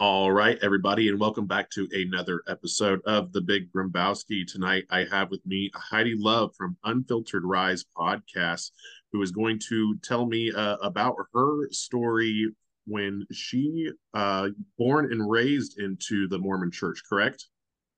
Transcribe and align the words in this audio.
All 0.00 0.32
right, 0.32 0.58
everybody, 0.60 1.08
and 1.08 1.20
welcome 1.20 1.46
back 1.46 1.70
to 1.70 1.88
another 1.92 2.42
episode 2.48 3.00
of 3.06 3.32
the 3.32 3.40
Big 3.40 3.72
Grimmbowski. 3.72 4.44
Tonight, 4.44 4.84
I 4.90 5.04
have 5.10 5.30
with 5.30 5.46
me 5.46 5.70
Heidi 5.72 6.16
Love 6.16 6.52
from 6.56 6.76
Unfiltered 6.82 7.44
Rise 7.44 7.84
podcast, 7.96 8.72
who 9.12 9.22
is 9.22 9.30
going 9.30 9.60
to 9.68 9.96
tell 10.02 10.26
me 10.26 10.50
uh, 10.50 10.76
about 10.82 11.14
her 11.32 11.68
story 11.70 12.48
when 12.86 13.24
she 13.30 13.88
uh, 14.14 14.48
born 14.76 15.12
and 15.12 15.30
raised 15.30 15.78
into 15.78 16.26
the 16.26 16.38
Mormon 16.40 16.72
Church. 16.72 17.00
Correct? 17.08 17.46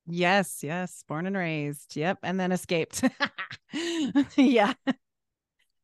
Yes, 0.07 0.63
yes, 0.63 1.03
born 1.09 1.27
and 1.27 1.37
raised. 1.37 1.97
Yep, 1.97 2.19
and 2.23 2.39
then 2.39 2.53
escaped. 2.53 3.03
yeah. 4.37 4.75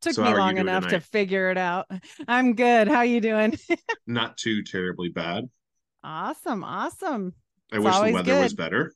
Took 0.03 0.13
So 0.13 0.23
me 0.23 0.29
how 0.29 0.35
are 0.35 0.37
you 0.37 0.41
long 0.41 0.59
enough 0.59 0.89
to 0.89 1.01
figure 1.01 1.51
it 1.51 1.57
out. 1.57 1.91
I'm 2.29 2.55
good. 2.55 2.87
How 2.87 3.01
you 3.01 3.23
doing? 3.23 3.59
Not 4.07 4.37
too 4.37 4.63
terribly 4.63 5.09
bad. 5.09 5.49
Awesome, 6.05 6.65
awesome. 6.65 7.35
I 7.73 7.79
It's 7.79 7.85
wish 7.85 8.01
the 8.01 8.09
weather 8.09 8.37
was 8.37 8.55
better. 8.55 8.95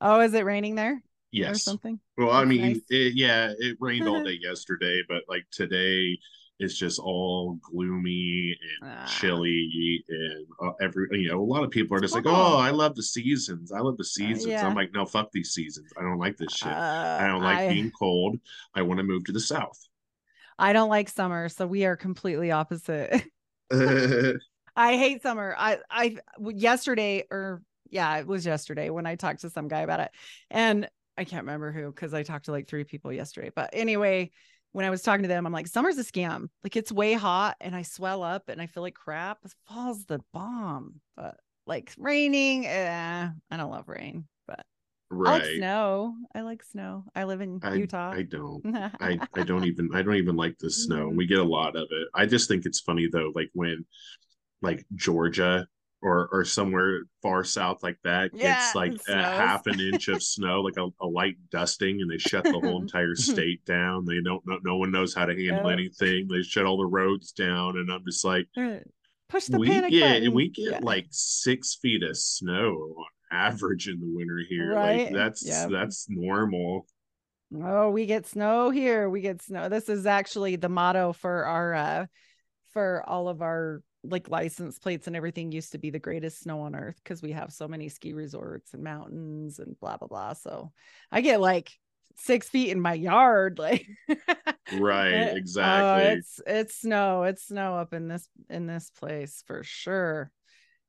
Oh, 0.00 0.20
is 0.20 0.34
it 0.34 0.44
raining 0.44 0.74
there 0.76 1.02
or 1.42 1.58
Yes. 1.58 1.58
something? 1.58 2.00
Well, 2.16 2.30
I 2.30 2.44
That's 2.44 2.46
mean, 2.46 2.76
nice. 2.76 2.80
it, 2.90 3.14
yeah, 3.16 3.52
it 3.58 3.76
rained 3.80 4.06
all 4.06 4.20
day 4.22 4.38
yesterday, 4.40 5.02
but 5.08 5.24
like 5.28 5.44
today, 5.50 6.16
it's 6.60 6.76
just 6.78 7.00
all 7.00 7.58
gloomy 7.60 8.56
and 8.60 8.82
Ah. 8.82 9.04
chilly, 9.04 10.04
and 10.08 10.46
uh, 10.62 10.72
every 10.80 11.08
you 11.10 11.28
know, 11.28 11.40
a 11.40 11.44
lot 11.44 11.64
of 11.64 11.70
people 11.72 11.96
are 11.96 12.00
just 12.00 12.14
like, 12.14 12.26
"Oh, 12.26 12.56
I 12.56 12.70
love 12.70 12.94
the 12.94 13.02
seasons. 13.02 13.72
I 13.72 13.80
love 13.80 13.96
the 13.96 14.04
seasons." 14.04 14.62
Uh, 14.62 14.66
yeah. 14.66 14.68
I'm 14.68 14.74
like, 14.76 14.92
"No, 14.92 15.04
fuck 15.06 15.32
these 15.32 15.50
seasons. 15.52 15.92
I 15.98 16.02
don't 16.02 16.18
like 16.18 16.36
this 16.36 16.52
shit. 16.52 16.78
Uh, 16.78 17.18
I 17.18 17.26
don't 17.26 17.42
like 17.42 17.66
I, 17.66 17.66
being 17.66 17.90
cold. 17.90 18.38
I 18.76 18.82
want 18.82 18.98
to 18.98 19.04
move 19.04 19.24
to 19.24 19.32
the 19.32 19.40
south." 19.40 19.78
I 20.58 20.72
don't 20.72 20.88
like 20.88 21.08
summer, 21.08 21.48
so 21.48 21.66
we 21.66 21.84
are 21.84 21.96
completely 21.96 22.50
opposite. 22.50 23.24
I 24.76 24.96
hate 24.96 25.22
summer. 25.22 25.54
I 25.56 25.78
I 25.90 26.16
yesterday 26.40 27.24
or 27.30 27.62
yeah, 27.90 28.16
it 28.18 28.26
was 28.26 28.44
yesterday 28.44 28.90
when 28.90 29.06
I 29.06 29.14
talked 29.14 29.42
to 29.42 29.50
some 29.50 29.68
guy 29.68 29.80
about 29.80 30.00
it. 30.00 30.10
And 30.50 30.88
I 31.16 31.24
can't 31.24 31.44
remember 31.44 31.70
who 31.70 31.92
cuz 31.92 32.12
I 32.12 32.22
talked 32.22 32.46
to 32.46 32.52
like 32.52 32.68
three 32.68 32.84
people 32.84 33.12
yesterday. 33.12 33.50
But 33.54 33.70
anyway, 33.72 34.30
when 34.72 34.84
I 34.84 34.90
was 34.90 35.02
talking 35.02 35.22
to 35.22 35.28
them, 35.28 35.46
I'm 35.46 35.52
like 35.52 35.68
summer's 35.68 35.98
a 35.98 36.04
scam. 36.04 36.48
Like 36.64 36.76
it's 36.76 36.90
way 36.90 37.12
hot 37.12 37.56
and 37.60 37.76
I 37.76 37.82
swell 37.82 38.22
up 38.22 38.48
and 38.48 38.60
I 38.60 38.66
feel 38.66 38.82
like 38.82 38.94
crap. 38.94 39.38
Fall's 39.68 40.04
the 40.06 40.20
bomb. 40.32 41.00
But 41.16 41.36
like 41.66 41.92
raining, 41.96 42.66
eh, 42.66 43.28
I 43.50 43.56
don't 43.56 43.70
love 43.70 43.88
rain, 43.88 44.26
but 44.46 44.66
I 45.12 45.38
like 45.38 45.44
snow. 45.56 46.16
I 46.34 46.40
like 46.40 46.62
snow. 46.62 47.04
I 47.14 47.24
live 47.24 47.40
in 47.40 47.60
I, 47.62 47.74
Utah. 47.74 48.10
I 48.10 48.22
don't. 48.22 48.64
I 49.00 49.18
I 49.34 49.42
don't 49.44 49.64
even 49.64 49.90
I 49.94 50.02
don't 50.02 50.16
even 50.16 50.36
like 50.36 50.58
the 50.58 50.70
snow. 50.70 51.10
Mhm. 51.10 51.16
We 51.16 51.26
get 51.26 51.38
a 51.38 51.44
lot 51.44 51.76
of 51.76 51.86
it. 51.90 52.08
I 52.14 52.26
just 52.26 52.48
think 52.48 52.66
it's 52.66 52.80
funny 52.80 53.08
though, 53.10 53.32
like 53.34 53.50
when 53.54 53.84
like 54.64 54.84
Georgia 54.94 55.66
or 56.02 56.28
or 56.32 56.44
somewhere 56.44 57.00
far 57.22 57.44
south 57.44 57.82
like 57.82 57.96
that 58.04 58.30
Yeah, 58.34 58.50
gets 58.50 58.74
like 58.74 58.96
a 59.08 59.30
half 59.30 59.66
an 59.66 59.80
inch 59.80 60.08
of 60.08 60.22
snow, 60.22 60.60
like 60.60 60.76
a, 60.76 60.88
a 61.02 61.06
light 61.06 61.36
dusting, 61.50 62.00
and 62.02 62.10
they 62.10 62.18
shut 62.18 62.44
the 62.44 62.60
whole 62.60 62.80
entire 62.82 63.14
state 63.16 63.64
down. 63.64 64.04
They 64.04 64.20
don't 64.22 64.46
know. 64.46 64.58
No 64.64 64.76
one 64.76 64.90
knows 64.90 65.14
how 65.14 65.24
to 65.26 65.34
handle 65.34 65.70
anything. 65.70 66.28
They 66.28 66.42
shut 66.42 66.66
all 66.66 66.78
the 66.78 66.86
roads 66.86 67.32
down, 67.32 67.78
and 67.78 67.90
I'm 67.90 68.04
just 68.04 68.24
like, 68.24 68.46
Push 69.28 69.46
the 69.46 69.58
we 69.58 69.66
panic 69.66 69.90
get 69.90 70.00
button. 70.20 70.34
we 70.34 70.48
get 70.50 70.72
Yeah. 70.72 70.80
like 70.82 71.06
six 71.10 71.76
feet 71.80 72.02
of 72.02 72.16
snow 72.16 72.94
on 72.98 73.06
average 73.32 73.88
in 73.88 73.98
the 74.00 74.06
winter 74.14 74.40
here. 74.48 74.74
Right. 74.74 75.04
Like 75.04 75.14
that's 75.14 75.42
Yep. 75.46 75.70
that's 75.70 76.06
normal. 76.10 76.86
Oh, 77.56 77.90
we 77.90 78.06
get 78.06 78.26
snow 78.26 78.70
here. 78.70 79.08
We 79.08 79.20
get 79.20 79.40
snow. 79.42 79.68
This 79.68 79.88
is 79.88 80.06
actually 80.06 80.56
the 80.56 80.68
motto 80.68 81.12
for 81.12 81.44
our 81.46 81.74
uh 81.74 82.06
for 82.72 83.02
all 83.06 83.28
of 83.28 83.42
our 83.42 83.82
like 84.04 84.28
license 84.28 84.78
plates 84.78 85.06
and 85.06 85.16
everything 85.16 85.52
used 85.52 85.72
to 85.72 85.78
be 85.78 85.90
the 85.90 85.98
greatest 85.98 86.40
snow 86.40 86.60
on 86.60 86.74
earth 86.74 86.96
because 87.02 87.22
we 87.22 87.32
have 87.32 87.52
so 87.52 87.66
many 87.66 87.88
ski 87.88 88.12
resorts 88.12 88.74
and 88.74 88.82
mountains 88.84 89.58
and 89.58 89.78
blah 89.80 89.96
blah 89.96 90.08
blah. 90.08 90.32
So 90.34 90.72
I 91.10 91.20
get 91.20 91.40
like 91.40 91.72
six 92.16 92.48
feet 92.48 92.70
in 92.70 92.80
my 92.80 92.94
yard. 92.94 93.58
Like 93.64 93.86
Right, 94.70 95.12
Eh, 95.12 95.36
exactly. 95.36 96.02
Oh, 96.02 96.12
it's 96.16 96.40
it's 96.46 96.76
snow. 96.76 97.22
It's 97.24 97.46
snow 97.46 97.76
up 97.76 97.92
in 97.92 98.08
this 98.08 98.28
in 98.48 98.66
this 98.66 98.90
place 98.90 99.42
for 99.46 99.62
sure. 99.62 100.30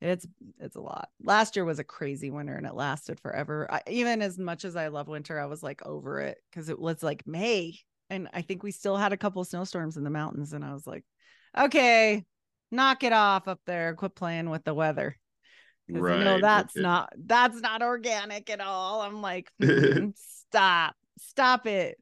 It's 0.02 0.28
it's 0.60 0.76
a 0.76 0.82
lot. 0.82 1.10
Last 1.24 1.56
year 1.56 1.66
was 1.66 1.80
a 1.80 1.84
crazy 1.84 2.30
winter 2.30 2.56
and 2.56 2.66
it 2.66 2.76
lasted 2.76 3.20
forever. 3.20 3.68
I, 3.72 3.82
even 3.88 4.22
as 4.22 4.38
much 4.38 4.66
as 4.66 4.76
I 4.76 4.88
love 4.88 5.08
winter, 5.08 5.40
I 5.40 5.46
was 5.46 5.64
like 5.64 5.86
over 5.86 6.20
it 6.20 6.38
because 6.52 6.70
it 6.70 6.80
was 6.80 7.02
like 7.02 7.26
May, 7.26 7.80
and 8.10 8.30
I 8.34 8.42
think 8.42 8.62
we 8.64 8.72
still 8.72 8.98
had 8.98 9.14
a 9.14 9.18
couple 9.18 9.42
of 9.42 9.48
snowstorms 9.48 9.98
in 9.98 10.04
the 10.04 10.10
mountains, 10.10 10.54
and 10.54 10.64
I 10.64 10.74
was 10.74 10.86
like, 10.86 11.04
okay, 11.58 12.26
knock 12.72 13.04
it 13.04 13.14
off 13.14 13.48
up 13.48 13.60
there. 13.66 13.94
Quit 13.96 14.16
playing 14.16 14.50
with 14.50 14.64
the 14.64 14.74
weather 14.74 15.18
right. 15.90 16.18
you 16.18 16.24
know 16.24 16.40
that's 16.42 16.76
It- 16.76 16.82
not 16.82 17.14
that's 17.18 17.60
not 17.62 17.82
organic 17.82 18.50
at 18.50 18.62
all. 18.62 19.02
I'm 19.02 19.22
like, 19.22 19.52
"Mm, 19.62 20.14
stop, 20.16 20.96
stop 21.20 21.68
it. 21.68 21.98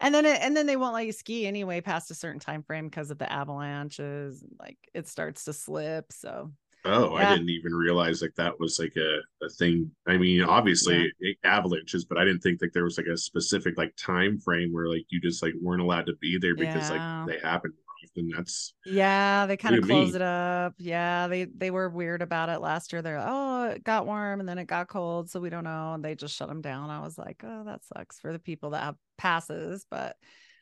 And 0.00 0.12
then 0.14 0.26
it, 0.26 0.40
and 0.42 0.56
then 0.56 0.66
they 0.66 0.76
won't 0.76 0.94
let 0.94 1.06
you 1.06 1.12
ski 1.12 1.46
anyway 1.46 1.80
past 1.80 2.10
a 2.10 2.14
certain 2.14 2.40
time 2.40 2.62
frame 2.64 2.86
because 2.88 3.10
of 3.10 3.18
the 3.18 3.30
avalanches. 3.32 4.44
Like 4.58 4.78
it 4.92 5.06
starts 5.06 5.44
to 5.44 5.52
slip. 5.52 6.12
So 6.12 6.52
Oh, 6.84 7.14
I 7.14 7.32
didn't 7.34 7.50
even 7.50 7.74
realize 7.74 8.22
like 8.22 8.34
that 8.36 8.58
was 8.58 8.78
like 8.78 8.94
a, 8.96 9.18
a 9.44 9.48
thing. 9.50 9.90
I 10.06 10.16
mean, 10.16 10.42
obviously 10.42 11.12
it- 11.20 11.36
avalanches, 11.44 12.04
but 12.04 12.18
I 12.18 12.24
didn't 12.24 12.40
think 12.40 12.60
like 12.62 12.72
there 12.72 12.84
was 12.84 12.98
like 12.98 13.06
a 13.06 13.16
specific 13.16 13.76
like 13.76 13.94
time 13.96 14.38
frame 14.38 14.72
where 14.72 14.88
like 14.88 15.04
you 15.10 15.20
just 15.20 15.42
like 15.42 15.54
weren't 15.60 15.82
allowed 15.82 16.06
to 16.06 16.14
be 16.20 16.38
there 16.38 16.54
because 16.56 16.90
Yeah. 16.90 17.24
like 17.24 17.28
they 17.40 17.48
happen 17.48 17.72
more 17.86 17.87
often. 18.04 18.30
That's 18.36 18.74
yeah, 18.84 19.46
they 19.46 19.56
kind 19.58 19.74
of 19.74 19.82
do 19.82 19.86
you 19.86 19.86
close 19.86 20.14
it 20.14 20.22
up. 20.22 20.74
Yeah, 20.78 21.28
they 21.28 21.44
they 21.44 21.70
were 21.70 21.90
weird 21.90 22.22
about 22.22 22.48
it 22.48 22.60
last 22.60 22.92
year. 22.92 23.02
They're 23.02 23.18
like, 23.18 23.28
oh, 23.28 23.64
it 23.70 23.84
got 23.84 24.06
warm 24.06 24.40
and 24.40 24.48
then 24.48 24.58
it 24.58 24.66
got 24.66 24.88
cold, 24.88 25.28
so 25.30 25.40
we 25.40 25.50
don't 25.50 25.64
know. 25.64 25.92
And 25.94 26.04
they 26.04 26.14
just 26.14 26.34
shut 26.34 26.48
them 26.48 26.62
down. 26.62 26.88
I 26.90 27.00
was 27.00 27.18
like, 27.18 27.42
oh, 27.44 27.64
that 27.64 27.84
sucks 27.84 28.18
for 28.18 28.32
the 28.32 28.38
people 28.38 28.70
that 28.70 28.82
have 28.84 28.96
passes, 29.18 29.84
but 29.90 30.16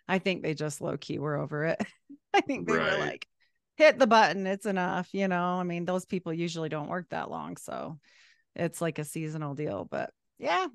I 0.08 0.19
think 0.19 0.42
they 0.42 0.54
just 0.54 0.80
low 0.80 0.97
key 0.97 1.19
were 1.19 1.36
over 1.36 1.66
it. 1.66 1.80
I 2.34 2.41
think 2.41 2.66
they 2.66 2.74
Right. 2.74 2.92
were 2.92 2.97
like, 2.97 3.26
hit 3.76 3.98
the 3.98 4.06
button, 4.08 4.47
it's 4.47 4.66
enough. 4.66 5.08
You 5.12 5.28
know, 5.28 5.42
I 5.60 5.62
mean, 5.62 5.84
those 5.84 6.04
people 6.04 6.32
usually 6.32 6.68
don't 6.68 6.88
work 6.88 7.08
that 7.10 7.30
long, 7.30 7.56
so 7.56 7.98
it's 8.56 8.80
like 8.80 8.98
a 8.98 9.04
seasonal 9.04 9.54
deal. 9.54 9.86
But 9.91 10.10
yeah, 10.38 10.66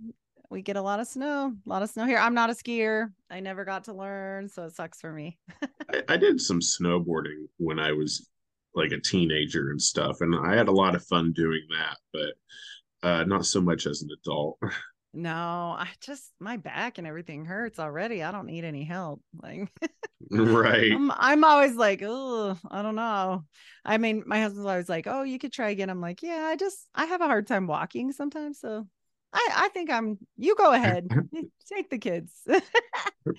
we 0.52 0.62
get 0.62 0.76
a 0.76 0.82
lot 0.82 1.00
of 1.00 1.08
snow, 1.08 1.54
a 1.66 1.70
lot 1.70 1.82
of 1.82 1.90
snow 1.90 2.06
here. 2.06 2.18
I'm 2.18 2.34
not 2.34 2.50
a 2.50 2.54
skier. 2.54 3.12
I 3.30 3.40
never 3.40 3.64
got 3.64 3.86
to 3.86 3.94
learn, 3.94 4.50
so 4.50 4.66
it 4.66 4.76
sucks 4.76 5.00
for 5.00 5.12
me. 5.12 5.40
I, 5.94 6.04
I 6.10 6.18
did 6.18 6.42
some 6.42 6.60
snowboarding 6.60 7.48
when 7.58 7.80
I 7.80 7.94
was 7.94 8.30
like 8.76 8.92
a 8.92 9.00
teenager 9.00 9.72
and 9.72 9.82
stuff, 9.82 10.18
and 10.20 10.36
I 10.36 10.56
had 10.56 10.68
a 10.68 10.74
lot 10.74 10.94
of 10.94 11.06
fun 11.06 11.34
doing 11.34 11.62
that, 11.72 11.98
but 12.14 13.08
uh 13.08 13.24
not 13.24 13.46
so 13.46 13.62
much 13.62 13.88
as 13.88 14.02
an 14.04 14.10
adult. 14.22 14.60
No, 15.14 15.76
I 15.78 15.90
just 16.00 16.32
my 16.40 16.56
back 16.56 16.98
and 16.98 17.06
everything 17.06 17.44
hurts 17.44 17.80
already. 17.80 18.24
I 18.24 18.32
don't 18.32 18.46
need 18.46 18.64
any 18.64 18.86
help. 18.86 19.22
Like 19.44 19.70
right. 20.32 20.90
I'm, 20.90 21.12
I'm 21.12 21.44
always 21.44 21.76
like, 21.76 22.02
oh, 22.02 22.58
I 22.70 22.82
don't 22.82 22.96
know. 22.96 23.44
I 23.84 23.98
mean, 23.98 24.24
my 24.26 24.40
husband's 24.42 24.70
always 24.70 24.88
like, 24.88 25.08
oh, 25.08 25.24
you 25.24 25.38
could 25.38 25.52
try 25.52 25.72
again. 25.72 25.90
I'm 25.90 26.00
like, 26.00 26.24
yeah, 26.24 26.46
I 26.46 26.56
just 26.56 26.88
I 26.96 27.08
have 27.08 27.20
a 27.20 27.26
hard 27.26 27.46
time 27.46 27.68
walking 27.68 28.14
sometimes, 28.14 28.62
so 28.62 28.88
I 29.34 29.50
I 29.56 29.68
think 29.70 29.90
I'm. 29.90 30.18
You 30.38 30.56
go 30.56 30.72
ahead, 30.74 31.08
take 31.74 31.90
the 31.90 31.98
kids. 31.98 32.34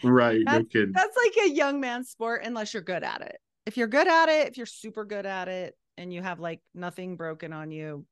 Right. 0.04 0.38
No 0.44 0.52
That's- 0.52 0.68
kidding. 0.72 0.92
That's 0.92 1.16
like 1.16 1.46
a 1.46 1.50
young 1.50 1.80
man's 1.80 2.08
sport 2.10 2.42
unless 2.44 2.72
you're 2.72 2.82
good 2.84 3.02
at 3.02 3.20
it. 3.22 3.36
If 3.66 3.76
you're 3.76 3.88
good 3.88 4.06
at 4.06 4.28
it, 4.28 4.48
if 4.48 4.56
you're 4.56 4.64
super 4.66 5.04
good 5.04 5.26
at 5.26 5.48
it, 5.48 5.76
and 5.98 6.12
you 6.12 6.22
have 6.22 6.38
like 6.40 6.60
nothing 6.74 7.16
broken 7.16 7.52
on 7.52 7.70
you, 7.72 8.06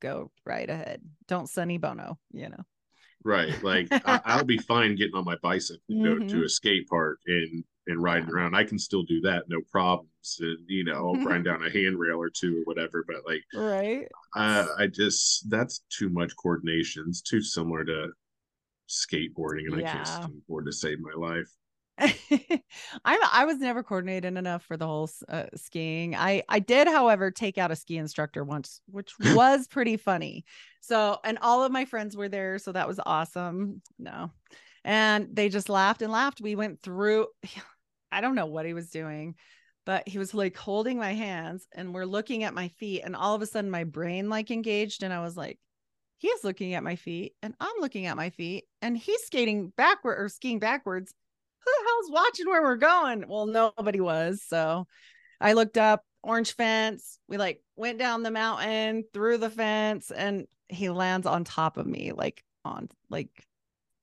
go 0.00 0.30
right 0.44 0.68
ahead. 0.68 1.00
Don't 1.26 1.48
Sonny 1.48 1.78
Bono, 1.78 2.18
you 2.30 2.50
know. 2.50 2.62
Right. 3.24 3.62
Like 3.64 3.88
I, 3.90 4.20
I'll 4.24 4.44
be 4.44 4.58
fine 4.68 4.96
getting 4.96 5.14
on 5.14 5.24
my 5.24 5.36
bicycle 5.42 5.80
go 5.88 6.16
Mhm. 6.16 6.28
to 6.28 6.44
a 6.44 6.48
skate 6.48 6.88
park 6.88 7.18
and 7.26 7.64
and 7.86 8.02
riding 8.02 8.30
around. 8.30 8.54
I 8.54 8.64
can 8.64 8.78
still 8.78 9.02
do 9.02 9.20
that, 9.22 9.44
no 9.48 9.60
problems. 9.70 10.10
And 10.40 10.58
you 10.68 10.84
know, 10.84 10.94
I'll 10.94 11.16
grind 11.18 11.44
down 11.44 11.64
a 11.64 11.70
handrail 11.70 12.18
or 12.20 12.30
two 12.30 12.58
or 12.58 12.64
whatever. 12.64 13.04
But 13.06 13.18
like, 13.26 13.44
Right. 13.52 14.08
uh, 14.36 14.66
I 14.78 14.86
just 14.88 15.48
that's 15.50 15.80
too 15.90 16.08
much 16.10 16.36
coordination. 16.36 17.06
It's 17.08 17.22
too 17.22 17.42
similar 17.42 17.84
to 17.84 18.08
skateboarding, 18.88 19.66
and 19.66 19.76
I 19.76 19.82
can't 19.82 20.04
Yeah. 20.04 20.06
skateboard 20.06 20.66
to 20.66 20.72
save 20.72 20.98
my 21.00 21.14
life. 21.16 21.48
I'm 23.04 23.20
I 23.32 23.44
was 23.44 23.58
never 23.58 23.84
coordinated 23.84 24.36
enough 24.36 24.64
for 24.64 24.76
the 24.76 24.86
whole 24.86 25.08
uh, 25.28 25.44
skiing. 25.54 26.16
I 26.16 26.42
I 26.48 26.58
did, 26.58 26.88
however, 26.88 27.30
take 27.30 27.56
out 27.56 27.70
a 27.70 27.76
ski 27.76 27.98
instructor 27.98 28.42
once, 28.42 28.80
which 28.86 29.12
was 29.20 29.68
pretty 29.68 29.96
funny. 29.96 30.44
So, 30.80 31.18
and 31.24 31.38
all 31.40 31.62
of 31.62 31.70
my 31.70 31.84
friends 31.84 32.16
were 32.16 32.28
there, 32.28 32.58
so 32.58 32.72
that 32.72 32.88
was 32.88 32.98
awesome. 33.04 33.80
No, 33.98 34.32
and 34.84 35.28
they 35.34 35.48
just 35.48 35.68
laughed 35.68 36.02
and 36.02 36.12
laughed. 36.12 36.40
We 36.40 36.56
went 36.56 36.82
through. 36.82 37.28
I 38.14 38.20
don't 38.20 38.34
know 38.34 38.46
what 38.46 38.66
he 38.66 38.74
was 38.74 38.90
doing, 38.90 39.34
but 39.84 40.08
he 40.08 40.18
was 40.18 40.34
like 40.34 40.56
holding 40.56 40.98
my 40.98 41.14
hands, 41.14 41.66
and 41.74 41.94
we're 41.94 42.04
looking 42.04 42.44
at 42.44 42.54
my 42.54 42.68
feet, 42.68 43.02
and 43.02 43.16
all 43.16 43.34
of 43.34 43.42
a 43.42 43.46
sudden 43.46 43.70
my 43.70 43.84
brain 43.84 44.28
like 44.28 44.50
engaged, 44.50 45.02
and 45.02 45.12
I 45.12 45.20
was 45.20 45.36
like, 45.36 45.58
he's 46.18 46.44
looking 46.44 46.74
at 46.74 46.84
my 46.84 46.96
feet, 46.96 47.34
and 47.42 47.54
I'm 47.60 47.80
looking 47.80 48.06
at 48.06 48.16
my 48.16 48.30
feet, 48.30 48.64
and 48.80 48.96
he's 48.96 49.22
skating 49.24 49.72
backward 49.76 50.16
or 50.18 50.28
skiing 50.28 50.58
backwards 50.58 51.12
who 51.64 51.70
the 51.70 51.88
hell's 51.88 52.10
watching 52.10 52.46
where 52.46 52.62
we're 52.62 52.76
going? 52.76 53.24
Well, 53.28 53.46
nobody 53.46 54.00
was. 54.00 54.42
So 54.46 54.86
I 55.40 55.54
looked 55.54 55.78
up 55.78 56.02
orange 56.22 56.54
fence. 56.54 57.18
We 57.28 57.36
like 57.36 57.62
went 57.76 57.98
down 57.98 58.22
the 58.22 58.30
mountain 58.30 59.04
through 59.12 59.38
the 59.38 59.50
fence 59.50 60.10
and 60.10 60.46
he 60.68 60.90
lands 60.90 61.26
on 61.26 61.44
top 61.44 61.76
of 61.76 61.86
me, 61.86 62.12
like 62.12 62.42
on 62.64 62.88
like 63.10 63.30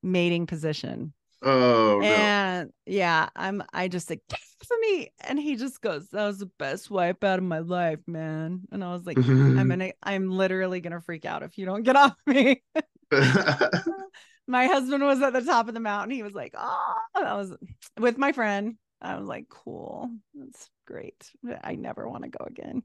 mating 0.02 0.46
position. 0.46 1.12
Oh 1.42 2.00
and 2.00 2.68
no. 2.68 2.72
yeah, 2.86 3.28
I'm 3.36 3.62
I 3.72 3.88
just 3.88 4.10
like 4.10 4.20
get 4.28 4.40
for 4.66 4.76
me. 4.80 5.12
And 5.20 5.38
he 5.38 5.56
just 5.56 5.80
goes, 5.80 6.08
That 6.10 6.26
was 6.26 6.38
the 6.38 6.50
best 6.58 6.90
wipe 6.90 7.24
out 7.24 7.38
of 7.38 7.44
my 7.44 7.60
life, 7.60 8.00
man. 8.06 8.62
And 8.70 8.84
I 8.84 8.92
was 8.92 9.04
like, 9.04 9.18
I'm 9.56 9.68
gonna 9.68 9.92
I'm 10.02 10.30
literally 10.30 10.80
gonna 10.80 11.00
freak 11.00 11.24
out 11.24 11.42
if 11.42 11.58
you 11.58 11.66
don't 11.66 11.82
get 11.82 11.96
off 11.96 12.16
me 12.26 12.62
my 14.46 14.66
husband 14.66 15.04
was 15.04 15.20
at 15.22 15.32
the 15.32 15.42
top 15.42 15.68
of 15.68 15.74
the 15.74 15.80
mountain. 15.80 16.10
He 16.14 16.22
was 16.22 16.32
like, 16.32 16.54
"Oh, 16.56 16.94
I 17.14 17.34
was 17.34 17.54
with 17.98 18.18
my 18.18 18.32
friend." 18.32 18.76
I 19.00 19.16
was 19.16 19.26
like, 19.26 19.48
"Cool, 19.48 20.10
that's 20.34 20.70
great. 20.86 21.30
I 21.62 21.74
never 21.74 22.08
want 22.08 22.24
to 22.24 22.30
go 22.30 22.44
again." 22.46 22.82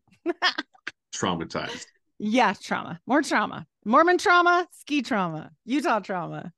Traumatized. 1.13 1.85
Yeah, 2.19 2.53
trauma. 2.59 2.99
More 3.07 3.21
trauma. 3.21 3.65
Mormon 3.85 4.17
trauma, 4.17 4.67
ski 4.71 5.01
trauma, 5.01 5.51
Utah 5.65 5.99
trauma. 5.99 6.51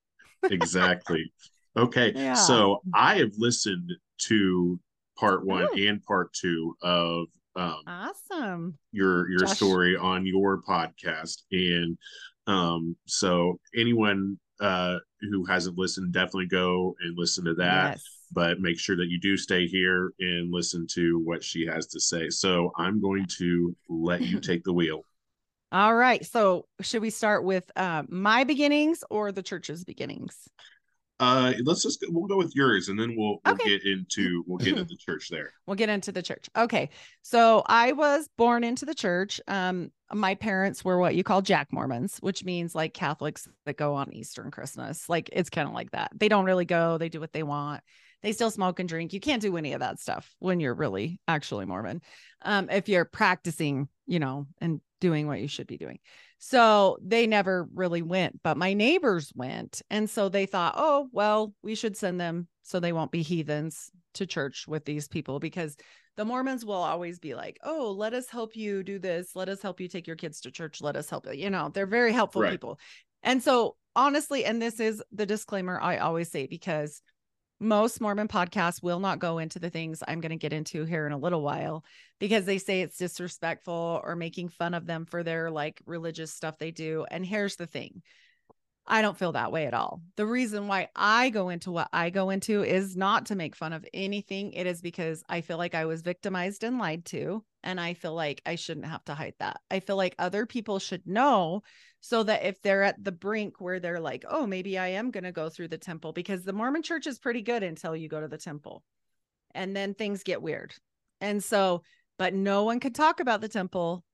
exactly. 0.43 1.31
Okay. 1.77 2.11
Yeah. 2.15 2.33
So 2.33 2.81
I 2.93 3.15
have 3.17 3.31
listened 3.37 3.91
to 4.27 4.79
part 5.17 5.45
one 5.45 5.63
Ooh. 5.63 5.87
and 5.87 6.03
part 6.03 6.33
two 6.33 6.75
of 6.81 7.27
um 7.55 7.81
awesome 7.87 8.77
your 8.91 9.29
your 9.29 9.39
Josh. 9.39 9.57
story 9.57 9.97
on 9.97 10.25
your 10.25 10.61
podcast 10.61 11.41
and 11.51 11.97
um 12.47 12.95
so 13.05 13.59
anyone 13.75 14.37
uh, 14.59 14.97
who 15.21 15.45
hasn't 15.45 15.77
listened, 15.77 16.13
definitely 16.13 16.47
go 16.47 16.95
and 17.01 17.17
listen 17.17 17.45
to 17.45 17.53
that. 17.55 17.91
Yes. 17.91 18.03
But 18.31 18.59
make 18.59 18.79
sure 18.79 18.95
that 18.97 19.07
you 19.09 19.19
do 19.19 19.37
stay 19.37 19.67
here 19.67 20.11
and 20.19 20.53
listen 20.53 20.85
to 20.91 21.19
what 21.23 21.43
she 21.43 21.65
has 21.65 21.87
to 21.87 21.99
say. 21.99 22.29
So 22.29 22.71
I'm 22.77 23.01
going 23.01 23.25
to 23.37 23.75
let 23.87 24.21
you 24.21 24.39
take 24.41 24.63
the 24.63 24.73
wheel. 24.73 25.03
All 25.71 25.95
right. 25.95 26.25
So 26.25 26.65
should 26.81 27.01
we 27.01 27.09
start 27.09 27.43
with 27.43 27.69
uh, 27.75 28.03
my 28.07 28.43
beginnings 28.43 29.03
or 29.09 29.31
the 29.31 29.43
church's 29.43 29.83
beginnings? 29.83 30.47
Uh, 31.19 31.53
let's 31.65 31.83
just 31.83 32.03
we'll 32.09 32.27
go 32.27 32.37
with 32.37 32.55
yours, 32.55 32.87
and 32.87 32.97
then 32.97 33.15
we'll 33.15 33.39
we'll 33.45 33.55
okay. 33.55 33.69
get 33.69 33.85
into 33.85 34.43
we'll 34.47 34.57
get 34.57 34.69
into 34.69 34.85
the 34.85 34.95
church 34.95 35.29
there. 35.29 35.51
We'll 35.65 35.75
get 35.75 35.89
into 35.89 36.11
the 36.11 36.23
church. 36.23 36.49
Okay, 36.57 36.89
so 37.21 37.61
I 37.67 37.91
was 37.91 38.27
born 38.37 38.63
into 38.63 38.85
the 38.85 38.95
church. 38.95 39.39
Um, 39.47 39.91
my 40.11 40.33
parents 40.33 40.83
were 40.83 40.97
what 40.97 41.13
you 41.13 41.23
call 41.23 41.43
Jack 41.43 41.71
Mormons, 41.71 42.17
which 42.21 42.43
means 42.43 42.73
like 42.73 42.93
Catholics 42.95 43.47
that 43.65 43.77
go 43.77 43.93
on 43.93 44.11
Easter 44.11 44.41
and 44.41 44.51
Christmas. 44.51 45.07
Like 45.07 45.29
it's 45.31 45.51
kind 45.51 45.67
of 45.67 45.75
like 45.75 45.91
that. 45.91 46.11
They 46.15 46.27
don't 46.27 46.45
really 46.45 46.65
go. 46.65 46.97
They 46.97 47.09
do 47.09 47.19
what 47.19 47.33
they 47.33 47.43
want. 47.43 47.81
They 48.23 48.31
still 48.31 48.51
smoke 48.51 48.79
and 48.79 48.89
drink. 48.89 49.13
You 49.13 49.19
can't 49.19 49.41
do 49.41 49.57
any 49.57 49.73
of 49.73 49.81
that 49.81 49.99
stuff 49.99 50.33
when 50.39 50.59
you're 50.59 50.73
really 50.73 51.19
actually 51.27 51.65
Mormon. 51.65 52.01
Um, 52.41 52.69
if 52.69 52.89
you're 52.89 53.05
practicing, 53.05 53.87
you 54.07 54.19
know, 54.19 54.47
and 54.59 54.81
doing 54.99 55.27
what 55.27 55.39
you 55.39 55.47
should 55.47 55.67
be 55.67 55.77
doing. 55.77 55.99
So 56.41 56.97
they 57.01 57.27
never 57.27 57.67
really 57.73 58.01
went, 58.01 58.41
but 58.43 58.55
my 58.57 58.73
neighbors 58.73 59.31
went. 59.35 59.81
And 59.89 60.09
so 60.09 60.29
they 60.29 60.45
thought, 60.45 60.73
oh, 60.77 61.09
well, 61.11 61.53
we 61.61 61.75
should 61.75 61.97
send 61.97 62.19
them 62.19 62.47
so 62.63 62.79
they 62.79 62.93
won't 62.93 63.11
be 63.11 63.21
heathens 63.21 63.91
to 64.13 64.25
church 64.25 64.65
with 64.65 64.85
these 64.85 65.09
people 65.09 65.39
because 65.39 65.75
the 66.15 66.23
Mormons 66.23 66.63
will 66.63 66.75
always 66.75 67.19
be 67.19 67.35
like, 67.35 67.59
oh, 67.63 67.91
let 67.91 68.13
us 68.13 68.29
help 68.29 68.55
you 68.55 68.83
do 68.83 68.99
this. 68.99 69.35
Let 69.35 69.49
us 69.49 69.61
help 69.61 69.81
you 69.81 69.89
take 69.89 70.07
your 70.07 70.15
kids 70.15 70.39
to 70.41 70.51
church. 70.51 70.81
Let 70.81 70.95
us 70.95 71.09
help 71.09 71.25
you. 71.25 71.33
You 71.33 71.49
know, 71.49 71.71
they're 71.73 71.85
very 71.85 72.13
helpful 72.13 72.41
right. 72.41 72.51
people. 72.51 72.79
And 73.21 73.43
so, 73.43 73.75
honestly, 73.95 74.45
and 74.45 74.61
this 74.61 74.79
is 74.79 75.03
the 75.11 75.25
disclaimer 75.25 75.77
I 75.81 75.97
always 75.97 76.31
say 76.31 76.47
because 76.47 77.01
most 77.59 77.99
Mormon 77.99 78.27
podcasts 78.27 78.81
will 78.81 78.99
not 78.99 79.19
go 79.19 79.37
into 79.37 79.59
the 79.59 79.69
things 79.69 80.01
I'm 80.07 80.21
going 80.21 80.31
to 80.31 80.37
get 80.37 80.53
into 80.53 80.85
here 80.85 81.05
in 81.05 81.11
a 81.11 81.17
little 81.17 81.41
while 81.41 81.83
because 82.19 82.45
they 82.45 82.57
say 82.57 82.81
it's 82.81 82.97
disrespectful 82.97 84.01
or 84.03 84.15
making 84.15 84.49
fun 84.49 84.73
of 84.73 84.85
them 84.85 85.05
for 85.05 85.23
their 85.23 85.51
like 85.51 85.81
religious 85.85 86.33
stuff 86.33 86.57
they 86.57 86.71
do. 86.71 87.05
And 87.11 87.25
here's 87.25 87.57
the 87.57 87.67
thing 87.67 88.01
I 88.91 89.03
don't 89.03 89.17
feel 89.17 89.33
that 89.33 89.51
way 89.51 89.67
at 89.67 89.75
all. 89.75 90.01
The 90.15 90.25
reason 90.25 90.67
why 90.67 90.89
I 90.95 91.29
go 91.29 91.49
into 91.49 91.71
what 91.71 91.89
I 91.93 92.09
go 92.09 92.31
into 92.31 92.63
is 92.63 92.97
not 92.97 93.27
to 93.27 93.35
make 93.35 93.55
fun 93.55 93.71
of 93.71 93.85
anything. 93.93 94.53
It 94.53 94.65
is 94.65 94.81
because 94.81 95.23
I 95.29 95.41
feel 95.41 95.57
like 95.57 95.75
I 95.75 95.85
was 95.85 96.01
victimized 96.01 96.63
and 96.63 96.79
lied 96.79 97.05
to. 97.05 97.45
And 97.61 97.79
I 97.79 97.93
feel 97.93 98.15
like 98.15 98.41
I 98.47 98.55
shouldn't 98.55 98.87
have 98.87 99.05
to 99.05 99.13
hide 99.13 99.35
that. 99.39 99.59
I 99.69 99.79
feel 99.79 99.95
like 99.95 100.15
other 100.17 100.47
people 100.47 100.79
should 100.79 101.05
know 101.05 101.61
so 101.99 102.23
that 102.23 102.45
if 102.45 102.61
they're 102.61 102.81
at 102.81 103.03
the 103.03 103.11
brink 103.11 103.61
where 103.61 103.79
they're 103.79 103.99
like, 103.99 104.25
oh, 104.27 104.47
maybe 104.47 104.79
I 104.79 104.87
am 104.87 105.11
going 105.11 105.25
to 105.25 105.31
go 105.31 105.49
through 105.49 105.67
the 105.67 105.77
temple, 105.77 106.13
because 106.13 106.43
the 106.43 106.53
Mormon 106.53 106.81
church 106.81 107.05
is 107.05 107.19
pretty 107.19 107.41
good 107.41 107.61
until 107.61 107.95
you 107.95 108.07
go 108.07 108.21
to 108.21 108.27
the 108.29 108.37
temple. 108.37 108.83
And 109.53 109.75
then 109.75 109.93
things 109.93 110.23
get 110.23 110.41
weird. 110.41 110.73
And 111.19 111.43
so, 111.43 111.83
but 112.17 112.33
no 112.33 112.63
one 112.63 112.79
could 112.79 112.95
talk 112.95 113.19
about 113.19 113.41
the 113.41 113.49
temple 113.49 114.05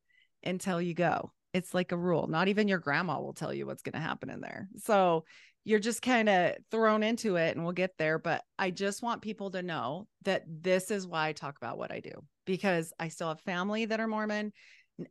until 0.44 0.82
you 0.82 0.96
go. 0.96 1.32
It's 1.56 1.74
like 1.74 1.92
a 1.92 1.98
rule. 1.98 2.28
Not 2.28 2.48
even 2.50 2.68
your 2.68 2.80
grandma 2.80 3.20
will 3.20 3.34
tell 3.34 3.54
you 3.54 3.66
what's 3.66 3.82
going 3.82 3.94
to 3.94 4.00
happen 4.00 4.30
in 4.30 4.42
there. 4.42 4.68
So 4.84 5.24
you're 5.64 5.80
just 5.80 6.02
kind 6.02 6.28
of 6.30 6.56
thrown 6.70 7.02
into 7.02 7.38
it 7.38 7.56
and 7.56 7.64
we'll 7.64 7.74
get 7.74 7.98
there. 7.98 8.20
But 8.20 8.44
I 8.60 8.72
just 8.72 9.02
want 9.02 9.22
people 9.22 9.52
to 9.52 9.64
know 9.64 10.08
that 10.24 10.44
this 10.48 10.92
is 10.92 11.08
why 11.08 11.30
I 11.30 11.34
talk 11.34 11.58
about 11.58 11.78
what 11.78 11.92
I 11.92 12.02
do 12.02 12.12
because 12.46 12.94
I 13.00 13.08
still 13.08 13.30
have 13.30 13.42
family 13.42 13.86
that 13.86 14.00
are 14.00 14.08
Mormon 14.08 14.52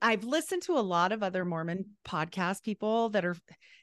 I've 0.01 0.25
listened 0.25 0.63
to 0.63 0.79
a 0.79 0.81
lot 0.81 1.13
of 1.13 1.23
other 1.23 1.45
Mormon 1.45 1.87
podcast 2.07 2.63
people 2.63 3.11
that 3.11 3.25
are, 3.25 3.37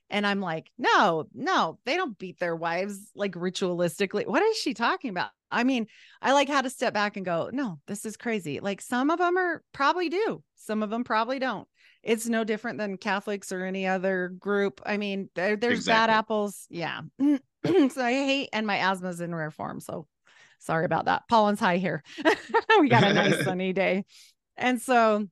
and 0.09 0.25
I'm 0.25 0.41
like, 0.41 0.71
no, 0.77 1.25
no, 1.33 1.79
they 1.85 1.95
don't 1.95 2.17
beat 2.17 2.39
their 2.39 2.55
wives 2.55 3.11
like 3.15 3.33
ritualistically. 3.33 4.25
What 4.25 4.43
is 4.43 4.57
she 4.57 4.73
talking 4.73 5.11
about? 5.11 5.29
I 5.51 5.63
mean, 5.63 5.87
I 6.21 6.33
like 6.33 6.49
how 6.49 6.61
to 6.61 6.69
step 6.69 6.93
back 6.93 7.17
and 7.17 7.25
go, 7.25 7.49
no, 7.51 7.79
this 7.87 8.05
is 8.05 8.17
crazy. 8.17 8.59
Like 8.59 8.81
some 8.81 9.09
of 9.09 9.19
them 9.19 9.37
are 9.37 9.63
probably 9.73 10.09
do, 10.09 10.43
some 10.55 10.81
of 10.81 10.89
them 10.89 11.03
probably 11.03 11.39
don't. 11.39 11.67
It's 12.03 12.27
no 12.27 12.43
different 12.43 12.79
than 12.79 12.98
Catholics 12.98 13.51
or 13.51 13.63
any 13.63 13.86
other 13.86 14.29
group. 14.39 14.81
I 14.86 14.98
mean, 14.98 15.29
there, 15.36 15.55
there's 15.55 15.79
exactly. 15.79 16.08
bad 16.08 16.17
apples. 16.17 16.67
Yeah. 16.70 17.01
so 17.20 18.01
I 18.03 18.13
hate, 18.13 18.50
and 18.53 18.65
my 18.65 18.77
asthma's 18.77 19.22
in 19.22 19.34
rare 19.36 19.51
form. 19.51 19.79
So 19.79 20.08
sorry 20.60 20.86
about 20.86 21.05
that. 21.05 21.24
Pollen's 21.29 21.60
high 21.60 21.77
here. 21.77 22.03
we 22.79 22.89
got 22.89 23.03
a 23.03 23.13
nice 23.13 23.43
sunny 23.43 23.74
day. 23.74 24.05
And 24.58 24.81
so, 24.81 25.27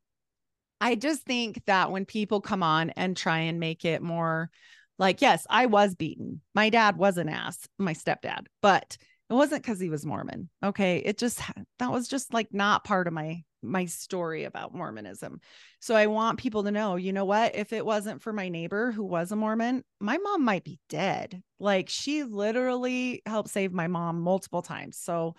I 0.82 0.96
just 0.96 1.24
think 1.24 1.62
that 1.66 1.92
when 1.92 2.06
people 2.06 2.42
come 2.42 2.64
on 2.64 2.92
and 2.92 3.16
try 3.16 3.40
and 3.40 3.60
make 3.60 3.84
it 3.84 4.02
more 4.02 4.50
like, 4.98 5.22
yes, 5.22 5.46
I 5.50 5.66
was 5.66 5.96
beaten. 5.96 6.42
My 6.56 6.70
dad 6.70 6.98
was 6.98 7.18
an 7.18 7.30
ass, 7.30 7.68
my 7.78 7.94
stepdad, 7.94 8.46
but 8.62 8.98
it 9.30 9.34
wasn't 9.34 9.62
because 9.62 9.80
he 9.80 9.90
was 9.90 10.06
Mormon. 10.06 10.50
Okay. 10.64 10.98
It 10.98 11.18
just, 11.18 11.42
that 11.80 11.92
was 11.92 12.08
just 12.08 12.34
like 12.34 12.48
not 12.54 12.84
part 12.84 13.08
of 13.08 13.14
my, 13.14 13.44
my 13.62 13.86
story 13.86 14.44
about 14.44 14.74
Mormonism. 14.74 15.42
So 15.80 15.96
I 15.96 16.08
want 16.08 16.39
people 16.39 16.63
to 16.63 16.72
know, 16.72 16.96
you 16.96 17.13
know 17.13 17.25
what? 17.25 17.56
If 17.56 17.74
it 17.74 17.86
wasn't 17.86 18.22
for 18.22 18.34
my 18.34 18.50
neighbor 18.50 18.92
who 18.92 19.04
was 19.04 19.32
a 19.32 19.36
Mormon, 19.36 19.84
my 20.00 20.18
mom 20.18 20.44
might 20.44 20.63
be 20.63 20.80
dead. 20.89 21.42
Like 21.60 21.89
she 21.89 22.24
literally 22.24 23.22
helped 23.25 23.50
save 23.50 23.74
my 23.74 23.88
mom 23.88 24.22
multiple 24.22 24.62
times. 24.62 24.98
So 24.98 25.36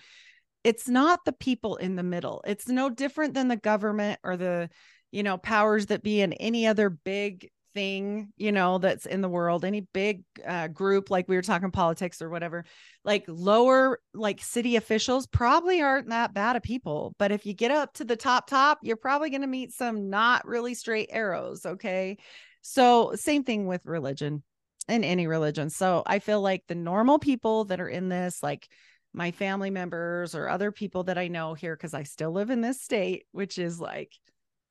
it's 0.65 0.89
not 0.89 1.25
the 1.25 1.33
people 1.33 1.77
in 1.77 1.97
the 1.97 2.03
middle. 2.03 2.43
It's 2.47 2.69
no 2.69 2.91
different 2.91 3.35
than 3.35 3.49
the 3.49 3.57
government 3.57 4.21
or 4.23 4.37
the 4.37 4.69
you 5.13 5.23
know, 5.23 5.39
powers 5.39 5.87
that 5.87 6.03
be 6.03 6.21
in 6.21 6.33
any 6.35 6.67
other 6.67 6.89
big 6.89 7.51
thing, 7.75 8.33
you 8.37 8.53
know, 8.53 8.79
that's 8.79 9.07
in 9.07 9.21
the 9.21 9.29
world, 9.29 9.65
any 9.65 9.83
big 9.93 10.25
uh, 10.47 10.69
group, 10.69 11.11
like 11.11 11.29
we 11.29 11.37
were 11.37 11.43
talking 11.43 11.71
politics 11.71 12.21
or 12.21 12.31
whatever, 12.31 12.65
like 13.05 13.25
lower, 13.29 14.01
like 14.15 14.43
city 14.43 14.77
officials 14.77 15.27
probably 15.27 15.81
aren't 15.81 16.09
that 16.09 16.35
bad 16.35 16.57
of 16.57 16.63
people. 16.63 17.15
But 17.19 17.33
if 17.33 17.47
you 17.47 17.55
get 17.55 17.71
up 17.71 17.95
to 17.95 18.05
the 18.05 18.17
top, 18.17 18.47
top, 18.47 18.79
you're 18.83 18.97
probably 18.97 19.31
going 19.31 19.43
to 19.43 19.47
meet 19.47 19.73
some 19.73 20.11
not 20.11 20.47
really 20.47 20.75
straight 20.75 21.09
arrows. 21.13 21.65
Okay. 21.65 22.19
So, 22.63 23.13
same 23.15 23.45
thing 23.45 23.67
with 23.67 23.87
religion 23.87 24.43
in 24.89 25.03
any 25.05 25.27
religion. 25.27 25.71
So, 25.71 26.03
I 26.07 26.19
feel 26.19 26.41
like 26.43 26.65
the 26.69 26.75
normal 26.75 27.19
people 27.19 27.65
that 27.67 27.81
are 27.81 27.89
in 27.89 28.09
this, 28.09 28.43
like, 28.43 28.69
my 29.13 29.31
family 29.31 29.71
members 29.71 30.35
or 30.35 30.49
other 30.49 30.71
people 30.71 31.05
that 31.05 31.19
I 31.19 31.29
know 31.29 31.55
here, 31.55 31.75
because 31.75 31.95
I 31.95 32.05
still 32.05 32.33
live 32.33 32.51
in 32.51 32.61
this 32.61 32.81
state, 32.81 33.27
which 33.33 33.59
is 33.59 33.81
like 33.81 34.13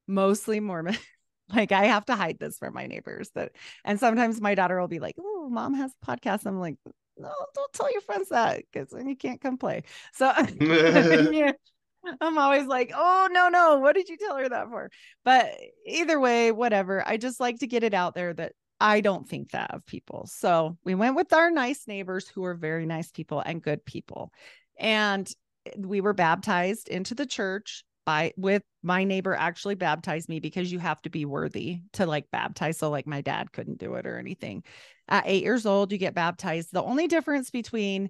mostly 0.08 0.60
Mormon. 0.60 0.98
like 1.54 1.72
I 1.72 1.86
have 1.86 2.06
to 2.06 2.16
hide 2.16 2.38
this 2.40 2.58
from 2.58 2.74
my 2.74 2.88
neighbors 2.88 3.30
that 3.36 3.52
and 3.84 4.00
sometimes 4.00 4.42
my 4.42 4.56
daughter 4.56 4.80
will 4.80 4.88
be 4.88 5.00
like, 5.00 5.16
"Oh, 5.20 5.50
mom 5.50 5.74
has 5.76 5.92
a 6.02 6.06
podcast." 6.06 6.46
I'm 6.46 6.60
like, 6.60 6.76
no, 7.18 7.32
don't 7.54 7.74
tell 7.74 7.92
your 7.92 8.02
friends 8.02 8.30
that 8.30 8.64
because 8.72 8.90
then 8.90 9.08
you 9.08 9.16
can't 9.16 9.42
come 9.42 9.58
play. 9.58 9.84
So 10.14 10.32
yeah, 10.60 11.52
I'm 12.22 12.38
always 12.38 12.66
like, 12.66 12.92
oh 12.96 13.28
no, 13.32 13.50
no, 13.50 13.80
what 13.80 13.96
did 13.96 14.10
you 14.10 14.18
tell 14.18 14.38
her 14.38 14.50
that 14.50 14.70
for? 14.70 14.90
But 15.24 15.54
either 15.86 16.20
way, 16.20 16.52
whatever. 16.52 17.04
I 17.06 17.18
just 17.18 17.40
like 17.40 17.60
to 17.60 17.68
get 17.68 17.84
it 17.84 17.94
out 17.94 18.16
there 18.16 18.34
that 18.34 18.54
I 18.80 19.02
don't 19.02 19.28
think 19.28 19.52
that 19.52 19.72
of 19.74 19.86
people. 19.86 20.28
So 20.32 20.78
we 20.86 20.96
went 20.96 21.16
with 21.16 21.34
our 21.34 21.52
nice 21.52 21.88
neighbors 21.88 22.28
who 22.28 22.46
are 22.46 22.56
very 22.56 22.86
nice 22.86 23.12
people 23.12 23.42
and 23.46 23.62
good 23.62 23.84
people. 23.86 24.32
And 24.80 25.30
eh, 25.66 25.72
we 25.78 26.00
were 26.00 26.14
baptized 26.14 26.88
into 26.88 27.16
the 27.16 27.26
church 27.26 27.84
by 28.06 28.34
with 28.38 28.64
my 28.82 29.04
neighbor 29.04 29.36
actually 29.36 29.76
baptized 29.76 30.30
me 30.30 30.40
because 30.40 30.72
you 30.72 30.80
have 30.80 31.02
to 31.04 31.10
be 31.10 31.26
worthy 31.26 31.82
to 31.94 32.06
like 32.06 32.32
baptize. 32.32 32.78
So 32.78 32.90
like 32.90 33.08
my 33.08 33.22
dad 33.22 33.52
couldn't 33.52 33.80
do 33.80 33.96
it 33.96 34.06
or 34.06 34.18
anything. 34.18 34.64
At 35.08 35.24
eight 35.28 35.44
years 35.44 35.66
old, 35.66 35.92
you 35.92 35.98
get 35.98 36.14
baptized. 36.14 36.70
The 36.72 36.84
only 36.84 37.08
difference 37.08 37.50
between 37.50 38.10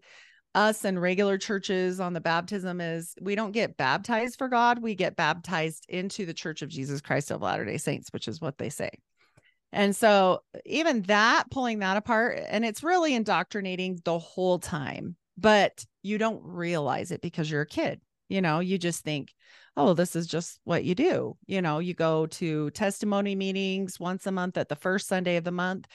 us 0.55 0.84
and 0.84 1.00
regular 1.00 1.38
churches 1.38 2.00
on 2.00 2.13
the 2.13 2.22
baptism 2.22 2.81
is 2.81 3.13
we 3.22 3.36
don't 3.36 3.51
get 3.51 3.77
baptized 3.77 4.38
for 4.38 4.48
God. 4.48 4.81
We 4.81 4.96
get 4.96 5.15
baptized 5.15 5.86
into 5.89 6.25
the 6.25 6.34
Church 6.34 6.62
of 6.62 6.69
Jesus 6.69 7.01
Christ 7.01 7.31
of 7.31 7.41
Latter 7.41 7.65
day 7.65 7.77
Saints, 7.77 8.10
which 8.12 8.27
is 8.27 8.41
what 8.41 8.58
they 8.58 8.69
say. 8.69 8.89
And 9.72 9.96
so, 9.96 10.41
even 10.65 11.03
that, 11.03 11.46
pulling 11.51 11.79
that 11.79 11.98
apart, 11.98 12.39
and 12.50 12.65
it's 12.65 12.84
really 12.84 13.13
indoctrinating 13.13 14.00
the 14.03 14.17
whole 14.17 14.58
time, 14.58 15.15
but 15.38 15.86
you 16.01 16.17
don't 16.17 16.41
realize 16.43 17.12
it 17.12 17.22
because 17.22 17.50
you're 17.50 17.62
a 17.62 17.67
kid. 17.67 18.01
You 18.29 18.41
know, 18.41 18.59
you 18.59 18.77
just 18.77 19.03
think, 19.03 19.33
oh, 19.75 19.93
this 19.93 20.15
is 20.15 20.27
just 20.27 20.59
what 20.63 20.83
you 20.83 20.95
do. 20.95 21.38
You 21.48 21.62
know, 21.62 21.79
you 21.79 21.93
go 21.93 22.27
to 22.27 22.69
testimony 22.71 23.36
meetings 23.36 24.00
once 24.00 24.25
a 24.27 24.31
month 24.31 24.57
at 24.57 24.69
the 24.69 24.75
first 24.75 25.07
Sunday 25.07 25.36
of 25.38 25.43
the 25.43 25.51
month. 25.51 25.88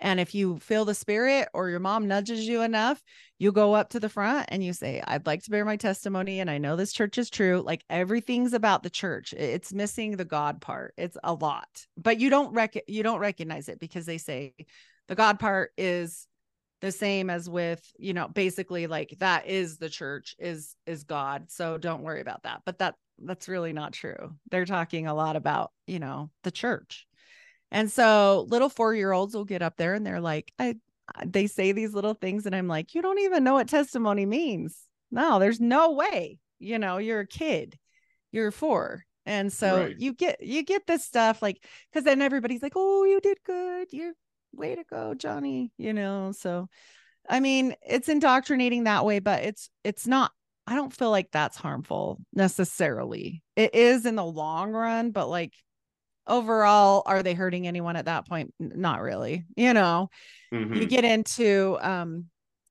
And 0.00 0.18
if 0.18 0.34
you 0.34 0.58
feel 0.58 0.84
the 0.84 0.94
spirit 0.94 1.48
or 1.54 1.70
your 1.70 1.78
mom 1.78 2.08
nudges 2.08 2.46
you 2.46 2.62
enough, 2.62 3.00
you 3.38 3.52
go 3.52 3.74
up 3.74 3.90
to 3.90 4.00
the 4.00 4.08
front 4.08 4.46
and 4.48 4.62
you 4.62 4.72
say, 4.72 5.00
I'd 5.06 5.26
like 5.26 5.44
to 5.44 5.50
bear 5.50 5.64
my 5.64 5.76
testimony. 5.76 6.40
And 6.40 6.50
I 6.50 6.58
know 6.58 6.74
this 6.74 6.92
church 6.92 7.18
is 7.18 7.30
true. 7.30 7.62
Like 7.64 7.84
everything's 7.88 8.52
about 8.52 8.82
the 8.82 8.90
church. 8.90 9.32
It's 9.32 9.72
missing 9.72 10.16
the 10.16 10.24
God 10.24 10.60
part. 10.60 10.94
It's 10.96 11.16
a 11.22 11.32
lot, 11.34 11.86
but 11.96 12.18
you 12.18 12.30
don't 12.30 12.52
rec- 12.52 12.88
you 12.88 13.04
don't 13.04 13.20
recognize 13.20 13.68
it 13.68 13.78
because 13.78 14.04
they 14.04 14.18
say 14.18 14.54
the 15.06 15.14
God 15.14 15.38
part 15.38 15.70
is 15.78 16.26
the 16.82 16.92
same 16.92 17.30
as 17.30 17.48
with, 17.48 17.82
you 17.98 18.12
know, 18.12 18.28
basically 18.28 18.86
like 18.86 19.14
that 19.20 19.46
is 19.46 19.78
the 19.78 19.88
church 19.88 20.36
is 20.38 20.76
is 20.84 21.04
God. 21.04 21.50
So 21.50 21.78
don't 21.78 22.02
worry 22.02 22.20
about 22.20 22.42
that. 22.42 22.60
But 22.66 22.78
that 22.80 22.96
that's 23.24 23.48
really 23.48 23.72
not 23.72 23.94
true. 23.94 24.34
They're 24.50 24.66
talking 24.66 25.06
a 25.06 25.14
lot 25.14 25.36
about, 25.36 25.70
you 25.86 25.98
know, 25.98 26.30
the 26.42 26.50
church 26.50 27.06
and 27.72 27.90
so 27.90 28.46
little 28.50 28.68
four 28.68 28.94
year 28.94 29.12
olds 29.12 29.34
will 29.34 29.46
get 29.46 29.62
up 29.62 29.76
there 29.78 29.94
and 29.94 30.06
they're 30.06 30.20
like, 30.20 30.52
I, 30.58 30.76
they 31.24 31.46
say 31.46 31.72
these 31.72 31.94
little 31.94 32.14
things. 32.14 32.44
And 32.44 32.54
I'm 32.54 32.68
like, 32.68 32.94
you 32.94 33.00
don't 33.00 33.18
even 33.20 33.42
know 33.42 33.54
what 33.54 33.68
testimony 33.68 34.26
means. 34.26 34.78
No, 35.10 35.38
there's 35.38 35.58
no 35.58 35.92
way. 35.92 36.38
You 36.58 36.78
know, 36.78 36.98
you're 36.98 37.20
a 37.20 37.26
kid, 37.26 37.78
you're 38.30 38.50
four. 38.50 39.04
And 39.24 39.52
so 39.52 39.84
right. 39.84 39.98
you 39.98 40.12
get 40.12 40.42
you 40.42 40.64
get 40.64 40.86
this 40.86 41.04
stuff 41.04 41.40
like 41.40 41.64
because 41.90 42.04
then 42.04 42.20
everybody's 42.20 42.62
like, 42.62 42.74
oh, 42.76 43.04
you 43.04 43.20
did 43.20 43.38
good. 43.44 43.88
You're 43.90 44.12
way 44.54 44.74
to 44.74 44.84
go, 44.88 45.14
Johnny. 45.14 45.72
You 45.78 45.92
know, 45.92 46.32
so 46.32 46.68
I 47.28 47.40
mean, 47.40 47.74
it's 47.86 48.08
indoctrinating 48.08 48.84
that 48.84 49.04
way, 49.04 49.18
but 49.18 49.44
it's 49.44 49.70
it's 49.84 50.06
not 50.06 50.32
I 50.66 50.74
don't 50.74 50.94
feel 50.94 51.10
like 51.10 51.30
that's 51.32 51.56
harmful 51.56 52.20
necessarily. 52.32 53.42
It 53.56 53.74
is 53.74 54.06
in 54.06 54.16
the 54.16 54.24
long 54.24 54.72
run, 54.72 55.10
but 55.10 55.28
like 55.28 55.52
overall 56.26 57.02
are 57.06 57.22
they 57.22 57.34
hurting 57.34 57.66
anyone 57.66 57.96
at 57.96 58.04
that 58.04 58.28
point 58.28 58.54
not 58.60 59.00
really 59.00 59.44
you 59.56 59.74
know 59.74 60.08
mm-hmm. 60.52 60.74
you 60.74 60.86
get 60.86 61.04
into 61.04 61.76
um 61.80 62.26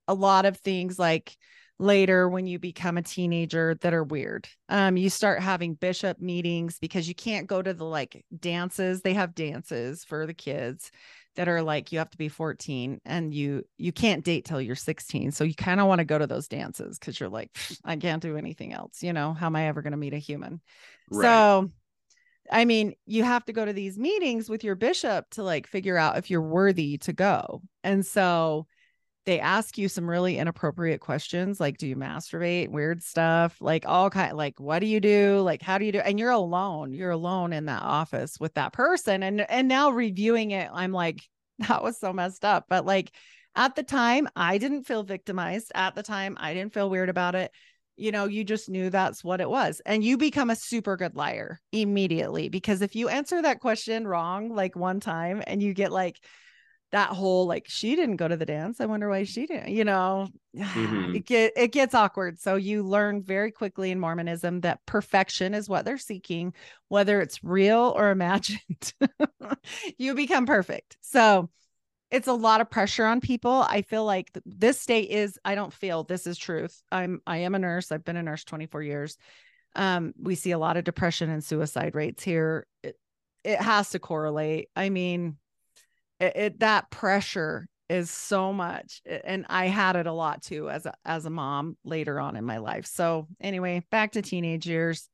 a 0.07 0.13
lot 0.13 0.45
of 0.45 0.57
things 0.57 0.97
like 0.97 1.35
later 1.77 2.29
when 2.29 2.45
you 2.47 2.59
become 2.59 2.97
a 2.97 3.01
teenager 3.01 3.75
that 3.81 3.93
are 3.93 4.03
weird 4.03 4.47
um 4.69 4.95
you 4.95 5.09
start 5.09 5.41
having 5.41 5.73
bishop 5.73 6.19
meetings 6.19 6.77
because 6.79 7.09
you 7.09 7.15
can't 7.15 7.47
go 7.47 7.61
to 7.61 7.73
the 7.73 7.83
like 7.83 8.23
dances 8.39 9.01
they 9.01 9.13
have 9.13 9.35
dances 9.35 10.05
for 10.05 10.25
the 10.25 10.33
kids 10.33 10.91
that 11.35 11.47
are 11.47 11.61
like 11.61 11.91
you 11.91 11.99
have 11.99 12.09
to 12.09 12.17
be 12.17 12.29
14 12.29 12.99
and 13.05 13.33
you 13.33 13.63
you 13.77 13.91
can't 13.91 14.23
date 14.23 14.45
till 14.45 14.61
you're 14.61 14.75
16 14.75 15.31
so 15.31 15.43
you 15.43 15.55
kind 15.55 15.79
of 15.79 15.87
want 15.87 15.99
to 15.99 16.05
go 16.05 16.17
to 16.17 16.27
those 16.27 16.47
dances 16.47 16.99
because 16.99 17.19
you're 17.19 17.29
like 17.29 17.49
i 17.85 17.95
can't 17.95 18.21
do 18.21 18.37
anything 18.37 18.73
else 18.73 19.01
you 19.01 19.13
know 19.13 19.33
how 19.33 19.45
am 19.45 19.55
i 19.55 19.67
ever 19.67 19.81
going 19.81 19.91
to 19.91 19.97
meet 19.97 20.13
a 20.13 20.17
human 20.17 20.61
right. 21.09 21.23
so 21.23 21.69
I 22.51 22.65
mean, 22.65 22.95
you 23.05 23.23
have 23.23 23.45
to 23.45 23.53
go 23.53 23.63
to 23.63 23.71
these 23.71 23.97
meetings 23.97 24.49
with 24.49 24.63
your 24.63 24.75
bishop 24.75 25.29
to 25.31 25.43
like 25.43 25.67
figure 25.67 25.97
out 25.97 26.17
if 26.17 26.29
you're 26.29 26.41
worthy 26.41 26.97
to 26.99 27.13
go. 27.13 27.61
And 27.83 28.05
so 28.05 28.67
they 29.25 29.39
ask 29.39 29.77
you 29.77 29.87
some 29.87 30.09
really 30.09 30.37
inappropriate 30.37 30.99
questions 30.99 31.59
like 31.59 31.77
do 31.77 31.87
you 31.87 31.95
masturbate? 31.95 32.69
Weird 32.69 33.03
stuff 33.03 33.57
like 33.61 33.85
all 33.87 34.09
kind 34.09 34.35
like 34.35 34.59
what 34.59 34.79
do 34.79 34.87
you 34.87 34.99
do? 34.99 35.41
Like 35.41 35.61
how 35.61 35.77
do 35.77 35.85
you 35.85 35.91
do? 35.91 35.99
And 35.99 36.19
you're 36.19 36.31
alone 36.31 36.93
you're 36.93 37.11
alone 37.11 37.53
in 37.53 37.65
that 37.65 37.83
office 37.83 38.39
with 38.39 38.53
that 38.55 38.73
person 38.73 39.23
and 39.23 39.41
and 39.49 39.67
now 39.67 39.91
reviewing 39.91 40.51
it 40.51 40.69
i'm 40.73 40.91
like 40.91 41.21
that 41.59 41.83
was 41.83 41.99
so 41.99 42.13
messed 42.13 42.45
up. 42.45 42.65
But 42.69 42.85
like 42.85 43.11
at 43.55 43.75
the 43.75 43.83
time 43.83 44.27
i 44.35 44.57
didn't 44.57 44.85
feel 44.85 45.03
victimized 45.03 45.71
at 45.75 45.93
the 45.93 46.03
time 46.03 46.37
i 46.39 46.53
didn't 46.53 46.73
feel 46.73 46.89
weird 46.89 47.09
about 47.09 47.35
it 47.35 47.51
you 47.97 48.11
know, 48.11 48.25
you 48.25 48.43
just 48.43 48.67
knew 48.67 48.89
that's 48.89 49.23
what 49.23 49.41
it 49.41 49.49
was. 49.49 49.79
And 49.85 50.03
you 50.03 50.17
become 50.17 50.49
a 50.49 50.55
super 50.55 50.97
good 50.97 51.15
liar 51.15 51.59
immediately 51.71 52.49
because 52.49 52.81
if 52.81 52.95
you 52.95 53.09
answer 53.09 53.41
that 53.41 53.59
question 53.59 54.07
wrong 54.07 54.49
like 54.49 54.75
one 54.75 54.99
time 54.99 55.43
and 55.45 55.61
you 55.61 55.73
get 55.75 55.91
like 55.91 56.19
that 56.91 57.09
whole 57.09 57.45
like 57.47 57.65
she 57.67 57.95
didn't 57.95 58.17
go 58.17 58.27
to 58.27 58.37
the 58.37 58.45
dance, 58.45 58.81
I 58.81 58.85
wonder 58.85 59.09
why 59.09 59.23
she 59.23 59.45
didn't, 59.45 59.69
you 59.69 59.85
know, 59.85 60.27
mm-hmm. 60.55 61.15
it 61.15 61.25
get 61.25 61.53
it 61.55 61.71
gets 61.71 61.95
awkward. 61.95 62.39
So 62.39 62.55
you 62.55 62.83
learn 62.83 63.23
very 63.23 63.51
quickly 63.51 63.91
in 63.91 63.99
Mormonism 63.99 64.61
that 64.61 64.85
perfection 64.85 65.53
is 65.53 65.69
what 65.69 65.85
they're 65.85 65.97
seeking, 65.97 66.53
whether 66.89 67.21
it's 67.21 67.43
real 67.43 67.93
or 67.95 68.09
imagined. 68.11 68.93
you 69.97 70.15
become 70.15 70.45
perfect. 70.45 70.97
So 71.01 71.49
it's 72.11 72.27
a 72.27 72.33
lot 72.33 72.59
of 72.59 72.69
pressure 72.69 73.05
on 73.05 73.21
people. 73.21 73.65
I 73.67 73.83
feel 73.83 74.03
like 74.03 74.29
this 74.45 74.79
state 74.79 75.09
is, 75.09 75.39
I 75.45 75.55
don't 75.55 75.71
feel 75.71 76.03
this 76.03 76.27
is 76.27 76.37
truth. 76.37 76.83
I'm, 76.91 77.21
I 77.25 77.37
am 77.37 77.55
a 77.55 77.59
nurse. 77.59 77.89
I've 77.89 78.03
been 78.03 78.17
a 78.17 78.23
nurse 78.23 78.43
24 78.43 78.83
years. 78.83 79.17
Um, 79.77 80.13
we 80.21 80.35
see 80.35 80.51
a 80.51 80.59
lot 80.59 80.75
of 80.75 80.83
depression 80.83 81.29
and 81.29 81.41
suicide 81.41 81.95
rates 81.95 82.21
here. 82.21 82.67
It, 82.83 82.97
it 83.45 83.61
has 83.61 83.91
to 83.91 83.99
correlate. 83.99 84.67
I 84.75 84.89
mean, 84.89 85.37
it, 86.21 86.35
it, 86.35 86.59
that 86.59 86.89
pressure 86.91 87.67
is 87.89 88.09
so 88.09 88.53
much 88.53 89.01
and 89.25 89.45
i 89.49 89.65
had 89.67 89.97
it 89.97 90.07
a 90.07 90.13
lot 90.13 90.41
too 90.41 90.69
as 90.69 90.85
a 90.85 90.93
as 91.03 91.25
a 91.25 91.29
mom 91.29 91.75
later 91.83 92.21
on 92.21 92.37
in 92.37 92.45
my 92.45 92.57
life 92.57 92.85
so 92.85 93.27
anyway 93.41 93.83
back 93.91 94.13
to 94.13 94.21
teenage 94.21 94.65
years 94.65 95.09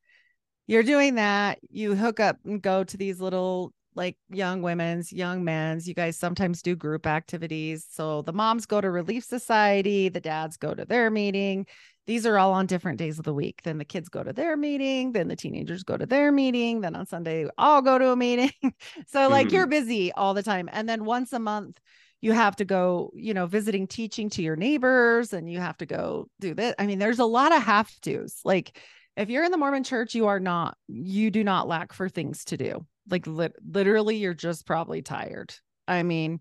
you're 0.68 0.84
doing 0.84 1.16
that 1.16 1.58
you 1.72 1.96
hook 1.96 2.20
up 2.20 2.38
and 2.46 2.62
go 2.62 2.84
to 2.84 2.96
these 2.96 3.20
little 3.20 3.74
like 3.98 4.16
young 4.30 4.62
women's, 4.62 5.12
young 5.12 5.44
men's. 5.44 5.88
You 5.88 5.96
guys 5.96 6.18
sometimes 6.18 6.62
do 6.62 6.76
group 6.76 7.08
activities. 7.08 7.86
So 7.90 8.22
the 8.22 8.32
moms 8.32 8.68
go 8.68 8.80
to 8.80 8.90
Relief 8.90 9.26
Society, 9.26 10.08
the 10.08 10.22
dads 10.22 10.56
go 10.56 10.74
to 10.74 10.86
their 10.86 11.10
meeting. 11.10 11.66
These 12.08 12.26
are 12.26 12.38
all 12.38 12.54
on 12.54 12.66
different 12.66 12.98
days 12.98 13.20
of 13.20 13.26
the 13.26 13.34
week. 13.34 13.62
Then 13.64 13.78
the 13.78 13.86
kids 13.86 14.10
go 14.10 14.24
to 14.24 14.34
their 14.34 14.58
meeting, 14.58 15.12
then 15.12 15.28
the 15.28 15.36
teenagers 15.36 15.84
go 15.84 15.98
to 15.98 16.06
their 16.06 16.32
meeting, 16.32 16.82
then 16.82 16.96
on 16.96 17.06
Sunday 17.06 17.48
I'll 17.58 17.82
go 17.82 18.00
to 18.00 18.10
a 18.10 18.16
meeting. 18.16 18.52
so 19.08 19.28
like 19.28 19.48
mm-hmm. 19.48 19.56
you're 19.56 19.68
busy 19.68 20.12
all 20.12 20.34
the 20.34 20.44
time. 20.44 20.70
And 20.72 20.88
then 20.88 21.06
once 21.06 21.34
a 21.34 21.40
month 21.40 21.80
you 22.20 22.32
have 22.32 22.56
to 22.56 22.66
go, 22.66 23.12
you 23.14 23.36
know, 23.36 23.46
visiting 23.46 23.86
teaching 23.86 24.30
to 24.32 24.42
your 24.42 24.56
neighbors 24.56 25.34
and 25.34 25.52
you 25.52 25.60
have 25.60 25.78
to 25.78 25.86
go 25.86 26.28
do 26.40 26.56
this. 26.56 26.74
I 26.80 26.88
mean, 26.88 26.98
there's 26.98 27.20
a 27.20 27.26
lot 27.26 27.54
of 27.54 27.62
have 27.62 27.92
tos. 28.02 28.40
Like 28.44 28.80
if 29.16 29.30
you're 29.30 29.44
in 29.44 29.52
the 29.52 29.58
Mormon 29.58 29.84
church, 29.84 30.16
you 30.16 30.26
are 30.26 30.40
not, 30.40 30.78
you 30.88 31.30
do 31.30 31.44
not 31.44 31.68
lack 31.68 31.94
for 31.94 32.10
things 32.10 32.46
to 32.46 32.58
do 32.58 32.86
like 33.10 33.28
li- 33.28 33.50
literally 33.70 34.18
you're 34.18 34.34
just 34.34 34.66
probably 34.66 35.02
tired 35.02 35.54
i 35.88 36.04
mean 36.04 36.40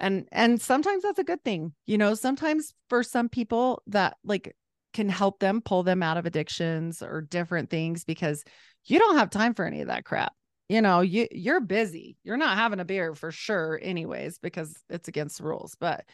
and 0.00 0.28
and 0.32 0.60
sometimes 0.60 1.02
that's 1.02 1.18
a 1.18 1.24
good 1.24 1.42
thing 1.44 1.72
you 1.86 1.98
know 1.98 2.14
sometimes 2.14 2.74
for 2.88 3.02
some 3.02 3.28
people 3.28 3.82
that 3.86 4.16
like 4.24 4.54
can 4.94 5.08
help 5.08 5.40
them 5.40 5.60
pull 5.60 5.82
them 5.82 6.02
out 6.02 6.16
of 6.16 6.24
addictions 6.24 7.02
or 7.02 7.20
different 7.20 7.68
things 7.68 8.04
because 8.04 8.44
you 8.86 8.98
don't 8.98 9.16
have 9.16 9.30
time 9.30 9.54
for 9.54 9.66
any 9.66 9.82
of 9.82 9.88
that 9.88 10.04
crap. 10.04 10.32
You 10.68 10.80
know 10.80 11.02
you 11.02 11.28
you're 11.30 11.60
busy. 11.60 12.16
You're 12.24 12.38
not 12.38 12.56
having 12.56 12.80
a 12.80 12.84
beer 12.84 13.14
for 13.14 13.30
sure 13.30 13.78
anyways 13.82 14.38
because 14.38 14.74
it's 14.88 15.08
against 15.08 15.38
the 15.38 15.44
rules. 15.44 15.76
But 15.78 16.06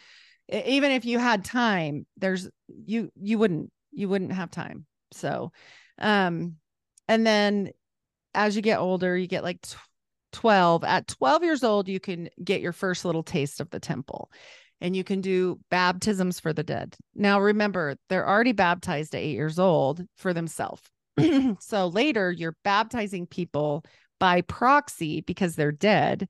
even 0.48 0.90
if 0.90 1.04
you 1.04 1.20
had 1.20 1.44
time 1.44 2.06
there's 2.16 2.48
you 2.66 3.10
you 3.14 3.38
wouldn't 3.38 3.70
you 3.92 4.08
wouldn't 4.08 4.32
have 4.32 4.50
time. 4.50 4.86
So 5.12 5.52
um 5.98 6.56
and 7.06 7.24
then 7.24 7.70
as 8.34 8.56
you 8.56 8.62
get 8.62 8.78
older, 8.78 9.16
you 9.16 9.26
get 9.26 9.44
like 9.44 9.64
12. 10.32 10.84
At 10.84 11.08
12 11.08 11.42
years 11.42 11.64
old, 11.64 11.88
you 11.88 11.98
can 11.98 12.28
get 12.42 12.60
your 12.60 12.72
first 12.72 13.04
little 13.04 13.22
taste 13.22 13.60
of 13.60 13.70
the 13.70 13.80
temple 13.80 14.30
and 14.80 14.96
you 14.96 15.04
can 15.04 15.20
do 15.20 15.58
baptisms 15.70 16.40
for 16.40 16.52
the 16.52 16.62
dead. 16.62 16.96
Now, 17.14 17.40
remember, 17.40 17.96
they're 18.08 18.28
already 18.28 18.52
baptized 18.52 19.14
at 19.14 19.20
eight 19.20 19.32
years 19.34 19.58
old 19.58 20.04
for 20.16 20.32
themselves. 20.32 20.82
so 21.60 21.88
later, 21.88 22.32
you're 22.32 22.56
baptizing 22.64 23.26
people 23.26 23.84
by 24.18 24.40
proxy 24.42 25.20
because 25.22 25.56
they're 25.56 25.72
dead. 25.72 26.28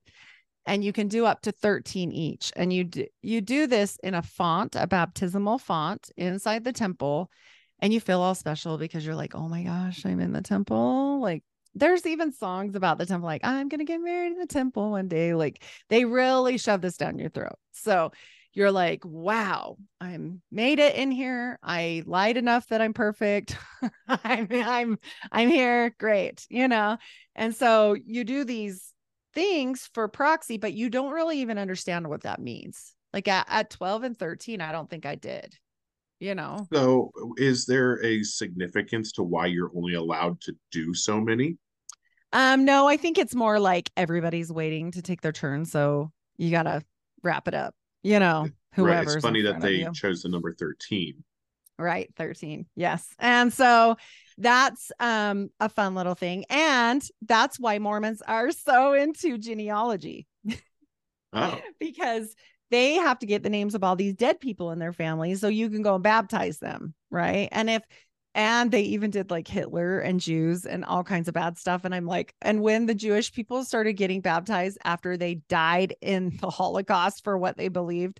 and 0.65 0.83
you 0.83 0.93
can 0.93 1.07
do 1.07 1.25
up 1.25 1.41
to 1.41 1.51
13 1.51 2.11
each. 2.11 2.51
And 2.55 2.71
you 2.71 2.83
do, 2.83 3.05
you 3.21 3.41
do 3.41 3.67
this 3.67 3.97
in 4.03 4.13
a 4.13 4.21
font, 4.21 4.75
a 4.75 4.87
baptismal 4.87 5.57
font 5.57 6.11
inside 6.17 6.63
the 6.63 6.73
temple, 6.73 7.31
and 7.79 7.91
you 7.93 7.99
feel 7.99 8.21
all 8.21 8.35
special 8.35 8.77
because 8.77 9.05
you're 9.05 9.15
like, 9.15 9.33
oh 9.35 9.47
my 9.49 9.63
gosh, 9.63 10.05
I'm 10.05 10.19
in 10.19 10.33
the 10.33 10.41
temple. 10.41 11.19
Like 11.21 11.43
there's 11.73 12.05
even 12.05 12.31
songs 12.31 12.75
about 12.75 12.97
the 12.99 13.05
temple, 13.05 13.27
like 13.27 13.41
I'm 13.43 13.69
gonna 13.69 13.85
get 13.85 14.01
married 14.01 14.33
in 14.33 14.37
the 14.39 14.45
temple 14.45 14.91
one 14.91 15.07
day. 15.07 15.33
Like 15.33 15.63
they 15.89 16.05
really 16.05 16.57
shove 16.57 16.81
this 16.81 16.97
down 16.97 17.17
your 17.17 17.29
throat. 17.29 17.55
So 17.71 18.11
you're 18.53 18.71
like, 18.71 19.05
wow, 19.05 19.77
I'm 19.99 20.41
made 20.51 20.79
it 20.79 20.95
in 20.95 21.11
here. 21.11 21.57
I 21.63 22.03
lied 22.05 22.37
enough 22.37 22.67
that 22.67 22.81
I'm 22.81 22.93
perfect. 22.93 23.57
I'm 24.07 24.47
I'm 24.51 24.99
I'm 25.31 25.49
here. 25.49 25.95
Great, 25.97 26.45
you 26.49 26.67
know. 26.67 26.97
And 27.35 27.55
so 27.55 27.95
you 28.05 28.23
do 28.23 28.43
these 28.43 28.93
things 29.33 29.89
for 29.93 30.07
proxy, 30.09 30.57
but 30.57 30.73
you 30.73 30.89
don't 30.89 31.13
really 31.13 31.39
even 31.39 31.57
understand 31.57 32.07
what 32.07 32.23
that 32.23 32.41
means. 32.41 32.93
Like 33.13 33.27
at, 33.27 33.45
at 33.49 33.69
12 33.69 34.03
and 34.03 34.17
13, 34.17 34.61
I 34.61 34.71
don't 34.71 34.89
think 34.89 35.05
I 35.05 35.15
did. 35.15 35.55
You 36.19 36.35
know. 36.35 36.67
So 36.73 37.11
is 37.37 37.65
there 37.65 38.03
a 38.03 38.21
significance 38.23 39.13
to 39.13 39.23
why 39.23 39.47
you're 39.47 39.71
only 39.75 39.93
allowed 39.93 40.41
to 40.41 40.53
do 40.71 40.93
so 40.93 41.19
many? 41.21 41.57
Um, 42.33 42.63
no, 42.63 42.87
I 42.87 42.97
think 42.97 43.17
it's 43.17 43.35
more 43.35 43.59
like 43.59 43.89
everybody's 43.97 44.51
waiting 44.51 44.91
to 44.91 45.01
take 45.01 45.21
their 45.21 45.31
turn. 45.31 45.65
So 45.65 46.11
you 46.37 46.51
gotta 46.51 46.83
wrap 47.23 47.47
it 47.47 47.53
up 47.53 47.75
you 48.03 48.19
know, 48.19 48.49
whoever. 48.73 49.07
Right. 49.07 49.15
It's 49.15 49.23
funny 49.23 49.41
that 49.43 49.61
they 49.61 49.87
chose 49.93 50.23
the 50.23 50.29
number 50.29 50.53
13. 50.53 51.23
Right, 51.77 52.11
13. 52.15 52.67
Yes. 52.75 53.07
And 53.17 53.51
so 53.51 53.97
that's 54.37 54.91
um 54.99 55.49
a 55.59 55.69
fun 55.69 55.95
little 55.95 56.15
thing. 56.15 56.45
And 56.49 57.01
that's 57.23 57.59
why 57.59 57.79
Mormons 57.79 58.21
are 58.21 58.51
so 58.51 58.93
into 58.93 59.37
genealogy. 59.37 60.27
Oh. 61.33 61.59
because 61.79 62.35
they 62.69 62.95
have 62.95 63.19
to 63.19 63.25
get 63.25 63.43
the 63.43 63.49
names 63.49 63.75
of 63.75 63.83
all 63.83 63.95
these 63.95 64.13
dead 64.13 64.39
people 64.39 64.71
in 64.71 64.79
their 64.79 64.93
family 64.93 65.35
so 65.35 65.47
you 65.47 65.69
can 65.69 65.81
go 65.81 65.95
and 65.95 66.03
baptize 66.03 66.59
them, 66.59 66.93
right? 67.09 67.49
And 67.51 67.69
if 67.69 67.83
and 68.33 68.71
they 68.71 68.81
even 68.81 69.11
did 69.11 69.31
like 69.31 69.47
Hitler 69.47 69.99
and 69.99 70.19
Jews 70.19 70.65
and 70.65 70.85
all 70.85 71.03
kinds 71.03 71.27
of 71.27 71.33
bad 71.33 71.57
stuff. 71.57 71.83
And 71.85 71.93
I'm 71.93 72.05
like, 72.05 72.33
and 72.41 72.61
when 72.61 72.85
the 72.85 72.95
Jewish 72.95 73.33
people 73.33 73.63
started 73.63 73.93
getting 73.93 74.21
baptized 74.21 74.77
after 74.83 75.17
they 75.17 75.35
died 75.49 75.95
in 76.01 76.37
the 76.39 76.49
Holocaust 76.49 77.23
for 77.23 77.37
what 77.37 77.57
they 77.57 77.67
believed, 77.67 78.19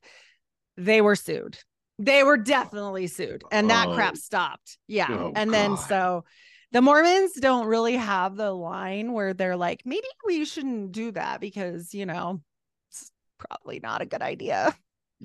they 0.77 1.01
were 1.01 1.15
sued. 1.15 1.57
They 1.99 2.23
were 2.23 2.37
definitely 2.37 3.07
sued, 3.07 3.43
and 3.51 3.69
that 3.69 3.89
oh. 3.89 3.93
crap 3.93 4.17
stopped. 4.17 4.79
Yeah. 4.87 5.07
Oh, 5.09 5.33
and 5.35 5.51
God. 5.51 5.53
then 5.53 5.77
so 5.77 6.23
the 6.71 6.81
Mormons 6.81 7.33
don't 7.33 7.67
really 7.67 7.97
have 7.97 8.35
the 8.35 8.51
line 8.51 9.13
where 9.13 9.33
they're 9.33 9.57
like, 9.57 9.81
maybe 9.85 10.07
we 10.25 10.45
shouldn't 10.45 10.93
do 10.93 11.11
that 11.11 11.41
because, 11.41 11.93
you 11.93 12.05
know, 12.05 12.41
it's 12.89 13.11
probably 13.37 13.79
not 13.79 14.01
a 14.01 14.05
good 14.05 14.21
idea. 14.21 14.75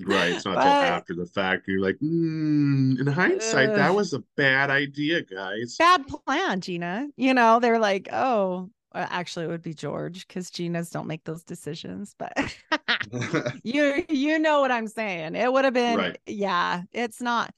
Right. 0.05 0.33
It's 0.33 0.45
not 0.45 0.55
but, 0.55 0.67
after 0.67 1.15
the 1.15 1.25
fact. 1.25 1.67
You're 1.67 1.81
like, 1.81 1.95
mm, 1.95 2.99
in 2.99 3.07
hindsight, 3.07 3.69
uh, 3.69 3.75
that 3.75 3.95
was 3.95 4.13
a 4.13 4.23
bad 4.35 4.69
idea, 4.69 5.23
guys. 5.23 5.75
Bad 5.77 6.05
plan, 6.07 6.61
Gina. 6.61 7.07
You 7.15 7.33
know, 7.33 7.59
they're 7.59 7.79
like, 7.79 8.09
oh, 8.11 8.69
actually, 8.93 9.45
it 9.45 9.49
would 9.49 9.63
be 9.63 9.73
George 9.73 10.27
because 10.27 10.51
Ginas 10.51 10.91
don't 10.91 11.07
make 11.07 11.23
those 11.23 11.43
decisions. 11.43 12.15
But 12.17 12.33
you, 13.63 14.05
you 14.09 14.39
know 14.39 14.61
what 14.61 14.71
I'm 14.71 14.87
saying. 14.87 15.35
It 15.35 15.51
would 15.51 15.65
have 15.65 15.73
been, 15.73 15.97
right. 15.97 16.17
yeah. 16.25 16.83
It's 16.91 17.21
not. 17.21 17.51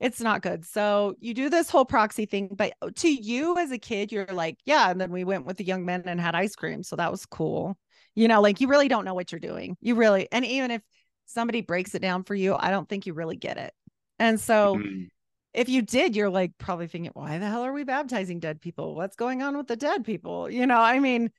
It's 0.00 0.20
not 0.20 0.42
good. 0.42 0.64
So 0.64 1.14
you 1.20 1.32
do 1.32 1.48
this 1.48 1.70
whole 1.70 1.84
proxy 1.84 2.26
thing, 2.26 2.48
but 2.50 2.72
to 2.96 3.08
you 3.08 3.56
as 3.56 3.70
a 3.70 3.78
kid, 3.78 4.10
you're 4.10 4.26
like, 4.26 4.58
yeah. 4.64 4.90
And 4.90 5.00
then 5.00 5.12
we 5.12 5.22
went 5.22 5.46
with 5.46 5.58
the 5.58 5.64
young 5.64 5.84
men 5.84 6.02
and 6.06 6.20
had 6.20 6.34
ice 6.34 6.56
cream. 6.56 6.82
So 6.82 6.96
that 6.96 7.12
was 7.12 7.24
cool. 7.24 7.78
You 8.16 8.26
know, 8.26 8.40
like 8.40 8.60
you 8.60 8.66
really 8.66 8.88
don't 8.88 9.04
know 9.04 9.14
what 9.14 9.30
you're 9.30 9.38
doing. 9.38 9.76
You 9.80 9.94
really, 9.94 10.26
and 10.32 10.44
even 10.44 10.72
if 10.72 10.82
somebody 11.32 11.60
breaks 11.60 11.94
it 11.94 12.02
down 12.02 12.24
for 12.24 12.34
you, 12.34 12.54
I 12.58 12.70
don't 12.70 12.88
think 12.88 13.06
you 13.06 13.14
really 13.14 13.36
get 13.36 13.58
it. 13.58 13.72
And 14.18 14.38
so 14.38 14.76
mm-hmm. 14.76 15.04
if 15.54 15.68
you 15.68 15.82
did, 15.82 16.14
you're 16.14 16.30
like 16.30 16.56
probably 16.58 16.86
thinking, 16.86 17.10
why 17.14 17.38
the 17.38 17.48
hell 17.48 17.62
are 17.62 17.72
we 17.72 17.84
baptizing 17.84 18.40
dead 18.40 18.60
people? 18.60 18.94
What's 18.94 19.16
going 19.16 19.42
on 19.42 19.56
with 19.56 19.66
the 19.66 19.76
dead 19.76 20.04
people? 20.04 20.50
You 20.50 20.66
know, 20.66 20.78
I 20.78 20.98
mean, 20.98 21.30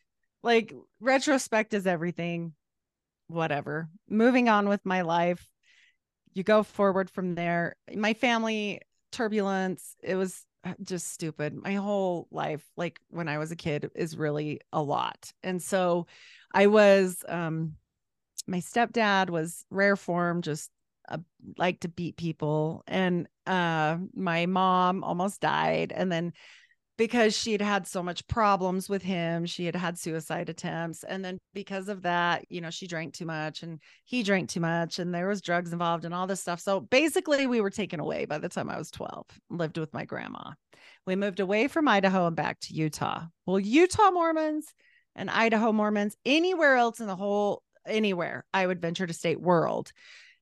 like 0.42 0.74
retrospect 1.00 1.74
is 1.74 1.88
everything. 1.88 2.54
Whatever. 3.28 3.90
Moving 4.10 4.50
on 4.50 4.68
with 4.68 4.86
my 4.86 5.02
life. 5.02 5.48
You 6.34 6.44
go 6.44 6.64
forward 6.64 7.10
from 7.10 7.36
there. 7.36 7.76
My 7.96 8.14
family 8.14 8.82
turbulence, 9.12 9.96
it 10.04 10.16
was 10.16 10.46
just 10.82 11.12
stupid. 11.14 11.54
My 11.54 11.76
whole 11.76 12.28
life, 12.32 12.64
like 12.76 13.00
when 13.10 13.28
I 13.28 13.38
was 13.38 13.52
a 13.52 13.56
kid, 13.56 13.92
is 13.96 14.18
really 14.18 14.62
a 14.72 14.82
lot. 14.82 15.32
And 15.44 15.62
so 15.62 16.08
I 16.54 16.68
was 16.68 17.24
um 17.28 17.76
my 18.48 18.60
stepdad 18.60 19.30
was 19.30 19.66
rare 19.70 19.96
form, 19.96 20.42
just 20.42 20.70
uh, 21.10 21.18
like 21.58 21.82
to 21.82 21.90
beat 21.90 22.18
people. 22.18 22.84
And 22.88 23.28
uh, 23.46 23.98
my 24.14 24.46
mom 24.46 25.04
almost 25.04 25.42
died. 25.42 25.94
And 25.96 26.12
then 26.12 26.34
because 26.98 27.36
she 27.36 27.52
had 27.52 27.62
had 27.62 27.88
so 27.88 28.04
much 28.04 28.28
problems 28.28 28.88
with 28.88 29.02
him, 29.02 29.46
she 29.46 29.66
had 29.66 29.76
had 29.76 29.98
suicide 29.98 30.50
attempts. 30.50 31.04
And 31.04 31.26
then 31.26 31.40
because 31.54 31.90
of 31.90 32.04
that, 32.04 32.46
you 32.50 32.62
know, 32.62 32.70
she 32.70 32.86
drank 32.86 33.14
too 33.14 33.26
much 33.26 33.64
and 33.64 33.80
he 34.06 34.22
drank 34.22 34.50
too 34.50 34.60
much 34.60 35.00
and 35.00 35.14
there 35.14 35.28
was 35.28 35.42
drugs 35.42 35.74
involved 35.74 36.06
and 36.06 36.14
all 36.14 36.28
this 36.28 36.42
stuff. 36.42 36.60
So 36.60 36.80
basically 36.80 37.48
we 37.48 37.62
were 37.62 37.72
taken 37.72 38.00
away 38.00 38.26
by 38.26 38.38
the 38.38 38.50
time 38.50 38.70
I 38.70 38.78
was 38.78 38.92
12, 38.92 39.26
lived 39.50 39.78
with 39.78 39.94
my 39.94 40.06
grandma. 40.06 40.52
We 41.08 41.16
moved 41.16 41.40
away 41.40 41.68
from 41.68 41.88
Idaho 41.88 42.28
and 42.28 42.36
back 42.36 42.60
to 42.62 42.74
Utah. 42.76 43.24
Well, 43.46 43.60
Utah 43.60 44.12
Mormons 44.12 44.74
and 45.16 45.30
Idaho 45.30 45.72
Mormons, 45.72 46.16
anywhere 46.26 46.76
else 46.76 47.00
in 47.00 47.08
the 47.08 47.16
whole 47.16 47.63
anywhere, 47.86 48.46
I 48.54 48.66
would 48.66 48.82
venture 48.82 49.08
to 49.08 49.14
state 49.14 49.40
world, 49.40 49.92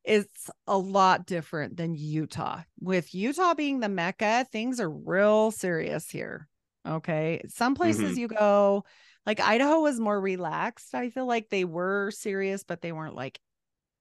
it's 0.04 0.50
a 0.68 0.78
lot 0.78 1.26
different 1.26 1.78
than 1.78 1.96
Utah. 1.96 2.62
With 2.80 3.14
Utah 3.14 3.54
being 3.54 3.80
the 3.80 3.90
Mecca, 3.90 4.48
things 4.52 4.80
are 4.80 4.90
real 4.90 5.52
serious 5.52 6.10
here. 6.10 6.48
Okay. 6.88 7.42
Some 7.50 7.76
places 7.76 8.12
mm-hmm. 8.12 8.20
you 8.20 8.28
go, 8.28 8.86
like 9.26 9.40
Idaho 9.40 9.82
was 9.82 10.00
more 10.00 10.20
relaxed. 10.20 10.96
I 10.96 11.10
feel 11.12 11.28
like 11.28 11.50
they 11.50 11.66
were 11.66 12.10
serious, 12.12 12.64
but 12.64 12.82
they 12.82 12.92
weren't 12.92 13.16
like 13.16 13.40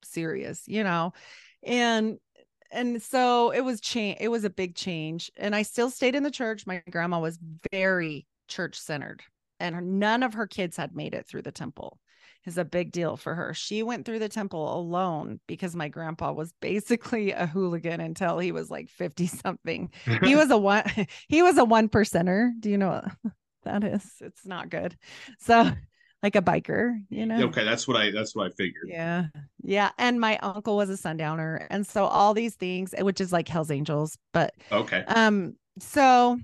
serious, 0.03 0.63
you 0.67 0.83
know. 0.83 1.13
And 1.63 2.19
and 2.73 3.03
so 3.03 3.51
it 3.51 3.61
was 3.61 3.81
change 3.81 4.19
it 4.21 4.29
was 4.29 4.45
a 4.45 4.51
big 4.51 4.75
change. 4.75 5.31
And 5.37 5.55
I 5.55 5.63
still 5.63 5.91
stayed 5.91 6.15
in 6.15 6.23
the 6.23 6.31
church. 6.31 6.67
My 6.67 6.83
grandma 6.91 7.21
was 7.21 7.39
very 7.71 8.27
church 8.49 8.81
centered 8.81 9.23
and 9.61 10.01
none 10.01 10.23
of 10.23 10.35
her 10.35 10.47
kids 10.47 10.77
had 10.77 10.97
made 10.97 11.15
it 11.15 11.27
through 11.27 11.43
the 11.43 11.53
temple 11.53 11.99
is 12.47 12.59
a 12.59 12.65
big 12.65 12.93
deal 12.93 13.17
for 13.17 13.35
her. 13.35 13.55
She 13.55 13.83
went 13.83 14.07
through 14.07 14.19
the 14.19 14.29
temple 14.29 14.79
alone 14.79 15.41
because 15.47 15.77
my 15.77 15.89
grandpa 15.89 16.33
was 16.33 16.53
basically 16.61 17.33
a 17.33 17.47
hooligan 17.47 18.01
until 18.01 18.39
he 18.39 18.53
was 18.53 18.71
like 18.71 18.89
50 18.89 19.27
something. 19.27 19.91
he 20.25 20.37
was 20.37 20.51
a 20.51 20.59
one 20.59 20.85
he 21.29 21.43
was 21.43 21.59
a 21.59 21.65
one 21.65 21.89
percenter. 21.89 22.51
Do 22.59 22.71
you 22.71 22.79
know 22.79 23.03
what 23.23 23.33
that 23.65 23.85
is? 23.85 24.05
It's 24.21 24.47
not 24.47 24.71
good. 24.71 24.97
So 25.39 25.71
like 26.23 26.37
a 26.37 26.43
biker, 26.43 26.99
you 27.09 27.27
know. 27.27 27.45
Okay, 27.47 27.65
that's 27.65 27.87
what 27.87 27.97
I 27.97 28.11
that's 28.11 28.35
what 28.35 28.47
I 28.47 28.51
figured. 28.51 28.87
Yeah. 28.87 29.27
Yeah, 29.63 29.91
and 29.99 30.21
my 30.21 30.39
uncle 30.39 30.77
was 30.77 30.91
a 30.91 30.97
sundowner 30.97 31.67
and 31.71 31.87
so 31.87 32.05
all 32.05 32.35
these 32.35 32.55
things 32.55 32.95
which 32.99 33.21
is 33.21 33.33
like 33.33 33.49
Hell's 33.49 33.71
Angels, 33.71 34.17
but 34.33 34.55
Okay. 34.73 35.05
Um 35.07 35.57
so 35.79 36.39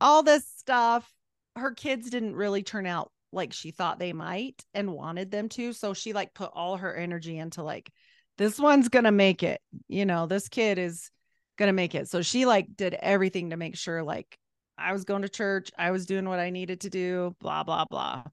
all 0.00 0.22
this 0.22 0.46
stuff 0.56 1.10
her 1.56 1.72
kids 1.72 2.10
didn't 2.10 2.36
really 2.36 2.62
turn 2.62 2.86
out 2.86 3.10
like 3.32 3.52
she 3.52 3.70
thought 3.70 3.98
they 3.98 4.12
might 4.12 4.64
and 4.74 4.92
wanted 4.92 5.30
them 5.30 5.48
to. 5.50 5.72
So 5.72 5.94
she 5.94 6.12
like 6.12 6.34
put 6.34 6.50
all 6.54 6.76
her 6.76 6.94
energy 6.94 7.38
into 7.38 7.62
like, 7.62 7.90
this 8.38 8.58
one's 8.58 8.88
gonna 8.88 9.12
make 9.12 9.42
it. 9.42 9.60
You 9.88 10.06
know, 10.06 10.26
this 10.26 10.48
kid 10.48 10.78
is 10.78 11.10
gonna 11.58 11.72
make 11.72 11.94
it. 11.94 12.08
So 12.08 12.22
she 12.22 12.46
like 12.46 12.76
did 12.76 12.94
everything 12.94 13.50
to 13.50 13.56
make 13.56 13.76
sure 13.76 14.02
like 14.02 14.38
I 14.78 14.92
was 14.92 15.04
going 15.04 15.22
to 15.22 15.28
church, 15.28 15.70
I 15.78 15.90
was 15.90 16.06
doing 16.06 16.28
what 16.28 16.38
I 16.38 16.50
needed 16.50 16.82
to 16.82 16.90
do, 16.90 17.34
blah, 17.40 17.64
blah, 17.64 17.86
blah. 17.86 18.24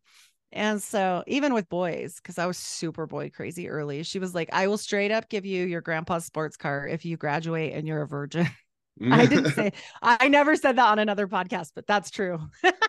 And 0.51 0.82
so 0.82 1.23
even 1.25 1.53
with 1.53 1.67
boys, 1.67 2.15
because 2.17 2.38
I 2.38 2.45
was 2.45 2.58
super 2.58 3.08
boy 3.08 3.32
crazy 3.32 3.69
early, 3.69 4.03
she 4.03 4.19
was 4.19 4.36
like, 4.36 4.49
I 4.51 4.67
will 4.67 4.77
straight 4.77 5.12
up 5.12 5.29
give 5.29 5.45
you 5.45 5.65
your 5.65 5.82
grandpa's 5.82 6.25
sports 6.25 6.58
car 6.58 6.88
if 6.88 7.06
you 7.06 7.17
graduate 7.17 7.73
and 7.73 7.88
you're 7.88 8.03
a 8.03 8.08
virgin. 8.08 8.47
I 9.12 9.25
didn't 9.25 9.51
say 9.56 9.73
I 10.01 10.27
never 10.27 10.56
said 10.56 10.75
that 10.75 10.86
on 10.86 10.99
another 10.99 11.27
podcast, 11.27 11.71
but 11.73 11.88
that's 11.88 12.12
true. 12.12 12.39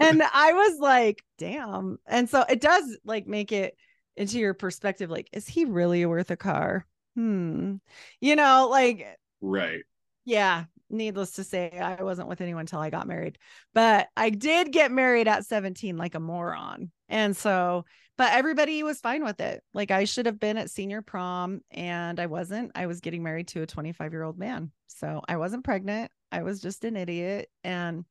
and 0.00 0.22
I 0.22 0.52
was 0.52 0.78
like, 0.78 1.22
damn. 1.38 1.98
And 2.06 2.28
so 2.28 2.44
it 2.48 2.60
does 2.60 2.98
like 3.04 3.26
make 3.26 3.52
it 3.52 3.76
into 4.16 4.38
your 4.38 4.54
perspective 4.54 5.10
like, 5.10 5.28
is 5.32 5.46
he 5.46 5.64
really 5.64 6.04
worth 6.06 6.30
a 6.30 6.36
car? 6.36 6.86
Hmm. 7.14 7.76
You 8.20 8.36
know, 8.36 8.68
like, 8.70 9.06
right. 9.40 9.82
Yeah. 10.24 10.64
Needless 10.90 11.32
to 11.32 11.44
say, 11.44 11.78
I 11.78 12.02
wasn't 12.02 12.28
with 12.28 12.40
anyone 12.40 12.60
until 12.60 12.80
I 12.80 12.90
got 12.90 13.06
married, 13.06 13.38
but 13.74 14.08
I 14.16 14.30
did 14.30 14.72
get 14.72 14.90
married 14.90 15.28
at 15.28 15.44
17 15.44 15.96
like 15.96 16.14
a 16.14 16.20
moron. 16.20 16.90
And 17.08 17.36
so, 17.36 17.84
but 18.16 18.32
everybody 18.32 18.82
was 18.82 19.00
fine 19.00 19.22
with 19.22 19.40
it. 19.40 19.62
Like 19.72 19.90
I 19.90 20.04
should 20.04 20.26
have 20.26 20.40
been 20.40 20.58
at 20.58 20.70
senior 20.70 21.02
prom 21.02 21.60
and 21.70 22.18
I 22.18 22.26
wasn't. 22.26 22.72
I 22.74 22.86
was 22.86 23.00
getting 23.00 23.22
married 23.22 23.48
to 23.48 23.62
a 23.62 23.66
25 23.66 24.12
year 24.12 24.22
old 24.22 24.38
man. 24.38 24.72
So 24.88 25.22
I 25.28 25.36
wasn't 25.36 25.64
pregnant. 25.64 26.10
I 26.32 26.42
was 26.42 26.60
just 26.60 26.84
an 26.84 26.96
idiot. 26.96 27.48
And 27.62 28.04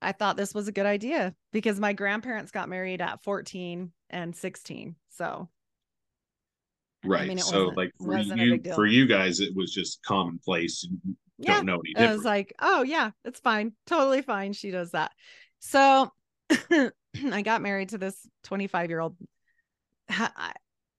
I 0.00 0.12
thought 0.12 0.36
this 0.36 0.54
was 0.54 0.68
a 0.68 0.72
good 0.72 0.86
idea 0.86 1.34
because 1.52 1.80
my 1.80 1.92
grandparents 1.92 2.50
got 2.50 2.68
married 2.68 3.00
at 3.00 3.22
14 3.22 3.92
and 4.10 4.36
16. 4.36 4.94
So 5.10 5.48
right. 7.04 7.22
I 7.22 7.26
mean, 7.26 7.38
so 7.38 7.72
like 7.76 7.92
for 7.98 8.18
you 8.18 8.60
for 8.74 8.86
you 8.86 9.06
guys, 9.06 9.40
it 9.40 9.54
was 9.56 9.72
just 9.72 10.02
commonplace. 10.04 10.86
Yeah. 11.38 11.56
Don't 11.56 11.66
know 11.66 11.80
any 11.80 11.94
different. 11.94 12.12
It 12.12 12.16
was 12.16 12.24
like, 12.24 12.54
oh 12.60 12.82
yeah, 12.82 13.10
it's 13.24 13.40
fine. 13.40 13.72
Totally 13.86 14.22
fine. 14.22 14.52
She 14.52 14.70
does 14.70 14.92
that. 14.92 15.12
So 15.60 16.12
I 16.70 17.42
got 17.42 17.62
married 17.62 17.90
to 17.90 17.98
this 17.98 18.16
25 18.44 18.90
year 18.90 19.00
old. 19.00 19.16
I, 20.08 20.52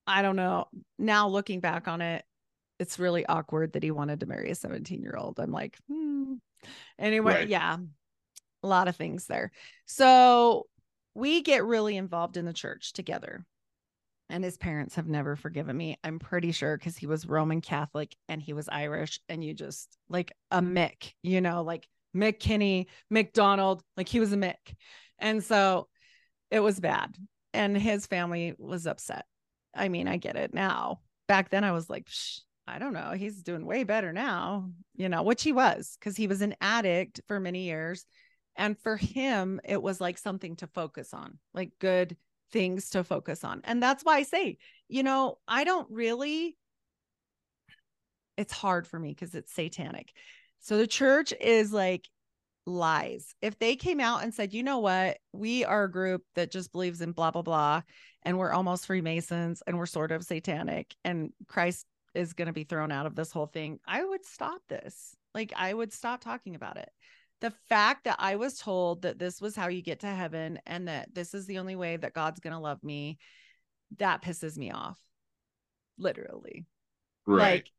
I 0.05 0.21
don't 0.21 0.35
know. 0.35 0.67
Now 0.97 1.27
looking 1.29 1.59
back 1.59 1.87
on 1.87 2.01
it, 2.01 2.25
it's 2.79 2.99
really 2.99 3.25
awkward 3.25 3.73
that 3.73 3.83
he 3.83 3.91
wanted 3.91 4.21
to 4.21 4.25
marry 4.25 4.51
a 4.51 4.55
17 4.55 5.01
year 5.01 5.15
old. 5.17 5.39
I'm 5.39 5.51
like, 5.51 5.77
hmm. 5.87 6.35
anyway, 6.97 7.33
right. 7.33 7.47
yeah, 7.49 7.77
a 8.63 8.67
lot 8.67 8.87
of 8.87 8.95
things 8.95 9.27
there. 9.27 9.51
So 9.85 10.67
we 11.15 11.41
get 11.41 11.65
really 11.65 11.97
involved 11.97 12.37
in 12.37 12.45
the 12.45 12.53
church 12.53 12.93
together. 12.93 13.45
And 14.31 14.43
his 14.43 14.57
parents 14.57 14.95
have 14.95 15.07
never 15.07 15.35
forgiven 15.35 15.75
me. 15.75 15.97
I'm 16.03 16.19
pretty 16.19 16.51
sure 16.51 16.77
because 16.77 16.95
he 16.95 17.07
was 17.07 17.25
Roman 17.25 17.61
Catholic 17.61 18.15
and 18.27 18.39
he 18.39 18.53
was 18.53 18.69
Irish. 18.69 19.19
And 19.27 19.43
you 19.43 19.55
just 19.55 19.97
like 20.07 20.31
a 20.51 20.61
Mick, 20.61 21.13
you 21.23 21.41
know, 21.41 21.63
like 21.63 21.87
McKinney, 22.15 22.85
McDonald, 23.09 23.81
like 23.97 24.07
he 24.07 24.19
was 24.19 24.31
a 24.31 24.37
Mick. 24.37 24.75
And 25.17 25.43
so 25.43 25.87
it 26.51 26.59
was 26.59 26.79
bad. 26.79 27.15
And 27.53 27.75
his 27.75 28.05
family 28.05 28.53
was 28.59 28.85
upset. 28.85 29.25
I 29.75 29.89
mean, 29.89 30.07
I 30.07 30.17
get 30.17 30.35
it 30.35 30.53
now. 30.53 30.99
Back 31.27 31.49
then, 31.49 31.63
I 31.63 31.71
was 31.71 31.89
like, 31.89 32.07
I 32.67 32.77
don't 32.77 32.93
know. 32.93 33.11
He's 33.11 33.41
doing 33.41 33.65
way 33.65 33.83
better 33.83 34.13
now, 34.13 34.69
you 34.95 35.09
know, 35.09 35.23
which 35.23 35.41
he 35.41 35.51
was 35.51 35.97
because 35.99 36.15
he 36.15 36.27
was 36.27 36.41
an 36.41 36.55
addict 36.61 37.21
for 37.27 37.39
many 37.39 37.63
years. 37.63 38.05
And 38.59 38.77
for 38.77 38.97
him, 38.97 39.61
it 39.63 39.81
was 39.81 40.01
like 40.01 40.17
something 40.17 40.57
to 40.57 40.67
focus 40.67 41.13
on, 41.13 41.39
like 41.53 41.71
good 41.79 42.17
things 42.51 42.89
to 42.89 43.05
focus 43.05 43.45
on. 43.45 43.61
And 43.63 43.81
that's 43.81 44.03
why 44.03 44.17
I 44.17 44.23
say, 44.23 44.57
you 44.89 45.01
know, 45.01 45.37
I 45.47 45.63
don't 45.63 45.87
really, 45.89 46.57
it's 48.35 48.51
hard 48.51 48.85
for 48.85 48.99
me 48.99 49.11
because 49.11 49.33
it's 49.33 49.53
satanic. 49.53 50.11
So 50.59 50.77
the 50.77 50.87
church 50.87 51.33
is 51.39 51.71
like 51.71 52.09
lies. 52.65 53.33
If 53.41 53.57
they 53.59 53.77
came 53.77 54.01
out 54.01 54.23
and 54.23 54.33
said, 54.33 54.53
you 54.53 54.61
know 54.61 54.79
what, 54.79 55.19
we 55.31 55.63
are 55.63 55.85
a 55.85 55.91
group 55.91 56.23
that 56.35 56.51
just 56.51 56.73
believes 56.73 56.99
in 56.99 57.13
blah, 57.13 57.31
blah, 57.31 57.43
blah, 57.43 57.81
and 58.23 58.37
we're 58.37 58.51
almost 58.51 58.87
Freemasons 58.87 59.63
and 59.65 59.77
we're 59.77 59.85
sort 59.85 60.11
of 60.11 60.25
satanic, 60.25 60.93
and 61.05 61.31
Christ 61.47 61.85
is 62.13 62.33
going 62.33 62.47
to 62.47 62.53
be 62.53 62.65
thrown 62.65 62.91
out 62.91 63.05
of 63.05 63.15
this 63.15 63.31
whole 63.31 63.47
thing, 63.47 63.79
I 63.87 64.03
would 64.03 64.25
stop 64.25 64.61
this. 64.67 65.15
Like, 65.33 65.53
I 65.55 65.73
would 65.73 65.93
stop 65.93 66.19
talking 66.19 66.55
about 66.55 66.75
it. 66.75 66.89
The 67.41 67.53
fact 67.69 68.03
that 68.03 68.17
I 68.19 68.35
was 68.35 68.57
told 68.57 69.03
that 69.03 69.17
this 69.17 69.39
was 69.39 69.55
how 69.55 69.69
you 69.69 69.81
get 69.81 70.01
to 70.01 70.07
heaven 70.07 70.59
and 70.65 70.87
that 70.87 71.13
this 71.13 71.33
is 71.33 71.45
the 71.45 71.59
only 71.59 71.75
way 71.75 71.95
that 71.97 72.13
God's 72.13 72.39
going 72.39 72.53
to 72.53 72.59
love 72.59 72.83
me, 72.83 73.17
that 73.97 74.21
pisses 74.21 74.57
me 74.57 74.71
off. 74.71 74.99
Literally. 75.97 76.65
Right. 77.25 77.39
Like, 77.39 77.71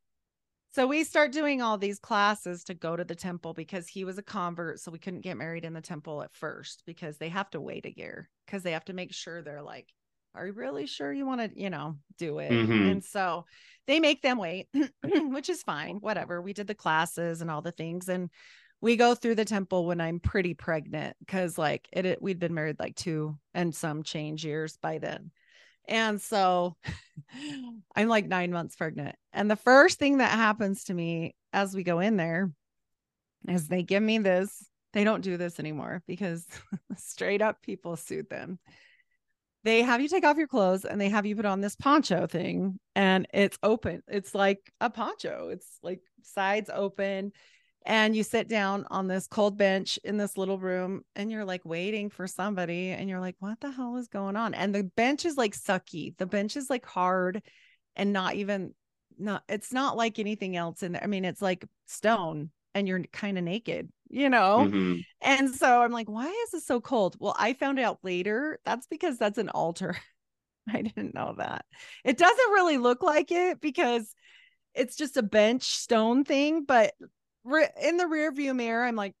so 0.73 0.87
we 0.87 1.03
start 1.03 1.33
doing 1.33 1.61
all 1.61 1.77
these 1.77 1.99
classes 1.99 2.63
to 2.65 2.73
go 2.73 2.95
to 2.95 3.03
the 3.03 3.15
temple 3.15 3.53
because 3.53 3.87
he 3.87 4.05
was 4.05 4.17
a 4.17 4.23
convert. 4.23 4.79
So 4.79 4.89
we 4.89 4.99
couldn't 4.99 5.21
get 5.21 5.37
married 5.37 5.65
in 5.65 5.73
the 5.73 5.81
temple 5.81 6.23
at 6.23 6.33
first 6.33 6.83
because 6.85 7.17
they 7.17 7.29
have 7.29 7.49
to 7.49 7.59
wait 7.59 7.85
a 7.85 7.95
year 7.95 8.29
because 8.45 8.63
they 8.63 8.71
have 8.71 8.85
to 8.85 8.93
make 8.93 9.13
sure 9.13 9.41
they're 9.41 9.61
like, 9.61 9.89
are 10.33 10.47
you 10.47 10.53
really 10.53 10.87
sure 10.87 11.11
you 11.11 11.25
want 11.25 11.41
to, 11.41 11.61
you 11.61 11.69
know, 11.69 11.97
do 12.17 12.39
it? 12.39 12.51
Mm-hmm. 12.51 12.89
And 12.89 13.03
so 13.03 13.45
they 13.85 13.99
make 13.99 14.21
them 14.21 14.37
wait, 14.37 14.69
which 15.03 15.49
is 15.49 15.61
fine. 15.61 15.97
Whatever. 15.97 16.41
We 16.41 16.53
did 16.53 16.67
the 16.67 16.73
classes 16.73 17.41
and 17.41 17.51
all 17.51 17.61
the 17.61 17.73
things. 17.73 18.07
And 18.07 18.29
we 18.81 18.95
go 18.95 19.13
through 19.13 19.35
the 19.35 19.45
temple 19.45 19.85
when 19.85 20.01
I'm 20.01 20.19
pretty 20.19 20.55
pregnant 20.55 21.15
because 21.19 21.57
like 21.57 21.87
it, 21.93 22.05
it 22.05 22.21
we'd 22.21 22.39
been 22.39 22.53
married 22.53 22.79
like 22.79 22.95
two 22.95 23.37
and 23.53 23.73
some 23.73 24.03
change 24.03 24.43
years 24.43 24.77
by 24.81 24.97
then. 24.97 25.31
And 25.87 26.19
so 26.19 26.75
I'm 27.95 28.07
like 28.07 28.27
nine 28.27 28.51
months 28.51 28.75
pregnant. 28.75 29.15
And 29.33 29.49
the 29.49 29.55
first 29.55 29.99
thing 29.99 30.17
that 30.17 30.31
happens 30.31 30.85
to 30.85 30.93
me 30.93 31.35
as 31.53 31.75
we 31.75 31.83
go 31.83 31.99
in 31.99 32.17
there 32.17 32.51
is 33.47 33.67
they 33.67 33.83
give 33.83 34.03
me 34.03 34.17
this. 34.17 34.65
They 34.93 35.03
don't 35.03 35.21
do 35.21 35.37
this 35.37 35.59
anymore 35.59 36.01
because 36.07 36.45
straight 36.97 37.41
up 37.41 37.61
people 37.61 37.95
sued 37.95 38.29
them. 38.29 38.59
They 39.63 39.83
have 39.83 40.01
you 40.01 40.07
take 40.07 40.25
off 40.25 40.37
your 40.37 40.47
clothes 40.47 40.85
and 40.85 40.99
they 40.99 41.09
have 41.09 41.27
you 41.27 41.35
put 41.35 41.45
on 41.45 41.61
this 41.61 41.75
poncho 41.75 42.25
thing 42.25 42.79
and 42.95 43.27
it's 43.31 43.59
open. 43.61 44.01
It's 44.07 44.33
like 44.33 44.59
a 44.81 44.89
poncho. 44.89 45.49
It's 45.49 45.67
like 45.83 46.01
sides 46.23 46.71
open 46.73 47.31
and 47.85 48.15
you 48.15 48.23
sit 48.23 48.47
down 48.47 48.85
on 48.91 49.07
this 49.07 49.27
cold 49.27 49.57
bench 49.57 49.97
in 50.03 50.17
this 50.17 50.37
little 50.37 50.59
room 50.59 51.03
and 51.15 51.31
you're 51.31 51.45
like 51.45 51.65
waiting 51.65 52.09
for 52.09 52.27
somebody 52.27 52.89
and 52.89 53.09
you're 53.09 53.19
like 53.19 53.35
what 53.39 53.59
the 53.59 53.71
hell 53.71 53.97
is 53.97 54.07
going 54.07 54.35
on? 54.35 54.53
And 54.53 54.73
the 54.73 54.83
bench 54.83 55.25
is 55.25 55.37
like 55.37 55.55
sucky. 55.55 56.15
The 56.17 56.27
bench 56.27 56.55
is 56.55 56.69
like 56.69 56.85
hard 56.85 57.41
and 57.95 58.13
not 58.13 58.35
even 58.35 58.73
not 59.17 59.43
it's 59.49 59.73
not 59.73 59.97
like 59.97 60.19
anything 60.19 60.55
else 60.55 60.83
in 60.83 60.91
there. 60.91 61.03
I 61.03 61.07
mean 61.07 61.25
it's 61.25 61.41
like 61.41 61.65
stone 61.87 62.51
and 62.75 62.87
you're 62.87 63.03
kind 63.11 63.37
of 63.37 63.43
naked 63.43 63.89
you 64.09 64.29
know? 64.29 64.67
Mm-hmm. 64.67 64.99
and 65.21 65.49
so 65.55 65.81
i'm 65.81 65.91
like 65.91 66.09
why 66.09 66.27
is 66.27 66.51
this 66.51 66.65
so 66.65 66.79
cold? 66.81 67.15
Well 67.19 67.35
i 67.37 67.53
found 67.53 67.79
out 67.79 67.99
later 68.03 68.59
that's 68.63 68.85
because 68.87 69.17
that's 69.17 69.37
an 69.39 69.49
altar. 69.49 69.97
I 70.71 70.83
didn't 70.83 71.15
know 71.15 71.33
that. 71.39 71.65
It 72.05 72.19
doesn't 72.19 72.51
really 72.51 72.77
look 72.77 73.01
like 73.01 73.31
it 73.31 73.59
because 73.59 74.13
it's 74.75 74.95
just 74.95 75.17
a 75.17 75.23
bench 75.23 75.63
stone 75.63 76.23
thing 76.23 76.63
but 76.63 76.93
in 77.45 77.97
the 77.97 78.07
rear 78.07 78.31
view 78.31 78.53
mirror, 78.53 78.83
I'm 78.83 78.95
like, 78.95 79.13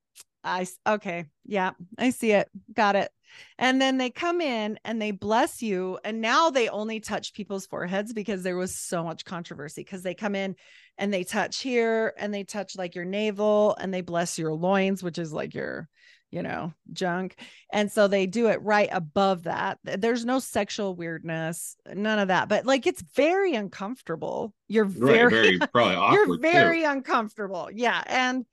I 0.43 0.67
okay, 0.87 1.25
yeah, 1.45 1.71
I 1.97 2.09
see 2.09 2.31
it, 2.31 2.49
got 2.73 2.95
it. 2.95 3.11
And 3.57 3.79
then 3.79 3.97
they 3.97 4.09
come 4.09 4.41
in 4.41 4.79
and 4.83 5.01
they 5.01 5.11
bless 5.11 5.61
you. 5.61 5.99
And 6.03 6.19
now 6.19 6.49
they 6.49 6.67
only 6.67 6.99
touch 6.99 7.33
people's 7.33 7.65
foreheads 7.65 8.11
because 8.13 8.43
there 8.43 8.57
was 8.57 8.75
so 8.75 9.03
much 9.03 9.23
controversy. 9.23 9.83
Because 9.83 10.03
they 10.03 10.13
come 10.13 10.35
in 10.35 10.55
and 10.97 11.13
they 11.13 11.23
touch 11.23 11.61
here 11.61 12.13
and 12.17 12.33
they 12.33 12.43
touch 12.43 12.75
like 12.75 12.95
your 12.95 13.05
navel 13.05 13.75
and 13.79 13.93
they 13.93 14.01
bless 14.01 14.37
your 14.37 14.53
loins, 14.53 15.01
which 15.01 15.17
is 15.17 15.31
like 15.31 15.53
your, 15.53 15.87
you 16.31 16.41
know, 16.41 16.73
junk. 16.93 17.35
And 17.71 17.91
so 17.91 18.07
they 18.07 18.25
do 18.25 18.47
it 18.47 18.61
right 18.61 18.89
above 18.91 19.43
that. 19.43 19.79
There's 19.83 20.25
no 20.25 20.39
sexual 20.39 20.95
weirdness, 20.95 21.75
none 21.93 22.19
of 22.19 22.29
that. 22.29 22.47
But 22.49 22.65
like 22.65 22.87
it's 22.87 23.03
very 23.15 23.53
uncomfortable. 23.53 24.53
You're 24.67 24.85
very, 24.85 25.23
right, 25.23 25.29
very 25.29 25.59
probably. 25.73 26.15
You're 26.15 26.39
very 26.39 26.81
too. 26.81 26.89
uncomfortable. 26.89 27.69
Yeah. 27.73 28.01
And 28.07 28.45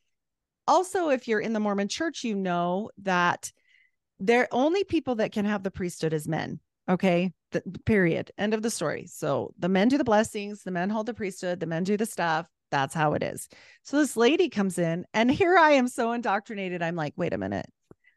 also, 0.66 1.08
if 1.08 1.28
you're 1.28 1.40
in 1.40 1.52
the 1.52 1.60
Mormon 1.60 1.88
church, 1.88 2.24
you 2.24 2.34
know 2.34 2.90
that 3.02 3.52
they're 4.20 4.48
only 4.50 4.84
people 4.84 5.16
that 5.16 5.32
can 5.32 5.44
have 5.44 5.62
the 5.62 5.70
priesthood 5.70 6.12
as 6.12 6.28
men. 6.28 6.60
Okay. 6.88 7.32
The, 7.52 7.62
period. 7.86 8.32
End 8.36 8.54
of 8.54 8.62
the 8.62 8.70
story. 8.70 9.06
So 9.06 9.54
the 9.58 9.68
men 9.68 9.88
do 9.88 9.98
the 9.98 10.04
blessings, 10.04 10.64
the 10.64 10.70
men 10.70 10.90
hold 10.90 11.06
the 11.06 11.14
priesthood, 11.14 11.60
the 11.60 11.66
men 11.66 11.84
do 11.84 11.96
the 11.96 12.06
stuff. 12.06 12.48
That's 12.70 12.94
how 12.94 13.14
it 13.14 13.22
is. 13.22 13.48
So 13.82 13.98
this 13.98 14.16
lady 14.16 14.48
comes 14.48 14.78
in, 14.78 15.06
and 15.14 15.30
here 15.30 15.56
I 15.56 15.72
am 15.72 15.88
so 15.88 16.12
indoctrinated. 16.12 16.82
I'm 16.82 16.96
like, 16.96 17.14
wait 17.16 17.32
a 17.32 17.38
minute. 17.38 17.66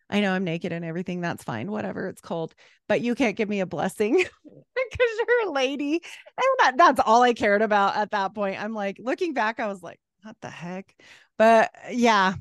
I 0.09 0.19
know 0.19 0.33
I'm 0.33 0.43
naked 0.43 0.73
and 0.73 0.83
everything. 0.83 1.21
That's 1.21 1.43
fine. 1.43 1.71
Whatever. 1.71 2.09
It's 2.09 2.19
cold, 2.19 2.53
but 2.89 2.99
you 2.99 3.15
can't 3.15 3.37
give 3.37 3.47
me 3.47 3.61
a 3.61 3.65
blessing 3.65 4.13
because 4.43 5.09
you're 5.27 5.47
a 5.47 5.51
lady. 5.51 5.93
And 5.93 6.45
that, 6.59 6.73
that's 6.77 6.99
all 7.05 7.23
I 7.23 7.33
cared 7.33 7.61
about 7.61 7.95
at 7.95 8.11
that 8.11 8.35
point. 8.35 8.61
I'm 8.61 8.73
like, 8.73 8.97
looking 8.99 9.33
back, 9.33 9.61
I 9.61 9.67
was 9.67 9.81
like, 9.81 9.99
what 10.23 10.35
the 10.41 10.49
heck? 10.49 10.93
But 11.37 11.71
uh, 11.87 11.91
yeah, 11.91 12.33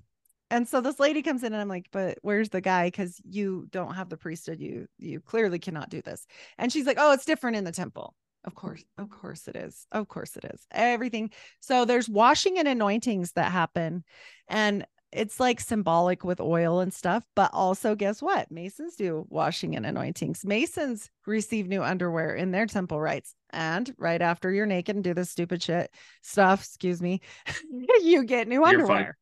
and 0.51 0.69
so 0.69 0.81
this 0.81 0.99
lady 0.99 1.23
comes 1.23 1.45
in 1.45 1.53
and 1.53 1.63
I'm 1.63 1.69
like, 1.69 1.87
but 1.93 2.19
where's 2.23 2.49
the 2.49 2.61
guy? 2.61 2.89
Because 2.89 3.21
you 3.25 3.69
don't 3.71 3.95
have 3.95 4.09
the 4.09 4.17
priesthood. 4.17 4.61
You 4.61 4.89
you 4.99 5.21
clearly 5.21 5.61
cannot 5.61 5.91
do 5.91 6.03
this. 6.03 6.27
And 6.59 6.73
she's 6.73 6.87
like, 6.87 6.99
oh, 6.99 7.13
it's 7.13 7.25
different 7.25 7.57
in 7.57 7.65
the 7.65 7.73
temple. 7.73 8.15
Of 8.45 8.55
course, 8.55 8.83
of 8.97 9.11
course 9.11 9.49
it 9.49 9.57
is. 9.57 9.87
Of 9.93 10.09
course 10.09 10.37
it 10.37 10.45
is. 10.53 10.67
Everything. 10.71 11.31
So 11.61 11.85
there's 11.85 12.09
washing 12.09 12.59
and 12.59 12.67
anointings 12.67 13.33
that 13.33 13.53
happen. 13.53 14.05
And 14.49 14.87
it's 15.13 15.41
like 15.41 15.61
symbolic 15.61 16.25
with 16.25 16.41
oil 16.41 16.81
and 16.81 16.93
stuff. 16.93 17.25
But 17.35 17.51
also, 17.53 17.95
guess 17.95 18.23
what? 18.23 18.51
Masons 18.51 18.97
do 18.97 19.27
washing 19.29 19.77
and 19.77 19.85
anointings. 19.85 20.45
Masons 20.45 21.11
receive 21.27 21.69
new 21.69 21.83
underwear 21.83 22.35
in 22.35 22.51
their 22.51 22.67
temple 22.67 23.01
rites. 23.01 23.35
And 23.51 23.93
right 23.99 24.23
after 24.23 24.51
you're 24.51 24.67
naked 24.67 24.95
and 24.95 25.05
do 25.05 25.15
this 25.15 25.31
stupid 25.31 25.63
shit 25.63 25.91
stuff, 26.23 26.61
excuse 26.61 27.03
me, 27.03 27.21
you 28.03 28.25
get 28.25 28.49
new 28.49 28.57
you're 28.57 28.67
underwear. 28.67 29.19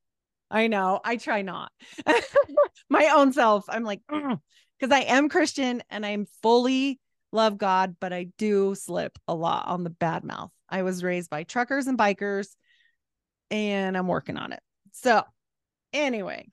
Fine. 0.50 0.62
I 0.62 0.66
know. 0.68 1.00
I 1.04 1.16
try 1.16 1.42
not. 1.42 1.72
My 2.90 3.12
own 3.14 3.33
self. 3.33 3.64
I'm 3.68 3.85
like, 3.85 4.00
because 4.09 4.92
I 4.94 5.00
am 5.00 5.28
Christian 5.28 5.83
and 5.90 6.07
I'm 6.07 6.26
fully 6.42 7.00
love 7.32 7.58
God, 7.58 7.96
but 8.00 8.12
I 8.12 8.28
do 8.38 8.74
slip 8.74 9.18
a 9.26 9.34
lot 9.34 9.66
on 9.66 9.84
the 9.84 9.90
bad 9.90 10.24
mouth. 10.24 10.50
I 10.68 10.82
was 10.82 11.02
raised 11.02 11.30
by 11.30 11.44
truckers 11.44 11.86
and 11.86 11.98
bikers 11.98 12.48
and 13.50 13.96
I'm 13.96 14.08
working 14.08 14.36
on 14.36 14.52
it. 14.52 14.60
So, 14.92 15.22
anyway, 15.92 16.48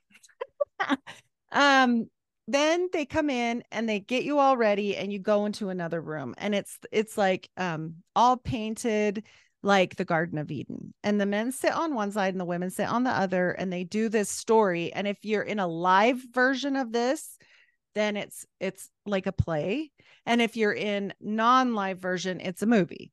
um 1.52 2.10
then 2.48 2.90
they 2.94 3.06
come 3.06 3.32
in 3.32 3.64
and 3.72 3.90
they 3.90 4.00
get 4.00 4.24
you 4.24 4.38
all 4.38 4.56
ready 4.56 4.96
and 4.96 5.12
you 5.12 5.18
go 5.18 5.48
into 5.48 5.70
another 5.70 6.00
room 6.00 6.36
and 6.38 6.54
it's 6.54 6.78
it's 6.92 7.18
like 7.18 7.50
um 7.58 7.96
all 8.16 8.38
painted 8.38 9.24
like 9.66 9.96
the 9.96 10.06
Garden 10.06 10.38
of 10.38 10.52
Eden. 10.52 10.94
And 11.04 11.20
the 11.20 11.26
men 11.26 11.52
sit 11.52 11.74
on 11.74 11.96
one 11.96 12.12
side 12.12 12.34
and 12.34 12.40
the 12.40 12.46
women 12.46 12.70
sit 12.70 12.88
on 12.88 13.04
the 13.04 13.10
other, 13.10 13.52
and 13.52 13.74
they 13.74 13.84
do 13.84 14.08
this 14.08 14.30
story. 14.30 14.94
And 14.94 15.08
if 15.08 15.18
you're 15.24 15.42
in 15.42 15.60
a 15.60 15.68
live 15.68 16.22
version 16.32 16.76
of 16.76 16.92
this, 16.94 17.38
then 17.96 18.16
it's 18.16 18.46
it's 18.60 18.90
like 19.06 19.26
a 19.26 19.32
play. 19.32 19.92
And 20.26 20.42
if 20.42 20.58
you're 20.58 20.74
in 20.74 21.14
non-live 21.20 22.00
version, 22.00 22.40
it's 22.40 22.62
a 22.62 22.68
movie. 22.68 23.12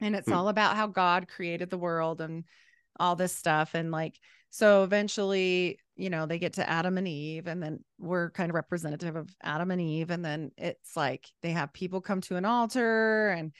And 0.00 0.16
it's 0.16 0.28
hmm. 0.28 0.34
all 0.34 0.48
about 0.48 0.76
how 0.76 0.86
God 0.86 1.28
created 1.28 1.70
the 1.70 1.78
world 1.78 2.20
and 2.20 2.44
all 2.98 3.16
this 3.16 3.34
stuff. 3.34 3.74
And 3.74 3.90
like, 3.90 4.18
so 4.50 4.84
eventually, 4.84 5.78
you 5.96 6.10
know, 6.10 6.26
they 6.26 6.38
get 6.38 6.54
to 6.54 6.68
Adam 6.68 6.98
and 6.98 7.08
Eve, 7.08 7.46
and 7.46 7.62
then 7.62 7.82
we're 7.98 8.30
kind 8.30 8.50
of 8.50 8.54
representative 8.54 9.16
of 9.16 9.34
Adam 9.42 9.70
and 9.70 9.80
Eve. 9.80 10.10
And 10.10 10.24
then 10.24 10.50
it's 10.58 10.96
like 10.96 11.26
they 11.42 11.52
have 11.52 11.72
people 11.72 12.00
come 12.00 12.20
to 12.22 12.36
an 12.36 12.44
altar 12.44 13.30
and 13.30 13.52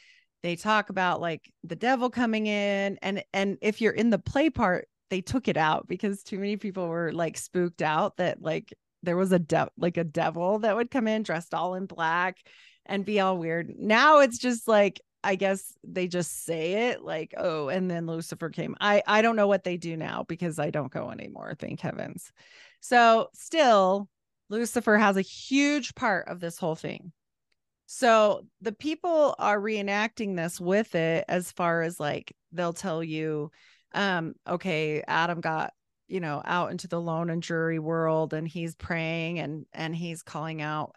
they 0.43 0.57
talk 0.57 0.91
about 0.91 1.21
like 1.21 1.51
the 1.65 1.77
devil 1.77 2.11
coming 2.11 2.47
in. 2.47 2.99
And 3.01 3.25
and 3.33 3.59
if 3.63 3.81
you're 3.81 3.93
in 3.93 4.11
the 4.11 4.19
play 4.19 4.51
part, 4.51 4.89
they 5.09 5.21
took 5.21 5.49
it 5.49 5.57
out 5.57 5.89
because 5.89 6.23
too 6.23 6.39
many 6.39 6.57
people 6.57 6.89
were 6.89 7.13
like 7.13 7.37
spooked 7.39 7.83
out 7.83 8.17
that 8.19 8.43
like 8.43 8.75
there 9.03 9.17
was 9.17 9.33
a 9.33 9.39
de- 9.39 9.71
like 9.77 9.97
a 9.97 10.05
devil 10.05 10.61
that 10.61 10.77
would 10.77 10.91
come 10.91 11.09
in 11.09 11.23
dressed 11.23 11.55
all 11.55 11.75
in 11.75 11.87
black 11.87 12.39
and 12.87 13.05
be 13.05 13.21
all 13.21 13.39
weird. 13.39 13.73
Now 13.79 14.21
it's 14.21 14.39
just 14.39 14.69
like 14.69 15.01
I 15.25 15.37
guess 15.37 15.73
they 15.85 16.09
just 16.09 16.45
say 16.45 16.91
it 16.91 17.03
like, 17.03 17.33
oh, 17.37 17.69
and 17.69 17.89
then 17.89 18.07
Lucifer 18.07 18.51
came. 18.51 18.77
I 18.81 19.03
I 19.07 19.23
don't 19.23 19.37
know 19.37 19.47
what 19.47 19.65
they 19.65 19.77
do 19.77 19.97
now 19.97 20.25
because 20.29 20.59
I 20.59 20.71
don't 20.71 20.93
go 20.93 21.11
anymore, 21.11 21.55
thank 21.59 21.81
heavens. 21.81 22.33
So 22.81 23.29
still, 23.35 24.09
Lucifer 24.49 24.99
has 24.99 25.17
a 25.17 25.23
huge 25.23 25.95
part 25.95 26.29
of 26.29 26.41
this 26.41 26.59
whole 26.59 26.75
thing. 26.75 27.13
So 27.87 28.47
the 28.61 28.73
people 28.73 29.35
are 29.39 29.61
reenacting 29.61 30.37
this 30.37 30.61
with 30.61 30.95
it 30.95 31.25
as 31.29 31.53
far 31.53 31.83
as 31.83 32.01
like 32.01 32.35
they'll 32.53 32.73
tell 32.73 33.03
you 33.05 33.51
um, 33.95 34.35
okay, 34.49 35.03
Adam 35.07 35.41
got 35.41 35.73
you 36.13 36.21
know 36.21 36.43
out 36.45 36.71
into 36.71 36.87
the 36.87 37.01
lone 37.01 37.31
and 37.31 37.41
dreary 37.41 37.79
world 37.79 38.35
and 38.35 38.47
he's 38.47 38.75
praying 38.75 39.39
and 39.39 39.65
and 39.73 39.97
he's 39.97 40.23
calling 40.23 40.61
out 40.61 40.95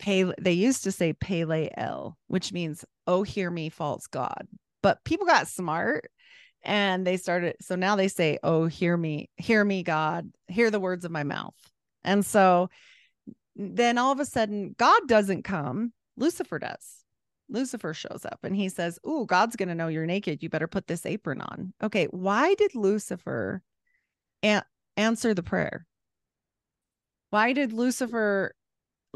pay 0.00 0.24
they 0.40 0.52
used 0.52 0.82
to 0.84 0.92
say 0.92 1.12
Pay 1.12 1.44
Lay 1.44 1.70
Ale 1.78 2.18
which 2.26 2.52
means 2.52 2.84
oh 3.06 3.22
hear 3.22 3.48
me 3.48 3.68
false 3.68 4.08
god 4.08 4.48
but 4.82 5.02
people 5.04 5.26
got 5.26 5.46
smart 5.46 6.10
and 6.62 7.06
they 7.06 7.16
started 7.16 7.54
so 7.60 7.76
now 7.76 7.94
they 7.94 8.08
say 8.08 8.38
oh 8.42 8.66
hear 8.66 8.96
me 8.96 9.30
hear 9.36 9.64
me 9.64 9.84
god 9.84 10.28
hear 10.48 10.70
the 10.70 10.80
words 10.80 11.04
of 11.04 11.12
my 11.12 11.22
mouth 11.22 11.54
and 12.02 12.26
so 12.26 12.68
then 13.54 13.98
all 13.98 14.10
of 14.10 14.18
a 14.18 14.26
sudden 14.26 14.74
god 14.76 15.02
doesn't 15.06 15.44
come 15.44 15.92
lucifer 16.16 16.58
does 16.58 16.96
Lucifer 17.52 17.92
shows 17.92 18.24
up 18.24 18.38
and 18.44 18.54
he 18.54 18.68
says, 18.68 19.00
"Ooh, 19.04 19.26
God's 19.26 19.56
going 19.56 19.70
to 19.70 19.74
know 19.74 19.88
you're 19.88 20.06
naked. 20.06 20.40
You 20.40 20.48
better 20.48 20.68
put 20.68 20.86
this 20.86 21.04
apron 21.04 21.40
on." 21.40 21.72
Okay, 21.82 22.04
why 22.12 22.54
did 22.54 22.76
Lucifer 22.76 23.60
a- 24.44 24.64
answer 24.96 25.34
the 25.34 25.42
prayer? 25.42 25.86
Why 27.30 27.52
did 27.52 27.72
Lucifer 27.72 28.54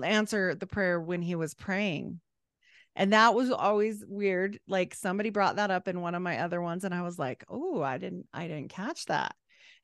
answer 0.02 0.54
the 0.54 0.66
prayer 0.66 1.00
when 1.00 1.22
he 1.22 1.34
was 1.34 1.54
praying? 1.54 2.20
And 2.96 3.12
that 3.12 3.34
was 3.34 3.50
always 3.50 4.04
weird. 4.06 4.58
Like 4.68 4.94
somebody 4.94 5.30
brought 5.30 5.56
that 5.56 5.70
up 5.70 5.88
in 5.88 6.00
one 6.00 6.14
of 6.14 6.22
my 6.22 6.38
other 6.38 6.60
ones 6.62 6.84
and 6.84 6.94
I 6.94 7.02
was 7.02 7.18
like, 7.18 7.44
"Oh, 7.48 7.82
I 7.82 7.98
didn't 7.98 8.26
I 8.32 8.46
didn't 8.46 8.68
catch 8.70 9.06
that." 9.06 9.34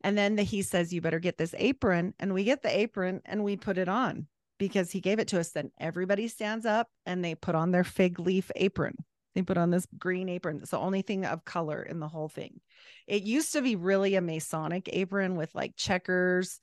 And 0.02 0.16
then 0.16 0.36
the, 0.36 0.42
he 0.44 0.62
says, 0.62 0.92
"You 0.92 1.00
better 1.00 1.18
get 1.18 1.36
this 1.36 1.54
apron." 1.58 2.14
And 2.20 2.32
we 2.32 2.44
get 2.44 2.62
the 2.62 2.76
apron 2.76 3.20
and 3.24 3.42
we 3.42 3.56
put 3.56 3.78
it 3.78 3.88
on 3.88 4.28
because 4.58 4.92
he 4.92 5.00
gave 5.00 5.18
it 5.18 5.28
to 5.28 5.40
us. 5.40 5.50
Then 5.50 5.72
everybody 5.80 6.28
stands 6.28 6.66
up 6.66 6.88
and 7.04 7.24
they 7.24 7.34
put 7.34 7.56
on 7.56 7.72
their 7.72 7.84
fig 7.84 8.20
leaf 8.20 8.50
apron. 8.54 8.96
They 9.34 9.42
put 9.42 9.58
on 9.58 9.70
this 9.70 9.86
green 9.98 10.28
apron. 10.28 10.58
It's 10.62 10.72
the 10.72 10.78
only 10.78 11.02
thing 11.02 11.24
of 11.24 11.44
color 11.44 11.82
in 11.82 12.00
the 12.00 12.08
whole 12.08 12.28
thing. 12.28 12.60
It 13.06 13.22
used 13.22 13.52
to 13.52 13.62
be 13.62 13.76
really 13.76 14.14
a 14.16 14.20
Masonic 14.20 14.88
apron 14.92 15.36
with 15.36 15.54
like 15.54 15.76
checkers 15.76 16.58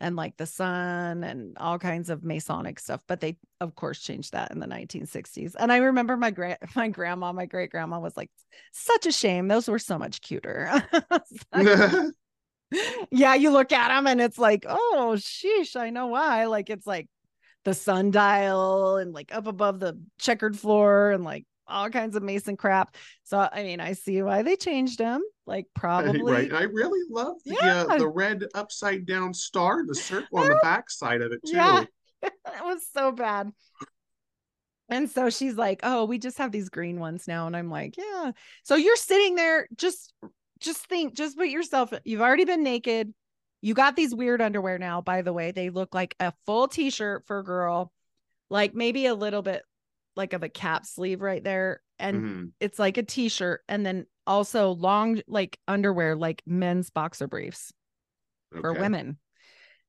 and 0.00 0.16
like 0.16 0.36
the 0.36 0.46
sun 0.46 1.24
and 1.24 1.56
all 1.58 1.78
kinds 1.78 2.10
of 2.10 2.24
Masonic 2.24 2.78
stuff. 2.80 3.02
But 3.06 3.20
they, 3.20 3.36
of 3.60 3.74
course, 3.74 4.00
changed 4.00 4.32
that 4.32 4.50
in 4.50 4.58
the 4.58 4.66
1960s. 4.66 5.54
And 5.58 5.72
I 5.72 5.78
remember 5.78 6.16
my 6.16 6.30
grand, 6.30 6.58
my 6.76 6.88
grandma, 6.88 7.32
my 7.32 7.46
great 7.46 7.70
grandma 7.70 7.98
was 7.98 8.16
like, 8.16 8.30
"Such 8.72 9.06
a 9.06 9.12
shame. 9.12 9.48
Those 9.48 9.68
were 9.68 9.78
so 9.78 9.98
much 9.98 10.20
cuter." 10.20 10.70
like, 11.52 12.12
yeah, 13.10 13.34
you 13.34 13.50
look 13.50 13.72
at 13.72 13.88
them 13.88 14.06
and 14.06 14.20
it's 14.20 14.38
like, 14.38 14.64
oh, 14.68 15.14
sheesh, 15.16 15.76
I 15.76 15.90
know 15.90 16.08
why. 16.08 16.46
Like 16.46 16.70
it's 16.70 16.86
like 16.86 17.08
the 17.64 17.74
sundial 17.74 18.96
and 18.96 19.12
like 19.12 19.34
up 19.34 19.46
above 19.46 19.80
the 19.80 19.98
checkered 20.18 20.58
floor 20.58 21.10
and 21.10 21.24
like 21.24 21.44
all 21.68 21.90
kinds 21.90 22.16
of 22.16 22.22
mason 22.22 22.56
crap. 22.56 22.96
So 23.24 23.48
I 23.52 23.62
mean, 23.62 23.80
I 23.80 23.92
see 23.92 24.22
why 24.22 24.42
they 24.42 24.56
changed 24.56 24.98
them. 24.98 25.22
Like 25.46 25.66
probably 25.74 26.20
right. 26.22 26.52
I 26.52 26.62
really 26.62 27.06
love 27.10 27.36
the 27.44 27.56
yeah. 27.60 27.84
uh, 27.88 27.98
the 27.98 28.08
red 28.08 28.44
upside 28.54 29.06
down 29.06 29.34
star, 29.34 29.84
the 29.86 29.94
circle 29.94 30.38
on 30.38 30.48
the 30.48 30.56
back 30.62 30.90
side 30.90 31.22
of 31.22 31.32
it 31.32 31.40
too. 31.46 31.56
Yeah, 32.20 32.30
it 32.30 32.64
was 32.64 32.84
so 32.92 33.12
bad. 33.12 33.52
And 34.88 35.08
so 35.08 35.30
she's 35.30 35.54
like, 35.54 35.80
"Oh, 35.84 36.04
we 36.04 36.18
just 36.18 36.38
have 36.38 36.50
these 36.50 36.68
green 36.68 36.98
ones 36.98 37.28
now." 37.28 37.46
And 37.46 37.56
I'm 37.56 37.70
like, 37.70 37.96
"Yeah." 37.96 38.32
So 38.64 38.74
you're 38.74 38.96
sitting 38.96 39.36
there, 39.36 39.68
just 39.76 40.12
just 40.58 40.86
think, 40.88 41.14
just 41.14 41.36
put 41.36 41.48
yourself. 41.48 41.92
You've 42.04 42.20
already 42.20 42.44
been 42.44 42.64
naked. 42.64 43.12
You 43.60 43.74
got 43.74 43.96
these 43.96 44.14
weird 44.14 44.40
underwear 44.40 44.78
now, 44.78 45.00
by 45.00 45.22
the 45.22 45.32
way. 45.32 45.52
They 45.52 45.70
look 45.70 45.94
like 45.94 46.14
a 46.18 46.32
full 46.46 46.68
t 46.68 46.90
shirt 46.90 47.24
for 47.26 47.40
a 47.40 47.44
girl, 47.44 47.92
like 48.50 48.74
maybe 48.74 49.06
a 49.06 49.14
little 49.14 49.42
bit 49.42 49.62
like 50.18 50.34
of 50.34 50.42
a 50.42 50.48
cap 50.50 50.84
sleeve 50.84 51.22
right 51.22 51.42
there. 51.42 51.80
And 51.98 52.16
mm-hmm. 52.16 52.44
it's 52.60 52.78
like 52.78 52.98
a 52.98 53.02
t 53.02 53.30
shirt. 53.30 53.62
And 53.68 53.86
then 53.86 54.04
also 54.26 54.72
long, 54.72 55.22
like 55.26 55.58
underwear, 55.66 56.14
like 56.14 56.42
men's 56.44 56.90
boxer 56.90 57.26
briefs 57.26 57.72
okay. 58.52 58.60
for 58.60 58.74
women. 58.74 59.16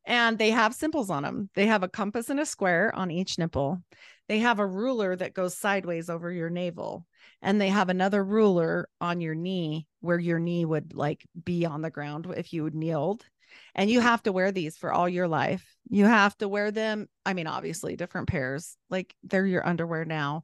And 0.06 0.38
they 0.38 0.52
have 0.52 0.74
symbols 0.74 1.10
on 1.10 1.24
them. 1.24 1.50
They 1.56 1.68
have 1.68 1.84
a 1.84 1.90
compass 1.90 2.30
and 2.30 2.40
a 2.40 2.46
square 2.46 2.96
on 2.96 3.12
each 3.12 3.38
nipple. 3.38 3.84
They 4.30 4.40
have 4.40 4.60
a 4.60 4.66
ruler 4.66 5.16
that 5.16 5.34
goes 5.34 5.58
sideways 5.58 6.10
over 6.10 6.32
your 6.32 6.50
navel. 6.50 7.06
And 7.42 7.60
they 7.60 7.70
have 7.70 7.90
another 7.90 8.24
ruler 8.24 8.88
on 9.02 9.22
your 9.22 9.36
knee 9.36 9.88
where 10.00 10.20
your 10.20 10.40
knee 10.40 10.64
would 10.66 10.94
like 10.94 11.26
be 11.44 11.66
on 11.66 11.82
the 11.82 11.90
ground 11.90 12.32
if 12.38 12.54
you 12.54 12.64
would 12.64 12.76
kneeled 12.76 13.26
and 13.76 13.90
you 13.90 14.00
have 14.00 14.24
to 14.24 14.32
wear 14.32 14.52
these 14.52 14.78
for 14.78 14.92
all 14.92 15.08
your 15.08 15.28
life. 15.28 15.66
You 15.90 16.06
have 16.06 16.38
to 16.38 16.48
wear 16.48 16.72
them. 16.72 17.08
I 17.26 17.34
mean, 17.34 17.48
obviously, 17.48 17.96
different 17.96 18.28
pairs, 18.28 18.78
like 18.90 19.16
they're 19.24 19.46
your 19.46 19.66
underwear 19.68 20.06
now. 20.06 20.44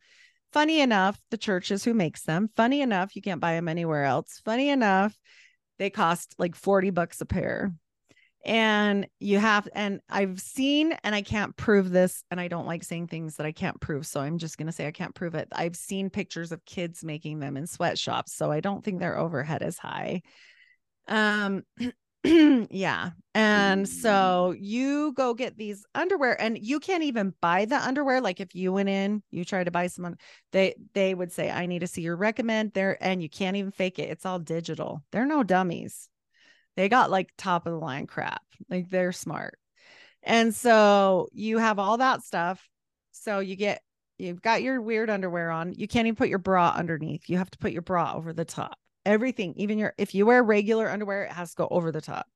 Funny 0.54 0.80
enough, 0.80 1.20
the 1.32 1.38
churches 1.38 1.84
who 1.84 1.94
makes 1.94 2.24
them, 2.24 2.50
funny 2.56 2.82
enough, 2.82 3.16
you 3.16 3.22
can't 3.22 3.42
buy 3.42 3.54
them 3.54 3.68
anywhere 3.68 4.06
else. 4.06 4.42
Funny 4.46 4.70
enough, 4.70 5.18
they 5.80 5.90
cost 5.90 6.36
like 6.38 6.56
40 6.56 6.92
bucks 6.92 7.20
a 7.22 7.26
pair. 7.26 7.74
And 8.46 9.08
you 9.20 9.40
have, 9.40 9.68
and 9.74 10.02
I've 10.08 10.40
seen, 10.40 10.94
and 11.04 11.16
I 11.16 11.24
can't 11.24 11.58
prove 11.58 11.90
this, 11.90 12.24
and 12.30 12.40
I 12.40 12.48
don't 12.48 12.68
like 12.68 12.84
saying 12.84 13.08
things 13.08 13.38
that 13.38 13.48
I 13.48 13.52
can't 13.52 13.82
prove. 13.82 14.06
So 14.06 14.22
I'm 14.22 14.38
just 14.38 14.60
going 14.60 14.68
to 14.68 14.72
say 14.72 14.86
I 14.86 14.92
can't 14.92 15.16
prove 15.16 15.34
it. 15.34 15.48
I've 15.52 15.76
seen 15.76 16.12
pictures 16.12 16.52
of 16.52 16.64
kids 16.64 17.04
making 17.04 17.40
them 17.40 17.58
in 17.58 17.66
sweatshops. 17.66 18.34
So 18.34 18.52
I 18.52 18.60
don't 18.60 18.84
think 18.84 19.00
their 19.00 19.18
overhead 19.18 19.64
is 19.64 19.80
high. 19.80 20.22
Um, 21.08 21.64
yeah. 22.72 23.12
And 23.34 23.88
so 23.88 24.56
you 24.58 25.14
go 25.14 25.34
get 25.34 25.58
these 25.58 25.86
underwear 25.94 26.42
and 26.42 26.58
you 26.58 26.80
can't 26.80 27.04
even 27.04 27.34
buy 27.42 27.66
the 27.66 27.76
underwear. 27.76 28.22
Like 28.22 28.40
if 28.40 28.56
you 28.56 28.72
went 28.72 28.90
in, 28.90 29.22
you 29.30 29.46
try 29.46 29.64
to 29.64 29.72
buy 29.72 29.88
some, 29.88 30.16
they 30.52 30.76
they 30.94 31.14
would 31.14 31.32
say, 31.32 31.52
I 31.52 31.66
need 31.66 31.80
to 31.80 31.88
see 31.88 32.02
your 32.02 32.16
recommend 32.16 32.74
there. 32.74 32.98
And 33.02 33.22
you 33.22 33.30
can't 33.30 33.58
even 33.58 33.72
fake 33.72 34.00
it. 34.00 34.10
It's 34.10 34.26
all 34.26 34.40
digital. 34.40 35.04
They're 35.12 35.26
no 35.26 35.44
dummies. 35.44 36.10
They 36.76 36.90
got 36.90 37.12
like 37.12 37.30
top 37.38 37.66
of 37.66 37.74
the 37.74 37.80
line 37.80 38.08
crap. 38.08 38.42
Like 38.70 38.90
they're 38.90 39.12
smart. 39.12 39.60
And 40.24 40.56
so 40.56 41.28
you 41.34 41.60
have 41.60 41.78
all 41.78 41.98
that 41.98 42.24
stuff. 42.24 42.68
So 43.12 43.40
you 43.40 43.56
get 43.56 43.82
you've 44.18 44.42
got 44.42 44.64
your 44.64 44.82
weird 44.82 45.10
underwear 45.10 45.52
on. 45.52 45.74
You 45.74 45.88
can't 45.88 46.08
even 46.08 46.16
put 46.16 46.30
your 46.30 46.40
bra 46.40 46.74
underneath. 46.76 47.30
You 47.30 47.38
have 47.38 47.52
to 47.52 47.60
put 47.60 47.74
your 47.74 47.82
bra 47.84 48.14
over 48.16 48.34
the 48.34 48.46
top 48.46 48.80
everything, 49.06 49.54
even 49.58 49.78
your 49.78 49.94
if 49.98 50.16
you 50.16 50.26
wear 50.26 50.44
regular 50.44 50.90
underwear, 50.90 51.24
it 51.24 51.32
has 51.32 51.52
to 51.52 51.58
go 51.58 51.68
over 51.70 51.92
the 51.92 52.02
top. 52.02 52.28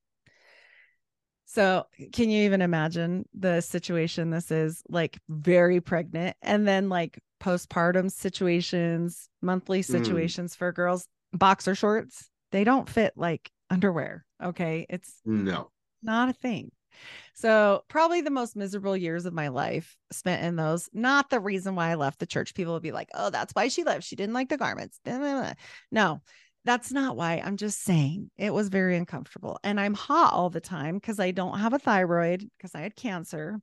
So, 1.46 1.86
can 2.12 2.30
you 2.30 2.44
even 2.44 2.62
imagine 2.62 3.28
the 3.34 3.60
situation 3.60 4.30
this 4.30 4.52
is 4.52 4.84
like 4.88 5.18
very 5.28 5.80
pregnant 5.80 6.36
and 6.42 6.66
then 6.66 6.88
like 6.88 7.18
postpartum 7.42 8.10
situations, 8.10 9.28
monthly 9.42 9.80
mm. 9.80 9.84
situations 9.84 10.54
mm. 10.54 10.58
for 10.58 10.70
girls, 10.70 11.08
boxer 11.32 11.74
shorts, 11.74 12.30
they 12.52 12.62
don't 12.62 12.88
fit 12.88 13.14
like 13.16 13.50
underwear. 13.68 14.24
Okay. 14.40 14.86
It's 14.88 15.20
no, 15.24 15.70
not 16.02 16.28
a 16.28 16.32
thing. 16.32 16.70
So, 17.34 17.82
probably 17.88 18.20
the 18.20 18.30
most 18.30 18.54
miserable 18.54 18.96
years 18.96 19.24
of 19.26 19.32
my 19.32 19.48
life 19.48 19.96
spent 20.12 20.44
in 20.44 20.56
those. 20.56 20.88
Not 20.92 21.30
the 21.30 21.40
reason 21.40 21.74
why 21.74 21.90
I 21.90 21.94
left 21.94 22.20
the 22.20 22.26
church. 22.26 22.54
People 22.54 22.74
would 22.74 22.82
be 22.82 22.92
like, 22.92 23.08
oh, 23.14 23.30
that's 23.30 23.54
why 23.54 23.68
she 23.68 23.82
left. 23.82 24.04
She 24.04 24.16
didn't 24.16 24.34
like 24.34 24.50
the 24.50 24.56
garments. 24.56 25.00
No, 25.04 26.20
that's 26.64 26.92
not 26.92 27.16
why. 27.16 27.42
I'm 27.44 27.56
just 27.56 27.82
saying 27.82 28.30
it 28.36 28.52
was 28.52 28.68
very 28.68 28.96
uncomfortable. 28.96 29.58
And 29.64 29.80
I'm 29.80 29.94
hot 29.94 30.32
all 30.32 30.50
the 30.50 30.60
time 30.60 30.96
because 30.96 31.18
I 31.18 31.30
don't 31.30 31.58
have 31.58 31.72
a 31.72 31.78
thyroid 31.78 32.48
because 32.56 32.74
I 32.74 32.80
had 32.80 32.96
cancer. 32.96 33.60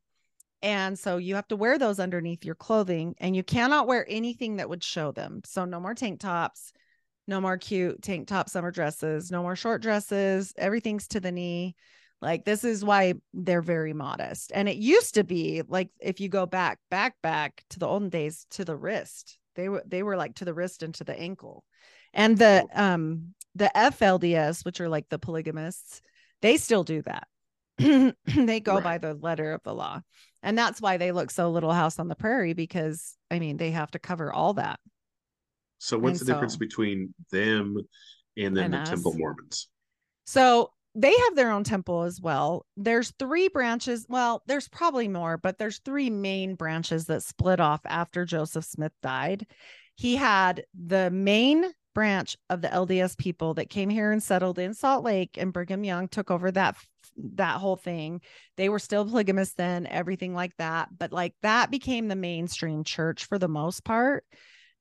And 0.63 0.97
so 0.97 1.17
you 1.17 1.35
have 1.35 1.47
to 1.49 1.55
wear 1.55 1.77
those 1.77 1.99
underneath 1.99 2.43
your 2.43 2.55
clothing 2.55 3.13
and 3.19 3.35
you 3.35 3.43
cannot 3.43 3.87
wear 3.87 4.05
anything 4.09 4.57
that 4.57 4.69
would 4.69 4.83
show 4.83 5.11
them. 5.11 5.41
So 5.45 5.65
no 5.65 5.79
more 5.79 5.93
tank 5.93 6.19
tops, 6.19 6.71
no 7.27 7.39
more 7.39 7.57
cute 7.57 8.01
tank 8.01 8.27
top 8.27 8.49
summer 8.49 8.71
dresses, 8.71 9.29
no 9.29 9.43
more 9.43 9.55
short 9.55 9.83
dresses. 9.83 10.53
Everything's 10.57 11.07
to 11.09 11.19
the 11.19 11.31
knee. 11.31 11.75
Like 12.19 12.45
this 12.45 12.63
is 12.63 12.83
why 12.83 13.13
they're 13.33 13.61
very 13.61 13.93
modest. 13.93 14.51
And 14.55 14.67
it 14.67 14.77
used 14.77 15.13
to 15.15 15.23
be 15.23 15.61
like 15.67 15.89
if 15.99 16.19
you 16.19 16.29
go 16.29 16.47
back, 16.47 16.79
back, 16.89 17.15
back 17.21 17.63
to 17.69 17.79
the 17.79 17.87
olden 17.87 18.09
days 18.09 18.47
to 18.51 18.65
the 18.65 18.75
wrist. 18.75 19.37
They 19.55 19.69
were 19.69 19.83
they 19.85 20.01
were 20.01 20.17
like 20.17 20.35
to 20.35 20.45
the 20.45 20.53
wrist 20.55 20.81
and 20.81 20.95
to 20.95 21.03
the 21.03 21.19
ankle. 21.19 21.63
And 22.13 22.37
the 22.37 22.67
um 22.73 23.33
the 23.55 23.71
FLDS, 23.75 24.63
which 24.65 24.79
are 24.81 24.89
like 24.89 25.09
the 25.09 25.19
polygamists, 25.19 26.01
they 26.41 26.57
still 26.57 26.83
do 26.83 27.01
that. 27.03 27.27
they 28.25 28.59
go 28.59 28.75
right. 28.75 28.83
by 28.83 28.97
the 28.97 29.13
letter 29.15 29.53
of 29.53 29.63
the 29.63 29.73
law. 29.73 30.01
And 30.43 30.57
that's 30.57 30.81
why 30.81 30.97
they 30.97 31.11
look 31.11 31.31
so 31.31 31.49
little 31.49 31.73
house 31.73 31.99
on 31.99 32.07
the 32.07 32.15
prairie 32.15 32.53
because 32.53 33.15
I 33.29 33.39
mean 33.39 33.57
they 33.57 33.71
have 33.71 33.91
to 33.91 33.99
cover 33.99 34.31
all 34.31 34.53
that. 34.53 34.79
So 35.79 35.97
what's 35.97 36.19
and 36.19 36.21
the 36.21 36.25
so, 36.25 36.33
difference 36.33 36.55
between 36.55 37.13
them 37.31 37.77
and 38.37 38.55
then 38.55 38.65
and 38.65 38.73
the 38.73 38.77
us. 38.79 38.89
Temple 38.89 39.13
Mormons? 39.15 39.67
So 40.25 40.71
they 40.95 41.15
have 41.15 41.35
their 41.35 41.51
own 41.51 41.63
temple 41.63 42.03
as 42.03 42.19
well. 42.19 42.65
There's 42.75 43.13
three 43.19 43.49
branches. 43.49 44.07
Well, 44.09 44.41
there's 44.47 44.67
probably 44.67 45.07
more, 45.07 45.37
but 45.37 45.59
there's 45.59 45.79
three 45.79 46.09
main 46.09 46.55
branches 46.55 47.05
that 47.05 47.21
split 47.21 47.59
off 47.59 47.81
after 47.85 48.25
Joseph 48.25 48.65
Smith 48.65 48.93
died. 49.03 49.45
He 49.95 50.15
had 50.15 50.65
the 50.73 51.11
main 51.11 51.65
branch 51.97 52.37
of 52.51 52.61
the 52.61 52.67
LDS 52.67 53.17
people 53.17 53.55
that 53.55 53.71
came 53.71 53.89
here 53.89 54.11
and 54.11 54.21
settled 54.21 54.59
in 54.59 54.75
Salt 54.75 55.03
Lake 55.03 55.35
and 55.35 55.51
Brigham 55.51 55.83
Young 55.83 56.07
took 56.07 56.29
over 56.29 56.51
that 56.51 56.75
that 57.33 57.55
whole 57.55 57.75
thing. 57.75 58.21
They 58.55 58.69
were 58.69 58.77
still 58.77 59.03
polygamous 59.03 59.53
then, 59.53 59.87
everything 59.87 60.35
like 60.35 60.55
that, 60.57 60.89
but 60.95 61.11
like 61.11 61.33
that 61.41 61.71
became 61.71 62.07
the 62.07 62.15
mainstream 62.15 62.83
church 62.83 63.25
for 63.25 63.39
the 63.39 63.47
most 63.47 63.83
part. 63.83 64.25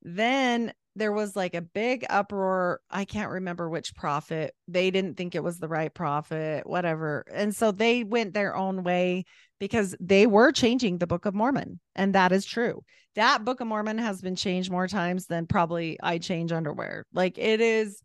Then 0.02 0.74
there 0.94 1.10
was 1.10 1.34
like 1.34 1.54
a 1.54 1.62
big 1.62 2.04
uproar. 2.10 2.80
I 2.90 3.06
can't 3.06 3.30
remember 3.30 3.70
which 3.70 3.94
prophet. 3.94 4.54
They 4.68 4.90
didn't 4.90 5.16
think 5.16 5.34
it 5.34 5.42
was 5.42 5.58
the 5.58 5.68
right 5.68 5.94
prophet, 5.94 6.66
whatever. 6.66 7.24
And 7.32 7.56
so 7.56 7.72
they 7.72 8.04
went 8.04 8.34
their 8.34 8.54
own 8.54 8.82
way 8.82 9.24
because 9.58 9.96
they 10.00 10.26
were 10.26 10.52
changing 10.52 10.98
the 10.98 11.06
Book 11.06 11.26
of 11.26 11.34
Mormon. 11.34 11.80
And 11.94 12.14
that 12.14 12.32
is 12.32 12.44
true. 12.44 12.82
That 13.14 13.44
Book 13.44 13.60
of 13.60 13.66
Mormon 13.66 13.98
has 13.98 14.20
been 14.20 14.36
changed 14.36 14.70
more 14.70 14.88
times 14.88 15.26
than 15.26 15.46
probably 15.46 15.98
I 16.02 16.18
change 16.18 16.52
underwear. 16.52 17.06
Like 17.12 17.38
it 17.38 17.60
is 17.60 18.02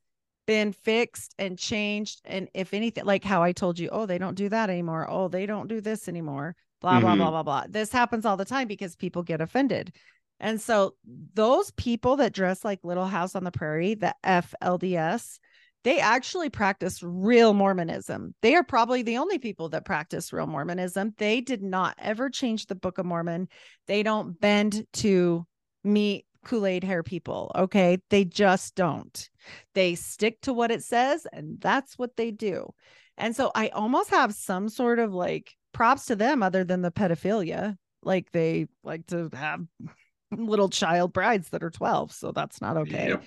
been 0.47 0.73
fixed 0.73 1.35
and 1.37 1.57
changed. 1.57 2.21
And 2.25 2.49
if 2.53 2.73
anything, 2.73 3.05
like 3.05 3.23
how 3.23 3.43
I 3.43 3.51
told 3.51 3.79
you, 3.79 3.89
oh, 3.91 4.05
they 4.05 4.17
don't 4.17 4.35
do 4.35 4.49
that 4.49 4.69
anymore. 4.69 5.07
Oh, 5.09 5.27
they 5.27 5.45
don't 5.45 5.67
do 5.67 5.81
this 5.81 6.07
anymore. 6.07 6.55
Blah, 6.81 6.93
mm-hmm. 6.93 7.01
blah, 7.01 7.15
blah, 7.15 7.29
blah, 7.29 7.43
blah. 7.43 7.63
This 7.69 7.91
happens 7.91 8.25
all 8.25 8.37
the 8.37 8.45
time 8.45 8.67
because 8.67 8.95
people 8.95 9.23
get 9.23 9.41
offended. 9.41 9.93
And 10.39 10.59
so 10.59 10.95
those 11.33 11.71
people 11.71 12.15
that 12.17 12.33
dress 12.33 12.65
like 12.65 12.79
Little 12.83 13.05
House 13.05 13.35
on 13.35 13.43
the 13.43 13.51
Prairie, 13.51 13.93
the 13.93 14.15
FLDS, 14.25 15.39
they 15.83 15.99
actually 15.99 16.49
practice 16.49 17.01
real 17.01 17.53
Mormonism. 17.53 18.35
They 18.41 18.55
are 18.55 18.63
probably 18.63 19.01
the 19.01 19.17
only 19.17 19.39
people 19.39 19.69
that 19.69 19.85
practice 19.85 20.31
real 20.31 20.47
Mormonism. 20.47 21.13
They 21.17 21.41
did 21.41 21.63
not 21.63 21.95
ever 21.97 22.29
change 22.29 22.67
the 22.67 22.75
Book 22.75 22.97
of 22.97 23.05
Mormon. 23.05 23.47
They 23.87 24.03
don't 24.03 24.39
bend 24.39 24.85
to 24.93 25.45
meet 25.83 26.25
Kool 26.45 26.65
Aid 26.65 26.83
hair 26.83 27.03
people. 27.03 27.51
Okay. 27.55 27.97
They 28.09 28.25
just 28.25 28.75
don't. 28.75 29.29
They 29.73 29.95
stick 29.95 30.41
to 30.41 30.53
what 30.53 30.71
it 30.71 30.83
says, 30.83 31.25
and 31.31 31.59
that's 31.59 31.97
what 31.97 32.15
they 32.15 32.31
do. 32.31 32.73
And 33.17 33.35
so 33.35 33.51
I 33.53 33.69
almost 33.69 34.09
have 34.11 34.33
some 34.33 34.69
sort 34.69 34.99
of 34.99 35.13
like 35.13 35.55
props 35.73 36.05
to 36.07 36.15
them 36.15 36.43
other 36.43 36.63
than 36.63 36.81
the 36.81 36.91
pedophilia. 36.91 37.77
Like 38.03 38.31
they 38.31 38.67
like 38.83 39.07
to 39.07 39.29
have 39.33 39.61
little 40.31 40.69
child 40.69 41.13
brides 41.13 41.49
that 41.49 41.63
are 41.63 41.69
12 41.69 42.13
so 42.13 42.31
that's 42.31 42.61
not 42.61 42.77
okay 42.77 43.09
yep. 43.09 43.23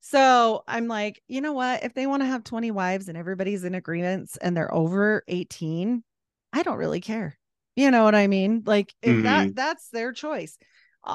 So 0.00 0.62
i'm 0.68 0.88
like 0.88 1.22
you 1.28 1.40
know 1.40 1.52
what? 1.52 1.84
If 1.84 1.94
they 1.94 2.06
want 2.06 2.22
to 2.22 2.26
have 2.26 2.44
20 2.44 2.70
wives 2.70 3.08
and 3.08 3.18
everybody's 3.18 3.64
in 3.64 3.74
agreements 3.74 4.36
and 4.36 4.56
they're 4.56 4.72
over 4.72 5.22
18 5.28 6.02
i 6.52 6.62
don't 6.62 6.78
really 6.78 7.00
care. 7.00 7.36
You 7.74 7.90
know 7.90 8.04
what 8.04 8.14
i 8.14 8.26
mean? 8.26 8.62
Like 8.64 8.94
if 9.02 9.12
mm-hmm. 9.12 9.22
that 9.22 9.54
that's 9.54 9.88
their 9.90 10.12
choice. 10.12 10.56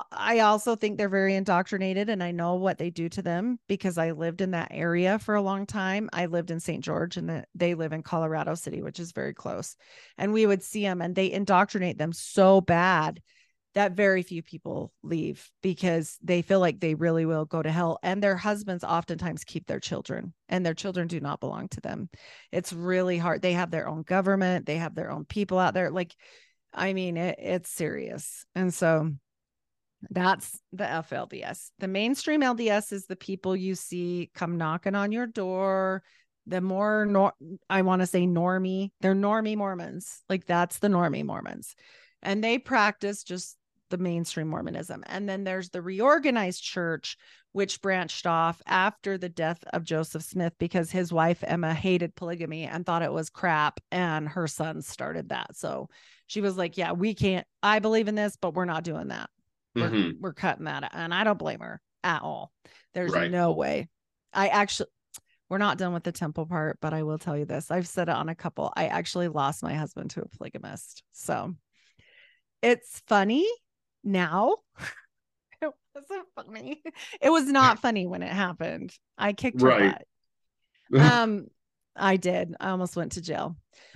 I 0.09 0.39
also 0.39 0.77
think 0.77 0.97
they're 0.97 1.09
very 1.09 1.35
indoctrinated 1.35 2.09
and 2.09 2.23
i 2.23 2.31
know 2.31 2.55
what 2.55 2.77
they 2.77 2.89
do 2.89 3.09
to 3.09 3.21
them 3.21 3.59
because 3.67 3.97
i 3.97 4.11
lived 4.11 4.39
in 4.39 4.51
that 4.51 4.69
area 4.71 5.19
for 5.19 5.35
a 5.35 5.41
long 5.41 5.65
time. 5.65 6.09
I 6.13 6.27
lived 6.27 6.51
in 6.51 6.59
st 6.59 6.83
george 6.83 7.17
and 7.17 7.27
the, 7.29 7.45
they 7.55 7.73
live 7.73 7.91
in 7.93 8.03
colorado 8.03 8.55
city 8.55 8.81
which 8.81 8.99
is 8.99 9.11
very 9.11 9.33
close. 9.33 9.75
And 10.17 10.33
we 10.33 10.45
would 10.45 10.63
see 10.63 10.83
them 10.83 11.01
and 11.01 11.15
they 11.15 11.31
indoctrinate 11.31 11.97
them 11.97 12.13
so 12.13 12.61
bad 12.61 13.21
that 13.73 13.93
very 13.93 14.21
few 14.21 14.43
people 14.43 14.91
leave 15.01 15.49
because 15.61 16.17
they 16.21 16.41
feel 16.41 16.59
like 16.59 16.79
they 16.79 16.93
really 16.93 17.25
will 17.25 17.45
go 17.45 17.61
to 17.61 17.71
hell. 17.71 17.99
And 18.03 18.21
their 18.21 18.35
husbands 18.35 18.83
oftentimes 18.83 19.43
keep 19.43 19.65
their 19.65 19.79
children 19.79 20.33
and 20.49 20.65
their 20.65 20.73
children 20.73 21.07
do 21.07 21.19
not 21.19 21.39
belong 21.39 21.69
to 21.69 21.81
them. 21.81 22.09
It's 22.51 22.73
really 22.73 23.17
hard. 23.17 23.41
They 23.41 23.53
have 23.53 23.71
their 23.71 23.87
own 23.87 24.03
government. 24.03 24.65
They 24.65 24.77
have 24.77 24.95
their 24.95 25.11
own 25.11 25.25
people 25.25 25.57
out 25.59 25.73
there. 25.73 25.89
Like 25.89 26.15
i 26.73 26.93
mean 26.93 27.17
it, 27.17 27.37
it's 27.39 27.69
serious. 27.69 28.45
And 28.55 28.73
so 28.73 29.11
that's 30.09 30.59
the 30.73 30.83
flds 30.83 31.69
the 31.77 31.87
mainstream 31.87 32.41
lds 32.41 32.91
is 32.91 33.05
the 33.05 33.15
people 33.15 33.55
you 33.55 33.75
see 33.75 34.31
come 34.33 34.57
knocking 34.57 34.95
on 34.95 35.11
your 35.11 35.27
door. 35.27 36.03
The 36.47 36.59
more 36.59 37.05
nor- 37.05 37.33
i 37.69 37.83
want 37.83 38.01
to 38.01 38.07
say 38.07 38.25
normie 38.25 38.91
they're 38.99 39.15
normie 39.15 39.57
mormons. 39.57 40.23
Like 40.27 40.45
that's 40.45 40.79
the 40.79 40.87
normie 40.87 41.25
mormons. 41.25 41.75
And 42.23 42.43
they 42.43 42.59
practice 42.59 43.23
just 43.23 43.57
the 43.91 43.97
mainstream 43.97 44.47
Mormonism. 44.47 45.03
And 45.05 45.29
then 45.29 45.43
there's 45.43 45.69
the 45.69 45.81
reorganized 45.81 46.63
church, 46.63 47.17
which 47.51 47.81
branched 47.81 48.25
off 48.25 48.61
after 48.65 49.17
the 49.17 49.29
death 49.29 49.63
of 49.73 49.83
Joseph 49.83 50.23
Smith 50.23 50.53
because 50.57 50.89
his 50.89 51.13
wife 51.13 51.43
Emma 51.45 51.73
hated 51.73 52.15
polygamy 52.15 52.63
and 52.63 52.85
thought 52.85 53.03
it 53.03 53.13
was 53.13 53.29
crap. 53.29 53.79
And 53.91 54.27
her 54.27 54.47
son 54.47 54.81
started 54.81 55.29
that. 55.29 55.55
So 55.55 55.89
she 56.27 56.41
was 56.41 56.57
like, 56.57 56.77
Yeah, 56.77 56.93
we 56.93 57.13
can't, 57.13 57.45
I 57.61 57.79
believe 57.79 58.07
in 58.07 58.15
this, 58.15 58.37
but 58.41 58.55
we're 58.55 58.65
not 58.65 58.83
doing 58.83 59.09
that. 59.09 59.29
We're, 59.75 59.89
mm-hmm. 59.89 60.21
we're 60.21 60.33
cutting 60.33 60.65
that. 60.65 60.85
Out. 60.85 60.91
And 60.93 61.13
I 61.13 61.23
don't 61.23 61.39
blame 61.39 61.59
her 61.59 61.81
at 62.03 62.21
all. 62.21 62.51
There's 62.93 63.13
right. 63.13 63.29
no 63.29 63.51
way. 63.51 63.89
I 64.33 64.47
actually, 64.47 64.89
we're 65.49 65.57
not 65.57 65.77
done 65.77 65.93
with 65.93 66.03
the 66.03 66.13
temple 66.13 66.45
part, 66.45 66.77
but 66.81 66.93
I 66.93 67.03
will 67.03 67.17
tell 67.17 67.37
you 67.37 67.45
this. 67.45 67.71
I've 67.71 67.87
said 67.87 68.07
it 68.07 68.15
on 68.15 68.29
a 68.29 68.35
couple. 68.35 68.71
I 68.75 68.87
actually 68.87 69.27
lost 69.27 69.63
my 69.63 69.73
husband 69.73 70.11
to 70.11 70.21
a 70.21 70.27
polygamist. 70.27 71.03
So 71.11 71.53
it's 72.61 73.01
funny 73.07 73.47
now. 74.03 74.57
it 75.61 75.71
wasn't 75.95 76.27
funny. 76.35 76.81
It 77.21 77.29
was 77.29 77.47
not 77.47 77.79
funny 77.79 78.07
when 78.07 78.23
it 78.23 78.31
happened. 78.31 78.93
I 79.17 79.33
kicked 79.33 79.61
right. 79.61 79.95
butt. 80.89 81.01
Um, 81.01 81.47
I 81.95 82.17
did. 82.17 82.55
I 82.59 82.69
almost 82.69 82.95
went 82.95 83.13
to 83.13 83.21
jail. 83.21 83.55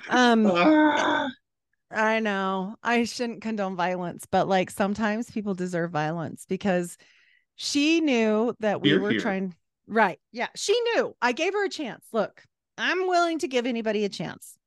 Um, 0.09 0.45
I 1.91 2.19
know 2.19 2.75
I 2.83 3.03
shouldn't 3.05 3.41
condone 3.41 3.75
violence, 3.75 4.25
but 4.29 4.47
like 4.47 4.69
sometimes 4.69 5.31
people 5.31 5.53
deserve 5.53 5.91
violence 5.91 6.45
because 6.47 6.97
she 7.55 8.01
knew 8.01 8.55
that 8.59 8.81
we 8.81 8.97
were 8.97 9.11
here. 9.11 9.19
trying. 9.19 9.55
Right. 9.87 10.19
Yeah. 10.31 10.47
She 10.55 10.79
knew. 10.81 11.15
I 11.21 11.31
gave 11.31 11.53
her 11.53 11.65
a 11.65 11.69
chance. 11.69 12.05
Look, 12.11 12.43
I'm 12.77 13.07
willing 13.07 13.39
to 13.39 13.47
give 13.47 13.65
anybody 13.65 14.03
a 14.03 14.09
chance. 14.09 14.57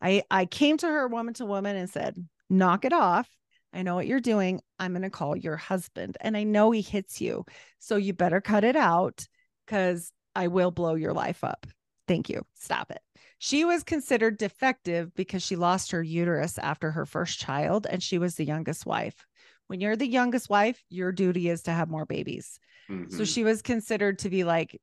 I 0.00 0.22
I 0.30 0.46
came 0.46 0.78
to 0.78 0.86
her 0.86 1.08
woman 1.08 1.34
to 1.34 1.44
woman 1.44 1.76
and 1.76 1.90
said, 1.90 2.16
"Knock 2.48 2.84
it 2.84 2.92
off. 2.92 3.28
I 3.72 3.82
know 3.82 3.94
what 3.94 4.06
you're 4.06 4.20
doing. 4.20 4.60
I'm 4.78 4.92
going 4.92 5.02
to 5.02 5.10
call 5.10 5.36
your 5.36 5.56
husband. 5.56 6.16
And 6.20 6.36
I 6.36 6.44
know 6.44 6.70
he 6.70 6.80
hits 6.80 7.20
you. 7.20 7.44
So 7.78 7.96
you 7.96 8.12
better 8.12 8.40
cut 8.40 8.64
it 8.64 8.76
out 8.76 9.26
because 9.66 10.12
I 10.34 10.48
will 10.48 10.70
blow 10.70 10.94
your 10.94 11.12
life 11.12 11.44
up. 11.44 11.66
Thank 12.06 12.30
you. 12.30 12.42
Stop 12.54 12.90
it. 12.90 13.00
She 13.38 13.64
was 13.64 13.84
considered 13.84 14.38
defective 14.38 15.14
because 15.14 15.42
she 15.42 15.56
lost 15.56 15.92
her 15.92 16.02
uterus 16.02 16.58
after 16.58 16.90
her 16.90 17.06
first 17.06 17.38
child 17.38 17.86
and 17.88 18.02
she 18.02 18.18
was 18.18 18.34
the 18.34 18.44
youngest 18.44 18.86
wife. 18.86 19.26
When 19.68 19.80
you're 19.80 19.96
the 19.96 20.08
youngest 20.08 20.48
wife, 20.48 20.82
your 20.88 21.12
duty 21.12 21.48
is 21.48 21.62
to 21.62 21.70
have 21.70 21.90
more 21.90 22.06
babies. 22.06 22.58
Mm-hmm. 22.90 23.14
So 23.16 23.24
she 23.24 23.44
was 23.44 23.60
considered 23.60 24.20
to 24.20 24.30
be 24.30 24.44
like 24.44 24.80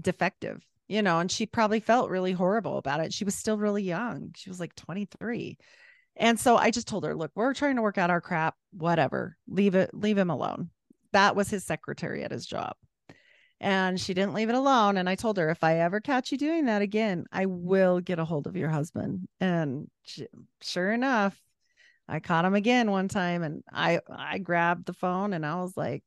defective, 0.00 0.62
you 0.86 1.00
know, 1.02 1.18
and 1.18 1.30
she 1.30 1.46
probably 1.46 1.80
felt 1.80 2.10
really 2.10 2.32
horrible 2.32 2.76
about 2.76 3.00
it. 3.00 3.14
She 3.14 3.24
was 3.24 3.34
still 3.34 3.56
really 3.56 3.82
young. 3.82 4.32
She 4.36 4.50
was 4.50 4.60
like 4.60 4.74
23. 4.74 5.56
And 6.16 6.40
so 6.40 6.56
I 6.56 6.70
just 6.70 6.88
told 6.88 7.04
her, 7.04 7.14
look, 7.14 7.32
we're 7.34 7.54
trying 7.54 7.76
to 7.76 7.82
work 7.82 7.98
out 7.98 8.10
our 8.10 8.20
crap, 8.20 8.54
whatever. 8.72 9.36
Leave 9.48 9.74
it, 9.74 9.90
leave 9.92 10.16
him 10.16 10.30
alone. 10.30 10.70
That 11.12 11.36
was 11.36 11.50
his 11.50 11.64
secretary 11.64 12.24
at 12.24 12.30
his 12.30 12.46
job. 12.46 12.74
And 13.60 13.98
she 13.98 14.14
didn't 14.14 14.34
leave 14.34 14.48
it 14.48 14.54
alone. 14.54 14.96
And 14.96 15.08
I 15.08 15.14
told 15.14 15.38
her, 15.38 15.50
if 15.50 15.64
I 15.64 15.78
ever 15.78 16.00
catch 16.00 16.32
you 16.32 16.38
doing 16.38 16.66
that 16.66 16.82
again, 16.82 17.24
I 17.32 17.46
will 17.46 18.00
get 18.00 18.18
a 18.18 18.24
hold 18.24 18.46
of 18.46 18.56
your 18.56 18.68
husband. 18.68 19.28
And 19.40 19.88
she, 20.02 20.26
sure 20.62 20.92
enough, 20.92 21.40
I 22.08 22.20
caught 22.20 22.44
him 22.44 22.54
again 22.54 22.90
one 22.90 23.08
time 23.08 23.42
and 23.42 23.62
I 23.72 24.00
I 24.08 24.38
grabbed 24.38 24.86
the 24.86 24.92
phone 24.92 25.32
and 25.32 25.44
I 25.44 25.56
was 25.56 25.76
like, 25.76 26.04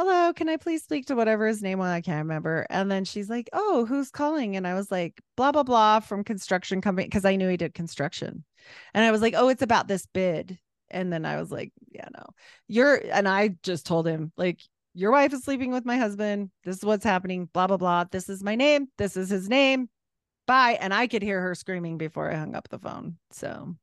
hello, 0.00 0.32
can 0.32 0.48
I 0.48 0.56
please 0.56 0.82
speak 0.82 1.06
to 1.06 1.14
whatever 1.14 1.46
his 1.46 1.60
name 1.60 1.78
was? 1.78 1.88
I 1.90 2.00
can't 2.00 2.24
remember. 2.26 2.66
And 2.70 2.90
then 2.90 3.04
she's 3.04 3.28
like, 3.28 3.50
oh, 3.52 3.84
who's 3.84 4.10
calling? 4.10 4.56
And 4.56 4.66
I 4.66 4.72
was 4.72 4.90
like, 4.90 5.20
blah, 5.36 5.52
blah, 5.52 5.62
blah 5.62 6.00
from 6.00 6.24
construction 6.24 6.80
company 6.80 7.06
because 7.06 7.26
I 7.26 7.36
knew 7.36 7.50
he 7.50 7.58
did 7.58 7.74
construction. 7.74 8.42
And 8.94 9.04
I 9.04 9.10
was 9.10 9.20
like, 9.20 9.34
oh, 9.36 9.48
it's 9.48 9.60
about 9.60 9.88
this 9.88 10.06
bid. 10.06 10.58
And 10.90 11.12
then 11.12 11.26
I 11.26 11.38
was 11.38 11.52
like, 11.52 11.72
yeah, 11.90 12.08
no, 12.16 12.24
you're, 12.66 12.98
and 13.12 13.28
I 13.28 13.56
just 13.62 13.84
told 13.84 14.06
him, 14.06 14.32
like, 14.38 14.60
your 14.94 15.12
wife 15.12 15.34
is 15.34 15.44
sleeping 15.44 15.70
with 15.70 15.84
my 15.84 15.98
husband. 15.98 16.50
This 16.64 16.78
is 16.78 16.84
what's 16.84 17.04
happening, 17.04 17.50
blah, 17.52 17.66
blah, 17.66 17.76
blah. 17.76 18.04
This 18.10 18.30
is 18.30 18.42
my 18.42 18.54
name. 18.54 18.88
This 18.96 19.18
is 19.18 19.28
his 19.28 19.50
name. 19.50 19.90
bye. 20.46 20.78
And 20.80 20.94
I 20.94 21.08
could 21.08 21.22
hear 21.22 21.42
her 21.42 21.54
screaming 21.54 21.98
before 21.98 22.32
I 22.32 22.36
hung 22.36 22.54
up 22.54 22.70
the 22.70 22.78
phone. 22.78 23.18
So 23.32 23.76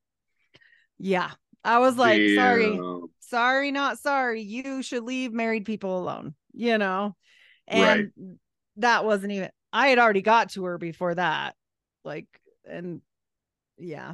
yeah, 0.97 1.31
I 1.67 1.79
was 1.79 1.97
like, 1.97 2.17
Damn. 2.17 2.35
sorry, 2.35 2.79
sorry, 3.19 3.71
not 3.71 3.99
sorry. 3.99 4.41
You 4.41 4.81
should 4.81 5.03
leave 5.03 5.33
married 5.33 5.65
people 5.65 5.99
alone, 5.99 6.33
you 6.53 6.77
know? 6.77 7.13
And 7.67 8.11
right. 8.17 8.37
that 8.77 9.03
wasn't 9.03 9.33
even, 9.33 9.49
I 9.73 9.89
had 9.89 9.99
already 9.99 10.21
got 10.21 10.51
to 10.51 10.63
her 10.63 10.77
before 10.77 11.13
that. 11.13 11.55
Like, 12.05 12.27
and 12.65 13.01
yeah, 13.77 14.13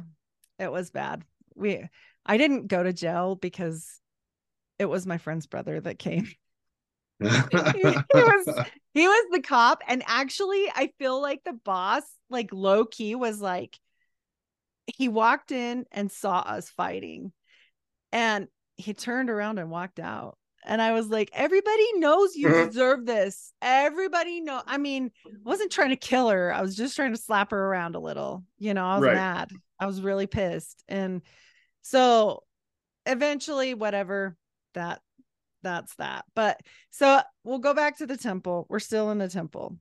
it 0.58 0.72
was 0.72 0.90
bad. 0.90 1.22
We, 1.54 1.88
I 2.26 2.38
didn't 2.38 2.66
go 2.66 2.82
to 2.82 2.92
jail 2.92 3.36
because 3.36 4.00
it 4.80 4.86
was 4.86 5.06
my 5.06 5.18
friend's 5.18 5.46
brother 5.46 5.80
that 5.80 5.96
came. 5.96 6.26
he, 7.20 7.26
was 7.28 8.64
he 8.94 9.06
was 9.06 9.26
the 9.30 9.42
cop 9.42 9.80
and 9.86 10.02
actually 10.08 10.68
I 10.74 10.90
feel 10.98 11.22
like 11.22 11.44
the 11.44 11.52
boss 11.52 12.02
like 12.28 12.52
low 12.52 12.84
key 12.84 13.14
was 13.14 13.40
like 13.40 13.78
he 14.86 15.08
walked 15.08 15.52
in 15.52 15.86
and 15.92 16.10
saw 16.10 16.40
us 16.40 16.68
fighting 16.70 17.32
and 18.14 18.48
he 18.76 18.94
turned 18.94 19.28
around 19.28 19.58
and 19.58 19.70
walked 19.70 20.00
out 20.00 20.38
and 20.66 20.80
I 20.80 20.92
was 20.92 21.08
like, 21.08 21.30
everybody 21.34 21.86
knows 21.96 22.34
you 22.34 22.48
uh-huh. 22.48 22.66
deserve 22.66 23.06
this. 23.06 23.52
Everybody 23.60 24.40
know. 24.40 24.62
I 24.66 24.78
mean, 24.78 25.10
I 25.26 25.30
wasn't 25.44 25.70
trying 25.70 25.90
to 25.90 25.96
kill 25.96 26.30
her. 26.30 26.52
I 26.52 26.62
was 26.62 26.74
just 26.74 26.96
trying 26.96 27.12
to 27.12 27.20
slap 27.20 27.50
her 27.50 27.66
around 27.66 27.96
a 27.96 28.00
little. 28.00 28.44
You 28.58 28.72
know, 28.72 28.84
I 28.84 28.98
was 28.98 29.06
right. 29.06 29.14
mad. 29.14 29.50
I 29.78 29.86
was 29.86 30.00
really 30.00 30.26
pissed. 30.26 30.82
And 30.88 31.20
so 31.82 32.44
eventually, 33.04 33.74
whatever, 33.74 34.36
that 34.72 35.00
that's 35.62 35.94
that. 35.96 36.24
But 36.34 36.60
so 36.90 37.20
we'll 37.42 37.58
go 37.58 37.74
back 37.74 37.98
to 37.98 38.06
the 38.06 38.16
temple. 38.16 38.66
We're 38.70 38.78
still 38.78 39.10
in 39.10 39.18
the 39.18 39.28
temple 39.28 39.76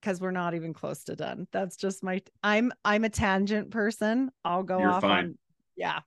because 0.00 0.20
we're 0.20 0.32
not 0.32 0.54
even 0.54 0.74
close 0.74 1.04
to 1.04 1.16
done. 1.16 1.48
That's 1.50 1.76
just 1.76 2.04
my 2.04 2.20
I'm 2.42 2.72
I'm 2.84 3.04
a 3.04 3.10
tangent 3.10 3.70
person. 3.70 4.30
I'll 4.44 4.64
go 4.64 4.80
You're 4.80 4.90
off 4.90 5.02
fine. 5.02 5.24
on 5.24 5.38
yeah. 5.76 6.00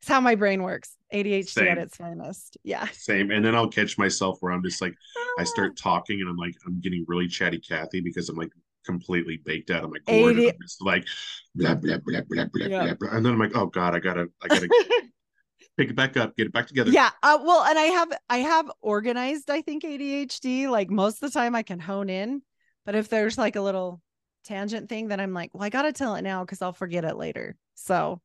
It's 0.00 0.08
how 0.08 0.20
my 0.20 0.34
brain 0.34 0.62
works. 0.62 0.96
ADHD 1.12 1.48
Same. 1.48 1.68
at 1.68 1.78
its 1.78 1.96
finest. 1.96 2.58
Yeah. 2.62 2.86
Same. 2.92 3.30
And 3.30 3.44
then 3.44 3.54
I'll 3.54 3.68
catch 3.68 3.98
myself 3.98 4.38
where 4.40 4.52
I'm 4.52 4.62
just 4.62 4.80
like, 4.80 4.94
I 5.38 5.44
start 5.44 5.76
talking 5.76 6.20
and 6.20 6.28
I'm 6.28 6.36
like, 6.36 6.54
I'm 6.66 6.80
getting 6.80 7.04
really 7.08 7.28
chatty 7.28 7.58
Kathy 7.58 8.00
because 8.00 8.28
I'm 8.28 8.36
like 8.36 8.52
completely 8.84 9.38
baked 9.44 9.70
out 9.70 9.84
of 9.84 9.90
my 9.90 9.98
gourd. 10.06 10.38
80... 10.38 10.48
I'm 10.50 10.56
just 10.62 10.82
like 10.82 11.06
blah 11.54 11.74
blah 11.74 11.98
blah 12.04 12.20
blah 12.28 12.44
blah 12.52 12.66
yep. 12.66 12.98
blah. 12.98 13.10
And 13.10 13.24
then 13.24 13.32
I'm 13.32 13.38
like, 13.38 13.56
oh 13.56 13.66
God, 13.66 13.94
I 13.94 13.98
gotta 13.98 14.28
I 14.42 14.48
gotta 14.48 14.68
pick 15.76 15.90
it 15.90 15.96
back 15.96 16.16
up, 16.16 16.36
get 16.36 16.46
it 16.46 16.52
back 16.52 16.66
together. 16.66 16.90
Yeah. 16.90 17.10
Uh, 17.22 17.38
well, 17.42 17.64
and 17.64 17.78
I 17.78 17.84
have 17.84 18.12
I 18.28 18.38
have 18.38 18.70
organized, 18.80 19.50
I 19.50 19.62
think, 19.62 19.84
ADHD. 19.84 20.68
Like 20.68 20.90
most 20.90 21.22
of 21.22 21.32
the 21.32 21.38
time 21.38 21.54
I 21.54 21.62
can 21.62 21.80
hone 21.80 22.10
in. 22.10 22.42
But 22.84 22.94
if 22.94 23.08
there's 23.08 23.36
like 23.36 23.56
a 23.56 23.60
little 23.60 24.00
tangent 24.44 24.88
thing, 24.88 25.08
then 25.08 25.20
I'm 25.20 25.34
like, 25.34 25.50
well, 25.52 25.64
I 25.64 25.68
gotta 25.68 25.92
tell 25.92 26.14
it 26.14 26.22
now 26.22 26.44
because 26.44 26.62
I'll 26.62 26.72
forget 26.72 27.04
it 27.04 27.16
later. 27.16 27.56
So 27.74 28.20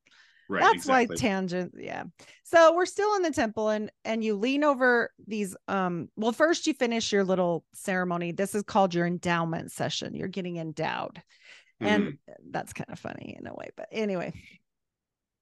Right, 0.54 0.62
That's 0.62 0.86
exactly. 0.86 1.16
why 1.16 1.20
tangent. 1.20 1.74
Yeah. 1.78 2.04
So 2.44 2.76
we're 2.76 2.86
still 2.86 3.16
in 3.16 3.24
the 3.24 3.32
temple 3.32 3.70
and 3.70 3.92
and 4.06 4.24
you 4.24 4.36
lean 4.36 4.64
over 4.64 5.10
these 5.26 5.56
um 5.68 6.10
well 6.16 6.32
first 6.32 6.68
you 6.68 6.74
finish 6.76 7.12
your 7.12 7.24
little 7.24 7.66
ceremony. 7.74 8.32
This 8.32 8.54
is 8.54 8.62
called 8.62 8.94
your 8.94 9.08
endowment 9.08 9.72
session. 9.72 10.16
You're 10.16 10.28
getting 10.28 10.58
endowed. 10.58 11.22
Mm. 11.82 11.88
And 11.88 12.04
mm-hmm. 12.04 12.34
that's 12.52 12.74
kind 12.74 12.92
of 12.92 13.00
funny 13.00 13.36
in 13.40 13.48
a 13.48 13.54
way, 13.54 13.70
but 13.76 13.88
anyway. 13.92 14.34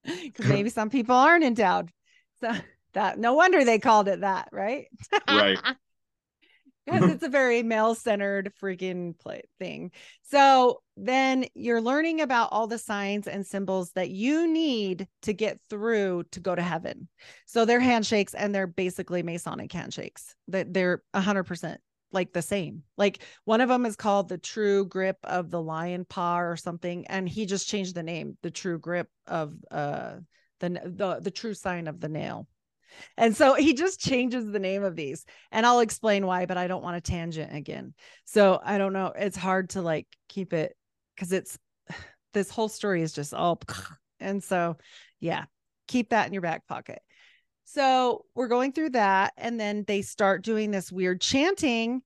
Cuz 0.34 0.45
maybe 0.47 0.70
some 0.70 0.89
people 0.89 1.16
aren't 1.16 1.43
endowed. 1.43 1.91
So 2.39 2.53
that 2.93 3.20
no 3.20 3.34
wonder 3.34 3.66
they 3.66 3.80
called 3.80 4.07
it 4.07 4.22
that, 4.22 4.47
right? 4.53 4.88
right 5.28 5.59
because 6.86 7.03
it's 7.11 7.23
a 7.23 7.29
very 7.29 7.63
male 7.63 7.95
centered 7.95 8.51
freaking 8.61 9.17
play 9.19 9.43
thing. 9.59 9.91
So 10.23 10.82
then 10.97 11.45
you're 11.53 11.82
learning 11.82 12.21
about 12.21 12.49
all 12.51 12.67
the 12.67 12.77
signs 12.77 13.27
and 13.27 13.45
symbols 13.45 13.91
that 13.93 14.09
you 14.09 14.47
need 14.47 15.07
to 15.23 15.34
get 15.34 15.59
through 15.69 16.23
to 16.32 16.39
go 16.39 16.55
to 16.55 16.61
heaven. 16.61 17.07
So 17.45 17.65
they're 17.65 17.79
handshakes 17.79 18.34
and 18.34 18.53
they're 18.53 18.67
basically 18.67 19.23
Masonic 19.23 19.71
handshakes. 19.71 20.36
That 20.47 20.73
they're 20.73 21.03
100% 21.13 21.77
like 22.13 22.34
the 22.34 22.41
same. 22.41 22.84
Like 22.97 23.23
one 23.45 23.61
of 23.61 23.69
them 23.69 23.86
is 23.86 23.95
called 23.95 24.27
the 24.27 24.38
true 24.38 24.86
grip 24.86 25.17
of 25.23 25.49
the 25.49 25.61
lion 25.61 26.05
paw 26.05 26.41
or 26.41 26.57
something 26.57 27.07
and 27.07 27.27
he 27.27 27.45
just 27.45 27.69
changed 27.69 27.95
the 27.95 28.03
name, 28.03 28.38
the 28.43 28.51
true 28.51 28.79
grip 28.79 29.07
of 29.27 29.53
uh 29.71 30.15
the 30.59 30.69
the 30.69 31.19
the 31.21 31.32
true 31.32 31.53
sign 31.53 31.88
of 31.88 31.99
the 31.99 32.09
nail 32.09 32.47
and 33.17 33.35
so 33.35 33.55
he 33.55 33.73
just 33.73 33.99
changes 33.99 34.51
the 34.51 34.59
name 34.59 34.83
of 34.83 34.95
these. 34.95 35.25
And 35.51 35.65
I'll 35.65 35.79
explain 35.79 36.25
why, 36.25 36.45
but 36.45 36.57
I 36.57 36.67
don't 36.67 36.83
want 36.83 36.97
a 36.97 37.01
tangent 37.01 37.55
again. 37.55 37.93
So 38.25 38.59
I 38.63 38.77
don't 38.77 38.93
know. 38.93 39.13
It's 39.15 39.37
hard 39.37 39.71
to 39.71 39.81
like 39.81 40.07
keep 40.29 40.53
it 40.53 40.75
because 41.15 41.31
it's 41.31 41.57
this 42.33 42.49
whole 42.49 42.69
story 42.69 43.01
is 43.01 43.13
just 43.13 43.33
all. 43.33 43.61
And 44.23 44.43
so, 44.43 44.77
yeah, 45.19 45.45
keep 45.87 46.11
that 46.11 46.27
in 46.27 46.33
your 46.33 46.43
back 46.43 46.67
pocket. 46.67 47.01
So 47.65 48.25
we're 48.35 48.47
going 48.47 48.71
through 48.71 48.91
that. 48.91 49.33
And 49.35 49.59
then 49.59 49.83
they 49.87 50.03
start 50.03 50.43
doing 50.43 50.69
this 50.69 50.91
weird 50.91 51.21
chanting 51.21 52.03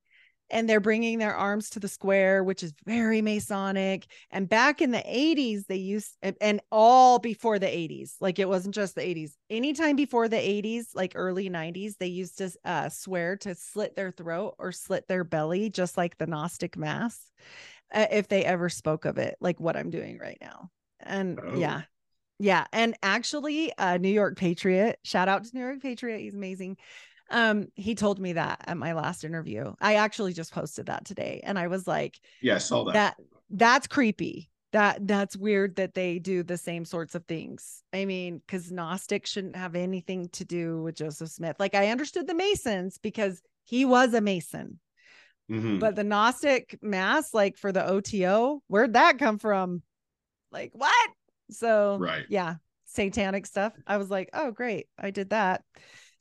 and 0.49 0.69
they're 0.69 0.79
bringing 0.79 1.17
their 1.17 1.35
arms 1.35 1.69
to 1.71 1.79
the 1.79 1.87
square, 1.87 2.43
which 2.43 2.61
is 2.61 2.73
very 2.85 3.21
Masonic. 3.21 4.05
And 4.31 4.47
back 4.47 4.81
in 4.81 4.91
the 4.91 4.99
80s, 4.99 5.65
they 5.67 5.77
used, 5.77 6.15
and 6.21 6.61
all 6.71 7.19
before 7.19 7.57
the 7.57 7.65
80s, 7.65 8.13
like 8.21 8.37
it 8.37 8.47
wasn't 8.47 8.75
just 8.75 8.95
the 8.95 9.01
80s, 9.01 9.31
anytime 9.49 9.95
before 9.95 10.27
the 10.27 10.37
80s, 10.37 10.87
like 10.93 11.13
early 11.15 11.49
90s, 11.49 11.97
they 11.99 12.07
used 12.07 12.37
to 12.37 12.51
uh, 12.63 12.89
swear 12.89 13.37
to 13.37 13.55
slit 13.55 13.95
their 13.95 14.11
throat 14.11 14.55
or 14.59 14.71
slit 14.71 15.07
their 15.07 15.23
belly, 15.23 15.69
just 15.69 15.97
like 15.97 16.17
the 16.17 16.27
Gnostic 16.27 16.77
Mass, 16.77 17.19
uh, 17.93 18.05
if 18.11 18.27
they 18.27 18.45
ever 18.45 18.69
spoke 18.69 19.05
of 19.05 19.17
it, 19.17 19.35
like 19.39 19.59
what 19.59 19.75
I'm 19.75 19.89
doing 19.89 20.19
right 20.19 20.37
now. 20.41 20.69
And 20.99 21.39
oh. 21.41 21.57
yeah, 21.57 21.81
yeah. 22.39 22.65
And 22.71 22.95
actually, 23.01 23.75
uh, 23.77 23.97
New 23.97 24.09
York 24.09 24.37
Patriot, 24.37 24.99
shout 25.03 25.27
out 25.27 25.43
to 25.43 25.49
New 25.53 25.61
York 25.61 25.81
Patriot. 25.81 26.19
He's 26.19 26.35
amazing 26.35 26.77
um 27.32 27.67
he 27.76 27.95
told 27.95 28.19
me 28.19 28.34
that 28.34 28.63
at 28.67 28.78
my 28.78 28.93
last 28.93 29.23
interview. 29.23 29.73
I 29.82 29.95
actually 29.95 30.34
just 30.34 30.53
posted 30.53 30.88
that 30.88 31.05
today 31.05 31.41
and 31.43 31.57
i 31.57 31.67
was 31.67 31.88
like 31.88 32.19
yeah 32.41 32.55
i 32.55 32.59
saw 32.59 32.84
that. 32.86 32.93
That 32.93 33.15
that's 33.49 33.88
creepy. 33.88 34.49
That 34.71 35.07
that's 35.07 35.38
weird 35.38 35.78
that 35.78 35.93
they 35.93 36.19
do 36.19 36.43
the 36.43 36.57
same 36.57 36.84
sorts 36.84 37.15
of 37.15 37.26
things. 37.26 37.82
I 37.93 38.05
mean 38.05 38.41
because 38.45 38.71
gnostic 38.71 39.26
shouldn't 39.26 39.55
have 39.55 39.76
anything 39.76 40.30
to 40.34 40.45
do 40.45 40.82
with 40.82 40.95
joseph 40.95 41.30
smith. 41.30 41.55
Like 41.59 41.76
i 41.76 41.89
understood 41.89 42.28
the 42.28 42.36
masons 42.36 42.97
because 42.97 43.41
he 43.63 43.86
was 43.86 44.13
a 44.13 44.21
mason. 44.21 44.80
Mm-hmm. 45.49 45.78
but 45.78 45.95
the 45.95 46.03
gnostic 46.03 46.76
mass 46.82 47.32
like 47.32 47.55
for 47.55 47.71
the 47.71 47.88
oto 47.88 48.63
where'd 48.67 48.93
that 48.93 49.19
come 49.19 49.38
from? 49.38 49.84
Like 50.51 50.71
what? 50.73 51.09
So 51.51 51.97
right. 51.99 52.26
yeah 52.30 52.55
satanic 52.86 53.45
stuff. 53.45 53.73
I 53.86 53.97
was 53.97 54.09
like 54.09 54.30
oh 54.34 54.51
great 54.51 54.88
i 54.97 55.11
did 55.11 55.30
that 55.30 55.63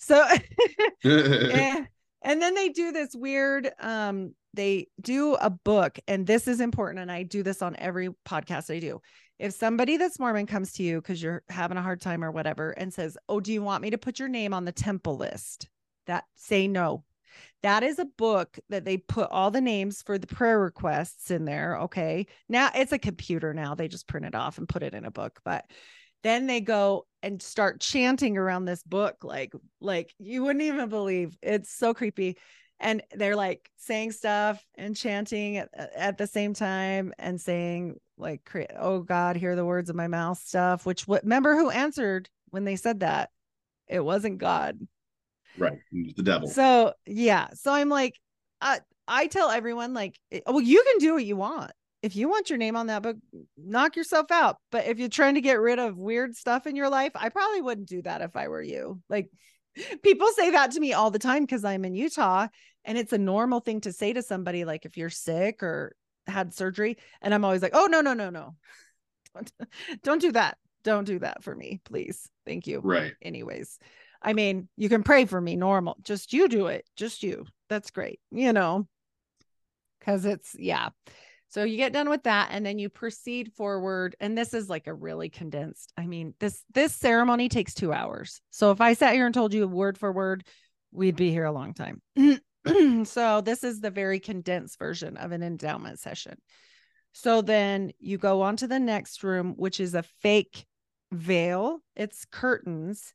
so 0.05 0.26
and, 1.05 1.88
and 2.22 2.42
then 2.42 2.55
they 2.55 2.68
do 2.68 2.92
this 2.92 3.14
weird 3.14 3.70
um 3.80 4.34
they 4.52 4.86
do 5.00 5.34
a 5.34 5.50
book 5.50 5.98
and 6.07 6.26
this 6.26 6.46
is 6.46 6.61
important 6.61 7.00
and 7.00 7.11
I 7.11 7.24
do 7.24 7.42
this 7.42 7.61
on 7.62 7.74
every 7.76 8.11
podcast 8.26 8.74
I 8.74 8.78
do. 8.78 9.00
If 9.38 9.52
somebody 9.52 9.96
that's 9.96 10.20
Mormon 10.20 10.46
comes 10.46 10.72
to 10.74 10.84
you 10.84 11.00
cuz 11.00 11.20
you're 11.22 11.42
having 11.48 11.76
a 11.76 11.82
hard 11.82 12.00
time 12.00 12.22
or 12.22 12.30
whatever 12.30 12.70
and 12.70 12.94
says, 12.94 13.18
"Oh, 13.28 13.40
do 13.40 13.52
you 13.52 13.62
want 13.62 13.82
me 13.82 13.90
to 13.90 13.98
put 13.98 14.20
your 14.20 14.28
name 14.28 14.55
on 14.55 14.64
the 14.64 14.72
temple 14.72 15.16
list?" 15.16 15.68
That 16.07 16.24
say 16.36 16.68
no. 16.68 17.05
That 17.62 17.82
is 17.82 17.98
a 17.98 18.05
book 18.05 18.59
that 18.68 18.84
they 18.84 18.98
put 18.98 19.30
all 19.30 19.50
the 19.50 19.61
names 19.61 20.02
for 20.02 20.18
the 20.18 20.26
prayer 20.28 20.61
requests 20.61 21.32
in 21.32 21.46
there, 21.46 21.78
okay? 21.78 22.26
Now 22.48 22.70
it's 22.74 22.92
a 22.92 22.98
computer 22.98 23.52
now. 23.52 23.74
They 23.74 23.88
just 23.88 24.07
print 24.07 24.26
it 24.26 24.36
off 24.36 24.59
and 24.59 24.68
put 24.68 24.84
it 24.84 24.94
in 24.94 25.05
a 25.05 25.11
book, 25.11 25.40
but 25.44 25.64
then 26.24 26.46
they 26.46 26.60
go 26.60 27.06
and 27.22 27.40
start 27.40 27.80
chanting 27.80 28.36
around 28.36 28.64
this 28.64 28.82
book 28.82 29.22
like 29.22 29.52
like 29.80 30.12
you 30.18 30.42
wouldn't 30.42 30.64
even 30.64 30.88
believe. 30.88 31.36
It's 31.42 31.72
so 31.72 31.94
creepy. 31.94 32.38
And 32.80 33.02
they're 33.12 33.36
like 33.36 33.70
saying 33.76 34.12
stuff 34.12 34.64
and 34.74 34.96
chanting 34.96 35.58
at, 35.58 35.68
at 35.94 36.18
the 36.18 36.26
same 36.26 36.54
time 36.54 37.12
and 37.18 37.40
saying 37.40 37.96
like 38.18 38.40
oh 38.76 39.00
god 39.00 39.36
hear 39.36 39.54
the 39.54 39.64
words 39.64 39.90
of 39.90 39.96
my 39.96 40.06
mouth 40.06 40.38
stuff 40.38 40.86
which 40.86 41.06
what 41.08 41.24
remember 41.24 41.56
who 41.56 41.70
answered 41.70 42.28
when 42.50 42.64
they 42.64 42.76
said 42.76 43.00
that? 43.00 43.30
It 43.86 44.00
wasn't 44.00 44.38
god. 44.38 44.78
Right. 45.58 45.78
The 45.92 46.22
devil. 46.22 46.48
So 46.48 46.94
yeah. 47.06 47.48
So 47.54 47.72
i'm 47.72 47.90
like 47.90 48.18
I, 48.60 48.80
I 49.06 49.26
tell 49.26 49.50
everyone 49.50 49.92
like 49.92 50.18
eh, 50.32 50.40
well 50.46 50.60
you 50.60 50.82
can 50.84 50.98
do 50.98 51.14
what 51.14 51.24
you 51.24 51.36
want 51.36 51.72
if 52.05 52.14
you 52.14 52.28
want 52.28 52.50
your 52.50 52.59
name 52.59 52.76
on 52.76 52.88
that 52.88 53.02
book, 53.02 53.16
knock 53.57 53.96
yourself 53.96 54.30
out. 54.30 54.59
But 54.70 54.86
if 54.86 54.98
you're 54.98 55.09
trying 55.09 55.36
to 55.36 55.40
get 55.40 55.59
rid 55.59 55.78
of 55.78 55.96
weird 55.96 56.36
stuff 56.36 56.66
in 56.66 56.76
your 56.76 56.90
life, 56.90 57.12
I 57.14 57.30
probably 57.30 57.62
wouldn't 57.62 57.88
do 57.88 58.02
that 58.02 58.20
if 58.20 58.36
I 58.36 58.48
were 58.48 58.62
you. 58.62 59.00
Like 59.09 59.30
people 60.02 60.28
say 60.36 60.50
that 60.50 60.72
to 60.72 60.80
me 60.80 60.92
all 60.92 61.11
the 61.11 61.18
time 61.18 61.44
because 61.44 61.64
I'm 61.64 61.86
in 61.86 61.94
Utah 61.94 62.48
and 62.84 62.98
it's 62.98 63.14
a 63.14 63.18
normal 63.18 63.61
thing 63.61 63.80
to 63.82 63.92
say 63.92 64.12
to 64.12 64.22
somebody, 64.22 64.66
like 64.66 64.84
if 64.84 64.98
you're 64.98 65.09
sick 65.09 65.62
or 65.62 65.96
had 66.26 66.52
surgery. 66.52 66.98
And 67.22 67.32
I'm 67.32 67.42
always 67.42 67.62
like, 67.62 67.74
oh, 67.74 67.86
no, 67.86 68.02
no, 68.02 68.12
no, 68.12 68.28
no. 68.28 68.55
Don't, 69.34 69.52
don't 70.02 70.20
do 70.20 70.32
that. 70.32 70.59
Don't 70.82 71.07
do 71.07 71.18
that 71.20 71.42
for 71.42 71.57
me, 71.57 71.80
please. 71.86 72.28
Thank 72.44 72.66
you. 72.66 72.80
Right. 72.80 73.14
Anyways, 73.22 73.78
I 74.20 74.34
mean, 74.34 74.68
you 74.76 74.90
can 74.90 75.02
pray 75.02 75.24
for 75.24 75.40
me 75.40 75.57
normal. 75.57 75.96
Just 76.02 76.34
you 76.34 76.48
do 76.48 76.66
it. 76.66 76.84
Just 76.96 77.22
you. 77.22 77.46
That's 77.70 77.90
great. 77.90 78.20
You 78.30 78.52
know, 78.52 78.86
because 79.98 80.26
it's, 80.26 80.55
yeah. 80.59 80.90
So 81.55 81.62
you 81.62 81.76
get 81.76 81.92
done 81.92 82.09
with 82.09 82.24
that 82.24 82.48
and 82.50 82.66
then 82.66 82.80
you 82.80 82.88
proceed 82.88 83.52
forward 83.52 84.16
and 84.18 84.36
this 84.36 84.55
is 84.55 84.68
like 84.68 84.88
a 84.88 84.92
really 84.92 85.28
condensed. 85.28 85.92
I 85.96 86.05
mean, 86.05 86.34
this 86.40 86.64
this 86.74 86.92
ceremony 86.92 87.48
takes 87.48 87.74
2 87.74 87.92
hours. 87.92 88.40
So 88.50 88.72
if 88.72 88.80
I 88.80 88.94
sat 88.94 89.14
here 89.14 89.24
and 89.24 89.32
told 89.32 89.55
you 89.55 89.68
word 89.68 89.96
for 89.96 90.11
word, 90.11 90.44
we'd 90.90 91.14
be 91.14 91.30
here 91.30 91.44
a 91.44 91.52
long 91.52 91.72
time. 91.72 92.02
so 93.05 93.40
this 93.40 93.62
is 93.62 93.80
the 93.80 93.92
very 93.92 94.18
condensed 94.18 94.80
version 94.80 95.16
of 95.16 95.30
an 95.30 95.44
endowment 95.44 96.00
session. 96.00 96.38
So 97.12 97.40
then 97.40 97.92
you 98.00 98.18
go 98.18 98.42
on 98.42 98.57
to 98.57 98.66
the 98.66 98.80
next 98.80 99.22
room 99.22 99.55
which 99.57 99.78
is 99.78 99.94
a 99.94 100.02
fake 100.02 100.66
veil. 101.12 101.78
It's 101.94 102.24
curtains 102.24 103.14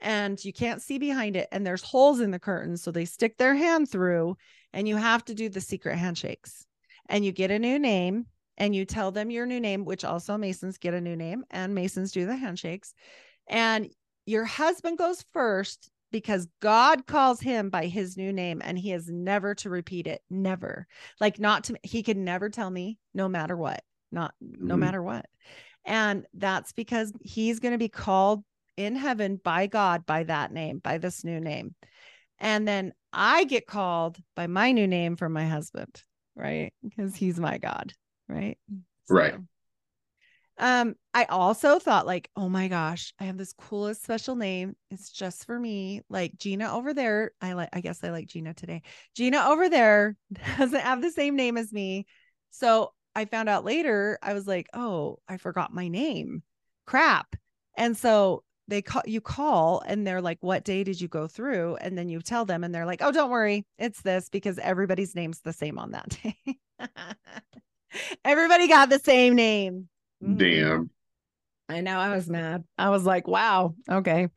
and 0.00 0.44
you 0.44 0.52
can't 0.52 0.82
see 0.82 0.98
behind 0.98 1.36
it 1.36 1.46
and 1.52 1.64
there's 1.64 1.84
holes 1.84 2.18
in 2.18 2.32
the 2.32 2.40
curtains 2.40 2.82
so 2.82 2.90
they 2.90 3.04
stick 3.04 3.38
their 3.38 3.54
hand 3.54 3.88
through 3.88 4.36
and 4.72 4.88
you 4.88 4.96
have 4.96 5.24
to 5.26 5.36
do 5.36 5.48
the 5.48 5.60
secret 5.60 5.96
handshakes 5.96 6.65
and 7.08 7.24
you 7.24 7.32
get 7.32 7.50
a 7.50 7.58
new 7.58 7.78
name 7.78 8.26
and 8.58 8.74
you 8.74 8.84
tell 8.84 9.10
them 9.10 9.30
your 9.30 9.46
new 9.46 9.60
name, 9.60 9.84
which 9.84 10.04
also 10.04 10.36
Masons 10.36 10.78
get 10.78 10.94
a 10.94 11.00
new 11.00 11.16
name 11.16 11.44
and 11.50 11.74
Masons 11.74 12.12
do 12.12 12.26
the 12.26 12.36
handshakes. 12.36 12.94
And 13.48 13.90
your 14.24 14.44
husband 14.44 14.98
goes 14.98 15.24
first 15.32 15.90
because 16.10 16.48
God 16.60 17.06
calls 17.06 17.40
him 17.40 17.68
by 17.68 17.86
his 17.86 18.16
new 18.16 18.32
name 18.32 18.62
and 18.64 18.78
he 18.78 18.92
is 18.92 19.08
never 19.08 19.54
to 19.56 19.70
repeat 19.70 20.06
it. 20.06 20.22
Never. 20.30 20.86
Like, 21.20 21.38
not 21.38 21.64
to, 21.64 21.76
he 21.82 22.02
can 22.02 22.24
never 22.24 22.48
tell 22.48 22.70
me 22.70 22.98
no 23.14 23.28
matter 23.28 23.56
what, 23.56 23.82
not 24.10 24.34
no 24.40 24.74
mm-hmm. 24.74 24.80
matter 24.80 25.02
what. 25.02 25.26
And 25.84 26.26
that's 26.34 26.72
because 26.72 27.12
he's 27.22 27.60
going 27.60 27.72
to 27.72 27.78
be 27.78 27.88
called 27.88 28.42
in 28.76 28.96
heaven 28.96 29.40
by 29.42 29.66
God 29.66 30.06
by 30.06 30.24
that 30.24 30.52
name, 30.52 30.78
by 30.78 30.98
this 30.98 31.24
new 31.24 31.40
name. 31.40 31.74
And 32.38 32.66
then 32.66 32.92
I 33.12 33.44
get 33.44 33.66
called 33.66 34.18
by 34.34 34.46
my 34.46 34.72
new 34.72 34.86
name 34.86 35.16
from 35.16 35.32
my 35.32 35.46
husband 35.46 36.02
right? 36.36 36.72
Because 36.82 37.16
he's 37.16 37.40
my 37.40 37.58
God, 37.58 37.92
right? 38.28 38.58
So, 39.06 39.14
right. 39.14 39.34
Um, 40.58 40.94
I 41.12 41.24
also 41.24 41.78
thought 41.78 42.06
like, 42.06 42.30
oh 42.34 42.48
my 42.48 42.68
gosh, 42.68 43.12
I 43.20 43.24
have 43.24 43.36
this 43.36 43.52
coolest 43.52 44.02
special 44.02 44.36
name. 44.36 44.74
It's 44.90 45.10
just 45.10 45.44
for 45.44 45.58
me. 45.58 46.00
Like 46.08 46.38
Gina 46.38 46.74
over 46.74 46.94
there. 46.94 47.32
I 47.40 47.52
like 47.52 47.68
I 47.72 47.80
guess 47.80 48.02
I 48.02 48.10
like 48.10 48.28
Gina 48.28 48.54
today. 48.54 48.82
Gina 49.14 49.44
over 49.48 49.68
there 49.68 50.16
doesn't 50.58 50.80
have 50.80 51.02
the 51.02 51.10
same 51.10 51.36
name 51.36 51.56
as 51.58 51.72
me. 51.72 52.06
So 52.50 52.92
I 53.14 53.26
found 53.26 53.48
out 53.48 53.64
later, 53.64 54.18
I 54.22 54.34
was 54.34 54.46
like, 54.46 54.68
oh, 54.72 55.18
I 55.28 55.36
forgot 55.36 55.74
my 55.74 55.88
name. 55.88 56.42
Crap. 56.86 57.36
And 57.76 57.96
so 57.96 58.42
they 58.68 58.82
call 58.82 59.02
you 59.06 59.20
call 59.20 59.82
and 59.86 60.06
they're 60.06 60.20
like 60.20 60.38
what 60.40 60.64
day 60.64 60.84
did 60.84 61.00
you 61.00 61.08
go 61.08 61.26
through? 61.26 61.76
And 61.76 61.96
then 61.96 62.08
you 62.08 62.20
tell 62.20 62.44
them 62.44 62.64
and 62.64 62.74
they're 62.74 62.86
like 62.86 63.02
oh 63.02 63.12
don't 63.12 63.30
worry 63.30 63.64
it's 63.78 64.02
this 64.02 64.28
because 64.28 64.58
everybody's 64.58 65.14
name's 65.14 65.40
the 65.40 65.52
same 65.52 65.78
on 65.78 65.92
that 65.92 66.08
day. 66.22 66.36
Everybody 68.24 68.68
got 68.68 68.90
the 68.90 68.98
same 68.98 69.34
name. 69.34 69.88
Mm-hmm. 70.22 70.36
damn. 70.36 70.90
I 71.68 71.80
know 71.80 71.98
i 71.98 72.14
was 72.14 72.28
mad. 72.28 72.64
I 72.78 72.90
was 72.90 73.04
like 73.04 73.26
wow 73.28 73.74
okay. 73.90 74.28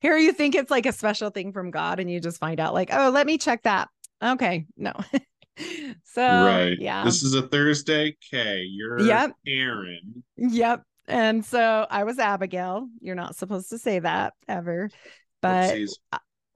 Here 0.00 0.16
you 0.16 0.32
think 0.32 0.54
it's 0.54 0.70
like 0.70 0.86
a 0.86 0.92
special 0.92 1.30
thing 1.30 1.52
from 1.52 1.70
god 1.70 2.00
and 2.00 2.10
you 2.10 2.20
just 2.20 2.40
find 2.40 2.60
out 2.60 2.74
like 2.74 2.90
oh 2.92 3.10
let 3.10 3.26
me 3.26 3.38
check 3.38 3.62
that. 3.62 3.88
Okay 4.22 4.66
no. 4.76 4.92
So 6.04 6.22
right. 6.22 6.76
yeah. 6.78 7.04
This 7.04 7.22
is 7.22 7.34
a 7.34 7.42
thursday? 7.42 8.16
K 8.30 8.62
you're 8.62 9.00
yep. 9.00 9.32
Aaron 9.46 10.24
yep 10.36 10.82
and 11.10 11.44
so 11.44 11.86
I 11.90 12.04
was 12.04 12.18
Abigail. 12.18 12.88
You're 13.00 13.14
not 13.14 13.36
supposed 13.36 13.70
to 13.70 13.78
say 13.78 13.98
that 13.98 14.34
ever, 14.48 14.90
but 15.42 15.76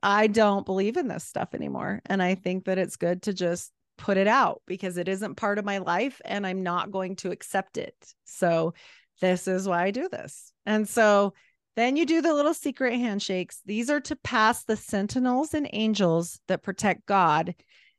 I 0.03 0.27
don't 0.27 0.67
believe 0.67 0.97
in 0.97 1.09
this 1.09 1.25
stuff 1.25 1.55
anymore. 1.55 2.01
And 2.07 2.23
I 2.23 2.35
think 2.35 2.65
that 2.67 2.79
it's 2.79 2.97
good 2.97 3.23
to 3.23 3.33
just 3.33 3.73
put 3.97 4.17
it 4.17 4.27
out 4.27 4.63
because 4.67 4.97
it 4.99 5.09
isn't 5.09 5.37
part 5.37 5.59
of 5.59 5.65
my 5.65 5.79
life 5.79 6.21
and 6.25 6.47
I'm 6.47 6.63
not 6.63 6.91
going 6.91 7.17
to 7.17 7.31
accept 7.31 7.79
it. 7.79 7.95
So 8.25 8.75
this 9.21 9.49
is 9.49 9.69
why 9.69 9.85
I 9.85 9.91
do 9.91 10.09
this. 10.09 10.53
And 10.67 10.89
so 10.89 11.33
then 11.77 11.97
you 11.97 12.07
do 12.07 12.21
the 12.21 12.35
little 12.35 12.55
secret 12.55 12.95
handshakes. 12.95 13.61
These 13.65 13.91
are 13.91 14.01
to 14.01 14.17
pass 14.17 14.65
the 14.65 14.77
sentinels 14.77 15.55
and 15.55 15.69
angels 15.73 16.41
that 16.49 16.63
protect 16.63 17.07
God 17.07 17.55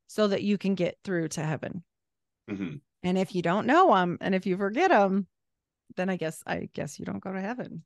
so 0.08 0.28
that 0.28 0.43
you 0.43 0.58
can 0.58 0.76
get 0.76 0.97
through 1.03 1.30
to 1.30 1.43
heaven. 1.43 1.84
Mm-hmm. 2.49 2.76
And 3.03 3.18
if 3.18 3.36
you 3.36 3.41
don't 3.41 3.68
know 3.68 3.93
them 3.95 4.18
and 4.22 4.36
if 4.36 4.45
you 4.45 4.58
forget 4.58 4.91
them, 4.91 5.28
then 5.96 6.10
I 6.10 6.18
guess 6.18 6.42
I 6.46 6.70
guess 6.74 7.00
you 7.00 7.06
don't 7.06 7.24
go 7.24 7.32
to 7.34 7.42
heaven. 7.42 7.84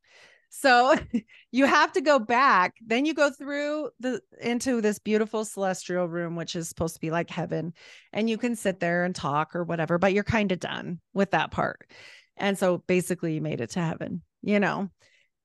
So 0.49 0.95
you 1.51 1.65
have 1.65 1.91
to 1.93 2.01
go 2.01 2.19
back. 2.19 2.75
Then 2.85 3.05
you 3.05 3.13
go 3.13 3.29
through 3.29 3.89
the 3.99 4.21
into 4.41 4.81
this 4.81 4.99
beautiful 4.99 5.45
celestial 5.45 6.07
room, 6.07 6.35
which 6.35 6.55
is 6.55 6.67
supposed 6.67 6.95
to 6.95 7.01
be 7.01 7.11
like 7.11 7.29
heaven. 7.29 7.73
And 8.11 8.29
you 8.29 8.37
can 8.37 8.55
sit 8.55 8.79
there 8.79 9.05
and 9.05 9.15
talk 9.15 9.55
or 9.55 9.63
whatever, 9.63 9.97
but 9.97 10.13
you're 10.13 10.23
kind 10.23 10.51
of 10.51 10.59
done 10.59 10.99
with 11.13 11.31
that 11.31 11.51
part. 11.51 11.89
And 12.37 12.57
so 12.57 12.79
basically 12.79 13.35
you 13.35 13.41
made 13.41 13.61
it 13.61 13.71
to 13.71 13.81
heaven, 13.81 14.21
you 14.41 14.59
know. 14.59 14.89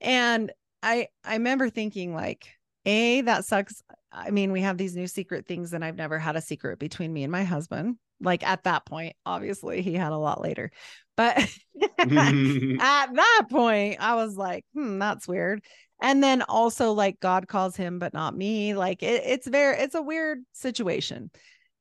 And 0.01 0.53
I 0.83 1.09
I 1.25 1.35
remember 1.35 1.71
thinking 1.71 2.15
like, 2.15 2.49
A, 2.87 3.23
that 3.23 3.45
sucks. 3.45 3.83
I 4.15 4.31
mean, 4.31 4.53
we 4.53 4.61
have 4.61 4.79
these 4.79 4.95
new 4.95 5.07
secret 5.07 5.47
things, 5.47 5.73
and 5.73 5.85
I've 5.85 5.97
never 5.97 6.19
had 6.19 6.37
a 6.37 6.41
secret 6.41 6.79
between 6.79 7.13
me 7.13 7.25
and 7.25 7.33
my 7.33 7.45
husband. 7.45 7.97
Like 8.21 8.47
at 8.47 8.63
that 8.63 8.87
point, 8.87 9.17
obviously 9.27 9.83
he 9.83 9.95
had 9.95 10.13
a 10.13 10.19
lot 10.19 10.41
later. 10.41 10.71
But 11.17 11.37
at 11.99 11.99
that 11.99 13.47
point, 13.51 13.97
I 14.01 14.15
was 14.15 14.37
like, 14.37 14.65
hmm, 14.73 14.99
that's 14.99 15.27
weird. 15.27 15.65
And 16.01 16.23
then 16.23 16.43
also 16.43 16.93
like 16.93 17.21
God 17.21 17.49
calls 17.49 17.77
him, 17.77 17.99
but 17.99 18.15
not 18.15 18.37
me. 18.37 18.75
Like 18.75 19.03
it, 19.03 19.23
it's 19.25 19.47
very, 19.47 19.79
it's 19.79 19.95
a 19.95 20.03
weird 20.03 20.41
situation. 20.53 21.31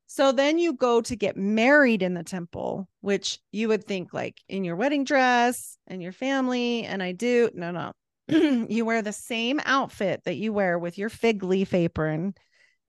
So 0.07 0.31
then 0.31 0.59
you 0.59 0.73
go 0.73 1.01
to 1.01 1.15
get 1.15 1.37
married 1.37 2.03
in 2.03 2.13
the 2.13 2.23
temple, 2.23 2.87
which 3.01 3.39
you 3.51 3.67
would 3.69 3.85
think 3.85 4.13
like 4.13 4.39
in 4.47 4.63
your 4.63 4.75
wedding 4.75 5.03
dress 5.03 5.77
and 5.87 6.01
your 6.01 6.11
family. 6.11 6.83
And 6.83 7.01
I 7.01 7.13
do. 7.13 7.49
No, 7.53 7.71
no. 7.71 7.93
you 8.27 8.85
wear 8.85 9.01
the 9.01 9.13
same 9.13 9.59
outfit 9.65 10.21
that 10.25 10.35
you 10.35 10.53
wear 10.53 10.79
with 10.79 10.97
your 10.97 11.09
fig 11.09 11.43
leaf 11.43 11.73
apron 11.73 12.33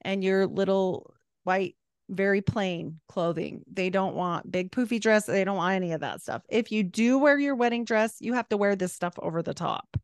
and 0.02 0.22
your 0.22 0.46
little 0.46 1.14
white 1.44 1.76
very 2.08 2.42
plain 2.42 3.00
clothing. 3.08 3.62
They 3.72 3.90
don't 3.90 4.14
want 4.14 4.50
big 4.50 4.70
poofy 4.70 5.00
dress. 5.00 5.26
They 5.26 5.44
don't 5.44 5.56
want 5.56 5.76
any 5.76 5.92
of 5.92 6.00
that 6.00 6.20
stuff. 6.20 6.42
If 6.48 6.70
you 6.70 6.82
do 6.82 7.18
wear 7.18 7.38
your 7.38 7.54
wedding 7.54 7.84
dress, 7.84 8.16
you 8.20 8.34
have 8.34 8.48
to 8.50 8.56
wear 8.56 8.76
this 8.76 8.92
stuff 8.92 9.14
over 9.18 9.42
the 9.42 9.54
top. 9.54 9.96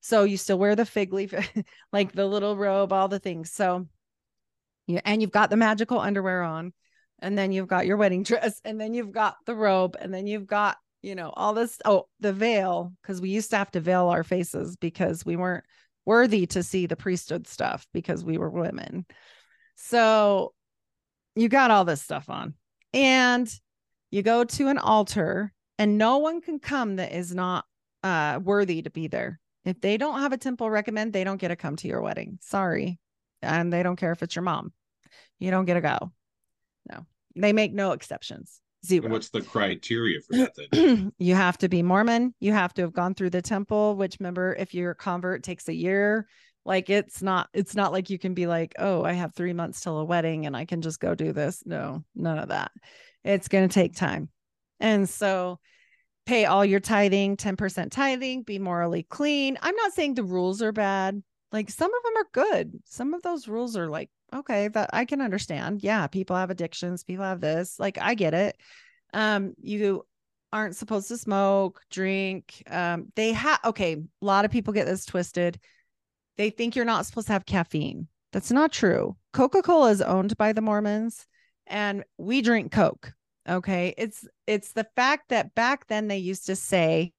So 0.00 0.24
you 0.24 0.36
still 0.36 0.58
wear 0.58 0.76
the 0.76 0.86
fig 0.86 1.12
leaf, 1.12 1.34
like 1.92 2.12
the 2.12 2.26
little 2.26 2.56
robe, 2.56 2.92
all 2.92 3.08
the 3.08 3.18
things. 3.18 3.52
So 3.52 3.86
yeah, 4.86 5.00
and 5.04 5.20
you've 5.20 5.32
got 5.32 5.50
the 5.50 5.56
magical 5.56 5.98
underwear 5.98 6.42
on, 6.42 6.72
and 7.18 7.36
then 7.36 7.52
you've 7.52 7.68
got 7.68 7.86
your 7.86 7.96
wedding 7.96 8.22
dress, 8.24 8.60
and 8.64 8.80
then 8.80 8.94
you've 8.94 9.12
got 9.12 9.36
the 9.44 9.54
robe, 9.54 9.96
and 10.00 10.12
then 10.12 10.26
you've 10.26 10.46
got, 10.46 10.76
you 11.06 11.14
know, 11.14 11.30
all 11.36 11.54
this. 11.54 11.78
Oh, 11.84 12.08
the 12.18 12.32
veil, 12.32 12.92
because 13.00 13.20
we 13.20 13.30
used 13.30 13.50
to 13.50 13.56
have 13.56 13.70
to 13.70 13.80
veil 13.80 14.08
our 14.08 14.24
faces 14.24 14.76
because 14.76 15.24
we 15.24 15.36
weren't 15.36 15.64
worthy 16.04 16.46
to 16.46 16.64
see 16.64 16.86
the 16.86 16.96
priesthood 16.96 17.46
stuff 17.46 17.86
because 17.94 18.24
we 18.24 18.38
were 18.38 18.50
women. 18.50 19.06
So 19.76 20.52
you 21.36 21.48
got 21.48 21.70
all 21.70 21.84
this 21.84 22.02
stuff 22.02 22.28
on. 22.28 22.54
And 22.92 23.48
you 24.10 24.24
go 24.24 24.42
to 24.42 24.66
an 24.66 24.78
altar 24.78 25.52
and 25.78 25.96
no 25.96 26.18
one 26.18 26.40
can 26.40 26.58
come 26.58 26.96
that 26.96 27.12
is 27.12 27.32
not 27.32 27.64
uh 28.02 28.40
worthy 28.42 28.82
to 28.82 28.90
be 28.90 29.06
there. 29.06 29.38
If 29.64 29.80
they 29.80 29.98
don't 29.98 30.20
have 30.20 30.32
a 30.32 30.38
temple 30.38 30.68
recommend 30.70 31.12
they 31.12 31.22
don't 31.22 31.40
get 31.40 31.48
to 31.48 31.56
come 31.56 31.76
to 31.76 31.88
your 31.88 32.02
wedding. 32.02 32.40
Sorry. 32.42 32.98
And 33.42 33.72
they 33.72 33.84
don't 33.84 33.96
care 33.96 34.10
if 34.10 34.24
it's 34.24 34.34
your 34.34 34.42
mom. 34.42 34.72
You 35.38 35.52
don't 35.52 35.66
get 35.66 35.74
to 35.74 35.80
go. 35.80 36.12
No. 36.90 37.06
They 37.36 37.52
make 37.52 37.72
no 37.72 37.92
exceptions 37.92 38.60
zero 38.86 39.04
and 39.04 39.12
what's 39.12 39.30
the 39.30 39.40
criteria 39.40 40.20
for 40.20 40.36
that 40.36 40.52
then 40.72 41.12
you 41.18 41.34
have 41.34 41.58
to 41.58 41.68
be 41.68 41.82
mormon 41.82 42.34
you 42.40 42.52
have 42.52 42.72
to 42.72 42.82
have 42.82 42.92
gone 42.92 43.14
through 43.14 43.30
the 43.30 43.42
temple 43.42 43.96
which 43.96 44.16
remember 44.20 44.54
if 44.58 44.74
you're 44.74 44.92
a 44.92 44.94
convert 44.94 45.42
takes 45.42 45.68
a 45.68 45.74
year 45.74 46.26
like 46.66 46.90
it's 46.90 47.22
not 47.22 47.48
it's 47.54 47.76
not 47.76 47.92
like 47.92 48.10
you 48.10 48.18
can 48.18 48.34
be 48.34 48.48
like, 48.48 48.74
"Oh, 48.78 49.04
I 49.04 49.12
have 49.12 49.34
3 49.34 49.52
months 49.52 49.80
till 49.80 49.98
a 49.98 50.04
wedding 50.04 50.46
and 50.46 50.56
I 50.56 50.64
can 50.64 50.82
just 50.82 50.98
go 50.98 51.14
do 51.14 51.32
this." 51.32 51.62
No, 51.64 52.04
none 52.14 52.38
of 52.38 52.48
that. 52.48 52.72
It's 53.24 53.48
going 53.48 53.68
to 53.68 53.72
take 53.72 53.94
time. 53.94 54.28
And 54.80 55.08
so 55.08 55.60
pay 56.26 56.44
all 56.44 56.64
your 56.64 56.80
tithing, 56.80 57.36
10% 57.36 57.90
tithing, 57.90 58.42
be 58.42 58.58
morally 58.58 59.04
clean. 59.04 59.56
I'm 59.62 59.76
not 59.76 59.92
saying 59.92 60.14
the 60.14 60.24
rules 60.24 60.60
are 60.60 60.72
bad. 60.72 61.22
Like 61.52 61.70
some 61.70 61.92
of 61.94 62.02
them 62.02 62.16
are 62.16 62.28
good. 62.32 62.72
Some 62.84 63.14
of 63.14 63.22
those 63.22 63.46
rules 63.46 63.76
are 63.76 63.88
like, 63.88 64.10
okay, 64.34 64.68
that 64.68 64.90
I 64.92 65.04
can 65.04 65.20
understand. 65.20 65.82
Yeah, 65.82 66.06
people 66.06 66.36
have 66.36 66.50
addictions, 66.50 67.04
people 67.04 67.24
have 67.24 67.40
this. 67.40 67.78
Like 67.78 67.98
I 68.00 68.14
get 68.14 68.34
it. 68.34 68.56
Um 69.12 69.54
you 69.60 70.04
aren't 70.52 70.76
supposed 70.76 71.08
to 71.08 71.16
smoke, 71.16 71.80
drink. 71.90 72.62
Um 72.68 73.12
they 73.16 73.32
have 73.32 73.60
okay, 73.64 73.94
a 73.94 74.24
lot 74.24 74.44
of 74.44 74.50
people 74.50 74.72
get 74.72 74.86
this 74.86 75.04
twisted 75.04 75.58
they 76.36 76.50
think 76.50 76.76
you're 76.76 76.84
not 76.84 77.06
supposed 77.06 77.26
to 77.28 77.32
have 77.32 77.46
caffeine. 77.46 78.08
That's 78.32 78.50
not 78.50 78.72
true. 78.72 79.16
Coca 79.32 79.62
Cola 79.62 79.90
is 79.90 80.02
owned 80.02 80.36
by 80.36 80.52
the 80.52 80.60
Mormons 80.60 81.26
and 81.66 82.04
we 82.18 82.42
drink 82.42 82.72
Coke. 82.72 83.12
Okay. 83.48 83.94
It's, 83.96 84.26
it's 84.46 84.72
the 84.72 84.86
fact 84.96 85.30
that 85.30 85.54
back 85.54 85.86
then 85.86 86.08
they 86.08 86.18
used 86.18 86.46
to 86.46 86.56
say 86.56 87.12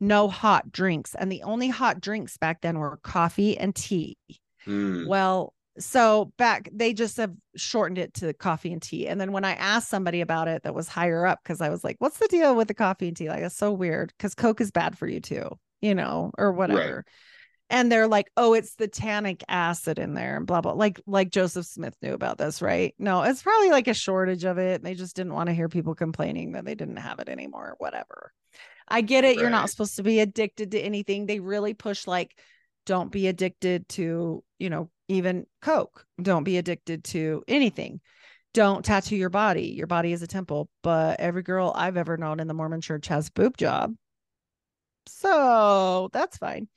no 0.00 0.28
hot 0.28 0.72
drinks. 0.72 1.14
And 1.14 1.30
the 1.30 1.42
only 1.42 1.68
hot 1.68 2.00
drinks 2.00 2.36
back 2.36 2.60
then 2.62 2.78
were 2.78 2.98
coffee 3.02 3.56
and 3.56 3.74
tea. 3.74 4.16
Mm. 4.66 5.06
Well, 5.06 5.54
so 5.78 6.32
back 6.38 6.68
they 6.72 6.92
just 6.92 7.16
have 7.16 7.32
shortened 7.56 7.98
it 7.98 8.14
to 8.14 8.32
coffee 8.32 8.72
and 8.72 8.82
tea. 8.82 9.08
And 9.08 9.20
then 9.20 9.32
when 9.32 9.44
i 9.44 9.54
asked 9.54 9.88
somebody 9.88 10.20
about 10.20 10.48
it 10.48 10.62
that 10.62 10.74
was 10.74 10.88
higher 10.88 11.26
up 11.26 11.40
because 11.42 11.60
i 11.60 11.68
was 11.68 11.82
like 11.82 11.96
what's 11.98 12.18
the 12.18 12.28
deal 12.28 12.54
with 12.54 12.68
the 12.68 12.74
coffee 12.74 13.08
and 13.08 13.16
tea? 13.16 13.28
Like 13.28 13.42
it's 13.42 13.56
so 13.56 13.72
weird 13.72 14.12
because 14.16 14.34
coke 14.34 14.60
is 14.60 14.70
bad 14.70 14.96
for 14.96 15.06
you 15.06 15.20
too 15.20 15.48
you 15.80 15.94
know 15.94 16.30
or 16.38 16.52
whatever. 16.52 16.96
Right. 16.96 17.04
and 17.70 17.90
they're 17.90 18.08
like 18.08 18.30
oh 18.36 18.54
it's 18.54 18.76
the 18.76 18.88
tannic 18.88 19.42
acid 19.48 19.98
in 19.98 20.14
there 20.14 20.36
and 20.36 20.46
blah 20.46 20.60
blah 20.60 20.72
like 20.72 21.00
like 21.06 21.30
joseph 21.30 21.66
smith 21.66 21.96
knew 22.02 22.14
about 22.14 22.38
this 22.38 22.62
right? 22.62 22.94
No 22.98 23.22
it's 23.22 23.42
probably 23.42 23.70
like 23.70 23.88
a 23.88 23.94
shortage 23.94 24.44
of 24.44 24.58
it 24.58 24.82
they 24.82 24.94
just 24.94 25.16
didn't 25.16 25.34
want 25.34 25.48
to 25.48 25.54
hear 25.54 25.68
people 25.68 25.94
complaining 25.94 26.52
that 26.52 26.64
they 26.64 26.74
didn't 26.74 26.96
have 26.96 27.18
it 27.18 27.28
anymore 27.28 27.74
whatever. 27.78 28.32
I 28.86 29.00
get 29.00 29.24
it 29.24 29.28
right. 29.28 29.38
you're 29.38 29.50
not 29.50 29.70
supposed 29.70 29.96
to 29.96 30.02
be 30.02 30.20
addicted 30.20 30.72
to 30.72 30.78
anything. 30.80 31.26
They 31.26 31.40
really 31.40 31.74
push 31.74 32.06
like 32.06 32.38
don't 32.86 33.10
be 33.10 33.28
addicted 33.28 33.88
to 33.88 34.44
you 34.58 34.70
know 34.70 34.90
even 35.08 35.46
Coke. 35.62 36.06
Don't 36.20 36.44
be 36.44 36.58
addicted 36.58 37.04
to 37.04 37.42
anything. 37.48 38.00
Don't 38.52 38.84
tattoo 38.84 39.16
your 39.16 39.30
body. 39.30 39.68
Your 39.68 39.86
body 39.86 40.12
is 40.12 40.22
a 40.22 40.26
temple. 40.26 40.68
But 40.82 41.20
every 41.20 41.42
girl 41.42 41.72
I've 41.74 41.96
ever 41.96 42.16
known 42.16 42.40
in 42.40 42.46
the 42.46 42.54
Mormon 42.54 42.80
church 42.80 43.08
has 43.08 43.30
boob 43.30 43.56
job. 43.56 43.94
So 45.06 46.08
that's 46.12 46.38
fine. 46.38 46.68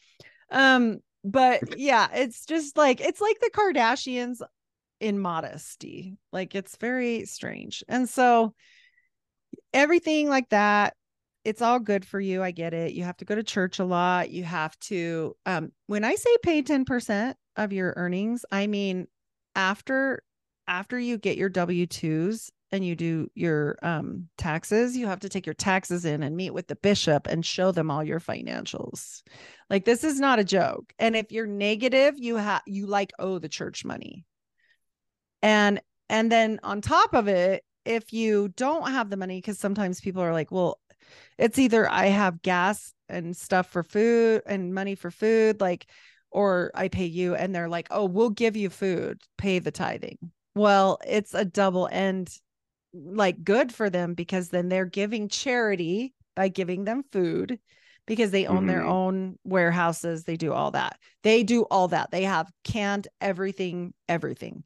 Um, 0.52 1.00
but 1.24 1.62
yeah, 1.78 2.08
it's 2.14 2.46
just 2.46 2.78
like 2.78 3.02
it's 3.02 3.22
like 3.22 3.40
the 3.40 3.52
Kardashians 3.52 4.42
in 5.00 5.20
modesty. 5.20 6.18
Like 6.32 6.56
it's 6.56 6.76
very 6.78 7.26
strange. 7.26 7.84
And 7.88 8.10
so 8.10 8.54
everything 9.74 10.30
like 10.30 10.50
that 10.50 10.96
it's 11.48 11.62
all 11.62 11.80
good 11.80 12.04
for 12.04 12.20
you. 12.20 12.44
I 12.44 12.52
get 12.52 12.74
it. 12.74 12.92
You 12.92 13.06
have 13.06 13.16
to 13.18 13.26
go 13.26 13.34
to 13.34 13.42
church 13.42 13.80
a 13.80 13.86
lot. 13.86 14.32
You 14.32 14.44
have 14.44 14.78
to 14.82 15.34
um 15.46 15.72
when 15.86 16.04
I 16.04 16.16
say 16.16 16.36
pay 16.44 16.62
10%, 16.62 17.36
of 17.58 17.74
your 17.74 17.94
earnings. 17.98 18.46
I 18.52 18.68
mean, 18.68 19.08
after 19.56 20.24
after 20.68 21.00
you 21.00 21.18
get 21.18 21.38
your 21.38 21.50
W2s 21.50 22.52
and 22.72 22.86
you 22.86 22.96
do 22.96 23.30
your 23.36 23.78
um 23.82 24.28
taxes, 24.38 24.96
you 24.96 25.08
have 25.08 25.22
to 25.22 25.30
take 25.30 25.46
your 25.46 25.54
taxes 25.54 26.06
in 26.06 26.24
and 26.24 26.36
meet 26.36 26.54
with 26.54 26.68
the 26.68 26.76
bishop 26.76 27.28
and 27.28 27.46
show 27.46 27.72
them 27.72 27.90
all 27.90 28.04
your 28.04 28.20
financials. 28.20 29.24
Like 29.70 29.86
this 29.86 30.04
is 30.04 30.20
not 30.20 30.40
a 30.40 30.44
joke. 30.44 30.94
And 31.00 31.16
if 31.16 31.32
you're 31.32 31.48
negative, 31.48 32.16
you 32.18 32.36
have 32.36 32.62
you 32.66 32.86
like 32.86 33.12
owe 33.20 33.40
the 33.40 33.50
church 33.50 33.84
money. 33.84 34.26
And 35.42 35.82
and 36.10 36.32
then 36.32 36.60
on 36.64 36.82
top 36.82 37.14
of 37.14 37.28
it, 37.28 37.64
if 37.86 38.14
you 38.14 38.50
don't 38.50 38.92
have 38.92 39.10
the 39.10 39.18
money 39.18 39.42
cuz 39.42 39.60
sometimes 39.60 40.02
people 40.02 40.22
are 40.22 40.34
like, 40.34 40.52
well, 40.52 40.80
it's 41.38 41.60
either 41.60 41.90
I 41.90 42.08
have 42.08 42.42
gas 42.42 42.94
and 43.10 43.36
stuff 43.36 43.72
for 43.72 43.84
food 43.84 44.42
and 44.46 44.74
money 44.74 44.96
for 44.96 45.12
food 45.12 45.62
like 45.62 45.88
or 46.32 46.72
I 46.76 46.88
pay 46.88 47.06
you 47.06 47.36
and 47.36 47.54
they're 47.54 47.70
like, 47.70 47.88
"Oh, 47.92 48.06
we'll 48.06 48.30
give 48.30 48.56
you 48.58 48.70
food, 48.70 49.22
pay 49.38 49.60
the 49.60 49.72
tithing." 49.72 50.18
Well, 50.56 51.00
it's 51.08 51.34
a 51.34 51.46
double 51.46 51.88
end 51.92 52.36
like 52.94 53.44
good 53.44 53.74
for 53.74 53.90
them 53.90 54.14
because 54.14 54.50
then 54.50 54.70
they're 54.70 54.86
giving 54.86 55.30
charity 55.30 56.14
by 56.36 56.48
giving 56.48 56.86
them 56.86 57.04
food 57.12 57.60
because 58.08 58.32
they 58.32 58.48
own 58.48 58.60
mm-hmm. 58.60 58.68
their 58.68 58.84
own 58.86 59.38
warehouses, 59.44 60.24
they 60.24 60.38
do 60.38 60.54
all 60.54 60.72
that. 60.72 60.98
They 61.24 61.44
do 61.44 61.64
all 61.64 61.90
that. 61.90 62.10
They 62.10 62.24
have 62.24 62.50
canned 62.64 63.08
everything, 63.20 63.94
everything. 64.08 64.64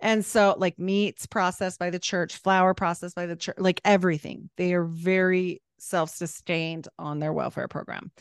And 0.00 0.24
so 0.24 0.54
like 0.58 0.78
meats 0.78 1.26
processed 1.26 1.78
by 1.78 1.90
the 1.90 1.98
church, 1.98 2.36
flour 2.36 2.72
processed 2.72 3.16
by 3.16 3.26
the 3.26 3.36
church, 3.36 3.56
like 3.58 3.80
everything. 3.84 4.48
They 4.56 4.74
are 4.74 4.84
very 4.84 5.60
self-sustained 5.78 6.88
on 6.98 7.18
their 7.18 7.32
welfare 7.32 7.68
program. 7.68 8.12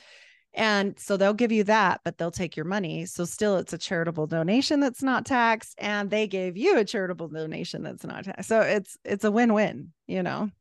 And 0.55 0.97
so 0.99 1.17
they'll 1.17 1.33
give 1.33 1.51
you 1.51 1.63
that, 1.63 2.01
but 2.03 2.17
they'll 2.17 2.31
take 2.31 2.55
your 2.55 2.65
money. 2.65 3.05
So 3.05 3.25
still 3.25 3.57
it's 3.57 3.73
a 3.73 3.77
charitable 3.77 4.27
donation 4.27 4.79
that's 4.79 5.01
not 5.01 5.25
taxed 5.25 5.75
and 5.79 6.09
they 6.09 6.27
gave 6.27 6.57
you 6.57 6.77
a 6.77 6.85
charitable 6.85 7.29
donation 7.29 7.81
that's 7.81 8.03
not 8.03 8.25
taxed. 8.25 8.49
So 8.49 8.61
it's 8.61 8.97
it's 9.03 9.23
a 9.23 9.31
win-win, 9.31 9.93
you 10.07 10.21
know. 10.21 10.51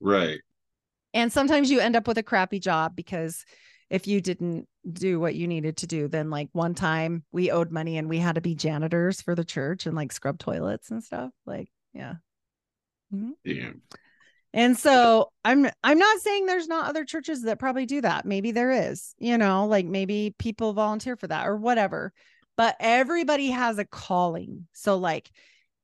Right. 0.00 0.40
And 1.12 1.32
sometimes 1.32 1.70
you 1.70 1.80
end 1.80 1.96
up 1.96 2.06
with 2.06 2.18
a 2.18 2.22
crappy 2.22 2.60
job 2.60 2.94
because 2.94 3.44
if 3.88 4.06
you 4.06 4.20
didn't 4.20 4.68
do 4.90 5.18
what 5.18 5.34
you 5.34 5.48
needed 5.48 5.78
to 5.78 5.86
do, 5.88 6.06
then 6.06 6.30
like 6.30 6.48
one 6.52 6.74
time 6.74 7.24
we 7.32 7.50
owed 7.50 7.72
money 7.72 7.98
and 7.98 8.08
we 8.08 8.18
had 8.18 8.36
to 8.36 8.40
be 8.40 8.54
janitors 8.54 9.20
for 9.20 9.34
the 9.34 9.44
church 9.44 9.86
and 9.86 9.96
like 9.96 10.12
scrub 10.12 10.38
toilets 10.38 10.92
and 10.92 11.02
stuff. 11.02 11.32
Like, 11.44 11.68
yeah. 11.92 12.14
Mm-hmm. 13.12 13.32
Yeah. 13.44 13.70
And 14.52 14.76
so 14.76 15.30
I'm 15.44 15.68
I'm 15.84 15.98
not 15.98 16.20
saying 16.20 16.46
there's 16.46 16.68
not 16.68 16.88
other 16.88 17.04
churches 17.04 17.42
that 17.42 17.58
probably 17.58 17.86
do 17.86 18.00
that. 18.00 18.26
Maybe 18.26 18.50
there 18.50 18.70
is, 18.70 19.14
you 19.18 19.38
know, 19.38 19.66
like 19.66 19.86
maybe 19.86 20.34
people 20.38 20.72
volunteer 20.72 21.16
for 21.16 21.28
that 21.28 21.46
or 21.46 21.56
whatever. 21.56 22.12
But 22.56 22.76
everybody 22.80 23.50
has 23.50 23.78
a 23.78 23.84
calling. 23.84 24.66
So 24.72 24.96
like 24.98 25.30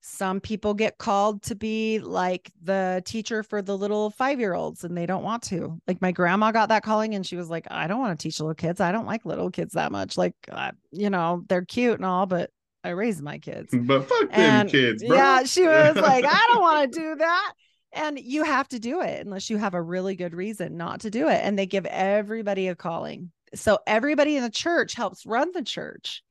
some 0.09 0.41
people 0.41 0.75
get 0.75 0.99
called 0.99 1.43
to 1.43 1.55
be 1.57 1.99
like 1.99 2.51
the 2.63 3.03
teacher 3.05 3.43
for 3.43 3.61
the 3.61 3.77
little 3.77 4.13
5-year-olds 4.13 4.85
and 4.85 4.97
they 4.97 5.05
don't 5.07 5.25
want 5.25 5.43
to. 5.45 5.81
Like 5.89 6.01
my 6.01 6.13
grandma 6.13 6.53
got 6.53 6.69
that 6.69 6.85
calling 6.85 7.15
and 7.15 7.27
she 7.27 7.37
was 7.37 7.49
like, 7.49 7.67
"I 7.71 7.87
don't 7.87 7.99
want 7.99 8.19
to 8.19 8.23
teach 8.23 8.39
little 8.39 8.55
kids. 8.55 8.81
I 8.81 8.93
don't 8.93 9.07
like 9.07 9.25
little 9.25 9.51
kids 9.51 9.75
that 9.75 9.91
much. 9.93 10.17
Like 10.17 10.35
uh, 10.51 10.73
you 10.93 11.11
know, 11.11 11.45
they're 11.49 11.65
cute 11.65 11.97
and 11.97 12.05
all, 12.05 12.27
but 12.27 12.51
I 12.85 12.91
raise 12.91 13.23
my 13.23 13.39
kids." 13.39 13.75
But 13.77 14.09
fuck 14.09 14.29
and, 14.33 14.69
them 14.69 14.69
kids, 14.69 15.05
bro. 15.05 15.17
Yeah, 15.17 15.43
she 15.45 15.67
was 15.67 15.97
like, 15.97 16.25
"I 16.25 16.47
don't 16.53 16.63
want 16.63 16.93
to 16.93 17.01
do 17.01 17.15
that." 17.17 17.53
And 17.93 18.19
you 18.19 18.45
have 18.45 18.69
to 18.69 18.79
do 18.79 19.01
it 19.01 19.25
unless 19.25 19.49
you 19.51 19.57
have 19.57 19.75
a 19.75 19.83
really 19.83 20.17
good 20.17 20.35
reason 20.35 20.77
not 20.77 21.01
to 21.01 21.11
do 21.11 21.29
it 21.29 21.41
and 21.43 21.59
they 21.59 21.67
give 21.67 21.87
everybody 21.87 22.69
a 22.69 22.75
calling. 22.75 23.31
So 23.55 23.79
everybody 23.87 24.37
in 24.37 24.43
the 24.43 24.51
church 24.51 24.95
helps 24.95 25.25
run 25.25 25.53
the 25.53 25.63
church 25.63 26.23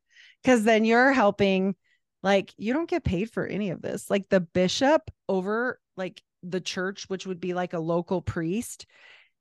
because 0.44 0.64
then 0.64 0.86
you're 0.86 1.14
helping 1.14 1.76
like 2.22 2.54
you 2.58 2.74
don't 2.74 2.90
get 2.90 3.04
paid 3.04 3.32
for 3.32 3.46
any 3.46 3.70
of 3.70 3.82
this. 3.82 4.10
Like 4.10 4.30
the 4.30 4.42
bishop 4.42 5.10
over 5.28 5.80
like 5.98 6.22
the 6.44 6.62
church 6.62 7.06
which 7.08 7.26
would 7.26 7.40
be 7.40 7.54
like 7.54 7.74
a 7.74 7.80
local 7.80 8.22
priest 8.22 8.86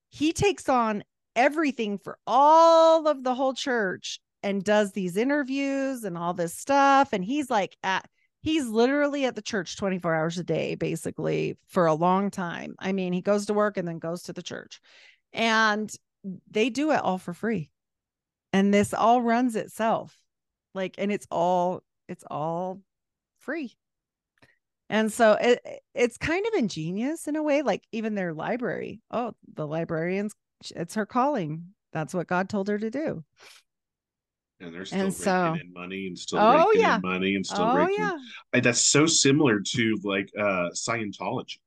he 0.09 0.33
takes 0.33 0.69
on 0.69 1.03
everything 1.37 1.99
for 1.99 2.19
all 2.27 3.07
of 3.09 3.25
the 3.25 3.35
whole 3.35 3.53
church 3.53 4.21
and 4.43 4.63
does 4.63 4.93
these 4.93 5.17
interviews 5.17 6.05
and 6.05 6.17
all 6.17 6.33
this 6.33 6.55
stuff 6.55 7.13
and 7.13 7.25
he's 7.25 7.51
like 7.51 7.77
at 7.83 8.09
he's 8.45 8.69
literally 8.69 9.25
at 9.25 9.35
the 9.35 9.43
church 9.43 9.77
24 9.79 10.15
hours 10.15 10.39
a 10.39 10.45
day 10.45 10.75
basically 10.75 11.57
for 11.67 11.87
a 11.87 11.95
long 11.95 12.31
time. 12.31 12.77
I 12.79 12.93
mean 12.93 13.15
he 13.15 13.23
goes 13.23 13.47
to 13.47 13.55
work 13.55 13.79
and 13.79 13.89
then 13.89 13.99
goes 13.99 14.25
to 14.25 14.35
the 14.35 14.43
church. 14.43 14.81
And 15.33 15.91
they 16.51 16.69
do 16.69 16.93
it 16.93 17.01
all 17.01 17.17
for 17.17 17.33
free. 17.33 17.71
And 18.53 18.73
this 18.73 18.93
all 18.93 19.23
runs 19.23 19.57
itself. 19.57 20.17
Like 20.75 20.97
and 20.99 21.11
it's 21.11 21.27
all 21.31 21.83
it's 22.07 22.25
all 22.31 22.83
free. 23.39 23.73
And 24.91 25.11
so 25.11 25.39
it 25.41 25.61
it's 25.95 26.19
kind 26.19 26.47
of 26.47 26.53
ingenious 26.53 27.27
in 27.27 27.37
a 27.37 27.43
way 27.43 27.63
like 27.63 27.83
even 27.93 28.15
their 28.15 28.35
library. 28.35 29.01
Oh 29.11 29.33
the 29.55 29.67
librarians 29.67 30.35
it's 30.77 30.97
her 30.97 31.07
calling. 31.07 31.69
That's 31.95 32.13
what 32.13 32.27
god 32.27 32.51
told 32.51 32.69
her 32.69 32.79
to 32.79 32.91
do 32.91 33.25
and 34.65 34.75
they're 34.75 34.85
still 34.85 35.01
and 35.01 35.15
so, 35.15 35.57
in 35.61 35.73
money 35.73 36.07
and 36.07 36.19
still 36.19 36.39
oh, 36.39 36.67
raking 36.69 36.81
yeah. 36.81 36.97
in 36.97 37.03
money 37.03 37.35
and 37.35 37.47
still 37.47 37.63
oh, 37.63 37.77
raking. 37.77 37.97
Yeah. 37.99 38.17
I, 38.53 38.61
that's 38.61 38.81
so 38.81 39.07
similar 39.07 39.61
to 39.61 39.99
like 40.03 40.31
uh 40.39 40.71
Scientology. 40.75 41.59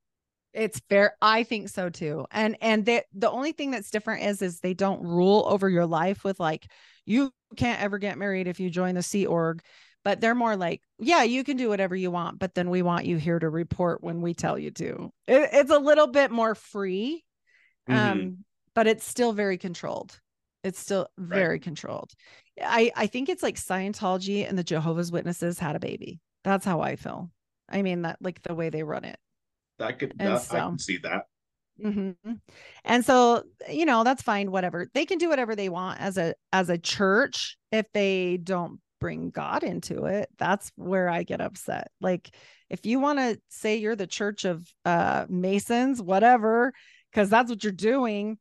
It's 0.53 0.81
fair. 0.89 1.15
I 1.21 1.43
think 1.43 1.69
so 1.69 1.89
too. 1.89 2.25
And 2.31 2.57
and 2.61 2.85
the 2.85 3.03
the 3.13 3.29
only 3.29 3.51
thing 3.51 3.71
that's 3.71 3.91
different 3.91 4.23
is 4.23 4.41
is 4.41 4.59
they 4.59 4.73
don't 4.73 5.03
rule 5.03 5.45
over 5.47 5.69
your 5.69 5.85
life 5.85 6.23
with 6.23 6.39
like 6.39 6.67
you 7.05 7.31
can't 7.55 7.81
ever 7.81 7.97
get 7.97 8.17
married 8.17 8.47
if 8.47 8.59
you 8.59 8.69
join 8.69 8.95
the 8.95 9.03
Sea 9.03 9.25
Org. 9.25 9.61
But 10.03 10.21
they're 10.21 10.35
more 10.35 10.55
like, 10.55 10.81
yeah, 10.99 11.23
you 11.23 11.43
can 11.43 11.57
do 11.57 11.67
whatever 11.67 11.93
you 11.93 12.11
want, 12.11 12.39
but 12.39 12.55
then 12.55 12.69
we 12.69 12.81
want 12.81 13.05
you 13.05 13.17
here 13.17 13.39
to 13.39 13.49
report 13.49 14.01
when 14.01 14.21
we 14.21 14.33
tell 14.33 14.57
you 14.57 14.71
to. 14.71 15.11
It, 15.27 15.49
it's 15.51 15.71
a 15.71 15.79
little 15.79 16.07
bit 16.07 16.31
more 16.31 16.55
free, 16.55 17.25
mm-hmm. 17.89 18.11
um, 18.11 18.37
but 18.73 18.87
it's 18.87 19.05
still 19.05 19.33
very 19.33 19.57
controlled. 19.57 20.17
It's 20.63 20.79
still 20.79 21.07
very 21.17 21.55
right. 21.55 21.61
controlled. 21.61 22.11
I 22.61 22.91
I 22.95 23.07
think 23.07 23.29
it's 23.29 23.43
like 23.43 23.55
Scientology 23.55 24.47
and 24.47 24.57
the 24.57 24.63
Jehovah's 24.63 25.11
Witnesses 25.11 25.59
had 25.59 25.75
a 25.75 25.79
baby. 25.79 26.19
That's 26.43 26.65
how 26.65 26.81
I 26.81 26.95
feel. 26.95 27.31
I 27.69 27.81
mean 27.81 28.03
that 28.03 28.17
like 28.21 28.41
the 28.41 28.55
way 28.55 28.69
they 28.69 28.83
run 28.83 29.05
it. 29.05 29.17
That 29.79 29.99
could 29.99 30.13
that, 30.17 30.41
so, 30.41 30.57
I 30.57 30.59
can 30.61 30.79
see 30.79 30.97
that. 30.99 31.23
Mm-hmm. 31.83 32.33
And 32.85 33.05
so 33.05 33.43
you 33.69 33.85
know 33.85 34.03
that's 34.03 34.23
fine. 34.23 34.51
Whatever 34.51 34.87
they 34.93 35.05
can 35.05 35.19
do 35.19 35.29
whatever 35.29 35.55
they 35.55 35.69
want 35.69 36.01
as 36.01 36.17
a 36.17 36.33
as 36.51 36.69
a 36.69 36.77
church 36.77 37.57
if 37.71 37.85
they 37.93 38.37
don't 38.37 38.79
bring 38.99 39.29
God 39.29 39.63
into 39.63 40.05
it. 40.05 40.29
That's 40.39 40.71
where 40.75 41.07
I 41.07 41.23
get 41.23 41.41
upset. 41.41 41.91
Like 42.01 42.35
if 42.69 42.85
you 42.85 42.99
want 42.99 43.19
to 43.19 43.39
say 43.49 43.77
you're 43.77 43.95
the 43.95 44.07
church 44.07 44.43
of 44.45 44.67
uh 44.85 45.27
Masons, 45.29 46.01
whatever, 46.01 46.73
because 47.11 47.29
that's 47.29 47.49
what 47.49 47.63
you're 47.63 47.73
doing, 47.73 48.39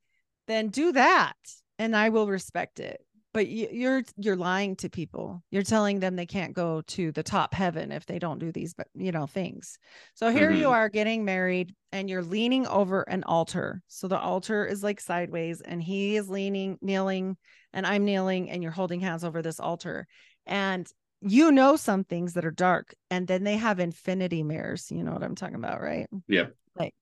then 0.48 0.68
do 0.68 0.92
that 0.92 1.34
and 1.78 1.96
I 1.96 2.08
will 2.08 2.26
respect 2.26 2.80
it 2.80 3.00
but 3.36 3.50
you're 3.50 4.02
you're 4.16 4.34
lying 4.34 4.76
to 4.76 4.88
people. 4.88 5.44
You're 5.50 5.62
telling 5.62 6.00
them 6.00 6.16
they 6.16 6.24
can't 6.24 6.54
go 6.54 6.80
to 6.86 7.12
the 7.12 7.22
top 7.22 7.52
heaven 7.52 7.92
if 7.92 8.06
they 8.06 8.18
don't 8.18 8.38
do 8.38 8.50
these 8.50 8.72
but 8.72 8.86
you 8.94 9.12
know 9.12 9.26
things. 9.26 9.78
So 10.14 10.30
here 10.30 10.48
mm-hmm. 10.48 10.60
you 10.60 10.70
are 10.70 10.88
getting 10.88 11.22
married 11.22 11.74
and 11.92 12.08
you're 12.08 12.22
leaning 12.22 12.66
over 12.66 13.02
an 13.02 13.24
altar. 13.24 13.82
So 13.88 14.08
the 14.08 14.18
altar 14.18 14.64
is 14.64 14.82
like 14.82 15.00
sideways 15.00 15.60
and 15.60 15.82
he 15.82 16.16
is 16.16 16.30
leaning 16.30 16.78
kneeling 16.80 17.36
and 17.74 17.86
i'm 17.86 18.06
kneeling 18.06 18.48
and 18.48 18.62
you're 18.62 18.72
holding 18.72 19.00
hands 19.00 19.22
over 19.22 19.42
this 19.42 19.60
altar. 19.60 20.06
And 20.46 20.90
you 21.20 21.52
know 21.52 21.76
some 21.76 22.04
things 22.04 22.32
that 22.34 22.46
are 22.46 22.50
dark 22.50 22.94
and 23.10 23.28
then 23.28 23.44
they 23.44 23.58
have 23.58 23.80
infinity 23.80 24.44
mirrors. 24.44 24.90
You 24.90 25.04
know 25.04 25.12
what 25.12 25.22
i'm 25.22 25.34
talking 25.34 25.56
about 25.56 25.82
right? 25.82 26.06
Yeah 26.26 26.46
like 26.78 26.94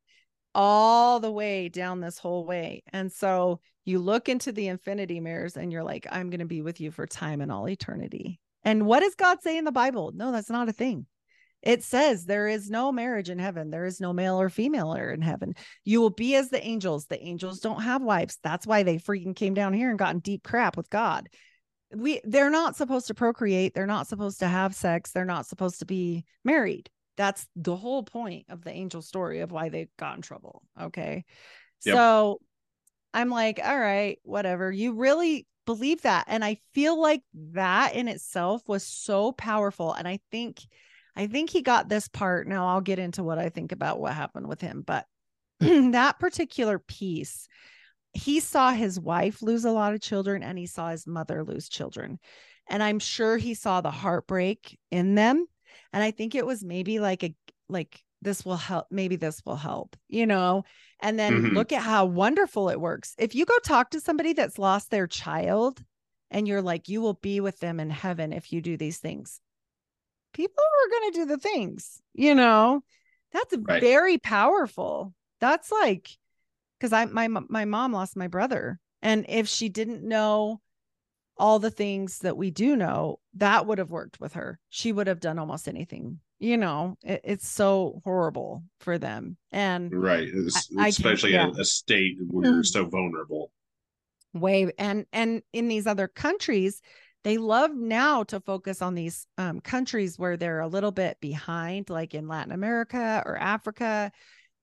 all 0.55 1.21
the 1.21 1.31
way 1.31 1.69
down 1.69 2.01
this 2.01 2.19
whole 2.19 2.45
way 2.45 2.83
and 2.93 3.11
so 3.11 3.61
you 3.85 3.99
look 3.99 4.29
into 4.29 4.53
the 4.53 4.69
infinity 4.69 5.21
mirrors 5.21 5.57
and 5.57 5.73
you're 5.73 5.85
like 5.85 6.07
i'm 6.11 6.31
going 6.31 6.41
to 6.41 6.47
be 6.47 6.63
with 6.63 6.81
you 6.81 6.91
for 6.91 7.07
time 7.07 7.41
and 7.41 7.53
all 7.53 7.69
eternity. 7.69 8.41
And 8.67 8.87
what 8.87 9.01
does 9.01 9.15
god 9.15 9.43
say 9.43 9.59
in 9.59 9.65
the 9.65 9.73
bible? 9.73 10.13
No 10.15 10.33
that's 10.33 10.51
not 10.51 10.69
a 10.69 10.73
thing. 10.73 11.07
It 11.63 11.83
says 11.83 12.27
there 12.27 12.47
is 12.47 12.69
no 12.69 12.93
marriage 12.93 13.31
in 13.31 13.39
heaven. 13.39 13.71
There 13.71 13.87
is 13.87 13.99
no 13.99 14.13
male 14.13 14.39
or 14.39 14.51
female 14.51 14.93
in 14.93 15.23
heaven. 15.23 15.55
You 15.83 16.03
will 16.03 16.11
be 16.11 16.35
as 16.35 16.51
the 16.51 16.63
angels. 16.63 17.07
The 17.07 17.23
angels 17.23 17.61
don't 17.61 17.81
have 17.81 18.03
wives. 18.03 18.39
That's 18.43 18.67
why 18.67 18.83
they 18.83 18.99
freaking 18.99 19.35
came 19.35 19.55
down 19.55 19.73
here 19.73 19.89
and 19.89 19.99
got 19.99 20.15
in 20.15 20.21
deep 20.21 20.43
crap 20.43 20.77
with 20.77 20.91
god. 20.91 21.29
We 21.95 22.21
they're 22.25 22.51
not 22.51 22.77
supposed 22.77 23.07
to 23.07 23.15
procreate. 23.15 23.73
They're 23.75 23.87
not 23.87 24.09
supposed 24.09 24.41
to 24.41 24.49
have 24.49 24.75
sex. 24.75 25.13
They're 25.13 25.25
not 25.25 25.47
supposed 25.47 25.79
to 25.79 25.87
be 25.87 26.25
married 26.45 26.91
that's 27.17 27.47
the 27.57 27.77
whole 27.77 28.03
point 28.03 28.47
of 28.49 28.63
the 28.63 28.71
angel 28.71 29.03
story 29.03 29.41
of 29.41 29.53
why 29.53 29.69
they 29.69 29.89
got 29.99 30.17
in 30.17 30.23
trouble 30.23 30.63
okay 30.81 31.25
yep. 31.85 31.95
so 31.95 32.41
i'm 33.13 33.31
like 33.31 33.61
all 33.63 33.79
right 33.79 34.19
whatever 34.23 34.71
you 34.71 34.95
really 34.95 35.47
believe 35.67 36.03
that 36.03 36.25
and 36.29 36.45
i 36.45 36.59
feel 36.73 37.01
like 37.01 37.23
that 37.53 37.95
in 37.95 38.09
itself 38.09 38.63
was 38.67 38.83
so 38.85 39.33
powerful 39.33 39.93
and 39.93 40.07
i 40.07 40.19
think 40.31 40.61
i 41.17 41.27
think 41.27 41.51
he 41.51 41.63
got 41.63 41.89
this 41.89 42.09
part 42.09 42.47
now 42.47 42.69
i'll 42.69 42.81
get 42.81 42.99
into 42.99 43.23
what 43.23 43.39
i 43.39 43.49
think 43.49 43.73
about 43.73 44.01
what 44.01 44.13
happened 44.13 44.47
with 44.47 44.61
him 44.61 44.83
but 44.87 45.07
that 45.61 46.19
particular 46.19 46.79
piece 46.79 47.49
he 48.15 48.39
saw 48.41 48.71
his 48.71 48.99
wife 48.99 49.43
lose 49.43 49.65
a 49.65 49.73
lot 49.73 49.93
of 49.93 50.01
children 50.01 50.43
and 50.43 50.57
he 50.57 50.67
saw 50.67 50.89
his 50.89 51.07
mother 51.07 51.45
lose 51.45 51.69
children. 51.69 52.19
And 52.69 52.83
I'm 52.83 53.01
sure 53.01 53.37
he 53.37 53.55
saw 53.55 53.81
the 53.81 53.91
heartbreak 53.91 54.79
in 54.91 55.17
them. 55.17 55.47
And 55.93 56.03
I 56.03 56.11
think 56.11 56.35
it 56.35 56.47
was 56.47 56.65
maybe 56.65 57.01
like 57.01 57.25
a, 57.25 57.35
like, 57.69 58.03
this 58.23 58.45
will 58.45 58.57
help. 58.57 58.87
Maybe 58.91 59.17
this 59.17 59.43
will 59.45 59.57
help, 59.57 59.97
you 60.09 60.27
know? 60.27 60.65
And 61.01 61.19
then 61.19 61.33
mm-hmm. 61.33 61.55
look 61.55 61.73
at 61.73 61.83
how 61.83 62.07
wonderful 62.07 62.69
it 62.71 62.81
works. 62.81 63.15
If 63.19 63.35
you 63.35 63.45
go 63.45 63.59
talk 63.65 63.91
to 63.91 64.01
somebody 64.01 64.33
that's 64.33 64.59
lost 64.59 64.91
their 64.91 65.07
child 65.07 65.83
and 66.31 66.49
you're 66.49 66.63
like, 66.63 66.89
you 66.89 67.01
will 67.01 67.15
be 67.15 67.41
with 67.41 67.61
them 67.61 67.81
in 67.81 67.91
heaven 67.91 68.33
if 68.33 68.53
you 68.53 68.61
do 68.61 68.77
these 68.77 68.99
things, 68.99 69.41
people 70.33 70.65
are 70.65 70.91
going 70.91 71.13
to 71.13 71.19
do 71.19 71.27
the 71.27 71.39
things, 71.39 72.01
you 72.15 72.35
know? 72.35 72.83
That's 73.33 73.57
right. 73.59 73.83
very 73.83 74.19
powerful. 74.19 75.13
That's 75.41 75.71
like, 75.71 76.09
because 76.79 76.93
I 76.93 77.05
my 77.07 77.27
my 77.29 77.65
mom 77.65 77.93
lost 77.93 78.17
my 78.17 78.29
brother, 78.29 78.79
and 79.03 79.27
if 79.29 79.49
she 79.49 79.69
didn't 79.69 80.05
know 80.05 80.61
all 81.37 81.59
the 81.59 81.71
things 81.71 82.21
that 82.21 82.37
we 82.37 82.51
do 82.51 82.77
know, 82.77 83.19
that 83.35 83.67
would 83.67 83.79
have 83.79 83.91
worked 83.91 84.21
with 84.21 84.35
her. 84.35 84.59
She 84.69 84.93
would 84.93 85.07
have 85.07 85.21
done 85.21 85.39
almost 85.39 85.69
anything. 85.69 86.21
You 86.39 86.57
know, 86.57 86.97
it, 87.03 87.23
it's 87.25 87.49
so 87.49 88.01
horrible 88.05 88.65
for 88.81 88.99
them, 88.99 89.37
and 89.51 89.95
right, 89.95 90.29
I, 90.79 90.89
especially 90.89 91.37
I 91.37 91.45
yeah. 91.45 91.53
a, 91.59 91.65
state 91.65 92.17
where 92.27 92.45
you're 92.45 92.63
mm. 92.63 92.67
so 92.67 92.85
vulnerable. 92.85 93.51
Way 94.35 94.73
and 94.79 95.07
and 95.13 95.43
in 95.53 95.69
these 95.69 95.87
other 95.87 96.09
countries, 96.09 96.83
they 97.23 97.39
love 97.39 97.71
now 97.75 98.25
to 98.25 98.41
focus 98.41 98.83
on 98.83 98.95
these 98.95 99.27
um, 99.39 99.61
countries 99.61 100.19
where 100.19 100.37
they're 100.37 100.61
a 100.61 100.69
little 100.69 100.91
bit 100.91 101.19
behind, 101.21 101.89
like 101.89 102.15
in 102.15 102.29
Latin 102.29 102.53
America 102.53 103.23
or 103.25 103.37
Africa, 103.37 104.13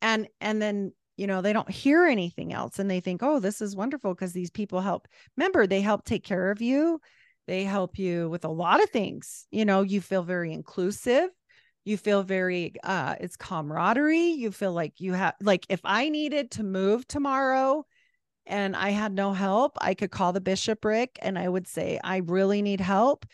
and 0.01 0.27
and 0.41 0.61
then 0.61 0.91
you 1.17 1.27
know 1.27 1.41
they 1.41 1.53
don't 1.53 1.69
hear 1.69 2.05
anything 2.05 2.53
else 2.53 2.79
and 2.79 2.89
they 2.89 2.99
think 2.99 3.21
oh 3.23 3.39
this 3.39 3.61
is 3.61 3.75
wonderful 3.75 4.13
because 4.13 4.33
these 4.33 4.51
people 4.51 4.81
help. 4.81 5.07
Remember 5.37 5.67
they 5.67 5.81
help 5.81 6.03
take 6.05 6.23
care 6.23 6.51
of 6.51 6.61
you 6.61 6.99
they 7.47 7.63
help 7.63 7.97
you 7.97 8.29
with 8.29 8.45
a 8.45 8.49
lot 8.49 8.81
of 8.81 8.89
things 8.89 9.47
you 9.51 9.65
know 9.65 9.81
you 9.81 9.99
feel 10.01 10.23
very 10.23 10.53
inclusive 10.53 11.29
you 11.85 11.97
feel 11.97 12.23
very 12.23 12.73
uh 12.83 13.15
it's 13.19 13.35
camaraderie 13.35 14.29
you 14.31 14.51
feel 14.51 14.71
like 14.71 14.93
you 14.99 15.13
have 15.13 15.33
like 15.41 15.65
if 15.69 15.81
i 15.83 16.09
needed 16.09 16.51
to 16.51 16.63
move 16.63 17.07
tomorrow 17.07 17.83
and 18.45 18.75
i 18.75 18.89
had 18.89 19.13
no 19.13 19.33
help 19.33 19.77
i 19.81 19.93
could 19.93 20.11
call 20.11 20.33
the 20.33 20.41
bishopric 20.41 21.17
and 21.21 21.37
i 21.37 21.47
would 21.47 21.67
say 21.67 21.99
i 22.03 22.17
really 22.17 22.61
need 22.61 22.79
help. 22.81 23.25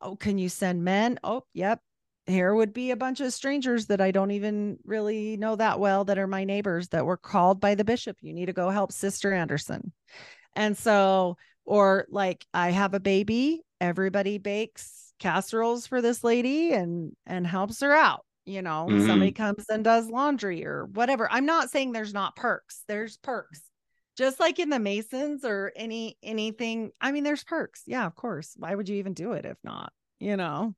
Oh 0.00 0.14
can 0.14 0.38
you 0.38 0.48
send 0.48 0.84
men? 0.84 1.18
Oh 1.24 1.44
yep 1.52 1.80
here 2.28 2.54
would 2.54 2.72
be 2.72 2.90
a 2.90 2.96
bunch 2.96 3.20
of 3.20 3.32
strangers 3.32 3.86
that 3.86 4.00
I 4.00 4.10
don't 4.10 4.30
even 4.30 4.78
really 4.84 5.36
know 5.36 5.56
that 5.56 5.80
well 5.80 6.04
that 6.04 6.18
are 6.18 6.26
my 6.26 6.44
neighbors 6.44 6.88
that 6.88 7.06
were 7.06 7.16
called 7.16 7.60
by 7.60 7.74
the 7.74 7.84
bishop. 7.84 8.16
You 8.20 8.32
need 8.32 8.46
to 8.46 8.52
go 8.52 8.70
help 8.70 8.92
Sister 8.92 9.32
Anderson. 9.32 9.92
And 10.54 10.76
so, 10.76 11.36
or 11.64 12.06
like 12.10 12.46
I 12.52 12.70
have 12.70 12.94
a 12.94 13.00
baby, 13.00 13.62
everybody 13.80 14.38
bakes 14.38 15.12
casseroles 15.18 15.86
for 15.86 16.00
this 16.00 16.22
lady 16.22 16.72
and 16.72 17.12
and 17.26 17.46
helps 17.46 17.80
her 17.80 17.92
out. 17.92 18.24
You 18.44 18.62
know, 18.62 18.86
mm-hmm. 18.88 19.06
somebody 19.06 19.32
comes 19.32 19.66
and 19.68 19.84
does 19.84 20.08
laundry 20.08 20.64
or 20.64 20.86
whatever. 20.86 21.28
I'm 21.30 21.46
not 21.46 21.70
saying 21.70 21.92
there's 21.92 22.14
not 22.14 22.36
perks. 22.36 22.82
There's 22.88 23.18
perks. 23.18 23.60
Just 24.16 24.40
like 24.40 24.58
in 24.58 24.70
the 24.70 24.78
Masons 24.78 25.44
or 25.44 25.72
any 25.76 26.16
anything. 26.22 26.90
I 27.00 27.12
mean, 27.12 27.24
there's 27.24 27.44
perks. 27.44 27.82
Yeah, 27.86 28.06
of 28.06 28.14
course. 28.14 28.54
Why 28.56 28.74
would 28.74 28.88
you 28.88 28.96
even 28.96 29.12
do 29.12 29.32
it 29.32 29.44
if 29.44 29.58
not? 29.62 29.92
You 30.18 30.36
know? 30.36 30.74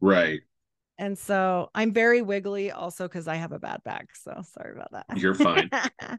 Right. 0.00 0.40
And 0.98 1.18
so 1.18 1.70
I'm 1.74 1.92
very 1.92 2.22
wiggly 2.22 2.70
also 2.70 3.06
because 3.06 3.26
I 3.26 3.36
have 3.36 3.52
a 3.52 3.58
bad 3.58 3.82
back. 3.84 4.14
So 4.14 4.42
sorry 4.56 4.74
about 4.74 4.92
that. 4.92 5.18
You're 5.18 5.34
fine. 5.34 5.70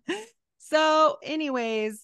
so, 0.57 1.17
anyways, 1.23 2.01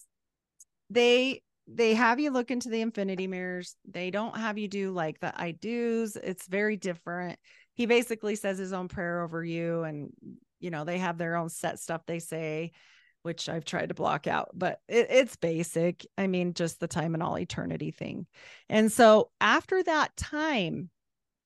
they 0.90 1.42
they 1.68 1.94
have 1.94 2.20
you 2.20 2.32
look 2.32 2.52
into 2.52 2.70
the 2.70 2.82
infinity 2.82 3.28
mirrors. 3.28 3.76
They 3.90 4.12
don't 4.12 4.36
have 4.38 4.58
you 4.58 4.68
do 4.68 4.92
like 4.92 5.20
the 5.20 5.34
I 5.40 5.52
do's. 5.52 6.16
It's 6.16 6.48
very 6.48 6.78
different. 6.78 7.40
He 7.74 7.86
basically 7.86 8.36
says 8.36 8.58
his 8.58 8.74
own 8.74 8.88
prayer 8.88 9.22
over 9.22 9.44
you, 9.44 9.84
and 9.84 10.12
you 10.60 10.70
know, 10.70 10.86
they 10.86 11.00
have 11.00 11.18
their 11.18 11.36
own 11.36 11.50
set 11.50 11.80
stuff 11.80 12.02
they 12.06 12.20
say, 12.20 12.72
which 13.24 13.50
I've 13.50 13.66
tried 13.66 13.90
to 13.90 13.96
block 13.96 14.28
out, 14.28 14.50
but 14.54 14.80
it, 14.88 15.08
it's 15.10 15.36
basic. 15.36 16.06
I 16.18 16.28
mean, 16.28 16.54
just 16.54 16.80
the 16.80 16.88
time 16.88 17.14
and 17.14 17.24
all 17.24 17.38
eternity 17.38 17.92
thing. 17.92 18.28
And 18.70 18.92
so 18.92 19.32
after 19.40 19.82
that 19.84 20.16
time, 20.16 20.90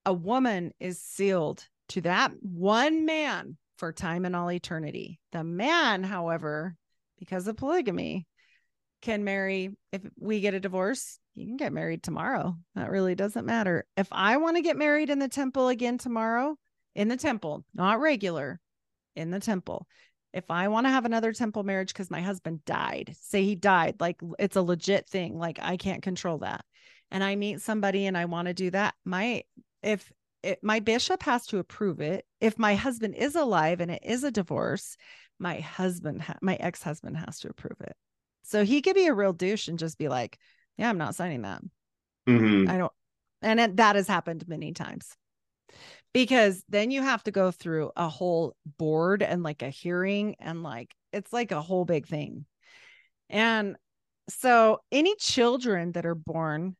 a 0.05 0.13
woman 0.13 0.71
is 0.79 1.01
sealed 1.01 1.65
to 1.89 2.01
that 2.01 2.31
one 2.41 3.05
man 3.05 3.57
for 3.77 3.91
time 3.91 4.25
and 4.25 4.35
all 4.35 4.51
eternity. 4.51 5.19
The 5.31 5.43
man, 5.43 6.03
however, 6.03 6.75
because 7.19 7.47
of 7.47 7.57
polygamy, 7.57 8.25
can 9.01 9.23
marry. 9.23 9.71
If 9.91 10.01
we 10.17 10.39
get 10.39 10.53
a 10.53 10.59
divorce, 10.59 11.19
you 11.35 11.45
can 11.45 11.57
get 11.57 11.73
married 11.73 12.03
tomorrow. 12.03 12.55
That 12.75 12.89
really 12.89 13.15
doesn't 13.15 13.45
matter. 13.45 13.85
If 13.97 14.07
I 14.11 14.37
want 14.37 14.55
to 14.55 14.63
get 14.63 14.77
married 14.77 15.09
in 15.09 15.19
the 15.19 15.27
temple 15.27 15.67
again 15.67 15.97
tomorrow, 15.97 16.55
in 16.95 17.07
the 17.07 17.17
temple, 17.17 17.65
not 17.73 17.99
regular, 17.99 18.59
in 19.15 19.31
the 19.31 19.39
temple. 19.39 19.87
If 20.33 20.49
I 20.49 20.67
want 20.67 20.85
to 20.85 20.91
have 20.91 21.05
another 21.05 21.31
temple 21.31 21.63
marriage 21.63 21.89
because 21.89 22.11
my 22.11 22.21
husband 22.21 22.65
died, 22.65 23.15
say 23.21 23.43
he 23.43 23.55
died, 23.55 23.95
like 23.99 24.19
it's 24.37 24.57
a 24.57 24.61
legit 24.61 25.07
thing, 25.07 25.37
like 25.37 25.59
I 25.61 25.77
can't 25.77 26.03
control 26.03 26.39
that. 26.39 26.65
And 27.11 27.23
I 27.23 27.35
meet 27.35 27.61
somebody 27.61 28.07
and 28.07 28.17
I 28.17 28.25
want 28.25 28.47
to 28.47 28.53
do 28.53 28.71
that, 28.71 28.95
my 29.05 29.43
if 29.85 30.11
it, 30.43 30.59
my 30.61 30.79
bishop 30.79 31.23
has 31.23 31.45
to 31.47 31.59
approve 31.59 32.01
it, 32.01 32.25
if 32.41 32.59
my 32.59 32.75
husband 32.75 33.15
is 33.15 33.35
alive 33.35 33.79
and 33.79 33.89
it 33.89 34.01
is 34.03 34.23
a 34.23 34.31
divorce, 34.31 34.97
my 35.39 35.59
husband, 35.59 36.21
ha- 36.21 36.37
my 36.41 36.55
ex 36.55 36.83
husband 36.83 37.17
has 37.17 37.39
to 37.39 37.49
approve 37.49 37.79
it. 37.81 37.95
So 38.43 38.65
he 38.65 38.81
could 38.81 38.95
be 38.95 39.07
a 39.07 39.13
real 39.13 39.33
douche 39.33 39.67
and 39.67 39.79
just 39.79 39.97
be 39.97 40.07
like, 40.07 40.37
yeah, 40.77 40.89
I'm 40.89 40.97
not 40.97 41.15
signing 41.15 41.43
that. 41.43 41.61
Mm-hmm. 42.27 42.69
I 42.69 42.77
don't. 42.77 42.91
And 43.41 43.59
it, 43.59 43.77
that 43.77 43.95
has 43.95 44.07
happened 44.07 44.47
many 44.47 44.73
times 44.73 45.15
because 46.13 46.63
then 46.69 46.91
you 46.91 47.01
have 47.01 47.23
to 47.23 47.31
go 47.31 47.51
through 47.51 47.91
a 47.95 48.07
whole 48.07 48.55
board 48.77 49.21
and 49.21 49.43
like 49.43 49.61
a 49.61 49.69
hearing 49.69 50.35
and 50.39 50.63
like 50.63 50.93
it's 51.11 51.31
like 51.33 51.51
a 51.51 51.61
whole 51.61 51.85
big 51.85 52.07
thing. 52.07 52.45
And 53.29 53.75
so 54.29 54.79
any 54.91 55.15
children 55.15 55.91
that 55.93 56.05
are 56.05 56.15
born 56.15 56.75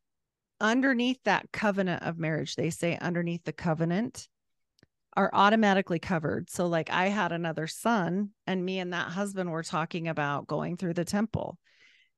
underneath 0.60 1.20
that 1.26 1.52
covenant 1.52 2.04
of 2.04 2.18
marriage, 2.18 2.56
they 2.56 2.70
say 2.70 2.98
underneath 3.00 3.44
the 3.44 3.54
covenant 3.54 4.28
are 5.16 5.30
automatically 5.34 6.00
covered. 6.00 6.50
So, 6.50 6.68
like, 6.68 6.90
I 6.90 7.08
had 7.08 7.32
another 7.32 7.68
son, 7.68 8.32
and 8.46 8.66
me 8.66 8.80
and 8.80 8.94
that 8.94 9.10
husband 9.10 9.52
were 9.52 9.64
talking 9.64 10.08
about 10.08 10.48
going 10.48 10.78
through 10.78 10.94
the 10.94 11.06
temple. 11.06 11.58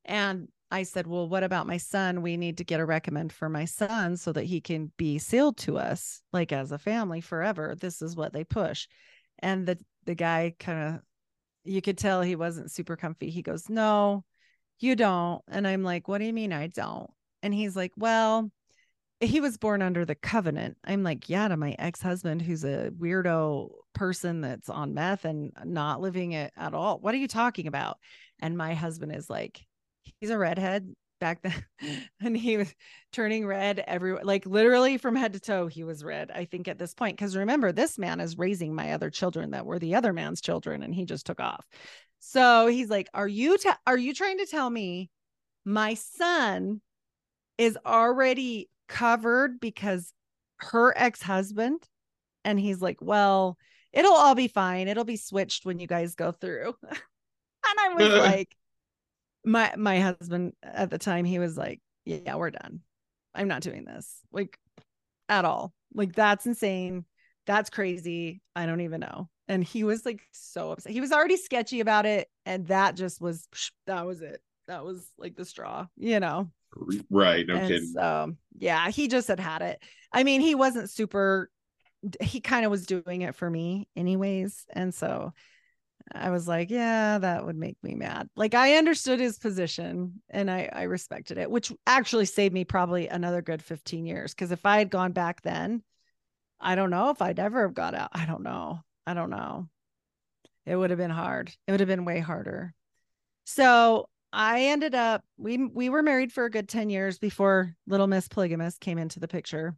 And 0.06 0.48
I 0.72 0.84
said, 0.84 1.08
Well, 1.08 1.30
what 1.30 1.44
about 1.44 1.68
my 1.68 1.78
son? 1.78 2.22
We 2.22 2.38
need 2.38 2.58
to 2.58 2.64
get 2.64 2.80
a 2.80 2.86
recommend 2.86 3.32
for 3.32 3.50
my 3.50 3.66
son 3.66 4.18
so 4.18 4.34
that 4.34 4.44
he 4.44 4.62
can 4.62 4.92
be 4.98 5.20
sealed 5.20 5.58
to 5.58 5.78
us, 5.78 6.22
like 6.34 6.52
as 6.52 6.72
a 6.72 6.80
family 6.80 7.22
forever. 7.22 7.76
This 7.80 8.02
is 8.02 8.16
what 8.16 8.34
they 8.34 8.44
push. 8.44 8.88
And 9.40 9.66
the 9.66 9.78
the 10.06 10.16
guy 10.16 10.56
kind 10.60 10.96
of 10.96 11.02
you 11.64 11.82
could 11.82 11.98
tell 11.98 12.22
he 12.22 12.36
wasn't 12.36 12.72
super 12.72 12.96
comfy. 12.96 13.30
He 13.30 13.42
goes, 13.42 13.70
No, 13.70 14.24
you 14.80 14.96
don't. 14.96 15.42
And 15.48 15.68
I'm 15.68 15.84
like, 15.84 16.08
What 16.08 16.20
do 16.20 16.26
you 16.26 16.34
mean 16.34 16.54
I 16.54 16.68
don't? 16.68 17.10
And 17.44 17.54
he's 17.54 17.76
like, 17.76 17.94
Well, 17.98 18.52
he 19.20 19.40
was 19.42 19.58
born 19.58 19.82
under 19.82 20.06
the 20.06 20.16
covenant. 20.16 20.78
I'm 20.86 21.04
like, 21.04 21.30
Yeah, 21.30 21.48
to 21.48 21.58
my 21.58 21.76
ex 21.80 22.02
husband, 22.02 22.42
who's 22.42 22.64
a 22.64 22.92
weirdo 22.98 23.70
person 23.94 24.42
that's 24.42 24.70
on 24.70 24.94
meth 24.94 25.26
and 25.26 25.52
not 25.66 26.02
living 26.02 26.34
it 26.34 26.54
at 26.58 26.74
all. 26.74 27.00
What 27.00 27.14
are 27.16 27.18
you 27.18 27.28
talking 27.28 27.68
about? 27.68 27.98
And 28.42 28.58
my 28.58 28.74
husband 28.74 29.16
is 29.16 29.30
like, 29.30 29.66
He's 30.20 30.30
a 30.30 30.38
redhead. 30.38 30.94
back 31.20 31.42
then 31.42 31.64
and 32.22 32.38
he 32.38 32.58
was 32.58 32.74
turning 33.12 33.46
red 33.46 33.84
everywhere 33.88 34.24
like 34.24 34.46
literally 34.46 34.98
from 34.98 35.16
head 35.16 35.34
to 35.34 35.40
toe 35.40 35.66
he 35.66 35.84
was 35.84 36.04
red 36.04 36.30
i 36.32 36.46
think 36.46 36.68
at 36.68 36.78
this 36.78 36.94
point 36.94 37.18
because 37.18 37.36
remember 37.36 37.72
this 37.72 37.98
man 37.98 38.20
is 38.20 38.38
raising 38.38 38.76
my 38.76 38.94
other 38.94 39.10
children 39.10 39.52
that 39.52 39.66
were 39.66 39.80
the 39.80 39.96
other 39.96 40.14
man's 40.14 40.42
children 40.42 40.84
and 40.84 40.94
he 40.94 41.06
just 41.06 41.26
took 41.26 41.40
off 41.40 41.66
so 42.20 42.68
he's 42.68 42.90
like 42.90 43.10
are 43.16 43.28
you 43.28 43.58
ta- 43.58 43.80
are 43.88 43.98
you 43.98 44.14
trying 44.14 44.38
to 44.38 44.46
tell 44.46 44.70
me 44.70 45.10
my 45.66 45.96
son 45.96 46.82
is 47.58 47.78
already 47.86 48.70
covered 48.88 49.60
because 49.60 50.14
her 50.58 50.98
ex-husband 50.98 51.88
and 52.44 52.60
he's 52.60 52.82
like 52.82 52.98
well 53.02 53.58
it'll 53.98 54.14
all 54.14 54.36
be 54.36 54.48
fine. 54.48 54.88
It'll 54.88 55.04
be 55.04 55.18
switched 55.18 55.66
when 55.66 55.80
you 55.80 55.88
guys 55.88 56.16
go 56.16 56.32
through. 56.32 56.76
And 57.70 57.80
i 57.80 57.94
was 57.96 58.14
like 58.22 58.56
my 59.44 59.74
my 59.78 60.00
husband 60.00 60.54
at 60.64 60.90
the 60.90 60.98
time 60.98 61.26
he 61.26 61.38
was 61.38 61.58
like 61.58 61.82
yeah 62.06 62.36
we're 62.36 62.52
done. 62.52 62.80
I'm 63.36 63.50
not 63.50 63.62
doing 63.62 63.84
this 63.84 64.22
like 64.32 64.58
at 65.28 65.44
all. 65.44 65.74
Like 65.94 66.14
that's 66.14 66.46
insane. 66.46 67.04
That's 67.46 67.70
crazy. 67.70 68.42
I 68.56 68.68
don't 68.68 68.82
even 68.82 69.02
know. 69.02 69.28
And 69.50 69.66
he 69.66 69.84
was 69.84 70.06
like 70.06 70.22
so 70.32 70.72
upset. 70.72 70.94
He 70.94 71.02
was 71.02 71.12
already 71.12 71.36
sketchy 71.36 71.82
about 71.82 72.06
it 72.06 72.30
and 72.46 72.68
that 72.68 72.96
just 72.96 73.20
was 73.20 73.50
that 73.86 74.06
was 74.06 74.22
it. 74.22 74.42
That 74.70 74.86
was 74.86 75.06
like 75.18 75.36
the 75.36 75.44
straw 75.44 75.88
you 75.98 76.22
know 76.22 76.50
right 77.10 77.46
no 77.48 77.56
and 77.56 77.68
kidding 77.68 77.88
so 77.88 78.34
yeah 78.58 78.90
he 78.90 79.08
just 79.08 79.28
had 79.28 79.40
had 79.40 79.62
it 79.62 79.82
i 80.12 80.24
mean 80.24 80.42
he 80.42 80.56
wasn't 80.56 80.90
super 80.90 81.50
he 82.22 82.40
kind 82.40 82.66
of 82.66 82.72
was 82.72 82.86
doing 82.86 83.22
it 83.22 83.36
for 83.36 83.50
me 83.50 83.88
anyways 83.96 84.66
and 84.74 84.94
so 84.94 85.34
I 86.14 86.30
was 86.30 86.48
like, 86.48 86.70
yeah, 86.70 87.18
that 87.18 87.46
would 87.46 87.58
make 87.58 87.78
me 87.84 87.96
mad. 87.96 88.30
Like 88.36 88.54
I 88.54 88.76
understood 88.76 89.20
his 89.20 89.38
position 89.38 90.22
and 90.30 90.50
I, 90.50 90.70
I 90.72 90.84
respected 90.84 91.38
it, 91.38 91.52
which 91.52 91.72
actually 91.86 92.26
saved 92.26 92.54
me 92.54 92.64
probably 92.64 93.08
another 93.08 93.42
good 93.42 93.62
15 93.62 94.06
years. 94.06 94.34
Cause 94.34 94.52
if 94.52 94.66
I 94.66 94.78
had 94.78 94.90
gone 94.90 95.12
back 95.12 95.42
then, 95.42 95.84
I 96.60 96.76
don't 96.76 96.90
know 96.90 97.10
if 97.10 97.22
I'd 97.22 97.40
ever 97.40 97.64
have 97.64 97.74
got 97.74 97.94
out. 97.94 98.10
I 98.14 98.26
don't 98.26 98.44
know. 98.44 98.80
I 99.06 99.14
don't 99.14 99.30
know. 99.30 99.68
It 100.66 100.76
would 100.76 100.90
have 100.90 101.00
been 101.00 101.12
hard. 101.12 101.54
It 101.68 101.72
would 101.72 101.80
have 101.80 101.90
been 101.90 102.06
way 102.06 102.20
harder. 102.20 102.74
So 103.46 104.10
I 104.34 104.66
ended 104.66 104.94
up 104.94 105.24
we 105.38 105.58
we 105.58 105.90
were 105.90 106.04
married 106.04 106.32
for 106.32 106.46
a 106.46 106.52
good 106.52 106.68
10 106.70 106.90
years 106.90 107.18
before 107.18 107.76
little 107.88 108.08
Miss 108.08 108.28
Polygamous 108.28 108.78
came 108.78 108.98
into 108.98 109.20
the 109.20 109.28
picture. 109.28 109.76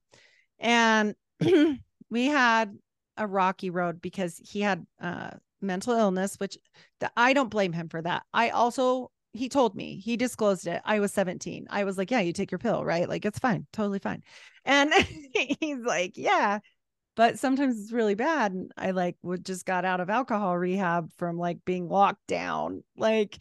And 0.60 1.16
we 2.10 2.26
had 2.26 2.78
a 3.18 3.28
rocky 3.28 3.70
road 3.70 4.02
because 4.02 4.38
he 4.44 4.62
had 4.62 4.86
uh 5.02 5.32
mental 5.62 5.94
illness, 5.94 6.36
which 6.40 6.58
the, 7.00 7.12
I 7.18 7.34
don't 7.34 7.50
blame 7.50 7.74
him 7.74 7.90
for 7.90 8.02
that. 8.02 8.24
I 8.34 8.50
also, 8.50 9.12
he 9.34 9.50
told 9.50 9.76
me, 9.76 9.98
he 9.98 10.18
disclosed 10.18 10.68
it. 10.68 10.82
I 10.86 11.00
was 11.00 11.14
17. 11.14 11.68
I 11.70 11.84
was 11.84 11.98
like, 11.98 12.12
yeah, 12.12 12.22
you 12.22 12.34
take 12.34 12.52
your 12.52 12.60
pill, 12.60 12.84
right? 12.84 13.08
Like, 13.08 13.26
it's 13.26 13.40
fine, 13.40 13.68
totally 13.74 14.00
fine. 14.00 14.24
And 14.66 14.94
he's 15.34 15.80
like, 15.80 16.14
yeah, 16.16 16.60
but 17.16 17.40
sometimes 17.40 17.80
it's 17.80 17.92
really 17.92 18.16
bad. 18.16 18.54
And 18.54 18.72
I 18.78 18.92
like 18.92 19.18
would 19.22 19.46
just 19.46 19.66
got 19.66 19.86
out 19.86 20.00
of 20.00 20.10
alcohol 20.10 20.58
rehab 20.58 21.10
from 21.18 21.38
like 21.38 21.60
being 21.66 21.90
locked 21.90 22.26
down, 22.28 22.84
like, 22.98 23.38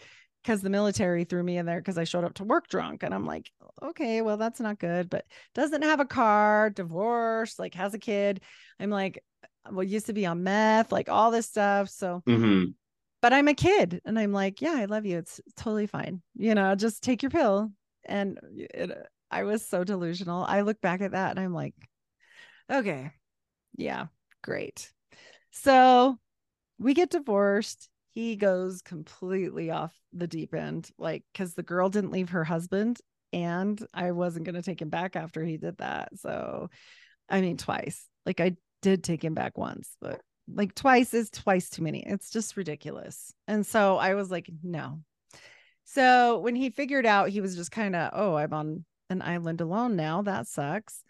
because 0.48 0.62
the 0.62 0.70
military 0.70 1.24
threw 1.24 1.42
me 1.42 1.58
in 1.58 1.66
there 1.66 1.78
because 1.78 1.98
I 1.98 2.04
showed 2.04 2.24
up 2.24 2.32
to 2.34 2.44
work 2.44 2.68
drunk. 2.68 3.02
And 3.02 3.12
I'm 3.12 3.26
like, 3.26 3.50
okay, 3.82 4.22
well, 4.22 4.38
that's 4.38 4.60
not 4.60 4.78
good, 4.78 5.10
but 5.10 5.26
doesn't 5.54 5.82
have 5.82 6.00
a 6.00 6.06
car, 6.06 6.70
divorced, 6.70 7.58
like 7.58 7.74
has 7.74 7.92
a 7.92 7.98
kid. 7.98 8.40
I'm 8.80 8.88
like, 8.88 9.22
well 9.70 9.84
used 9.84 10.06
to 10.06 10.14
be 10.14 10.24
on 10.24 10.42
meth 10.42 10.92
like 10.92 11.10
all 11.10 11.30
this 11.30 11.46
stuff 11.46 11.90
so 11.90 12.22
mm-hmm. 12.26 12.70
but 13.20 13.32
i'm 13.34 13.48
a 13.48 13.54
kid 13.54 14.00
and 14.06 14.18
i'm 14.18 14.32
like 14.32 14.62
yeah 14.62 14.74
i 14.74 14.86
love 14.86 15.04
you 15.04 15.18
it's 15.18 15.40
totally 15.56 15.86
fine 15.86 16.22
you 16.36 16.54
know 16.54 16.74
just 16.74 17.02
take 17.02 17.22
your 17.22 17.28
pill 17.30 17.70
and 18.06 18.38
it, 18.56 18.90
i 19.30 19.42
was 19.42 19.66
so 19.66 19.84
delusional 19.84 20.42
i 20.44 20.62
look 20.62 20.80
back 20.80 21.00
at 21.02 21.12
that 21.12 21.32
and 21.32 21.40
i'm 21.40 21.52
like 21.52 21.74
okay 22.72 23.10
yeah 23.76 24.06
great 24.42 24.90
so 25.50 26.16
we 26.78 26.94
get 26.94 27.10
divorced 27.10 27.90
he 28.18 28.36
goes 28.36 28.82
completely 28.82 29.70
off 29.70 29.94
the 30.12 30.26
deep 30.26 30.54
end 30.54 30.90
like 30.98 31.22
because 31.32 31.54
the 31.54 31.62
girl 31.62 31.88
didn't 31.88 32.10
leave 32.10 32.30
her 32.30 32.44
husband 32.44 32.98
and 33.32 33.86
i 33.94 34.10
wasn't 34.10 34.44
going 34.44 34.54
to 34.54 34.62
take 34.62 34.80
him 34.80 34.88
back 34.88 35.16
after 35.16 35.44
he 35.44 35.56
did 35.56 35.76
that 35.78 36.08
so 36.16 36.68
i 37.28 37.40
mean 37.40 37.56
twice 37.56 38.06
like 38.26 38.40
i 38.40 38.56
did 38.82 39.04
take 39.04 39.22
him 39.22 39.34
back 39.34 39.58
once, 39.58 39.96
but 40.00 40.20
like 40.52 40.74
twice 40.74 41.14
is 41.14 41.30
twice 41.30 41.68
too 41.68 41.82
many. 41.82 42.04
It's 42.06 42.30
just 42.30 42.56
ridiculous. 42.56 43.32
And 43.46 43.66
so 43.66 43.96
I 43.96 44.14
was 44.14 44.30
like, 44.30 44.48
no. 44.62 45.00
So 45.84 46.38
when 46.38 46.54
he 46.54 46.70
figured 46.70 47.06
out 47.06 47.30
he 47.30 47.40
was 47.40 47.56
just 47.56 47.70
kind 47.70 47.96
of, 47.96 48.10
oh, 48.12 48.36
I'm 48.36 48.52
on 48.52 48.84
an 49.10 49.22
island 49.22 49.60
alone 49.60 49.96
now. 49.96 50.22
That 50.22 50.46
sucks. 50.46 51.02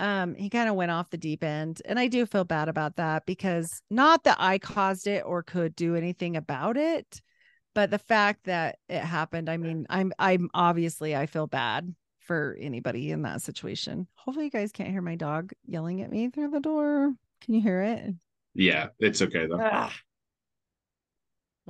Um, 0.00 0.34
he 0.34 0.48
kind 0.48 0.68
of 0.68 0.74
went 0.74 0.90
off 0.90 1.10
the 1.10 1.18
deep 1.18 1.44
end. 1.44 1.82
And 1.84 1.98
I 1.98 2.08
do 2.08 2.24
feel 2.24 2.44
bad 2.44 2.68
about 2.68 2.96
that 2.96 3.26
because 3.26 3.68
not 3.90 4.24
that 4.24 4.38
I 4.40 4.58
caused 4.58 5.06
it 5.06 5.22
or 5.26 5.42
could 5.42 5.76
do 5.76 5.94
anything 5.94 6.36
about 6.36 6.76
it, 6.76 7.20
but 7.74 7.90
the 7.90 7.98
fact 7.98 8.44
that 8.44 8.78
it 8.88 9.02
happened, 9.02 9.48
I 9.48 9.58
mean, 9.58 9.86
I'm 9.90 10.12
I'm 10.18 10.48
obviously 10.54 11.14
I 11.14 11.26
feel 11.26 11.46
bad 11.46 11.94
for 12.20 12.56
anybody 12.60 13.10
in 13.10 13.22
that 13.22 13.42
situation. 13.42 14.08
Hopefully, 14.14 14.46
you 14.46 14.50
guys 14.50 14.72
can't 14.72 14.90
hear 14.90 15.02
my 15.02 15.16
dog 15.16 15.52
yelling 15.66 16.00
at 16.02 16.10
me 16.10 16.30
through 16.30 16.50
the 16.50 16.60
door. 16.60 17.12
Can 17.42 17.54
you 17.54 17.60
hear 17.60 17.82
it? 17.82 18.14
Yeah, 18.54 18.88
it's 18.98 19.22
okay 19.22 19.46
though. 19.46 19.60
Ugh. 19.60 19.92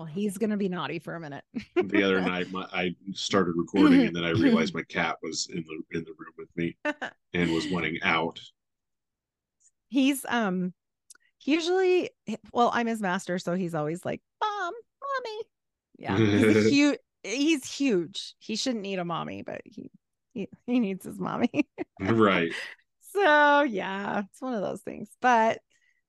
Well, 0.00 0.06
he's 0.06 0.38
gonna 0.38 0.56
be 0.56 0.70
naughty 0.70 0.98
for 0.98 1.14
a 1.14 1.20
minute. 1.20 1.44
the 1.76 2.02
other 2.02 2.20
night, 2.22 2.50
my, 2.50 2.66
I 2.72 2.94
started 3.12 3.52
recording, 3.54 4.06
and 4.06 4.16
then 4.16 4.24
I 4.24 4.30
realized 4.30 4.72
my 4.72 4.82
cat 4.84 5.18
was 5.22 5.46
in 5.52 5.62
the 5.68 5.98
in 5.98 6.04
the 6.04 6.14
room 6.16 6.32
with 6.38 6.48
me 6.56 6.74
and 7.34 7.52
was 7.52 7.68
wanting 7.68 7.98
out. 8.02 8.40
He's 9.88 10.24
um, 10.26 10.72
usually 11.42 12.08
well, 12.50 12.70
I'm 12.72 12.86
his 12.86 13.02
master, 13.02 13.38
so 13.38 13.52
he's 13.52 13.74
always 13.74 14.02
like, 14.02 14.22
"Mom, 14.40 14.72
mommy." 14.72 15.42
Yeah, 15.98 16.16
he's 16.16 16.70
huge. 16.70 16.98
He's 17.22 17.70
huge. 17.70 18.36
He 18.38 18.56
shouldn't 18.56 18.82
need 18.82 19.00
a 19.00 19.04
mommy, 19.04 19.42
but 19.42 19.60
he 19.66 19.90
he, 20.32 20.48
he 20.64 20.80
needs 20.80 21.04
his 21.04 21.18
mommy. 21.18 21.68
right. 22.00 22.52
So 23.12 23.64
yeah, 23.64 24.20
it's 24.20 24.40
one 24.40 24.54
of 24.54 24.62
those 24.62 24.80
things. 24.80 25.10
But 25.20 25.58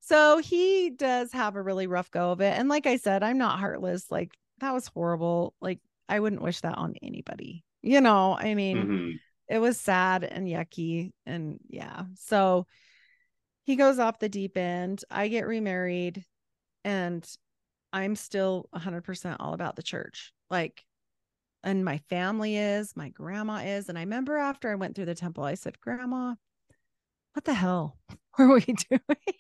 so 0.01 0.39
he 0.39 0.89
does 0.89 1.31
have 1.31 1.55
a 1.55 1.61
really 1.61 1.87
rough 1.87 2.11
go 2.11 2.31
of 2.31 2.41
it. 2.41 2.57
And 2.57 2.67
like 2.67 2.87
I 2.87 2.97
said, 2.97 3.23
I'm 3.23 3.37
not 3.37 3.59
heartless. 3.59 4.11
Like 4.11 4.35
that 4.59 4.73
was 4.73 4.87
horrible. 4.87 5.53
Like 5.61 5.79
I 6.09 6.19
wouldn't 6.19 6.41
wish 6.41 6.59
that 6.61 6.77
on 6.77 6.95
anybody. 7.01 7.63
You 7.81 8.01
know, 8.01 8.35
I 8.37 8.53
mean, 8.55 8.77
mm-hmm. 8.77 9.09
it 9.47 9.59
was 9.59 9.79
sad 9.79 10.23
and 10.23 10.47
yucky. 10.47 11.11
And 11.25 11.59
yeah. 11.69 12.03
So 12.15 12.65
he 13.63 13.75
goes 13.75 13.99
off 13.99 14.19
the 14.19 14.27
deep 14.27 14.57
end. 14.57 15.03
I 15.09 15.27
get 15.27 15.47
remarried 15.47 16.25
and 16.83 17.27
I'm 17.93 18.15
still 18.15 18.69
100% 18.75 19.37
all 19.39 19.53
about 19.53 19.75
the 19.75 19.83
church. 19.83 20.33
Like 20.49 20.83
and 21.63 21.85
my 21.85 21.99
family 22.09 22.57
is, 22.57 22.95
my 22.95 23.09
grandma 23.09 23.57
is. 23.57 23.87
And 23.87 23.97
I 23.97 24.01
remember 24.01 24.35
after 24.37 24.71
I 24.71 24.75
went 24.75 24.95
through 24.95 25.05
the 25.05 25.15
temple, 25.15 25.43
I 25.43 25.53
said, 25.53 25.79
Grandma, 25.79 26.33
what 27.33 27.45
the 27.45 27.53
hell 27.53 27.97
were 28.37 28.53
we 28.55 28.61
doing? 28.89 29.35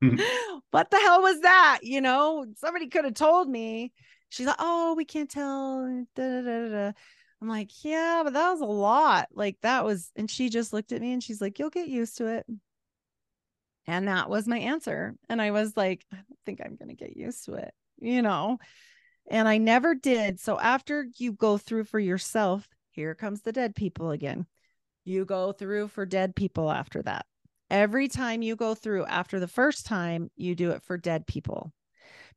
what 0.70 0.90
the 0.90 0.98
hell 0.98 1.22
was 1.22 1.40
that? 1.40 1.80
You 1.82 2.00
know, 2.00 2.46
somebody 2.56 2.88
could 2.88 3.04
have 3.04 3.14
told 3.14 3.48
me. 3.48 3.92
She's 4.30 4.46
like, 4.46 4.56
Oh, 4.58 4.94
we 4.94 5.04
can't 5.04 5.30
tell. 5.30 6.04
Da, 6.14 6.42
da, 6.42 6.68
da, 6.68 6.92
I'm 7.40 7.48
like, 7.48 7.70
Yeah, 7.84 8.22
but 8.24 8.34
that 8.34 8.50
was 8.50 8.60
a 8.60 8.66
lot. 8.66 9.28
Like, 9.32 9.56
that 9.62 9.84
was, 9.84 10.10
and 10.16 10.30
she 10.30 10.50
just 10.50 10.72
looked 10.72 10.92
at 10.92 11.00
me 11.00 11.12
and 11.12 11.22
she's 11.22 11.40
like, 11.40 11.58
You'll 11.58 11.70
get 11.70 11.88
used 11.88 12.18
to 12.18 12.26
it. 12.26 12.46
And 13.86 14.06
that 14.06 14.28
was 14.28 14.46
my 14.46 14.58
answer. 14.58 15.14
And 15.30 15.40
I 15.40 15.50
was 15.50 15.74
like, 15.74 16.04
I 16.12 16.16
don't 16.16 16.38
think 16.44 16.60
I'm 16.60 16.76
going 16.76 16.94
to 16.94 16.94
get 16.94 17.16
used 17.16 17.46
to 17.46 17.54
it, 17.54 17.72
you 17.98 18.20
know? 18.20 18.58
And 19.30 19.48
I 19.48 19.56
never 19.56 19.94
did. 19.94 20.40
So 20.40 20.60
after 20.60 21.06
you 21.16 21.32
go 21.32 21.56
through 21.56 21.84
for 21.84 21.98
yourself, 21.98 22.68
here 22.90 23.14
comes 23.14 23.40
the 23.40 23.52
dead 23.52 23.74
people 23.74 24.10
again. 24.10 24.46
You 25.04 25.24
go 25.24 25.52
through 25.52 25.88
for 25.88 26.04
dead 26.04 26.36
people 26.36 26.70
after 26.70 27.00
that. 27.02 27.24
Every 27.70 28.08
time 28.08 28.42
you 28.42 28.56
go 28.56 28.74
through 28.74 29.06
after 29.06 29.40
the 29.40 29.48
first 29.48 29.86
time, 29.86 30.30
you 30.36 30.54
do 30.54 30.70
it 30.70 30.82
for 30.82 30.96
dead 30.96 31.26
people. 31.26 31.72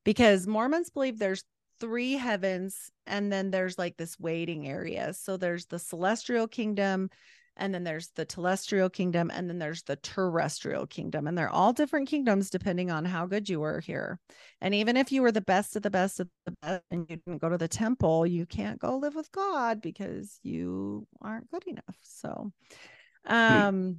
Because 0.04 0.48
Mormons 0.48 0.90
believe 0.90 1.20
there's 1.20 1.44
three 1.80 2.14
heavens 2.14 2.92
and 3.08 3.32
then 3.32 3.52
there's 3.52 3.78
like 3.78 3.98
this 3.98 4.20
waiting 4.20 4.68
area. 4.68 5.14
So 5.14 5.38
there's 5.38 5.66
the 5.68 5.80
celestial 5.80 6.48
kingdom, 6.48 7.10
and 7.58 7.74
then 7.74 7.84
there's 7.84 8.10
the 8.16 8.26
telestial 8.26 8.92
kingdom 8.92 9.30
and 9.34 9.50
then 9.50 9.60
there's 9.60 9.84
the 9.84 9.96
terrestrial 9.98 10.88
kingdom 10.88 11.28
and 11.28 11.38
they're 11.38 11.50
all 11.50 11.74
different 11.74 12.08
kingdoms 12.08 12.50
depending 12.50 12.90
on 12.90 13.06
how 13.06 13.26
good 13.26 13.50
you 13.50 13.60
were 13.60 13.80
here 13.80 14.20
and 14.62 14.74
even 14.74 14.98
if 14.98 15.12
you 15.12 15.22
were 15.22 15.32
the 15.32 15.42
best 15.42 15.76
of 15.76 15.82
the 15.82 15.90
best 15.90 16.20
of 16.20 16.30
the 16.46 16.54
best 16.62 16.84
and 16.92 17.06
you 17.10 17.18
didn't 17.18 17.42
go 17.42 17.50
to 17.50 17.58
the 17.58 17.68
temple 17.68 18.26
you 18.26 18.46
can't 18.46 18.80
go 18.80 18.98
live 18.98 19.16
with 19.16 19.32
god 19.32 19.82
because 19.82 20.40
you 20.44 21.06
aren't 21.22 21.50
good 21.52 21.66
enough 21.68 21.98
so 22.02 22.52
hmm. 23.26 23.34
um 23.34 23.98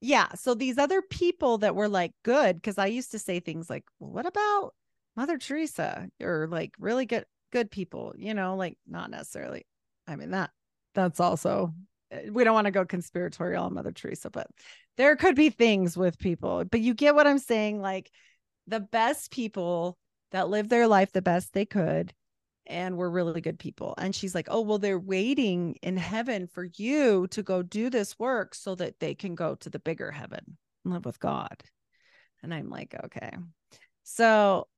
yeah 0.00 0.28
so 0.34 0.54
these 0.54 0.78
other 0.78 1.02
people 1.02 1.58
that 1.58 1.74
were 1.74 1.88
like 1.88 2.12
good 2.24 2.56
because 2.56 2.78
i 2.78 2.86
used 2.86 3.10
to 3.10 3.18
say 3.18 3.40
things 3.40 3.70
like 3.70 3.84
well, 3.98 4.10
what 4.10 4.26
about 4.26 4.72
mother 5.16 5.38
teresa 5.38 6.08
or 6.20 6.46
like 6.50 6.72
really 6.78 7.06
good 7.06 7.24
good 7.52 7.70
people 7.70 8.14
you 8.16 8.34
know 8.34 8.56
like 8.56 8.76
not 8.86 9.10
necessarily 9.10 9.66
i 10.06 10.16
mean 10.16 10.30
that 10.30 10.50
that's 10.94 11.20
also 11.20 11.72
eh, 12.10 12.28
we 12.30 12.44
don't 12.44 12.54
want 12.54 12.64
to 12.64 12.72
go 12.72 12.84
conspiratorial 12.84 13.64
on 13.64 13.74
Mother 13.74 13.92
Teresa, 13.92 14.30
but 14.30 14.48
there 14.96 15.14
could 15.14 15.36
be 15.36 15.50
things 15.50 15.96
with 15.96 16.18
people. 16.18 16.64
But 16.64 16.80
you 16.80 16.94
get 16.94 17.14
what 17.14 17.26
I'm 17.26 17.38
saying? 17.38 17.80
Like 17.82 18.10
the 18.66 18.80
best 18.80 19.30
people 19.30 19.98
that 20.32 20.48
lived 20.48 20.70
their 20.70 20.88
life 20.88 21.12
the 21.12 21.22
best 21.22 21.52
they 21.52 21.66
could 21.66 22.12
and 22.66 22.96
we're 22.96 23.10
really 23.10 23.40
good 23.40 23.58
people. 23.58 23.94
And 23.98 24.14
she's 24.14 24.34
like, 24.34 24.48
Oh, 24.50 24.60
well, 24.60 24.78
they're 24.78 24.98
waiting 24.98 25.76
in 25.82 25.96
heaven 25.96 26.46
for 26.46 26.68
you 26.76 27.26
to 27.28 27.42
go 27.42 27.62
do 27.62 27.90
this 27.90 28.18
work 28.18 28.54
so 28.54 28.74
that 28.76 29.00
they 29.00 29.14
can 29.14 29.34
go 29.34 29.54
to 29.56 29.70
the 29.70 29.78
bigger 29.78 30.10
heaven 30.10 30.58
and 30.84 30.94
live 30.94 31.04
with 31.04 31.20
God. 31.20 31.62
And 32.42 32.52
I'm 32.52 32.70
like, 32.70 32.94
Okay. 33.04 33.30
So 34.04 34.68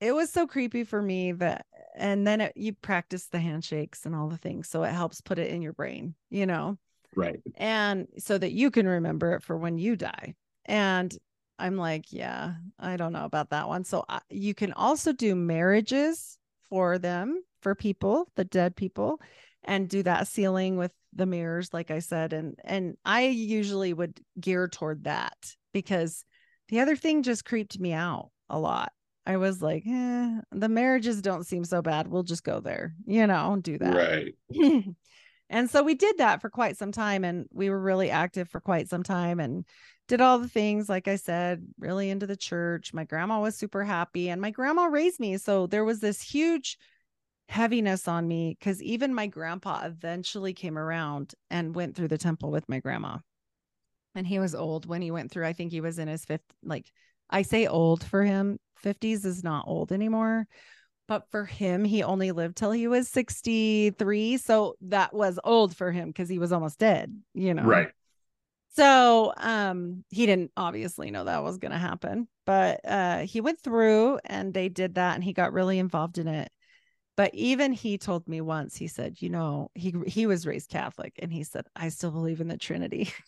it 0.00 0.12
was 0.12 0.30
so 0.30 0.46
creepy 0.46 0.84
for 0.84 1.00
me 1.00 1.32
that, 1.32 1.66
and 1.96 2.26
then 2.26 2.40
it, 2.40 2.52
you 2.54 2.74
practice 2.74 3.26
the 3.26 3.38
handshakes 3.38 4.04
and 4.04 4.14
all 4.14 4.28
the 4.28 4.36
things. 4.36 4.68
So 4.68 4.82
it 4.82 4.92
helps 4.92 5.20
put 5.20 5.38
it 5.38 5.50
in 5.50 5.62
your 5.62 5.72
brain, 5.72 6.14
you 6.30 6.46
know? 6.46 6.78
Right. 7.14 7.40
And 7.54 8.06
so 8.18 8.36
that 8.36 8.52
you 8.52 8.70
can 8.70 8.86
remember 8.86 9.32
it 9.32 9.42
for 9.42 9.56
when 9.56 9.78
you 9.78 9.96
die. 9.96 10.34
And 10.66 11.16
I'm 11.58 11.76
like, 11.76 12.12
yeah, 12.12 12.54
I 12.78 12.96
don't 12.96 13.14
know 13.14 13.24
about 13.24 13.50
that 13.50 13.68
one. 13.68 13.84
So 13.84 14.04
I, 14.08 14.20
you 14.28 14.54
can 14.54 14.74
also 14.74 15.12
do 15.12 15.34
marriages 15.34 16.38
for 16.70 16.98
them, 16.98 17.42
for 17.60 17.74
people, 17.74 18.28
the 18.36 18.44
dead 18.44 18.76
people, 18.76 19.20
and 19.64 19.88
do 19.88 20.02
that 20.02 20.28
sealing 20.28 20.76
with 20.76 20.92
the 21.12 21.26
mirrors, 21.26 21.72
like 21.72 21.90
I 21.90 21.98
said. 21.98 22.32
And 22.32 22.58
and 22.64 22.96
I 23.04 23.26
usually 23.26 23.92
would 23.92 24.20
gear 24.40 24.68
toward 24.68 25.04
that 25.04 25.36
because 25.72 26.24
the 26.68 26.80
other 26.80 26.96
thing 26.96 27.22
just 27.22 27.44
creeped 27.44 27.78
me 27.78 27.92
out 27.92 28.30
a 28.48 28.58
lot. 28.58 28.92
I 29.26 29.38
was 29.38 29.60
like, 29.60 29.82
eh, 29.86 30.40
the 30.52 30.68
marriages 30.68 31.20
don't 31.20 31.46
seem 31.46 31.64
so 31.64 31.82
bad. 31.82 32.06
We'll 32.06 32.22
just 32.22 32.44
go 32.44 32.60
there, 32.60 32.94
you 33.06 33.26
know, 33.26 33.58
do 33.60 33.76
that. 33.78 33.94
Right. 33.94 34.84
and 35.50 35.68
so 35.68 35.82
we 35.82 35.94
did 35.94 36.18
that 36.18 36.40
for 36.40 36.48
quite 36.48 36.76
some 36.76 36.92
time 36.92 37.24
and 37.24 37.46
we 37.52 37.68
were 37.68 37.80
really 37.80 38.10
active 38.10 38.48
for 38.48 38.60
quite 38.60 38.88
some 38.88 39.02
time 39.02 39.40
and 39.40 39.64
did 40.08 40.20
all 40.20 40.38
the 40.38 40.48
things 40.48 40.88
like 40.88 41.08
i 41.08 41.16
said 41.16 41.66
really 41.78 42.10
into 42.10 42.26
the 42.26 42.36
church. 42.36 42.94
My 42.94 43.04
grandma 43.04 43.40
was 43.40 43.56
super 43.56 43.84
happy 43.84 44.30
and 44.30 44.40
my 44.40 44.50
grandma 44.50 44.84
raised 44.84 45.20
me 45.20 45.36
so 45.38 45.66
there 45.66 45.84
was 45.84 46.00
this 46.00 46.20
huge 46.22 46.78
heaviness 47.48 48.08
on 48.08 48.26
me 48.26 48.56
because 48.58 48.82
even 48.82 49.14
my 49.14 49.26
grandpa 49.26 49.84
eventually 49.84 50.52
came 50.52 50.76
around 50.76 51.34
and 51.50 51.74
went 51.74 51.94
through 51.94 52.08
the 52.08 52.18
temple 52.18 52.50
with 52.50 52.68
my 52.68 52.80
grandma. 52.80 53.18
And 54.16 54.26
he 54.26 54.38
was 54.38 54.54
old 54.54 54.86
when 54.86 55.02
he 55.02 55.10
went 55.10 55.30
through 55.30 55.46
i 55.46 55.52
think 55.52 55.70
he 55.70 55.80
was 55.80 55.98
in 55.98 56.08
his 56.08 56.24
fifth 56.24 56.40
like 56.62 56.90
i 57.28 57.42
say 57.42 57.66
old 57.66 58.02
for 58.02 58.22
him 58.22 58.58
50s 58.82 59.24
is 59.24 59.44
not 59.44 59.66
old 59.66 59.92
anymore 59.92 60.46
but 61.08 61.30
for 61.30 61.44
him 61.44 61.84
he 61.84 62.02
only 62.02 62.32
lived 62.32 62.56
till 62.56 62.72
he 62.72 62.88
was 62.88 63.08
63 63.08 64.38
so 64.38 64.74
that 64.80 65.12
was 65.12 65.38
old 65.44 65.76
for 65.76 65.92
him 65.92 66.08
because 66.08 66.28
he 66.28 66.38
was 66.38 66.52
almost 66.52 66.78
dead 66.78 67.14
you 67.34 67.52
know? 67.52 67.64
Right 67.64 67.88
so 68.76 69.32
um 69.38 70.04
he 70.10 70.26
didn't 70.26 70.52
obviously 70.56 71.10
know 71.10 71.24
that 71.24 71.42
was 71.42 71.58
going 71.58 71.72
to 71.72 71.78
happen 71.78 72.28
but 72.44 72.80
uh 72.84 73.20
he 73.20 73.40
went 73.40 73.60
through 73.60 74.18
and 74.24 74.52
they 74.54 74.68
did 74.68 74.94
that 74.94 75.14
and 75.14 75.24
he 75.24 75.32
got 75.32 75.52
really 75.52 75.78
involved 75.78 76.18
in 76.18 76.28
it. 76.28 76.50
But 77.16 77.34
even 77.34 77.72
he 77.72 77.96
told 77.96 78.28
me 78.28 78.40
once 78.40 78.76
he 78.76 78.88
said 78.88 79.16
you 79.20 79.30
know 79.30 79.70
he 79.74 79.94
he 80.06 80.26
was 80.26 80.46
raised 80.46 80.70
catholic 80.70 81.14
and 81.20 81.32
he 81.32 81.44
said 81.44 81.66
i 81.74 81.88
still 81.88 82.10
believe 82.10 82.40
in 82.40 82.48
the 82.48 82.56
trinity. 82.56 83.12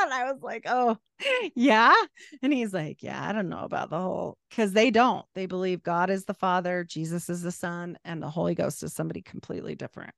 And 0.00 0.12
i 0.12 0.32
was 0.32 0.42
like 0.42 0.64
oh 0.66 0.98
yeah? 1.54 1.94
And 2.42 2.52
he's 2.52 2.74
like 2.74 3.04
yeah 3.04 3.24
i 3.28 3.32
don't 3.32 3.48
know 3.48 3.60
about 3.60 3.88
the 3.88 4.00
whole 4.00 4.36
because 4.50 4.72
they 4.72 4.90
don't. 4.90 5.24
They 5.34 5.46
believe 5.46 5.82
god 5.84 6.10
is 6.10 6.24
the 6.24 6.34
father 6.34 6.82
jesus 6.82 7.30
is 7.30 7.42
the 7.42 7.52
son 7.52 7.96
and 8.04 8.20
the 8.20 8.28
holy 8.30 8.56
ghost 8.56 8.82
is 8.82 8.92
somebody 8.94 9.22
completely 9.22 9.76
different. 9.76 10.12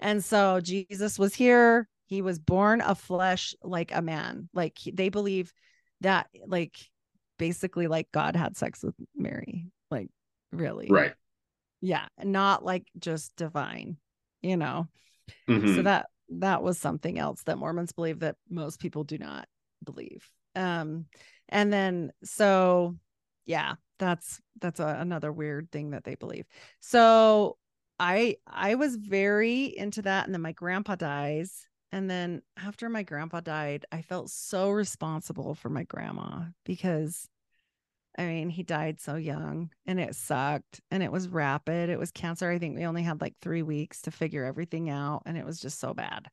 And 0.00 0.24
so 0.24 0.60
jesus 0.60 1.20
was 1.20 1.34
here 1.34 1.88
he 2.10 2.22
was 2.22 2.40
born 2.40 2.80
of 2.80 2.98
flesh 2.98 3.54
like 3.62 3.92
a 3.94 4.02
man. 4.02 4.48
Like 4.52 4.78
they 4.92 5.10
believe 5.10 5.52
that 6.00 6.26
like 6.44 6.76
basically 7.38 7.86
like 7.86 8.10
God 8.10 8.34
had 8.34 8.56
sex 8.56 8.82
with 8.82 8.96
Mary. 9.14 9.68
Like 9.92 10.08
really. 10.50 10.88
Right. 10.90 11.14
Yeah, 11.80 12.06
not 12.20 12.64
like 12.64 12.88
just 12.98 13.36
divine, 13.36 13.96
you 14.42 14.56
know. 14.56 14.88
Mm-hmm. 15.48 15.76
So 15.76 15.82
that 15.82 16.06
that 16.30 16.64
was 16.64 16.78
something 16.78 17.16
else 17.16 17.44
that 17.44 17.58
Mormons 17.58 17.92
believe 17.92 18.18
that 18.20 18.34
most 18.50 18.80
people 18.80 19.04
do 19.04 19.16
not 19.16 19.46
believe. 19.84 20.28
Um 20.56 21.06
and 21.48 21.72
then 21.72 22.10
so 22.24 22.96
yeah, 23.46 23.74
that's 24.00 24.40
that's 24.60 24.80
a, 24.80 24.96
another 24.98 25.30
weird 25.30 25.70
thing 25.70 25.90
that 25.90 26.02
they 26.02 26.16
believe. 26.16 26.46
So 26.80 27.56
I 28.00 28.38
I 28.48 28.74
was 28.74 28.96
very 28.96 29.66
into 29.66 30.02
that 30.02 30.24
and 30.24 30.34
then 30.34 30.42
my 30.42 30.52
grandpa 30.52 30.96
dies 30.96 31.68
and 31.92 32.08
then 32.08 32.42
after 32.56 32.88
my 32.88 33.02
grandpa 33.02 33.40
died, 33.40 33.86
I 33.90 34.02
felt 34.02 34.30
so 34.30 34.70
responsible 34.70 35.54
for 35.54 35.68
my 35.68 35.84
grandma 35.84 36.44
because 36.64 37.28
I 38.18 38.26
mean, 38.26 38.50
he 38.50 38.62
died 38.62 39.00
so 39.00 39.14
young 39.14 39.70
and 39.86 40.00
it 40.00 40.14
sucked 40.14 40.80
and 40.90 41.02
it 41.02 41.12
was 41.12 41.28
rapid. 41.28 41.90
It 41.90 41.98
was 41.98 42.10
cancer. 42.10 42.50
I 42.50 42.58
think 42.58 42.76
we 42.76 42.84
only 42.84 43.02
had 43.02 43.20
like 43.20 43.34
three 43.40 43.62
weeks 43.62 44.02
to 44.02 44.10
figure 44.10 44.44
everything 44.44 44.90
out 44.90 45.22
and 45.26 45.38
it 45.38 45.46
was 45.46 45.60
just 45.60 45.78
so 45.78 45.94
bad. 45.94 46.26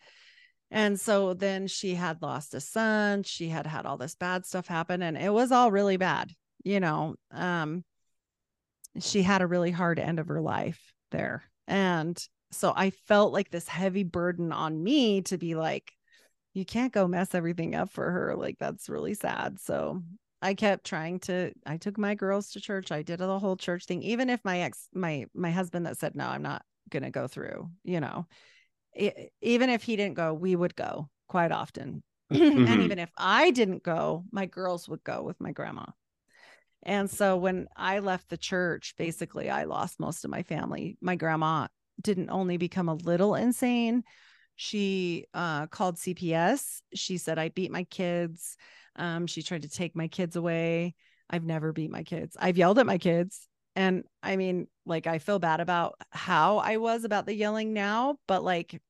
And 0.70 1.00
so 1.00 1.34
then 1.34 1.68
she 1.68 1.94
had 1.94 2.22
lost 2.22 2.54
a 2.54 2.60
son. 2.60 3.24
She 3.24 3.48
had 3.48 3.66
had 3.66 3.86
all 3.86 3.98
this 3.98 4.16
bad 4.16 4.46
stuff 4.46 4.68
happen 4.68 5.02
and 5.02 5.18
it 5.18 5.32
was 5.32 5.52
all 5.52 5.72
really 5.72 5.98
bad. 5.98 6.32
You 6.64 6.80
know, 6.80 7.16
um, 7.32 7.86
she 9.00 9.22
had 9.22 9.42
a 9.42 9.48
really 9.48 9.72
hard 9.72 10.00
end 10.00 10.20
of 10.20 10.28
her 10.28 10.42
life 10.42 10.94
there. 11.12 11.44
And 11.68 12.18
so 12.52 12.74
I 12.76 12.92
felt 12.92 13.34
like 13.34 13.50
this 13.50 13.68
heavy 13.68 14.04
burden 14.04 14.52
on 14.52 14.84
me 14.84 15.22
to 15.24 15.38
be 15.38 15.56
like, 15.56 15.94
you 16.54 16.66
can't 16.66 16.94
go 16.94 17.08
mess 17.08 17.36
everything 17.36 17.76
up 17.76 17.90
for 17.90 18.10
her. 18.10 18.36
Like, 18.36 18.58
that's 18.58 18.90
really 18.90 19.14
sad. 19.14 19.60
So 19.60 20.02
I 20.42 20.54
kept 20.54 20.86
trying 20.86 21.20
to, 21.22 21.52
I 21.66 21.78
took 21.78 21.98
my 21.98 22.16
girls 22.16 22.52
to 22.52 22.62
church. 22.62 22.92
I 22.92 23.04
did 23.04 23.20
the 23.20 23.40
whole 23.40 23.58
church 23.58 23.86
thing, 23.86 24.02
even 24.04 24.30
if 24.30 24.44
my 24.44 24.62
ex, 24.62 24.88
my, 24.94 25.26
my 25.34 25.52
husband 25.52 25.86
that 25.86 25.98
said, 25.98 26.16
no, 26.16 26.26
I'm 26.26 26.42
not 26.42 26.64
going 26.90 27.04
to 27.04 27.10
go 27.10 27.28
through, 27.28 27.70
you 27.84 28.00
know, 28.00 28.26
it, 28.94 29.32
even 29.42 29.70
if 29.70 29.84
he 29.84 29.96
didn't 29.96 30.16
go, 30.16 30.34
we 30.34 30.56
would 30.56 30.76
go 30.76 31.10
quite 31.28 31.52
often. 31.52 32.04
Mm-hmm. 32.30 32.68
and 32.68 32.82
even 32.82 33.00
if 33.00 33.10
I 33.18 33.52
didn't 33.52 33.84
go, 33.84 34.26
my 34.34 34.48
girls 34.48 34.90
would 34.90 35.02
go 35.06 35.24
with 35.24 35.40
my 35.40 35.54
grandma. 35.54 35.86
And 36.84 37.10
so 37.10 37.38
when 37.38 37.70
I 37.74 38.00
left 38.00 38.28
the 38.28 38.36
church, 38.36 38.96
basically, 38.98 39.50
I 39.50 39.64
lost 39.64 39.98
most 39.98 40.26
of 40.26 40.32
my 40.32 40.44
family. 40.44 40.98
My 41.00 41.16
grandma 41.16 41.68
didn't 42.02 42.30
only 42.30 42.58
become 42.58 42.90
a 42.90 42.96
little 42.96 43.36
insane. 43.36 44.04
She 44.56 45.26
uh, 45.34 45.68
called 45.68 45.98
CPS. 45.98 46.82
She 46.94 47.18
said, 47.18 47.38
I 47.38 47.50
beat 47.50 47.72
my 47.72 47.84
kids. 47.84 48.58
Um, 48.96 49.28
she 49.28 49.44
tried 49.44 49.64
to 49.64 49.70
take 49.70 49.96
my 49.96 50.08
kids 50.08 50.36
away. 50.36 50.96
I've 51.30 51.44
never 51.44 51.74
beat 51.74 51.92
my 51.92 52.04
kids. 52.04 52.36
I've 52.40 52.58
yelled 52.58 52.80
at 52.80 52.86
my 52.86 52.98
kids. 52.98 53.48
And 53.76 54.04
I 54.24 54.38
mean, 54.38 54.68
like, 54.86 55.06
I 55.06 55.20
feel 55.20 55.38
bad 55.38 55.60
about 55.60 55.96
how 56.10 56.58
I 56.58 56.78
was 56.78 57.04
about 57.04 57.28
the 57.28 57.36
yelling 57.36 57.74
now, 57.74 58.18
but 58.28 58.44
like, 58.44 58.82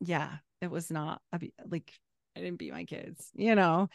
yeah, 0.00 0.36
it 0.60 0.70
was 0.70 0.90
not 0.90 1.22
like 1.32 1.90
I 2.36 2.40
didn't 2.40 2.58
beat 2.58 2.72
my 2.72 2.84
kids, 2.84 3.30
you 3.34 3.54
know? 3.54 3.88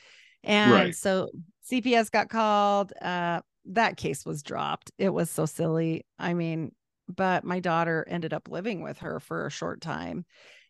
And 0.43 0.71
right. 0.71 0.95
so 0.95 1.29
CPS 1.71 2.09
got 2.09 2.29
called. 2.29 2.93
Uh, 2.99 3.41
that 3.65 3.97
case 3.97 4.25
was 4.25 4.41
dropped. 4.41 4.91
It 4.97 5.09
was 5.09 5.29
so 5.29 5.45
silly. 5.45 6.05
I 6.17 6.33
mean, 6.33 6.71
but 7.07 7.43
my 7.43 7.59
daughter 7.59 8.05
ended 8.07 8.33
up 8.33 8.49
living 8.49 8.81
with 8.81 8.99
her 8.99 9.19
for 9.19 9.45
a 9.45 9.51
short 9.51 9.81
time 9.81 10.25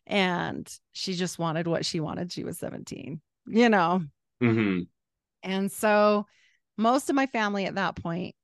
and 0.06 0.68
she 0.92 1.14
just 1.14 1.38
wanted 1.38 1.66
what 1.66 1.84
she 1.86 2.00
wanted. 2.00 2.32
She 2.32 2.44
was 2.44 2.58
17, 2.58 3.20
you 3.46 3.68
know? 3.68 4.02
Mm-hmm. 4.42 4.80
And 5.42 5.70
so 5.70 6.26
most 6.76 7.08
of 7.08 7.16
my 7.16 7.26
family 7.26 7.66
at 7.66 7.76
that 7.76 7.96
point 7.96 8.34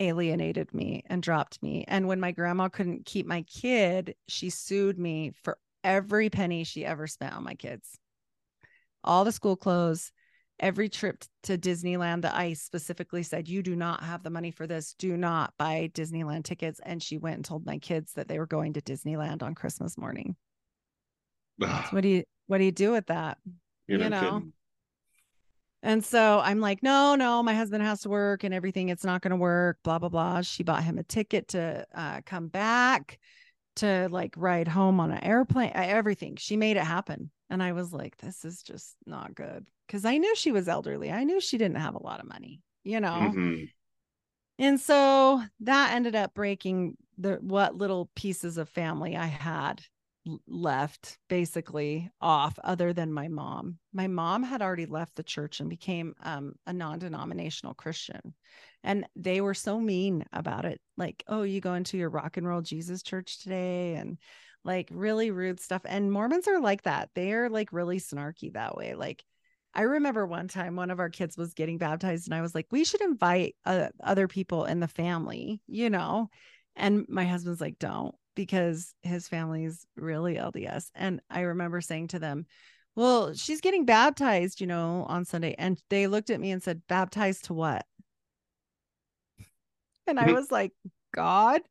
alienated 0.00 0.74
me 0.74 1.04
and 1.06 1.22
dropped 1.22 1.62
me. 1.62 1.84
And 1.86 2.08
when 2.08 2.20
my 2.20 2.32
grandma 2.32 2.68
couldn't 2.68 3.06
keep 3.06 3.26
my 3.26 3.42
kid, 3.42 4.14
she 4.28 4.50
sued 4.50 4.98
me 4.98 5.32
for 5.42 5.58
every 5.82 6.30
penny 6.30 6.64
she 6.64 6.84
ever 6.84 7.06
spent 7.06 7.34
on 7.34 7.44
my 7.44 7.54
kids. 7.54 7.98
All 9.04 9.24
the 9.24 9.32
school 9.32 9.56
clothes, 9.56 10.10
every 10.60 10.88
trip 10.88 11.24
to 11.44 11.58
Disneyland 11.58 12.22
that 12.22 12.34
I 12.34 12.52
specifically 12.52 13.22
said, 13.22 13.48
You 13.48 13.62
do 13.62 13.76
not 13.76 14.02
have 14.02 14.22
the 14.22 14.30
money 14.30 14.50
for 14.50 14.66
this. 14.66 14.94
Do 14.98 15.16
not 15.16 15.54
buy 15.58 15.90
Disneyland 15.94 16.44
tickets. 16.44 16.80
And 16.84 17.02
she 17.02 17.18
went 17.18 17.36
and 17.36 17.44
told 17.44 17.66
my 17.66 17.78
kids 17.78 18.12
that 18.14 18.28
they 18.28 18.38
were 18.38 18.46
going 18.46 18.74
to 18.74 18.80
Disneyland 18.80 19.42
on 19.42 19.54
Christmas 19.54 19.98
morning. 19.98 20.36
so 21.60 21.68
what 21.90 22.02
do 22.02 22.08
you 22.08 22.24
what 22.46 22.58
do 22.58 22.64
you 22.64 22.72
do 22.72 22.92
with 22.92 23.06
that? 23.06 23.38
You're 23.86 24.00
you 24.00 24.10
know? 24.10 24.20
Kidding. 24.20 24.52
And 25.82 26.02
so 26.02 26.40
I'm 26.42 26.60
like, 26.60 26.82
no, 26.82 27.14
no, 27.14 27.42
my 27.42 27.52
husband 27.52 27.82
has 27.84 28.00
to 28.02 28.08
work 28.08 28.42
and 28.42 28.54
everything. 28.54 28.88
It's 28.88 29.04
not 29.04 29.20
going 29.20 29.32
to 29.32 29.36
work. 29.36 29.78
Blah 29.84 29.98
blah 29.98 30.08
blah. 30.08 30.40
She 30.40 30.62
bought 30.62 30.84
him 30.84 30.98
a 30.98 31.02
ticket 31.02 31.48
to 31.48 31.86
uh, 31.94 32.20
come 32.24 32.48
back, 32.48 33.18
to 33.76 34.08
like 34.10 34.34
ride 34.36 34.68
home 34.68 34.98
on 34.98 35.10
an 35.10 35.22
airplane. 35.22 35.72
Everything. 35.74 36.36
She 36.36 36.56
made 36.56 36.76
it 36.76 36.84
happen. 36.84 37.30
And 37.50 37.62
I 37.62 37.72
was 37.72 37.92
like, 37.92 38.16
this 38.16 38.44
is 38.46 38.62
just 38.62 38.96
not 39.06 39.34
good 39.34 39.66
because 39.86 40.04
I 40.04 40.18
knew 40.18 40.34
she 40.36 40.52
was 40.52 40.68
elderly. 40.68 41.10
I 41.10 41.24
knew 41.24 41.40
she 41.40 41.58
didn't 41.58 41.78
have 41.78 41.94
a 41.94 42.02
lot 42.02 42.20
of 42.20 42.28
money, 42.28 42.62
you 42.84 43.00
know? 43.00 43.32
Mm-hmm. 43.34 43.64
And 44.58 44.80
so 44.80 45.42
that 45.60 45.92
ended 45.94 46.14
up 46.14 46.34
breaking 46.34 46.96
the 47.18 47.38
what 47.40 47.76
little 47.76 48.10
pieces 48.14 48.58
of 48.58 48.68
family 48.68 49.16
I 49.16 49.26
had. 49.26 49.82
left 50.46 51.18
basically 51.28 52.10
off 52.18 52.58
other 52.64 52.94
than 52.94 53.12
my 53.12 53.28
mom 53.28 53.76
my 53.92 54.06
mom 54.06 54.42
had 54.42 54.62
already 54.62 54.86
left 54.86 55.14
the 55.16 55.22
church 55.22 55.60
and 55.60 55.68
became 55.68 56.14
um, 56.22 56.54
a 56.66 56.72
non-denominational 56.72 57.74
christian 57.74 58.32
and 58.82 59.06
they 59.14 59.42
were 59.42 59.52
so 59.52 59.78
mean 59.78 60.24
about 60.32 60.64
it 60.64 60.80
like 60.96 61.22
oh 61.28 61.42
you 61.42 61.60
go 61.60 61.74
into 61.74 61.98
your 61.98 62.08
rock 62.08 62.38
and 62.38 62.48
roll 62.48 62.62
jesus 62.62 63.02
church 63.02 63.42
today 63.42 63.96
and 63.96 64.16
like 64.64 64.88
really 64.92 65.30
rude 65.30 65.60
stuff 65.60 65.82
and 65.84 66.10
mormons 66.10 66.48
are 66.48 66.58
like 66.58 66.84
that 66.84 67.10
they're 67.14 67.50
like 67.50 67.70
really 67.70 67.98
snarky 67.98 68.50
that 68.54 68.74
way 68.74 68.94
like 68.94 69.22
i 69.74 69.82
remember 69.82 70.26
one 70.26 70.48
time 70.48 70.76
one 70.76 70.90
of 70.90 71.00
our 71.00 71.10
kids 71.10 71.36
was 71.36 71.54
getting 71.54 71.78
baptized 71.78 72.26
and 72.26 72.34
i 72.34 72.40
was 72.40 72.54
like 72.54 72.66
we 72.70 72.84
should 72.84 73.00
invite 73.00 73.54
uh, 73.66 73.88
other 74.02 74.28
people 74.28 74.64
in 74.64 74.80
the 74.80 74.88
family 74.88 75.60
you 75.66 75.90
know 75.90 76.28
and 76.76 77.06
my 77.08 77.24
husband's 77.24 77.60
like 77.60 77.78
don't 77.78 78.14
because 78.34 78.94
his 79.02 79.28
family's 79.28 79.86
really 79.96 80.36
LDS. 80.36 80.90
And 80.94 81.20
I 81.30 81.40
remember 81.40 81.80
saying 81.80 82.08
to 82.08 82.18
them, 82.18 82.46
Well, 82.96 83.34
she's 83.34 83.60
getting 83.60 83.84
baptized, 83.84 84.60
you 84.60 84.66
know, 84.66 85.04
on 85.08 85.24
Sunday. 85.24 85.54
And 85.58 85.80
they 85.90 86.06
looked 86.06 86.30
at 86.30 86.40
me 86.40 86.50
and 86.50 86.62
said, 86.62 86.82
Baptized 86.88 87.46
to 87.46 87.54
what? 87.54 87.86
And 90.06 90.18
I 90.18 90.32
was 90.32 90.50
like, 90.50 90.72
God. 91.14 91.62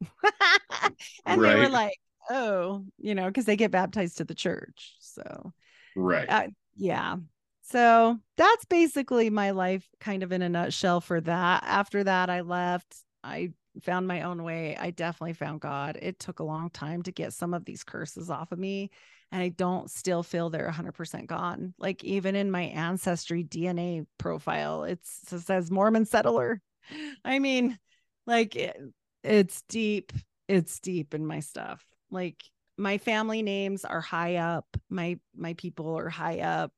and 1.26 1.40
right. 1.40 1.54
they 1.54 1.60
were 1.60 1.68
like, 1.68 1.98
Oh, 2.30 2.84
you 2.98 3.14
know, 3.14 3.26
because 3.26 3.44
they 3.44 3.56
get 3.56 3.70
baptized 3.70 4.18
to 4.18 4.24
the 4.24 4.34
church. 4.34 4.94
So, 5.00 5.52
right. 5.94 6.28
Uh, 6.28 6.46
yeah. 6.76 7.16
So 7.62 8.18
that's 8.36 8.64
basically 8.66 9.30
my 9.30 9.50
life 9.52 9.88
kind 10.00 10.22
of 10.22 10.32
in 10.32 10.42
a 10.42 10.48
nutshell 10.48 11.00
for 11.00 11.20
that. 11.22 11.64
After 11.66 12.04
that, 12.04 12.28
I 12.30 12.42
left. 12.42 12.94
I 13.22 13.52
found 13.82 14.06
my 14.06 14.22
own 14.22 14.42
way. 14.42 14.76
I 14.78 14.90
definitely 14.90 15.32
found 15.32 15.60
God. 15.60 15.98
It 16.00 16.18
took 16.18 16.38
a 16.38 16.44
long 16.44 16.70
time 16.70 17.02
to 17.04 17.12
get 17.12 17.32
some 17.32 17.54
of 17.54 17.64
these 17.64 17.82
curses 17.82 18.30
off 18.30 18.52
of 18.52 18.58
me. 18.58 18.90
And 19.32 19.42
I 19.42 19.48
don't 19.48 19.90
still 19.90 20.22
feel 20.22 20.50
they're 20.50 20.70
100% 20.70 21.26
gone. 21.26 21.74
Like 21.78 22.04
even 22.04 22.36
in 22.36 22.50
my 22.50 22.62
ancestry 22.62 23.42
DNA 23.42 24.06
profile, 24.18 24.84
it 24.84 25.00
says 25.02 25.70
Mormon 25.70 26.04
settler. 26.04 26.60
I 27.24 27.38
mean, 27.38 27.78
like 28.26 28.54
it, 28.56 28.76
it's 29.22 29.62
deep. 29.62 30.12
It's 30.48 30.78
deep 30.80 31.14
in 31.14 31.26
my 31.26 31.40
stuff. 31.40 31.84
Like 32.10 32.44
my 32.76 32.98
family 32.98 33.42
names 33.42 33.84
are 33.84 34.00
high 34.00 34.36
up. 34.36 34.66
My 34.88 35.18
my 35.36 35.54
people 35.54 35.98
are 35.98 36.08
high 36.08 36.40
up. 36.40 36.72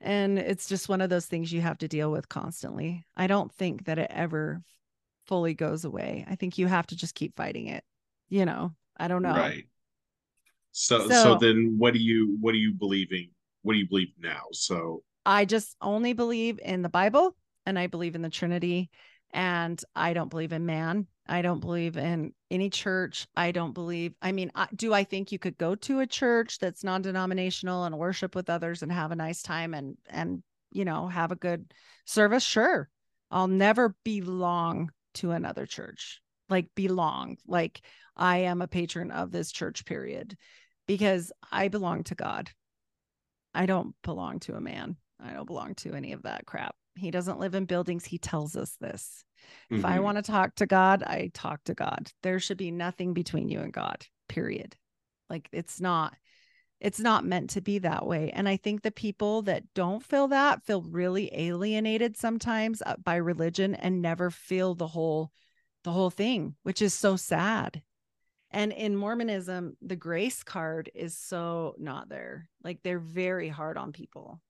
And 0.00 0.38
it's 0.38 0.68
just 0.68 0.88
one 0.88 1.00
of 1.00 1.08
those 1.08 1.26
things 1.26 1.50
you 1.50 1.62
have 1.62 1.78
to 1.78 1.88
deal 1.88 2.10
with 2.12 2.28
constantly. 2.28 3.06
I 3.16 3.26
don't 3.26 3.50
think 3.52 3.86
that 3.86 3.98
it 3.98 4.10
ever 4.10 4.62
fully 5.26 5.54
goes 5.54 5.84
away. 5.84 6.26
I 6.28 6.36
think 6.36 6.58
you 6.58 6.66
have 6.66 6.86
to 6.88 6.96
just 6.96 7.14
keep 7.14 7.34
fighting 7.36 7.68
it. 7.68 7.82
You 8.28 8.44
know, 8.44 8.72
I 8.96 9.08
don't 9.08 9.22
know. 9.22 9.34
Right. 9.34 9.64
So, 10.72 11.08
so, 11.08 11.22
so 11.22 11.38
then 11.40 11.76
what 11.78 11.94
do 11.94 12.00
you 12.00 12.36
what 12.40 12.54
are 12.54 12.58
you 12.58 12.74
believing? 12.74 13.30
What 13.62 13.72
do 13.72 13.78
you 13.78 13.88
believe 13.88 14.12
now? 14.18 14.42
So 14.52 15.02
I 15.24 15.44
just 15.44 15.76
only 15.80 16.12
believe 16.12 16.60
in 16.62 16.82
the 16.82 16.88
Bible 16.88 17.34
and 17.64 17.78
I 17.78 17.86
believe 17.86 18.14
in 18.14 18.22
the 18.22 18.30
Trinity 18.30 18.90
and 19.32 19.82
I 19.94 20.12
don't 20.12 20.30
believe 20.30 20.52
in 20.52 20.66
man. 20.66 21.06
I 21.28 21.42
don't 21.42 21.60
believe 21.60 21.96
in 21.96 22.32
any 22.50 22.70
church. 22.70 23.26
I 23.36 23.50
don't 23.52 23.72
believe, 23.72 24.14
I 24.22 24.32
mean, 24.32 24.52
I, 24.54 24.68
do 24.74 24.92
I 24.94 25.04
think 25.04 25.32
you 25.32 25.38
could 25.38 25.58
go 25.58 25.74
to 25.74 26.00
a 26.00 26.06
church 26.06 26.58
that's 26.58 26.84
non-denominational 26.84 27.84
and 27.84 27.98
worship 27.98 28.34
with 28.34 28.48
others 28.48 28.82
and 28.82 28.92
have 28.92 29.10
a 29.10 29.16
nice 29.16 29.42
time 29.42 29.74
and 29.74 29.96
and 30.08 30.42
you 30.70 30.84
know, 30.84 31.08
have 31.08 31.32
a 31.32 31.36
good 31.36 31.72
service? 32.04 32.44
Sure. 32.44 32.88
I'll 33.30 33.48
never 33.48 33.96
belong 34.04 34.90
to 35.14 35.30
another 35.32 35.66
church, 35.66 36.20
like 36.48 36.68
belong, 36.74 37.38
like 37.46 37.80
I 38.16 38.38
am 38.38 38.62
a 38.62 38.68
patron 38.68 39.10
of 39.10 39.32
this 39.32 39.50
church, 39.50 39.84
period, 39.84 40.36
because 40.86 41.32
I 41.50 41.68
belong 41.68 42.04
to 42.04 42.14
God. 42.14 42.50
I 43.54 43.66
don't 43.66 43.94
belong 44.02 44.40
to 44.40 44.54
a 44.54 44.60
man. 44.60 44.96
I 45.18 45.32
don't 45.32 45.46
belong 45.46 45.74
to 45.76 45.94
any 45.94 46.12
of 46.12 46.22
that 46.22 46.46
crap. 46.46 46.76
He 46.96 47.10
doesn't 47.10 47.38
live 47.38 47.54
in 47.54 47.66
buildings. 47.66 48.04
He 48.04 48.18
tells 48.18 48.56
us 48.56 48.76
this. 48.80 49.24
Mm-hmm. 49.70 49.80
If 49.80 49.84
I 49.84 49.94
mm-hmm. 49.94 50.04
want 50.04 50.16
to 50.18 50.22
talk 50.22 50.54
to 50.56 50.66
God, 50.66 51.02
I 51.02 51.30
talk 51.34 51.64
to 51.64 51.74
God. 51.74 52.10
There 52.22 52.40
should 52.40 52.58
be 52.58 52.70
nothing 52.70 53.14
between 53.14 53.48
you 53.48 53.60
and 53.60 53.72
God, 53.72 54.04
period. 54.28 54.76
Like 55.28 55.48
it's 55.52 55.80
not 55.80 56.14
it's 56.80 57.00
not 57.00 57.24
meant 57.24 57.50
to 57.50 57.60
be 57.60 57.78
that 57.78 58.06
way 58.06 58.30
and 58.34 58.48
i 58.48 58.56
think 58.56 58.82
the 58.82 58.90
people 58.90 59.42
that 59.42 59.62
don't 59.74 60.04
feel 60.04 60.28
that 60.28 60.62
feel 60.64 60.82
really 60.82 61.30
alienated 61.32 62.16
sometimes 62.16 62.82
uh, 62.84 62.94
by 63.02 63.16
religion 63.16 63.74
and 63.74 64.02
never 64.02 64.30
feel 64.30 64.74
the 64.74 64.86
whole 64.86 65.30
the 65.84 65.92
whole 65.92 66.10
thing 66.10 66.54
which 66.62 66.82
is 66.82 66.92
so 66.92 67.16
sad 67.16 67.82
and 68.50 68.72
in 68.72 68.96
mormonism 68.96 69.76
the 69.80 69.96
grace 69.96 70.42
card 70.42 70.90
is 70.94 71.16
so 71.16 71.74
not 71.78 72.08
there 72.08 72.48
like 72.62 72.80
they're 72.82 72.98
very 72.98 73.48
hard 73.48 73.76
on 73.76 73.92
people 73.92 74.40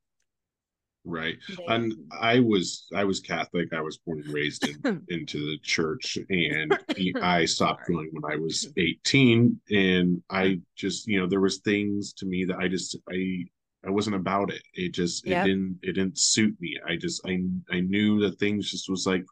right. 1.07 1.37
And 1.69 1.95
i 2.21 2.41
was 2.41 2.87
i 2.95 3.05
was 3.05 3.21
catholic. 3.21 3.73
I 3.73 3.81
was 3.81 3.99
born 3.99 4.21
and 4.21 4.33
raised 4.33 4.69
in, 4.69 5.03
into 5.09 5.39
the 5.39 5.59
church 5.63 6.19
and 6.29 6.79
i 7.23 7.45
stopped 7.45 7.87
going 7.87 8.11
when 8.13 8.31
i 8.31 8.37
was 8.37 8.73
18 8.77 9.61
and 9.71 10.23
i 10.31 10.61
just 10.75 11.07
you 11.07 11.21
know 11.21 11.27
there 11.27 11.41
was 11.41 11.59
things 11.59 12.13
to 12.15 12.27
me 12.27 12.45
that 12.45 12.59
i 12.59 12.69
just 12.69 12.97
i 13.11 13.45
i 13.87 13.91
wasn't 13.91 14.17
about 14.17 14.51
it. 14.51 14.63
It 14.75 14.93
just 14.93 15.27
yep. 15.27 15.45
it 15.45 15.49
didn't 15.49 15.79
it 15.83 15.93
didn't 15.93 16.19
suit 16.19 16.57
me. 16.61 16.77
I 16.87 16.97
just 16.97 17.21
i 17.27 17.39
i 17.71 17.81
knew 17.81 18.21
that 18.21 18.39
things 18.39 18.71
just 18.71 18.91
was 18.91 19.07
like 19.07 19.25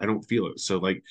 i 0.00 0.06
don't 0.06 0.22
feel 0.22 0.46
it. 0.46 0.60
So 0.60 0.78
like 0.78 1.02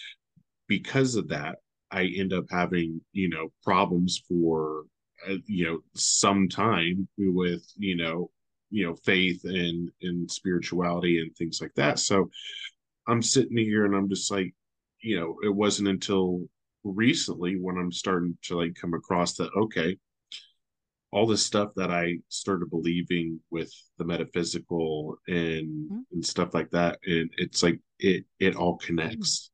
because 0.68 1.16
of 1.16 1.30
that 1.30 1.58
i 1.92 2.04
end 2.18 2.34
up 2.34 2.46
having 2.50 3.00
you 3.14 3.30
know 3.30 3.52
problems 3.64 4.22
for 4.28 4.84
uh, 5.30 5.36
you 5.46 5.66
know 5.66 5.80
some 5.96 6.50
time 6.50 7.08
with 7.18 7.66
you 7.78 7.96
know 7.96 8.30
you 8.70 8.86
know 8.86 8.96
faith 9.06 9.42
and 9.44 9.92
and 10.02 10.30
spirituality 10.30 11.20
and 11.20 11.36
things 11.36 11.62
like 11.62 11.74
that. 11.76 12.00
So 12.00 12.30
i'm 13.08 13.22
sitting 13.22 13.58
here 13.58 13.86
and 13.86 13.96
i'm 13.96 14.10
just 14.10 14.30
like 14.30 14.54
you 15.02 15.20
know 15.20 15.38
it 15.44 15.54
wasn't 15.54 15.88
until 15.88 16.42
recently 16.84 17.60
when 17.60 17.78
i'm 17.78 17.92
starting 17.92 18.38
to 18.44 18.58
like 18.58 18.76
come 18.76 18.94
across 18.94 19.34
that 19.36 19.50
okay 19.58 19.98
all 21.12 21.26
this 21.26 21.46
stuff 21.46 21.70
that 21.76 21.90
i 21.90 22.18
started 22.30 22.70
believing 22.70 23.40
with 23.50 23.72
the 23.98 24.06
metaphysical 24.06 25.18
and 25.28 25.68
mm-hmm. 25.68 26.00
and 26.12 26.26
stuff 26.26 26.54
like 26.54 26.70
that 26.72 27.00
and 27.06 27.30
it's 27.38 27.64
like 27.64 27.80
it 28.00 28.26
it 28.40 28.56
all 28.56 28.78
connects. 28.78 29.50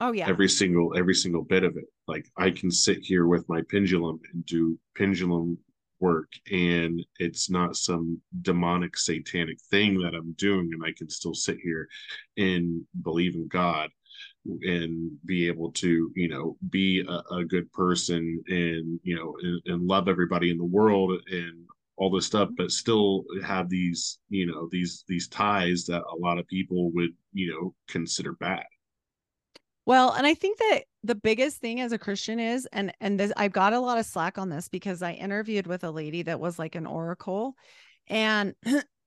Oh 0.00 0.12
yeah. 0.12 0.28
Every 0.28 0.48
single 0.48 0.96
every 0.96 1.14
single 1.14 1.42
bit 1.42 1.64
of 1.64 1.76
it. 1.76 1.84
Like 2.06 2.26
i 2.36 2.50
can 2.50 2.70
sit 2.70 2.98
here 3.00 3.26
with 3.26 3.48
my 3.48 3.62
pendulum 3.70 4.20
and 4.32 4.44
do 4.44 4.78
pendulum 4.96 5.58
work 6.00 6.30
and 6.50 7.02
it's 7.18 7.50
not 7.50 7.76
some 7.76 8.20
demonic 8.42 8.96
satanic 8.96 9.58
thing 9.70 9.98
that 9.98 10.14
I'm 10.14 10.32
doing 10.32 10.70
and 10.72 10.82
I 10.84 10.92
can 10.96 11.08
still 11.08 11.34
sit 11.34 11.58
here 11.62 11.88
and 12.36 12.82
believe 13.02 13.34
in 13.34 13.48
God 13.48 13.90
and 14.62 15.10
be 15.24 15.48
able 15.48 15.72
to 15.72 16.10
you 16.14 16.28
know 16.28 16.56
be 16.70 17.04
a, 17.06 17.34
a 17.34 17.44
good 17.44 17.70
person 17.72 18.42
and 18.48 19.00
you 19.02 19.16
know 19.16 19.34
and, 19.42 19.62
and, 19.66 19.86
love 19.86 20.08
everybody 20.08 20.50
in 20.50 20.58
the 20.58 20.64
world 20.64 21.12
and 21.30 21.64
all 21.96 22.10
this 22.10 22.26
stuff 22.26 22.48
but 22.56 22.70
still 22.70 23.24
have 23.44 23.68
these 23.68 24.18
you 24.28 24.46
know 24.46 24.68
these 24.70 25.04
these 25.08 25.28
ties 25.28 25.84
that 25.86 26.02
a 26.02 26.16
lot 26.20 26.38
of 26.38 26.46
people 26.46 26.92
would 26.92 27.10
you 27.32 27.50
know 27.50 27.74
consider 27.88 28.34
bad 28.34 28.64
well, 29.86 30.12
and 30.12 30.26
I 30.26 30.34
think 30.34 30.58
that 30.58 30.82
the 31.04 31.14
biggest 31.14 31.58
thing 31.58 31.80
as 31.80 31.92
a 31.92 31.98
Christian 31.98 32.40
is, 32.40 32.66
and 32.72 32.92
and 33.00 33.18
this, 33.18 33.32
I've 33.36 33.52
got 33.52 33.72
a 33.72 33.80
lot 33.80 33.98
of 33.98 34.04
slack 34.04 34.36
on 34.36 34.50
this 34.50 34.68
because 34.68 35.00
I 35.00 35.12
interviewed 35.12 35.68
with 35.68 35.84
a 35.84 35.92
lady 35.92 36.22
that 36.22 36.40
was 36.40 36.58
like 36.58 36.74
an 36.74 36.86
oracle, 36.86 37.54
and 38.08 38.54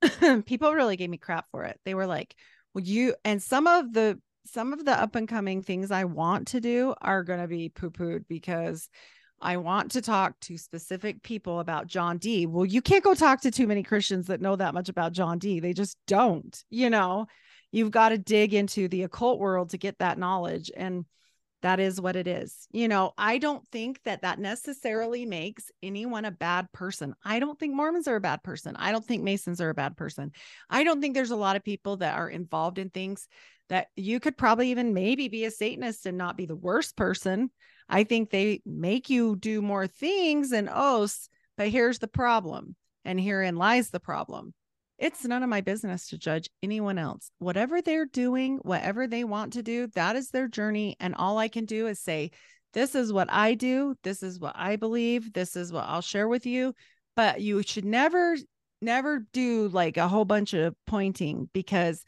people 0.45 0.73
really 0.73 0.95
gave 0.95 1.09
me 1.09 1.17
crap 1.17 1.45
for 1.51 1.65
it. 1.65 1.77
They 1.83 1.93
were 1.93 2.07
like, 2.07 2.33
"Well, 2.73 2.85
you," 2.85 3.13
and 3.25 3.43
some 3.43 3.67
of 3.67 3.91
the 3.91 4.19
some 4.45 4.71
of 4.71 4.85
the 4.85 4.93
up 4.93 5.15
and 5.15 5.27
coming 5.27 5.61
things 5.61 5.91
I 5.91 6.05
want 6.05 6.47
to 6.49 6.61
do 6.61 6.95
are 7.01 7.23
going 7.23 7.41
to 7.41 7.47
be 7.47 7.67
poo 7.67 7.91
pooed 7.91 8.23
because 8.29 8.89
I 9.41 9.57
want 9.57 9.91
to 9.91 10.01
talk 10.01 10.39
to 10.41 10.57
specific 10.57 11.23
people 11.23 11.59
about 11.59 11.87
John 11.87 12.17
Dee. 12.19 12.45
Well, 12.45 12.65
you 12.65 12.81
can't 12.81 13.03
go 13.03 13.13
talk 13.13 13.41
to 13.41 13.51
too 13.51 13.67
many 13.67 13.83
Christians 13.83 14.27
that 14.27 14.41
know 14.41 14.55
that 14.55 14.73
much 14.73 14.87
about 14.87 15.11
John 15.11 15.39
Dee. 15.39 15.59
They 15.59 15.73
just 15.73 15.97
don't, 16.07 16.57
you 16.69 16.89
know 16.89 17.27
you've 17.71 17.91
got 17.91 18.09
to 18.09 18.17
dig 18.17 18.53
into 18.53 18.87
the 18.87 19.03
occult 19.03 19.39
world 19.39 19.69
to 19.71 19.77
get 19.77 19.97
that 19.99 20.17
knowledge 20.17 20.71
and 20.75 21.05
that 21.61 21.81
is 21.81 21.99
what 21.99 22.15
it 22.15 22.25
is. 22.25 22.67
You 22.71 22.87
know 22.87 23.13
i 23.17 23.37
don't 23.37 23.67
think 23.67 23.99
that 24.05 24.21
that 24.21 24.39
necessarily 24.39 25.25
makes 25.25 25.71
anyone 25.83 26.25
a 26.25 26.31
bad 26.31 26.71
person. 26.71 27.15
I 27.23 27.39
don't 27.39 27.59
think 27.59 27.75
mormons 27.75 28.07
are 28.07 28.15
a 28.15 28.21
bad 28.21 28.43
person. 28.43 28.75
I 28.77 28.91
don't 28.91 29.05
think 29.05 29.23
masons 29.23 29.59
are 29.61 29.69
a 29.69 29.75
bad 29.75 29.97
person. 29.97 30.31
I 30.69 30.83
don't 30.83 31.01
think 31.01 31.13
there's 31.13 31.31
a 31.31 31.35
lot 31.35 31.55
of 31.55 31.63
people 31.63 31.97
that 31.97 32.17
are 32.17 32.29
involved 32.29 32.77
in 32.77 32.89
things 32.89 33.27
that 33.69 33.87
you 33.95 34.19
could 34.19 34.37
probably 34.37 34.71
even 34.71 34.93
maybe 34.93 35.27
be 35.27 35.45
a 35.45 35.51
satanist 35.51 36.05
and 36.05 36.17
not 36.17 36.37
be 36.37 36.45
the 36.45 36.55
worst 36.55 36.97
person. 36.97 37.51
I 37.87 38.03
think 38.03 38.29
they 38.29 38.61
make 38.65 39.09
you 39.09 39.35
do 39.35 39.61
more 39.61 39.87
things 39.87 40.51
and 40.51 40.69
oaths 40.71 41.29
but 41.59 41.67
here's 41.67 41.99
the 41.99 42.07
problem 42.07 42.77
and 43.03 43.19
herein 43.19 43.57
lies 43.57 43.89
the 43.89 43.99
problem 43.99 44.53
it's 44.99 45.23
none 45.23 45.43
of 45.43 45.49
my 45.49 45.61
business 45.61 46.09
to 46.09 46.17
judge 46.17 46.49
anyone 46.61 46.97
else. 46.97 47.31
Whatever 47.39 47.81
they're 47.81 48.05
doing, 48.05 48.57
whatever 48.63 49.07
they 49.07 49.23
want 49.23 49.53
to 49.53 49.63
do, 49.63 49.87
that 49.95 50.15
is 50.15 50.29
their 50.29 50.47
journey. 50.47 50.97
And 50.99 51.15
all 51.15 51.37
I 51.37 51.47
can 51.47 51.65
do 51.65 51.87
is 51.87 51.99
say, 51.99 52.31
this 52.73 52.95
is 52.95 53.11
what 53.11 53.31
I 53.31 53.55
do. 53.55 53.95
This 54.03 54.21
is 54.21 54.39
what 54.39 54.55
I 54.55 54.75
believe. 54.75 55.31
This 55.33 55.55
is 55.55 55.71
what 55.71 55.85
I'll 55.85 56.01
share 56.01 56.27
with 56.27 56.45
you. 56.45 56.73
But 57.15 57.41
you 57.41 57.63
should 57.63 57.85
never, 57.85 58.35
never 58.81 59.25
do 59.31 59.69
like 59.69 59.97
a 59.97 60.07
whole 60.07 60.25
bunch 60.25 60.53
of 60.53 60.75
pointing 60.85 61.49
because 61.53 62.03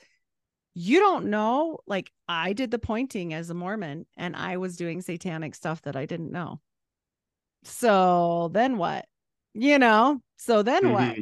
you 0.74 1.00
don't 1.00 1.28
know. 1.28 1.80
Like 1.88 2.12
I 2.28 2.54
did 2.54 2.72
the 2.72 2.80
pointing 2.80 3.34
as 3.34 3.50
a 3.50 3.54
Mormon 3.54 4.06
and 4.18 4.36
I 4.36 4.58
was 4.58 4.76
doing 4.76 5.02
satanic 5.02 5.56
stuff 5.56 5.82
that 5.84 5.96
I 5.96 6.06
didn't 6.06 6.32
know. 6.32 6.60
So 7.64 8.50
then 8.54 8.78
what? 8.78 9.06
You 9.54 9.80
know, 9.80 10.22
so 10.38 10.64
then 10.64 10.84
mm-hmm. 10.84 10.94
what? 10.94 11.18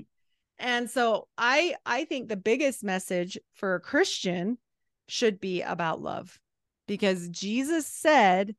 And 0.60 0.90
so 0.90 1.28
I 1.38 1.76
I 1.86 2.06
think 2.06 2.28
the 2.28 2.36
biggest 2.36 2.84
message 2.84 3.38
for 3.54 3.76
a 3.76 3.80
Christian 3.80 4.58
should 5.08 5.40
be 5.40 5.62
about 5.62 6.02
love 6.02 6.38
because 6.88 7.30
Jesus 7.30 7.88
said 7.88 8.56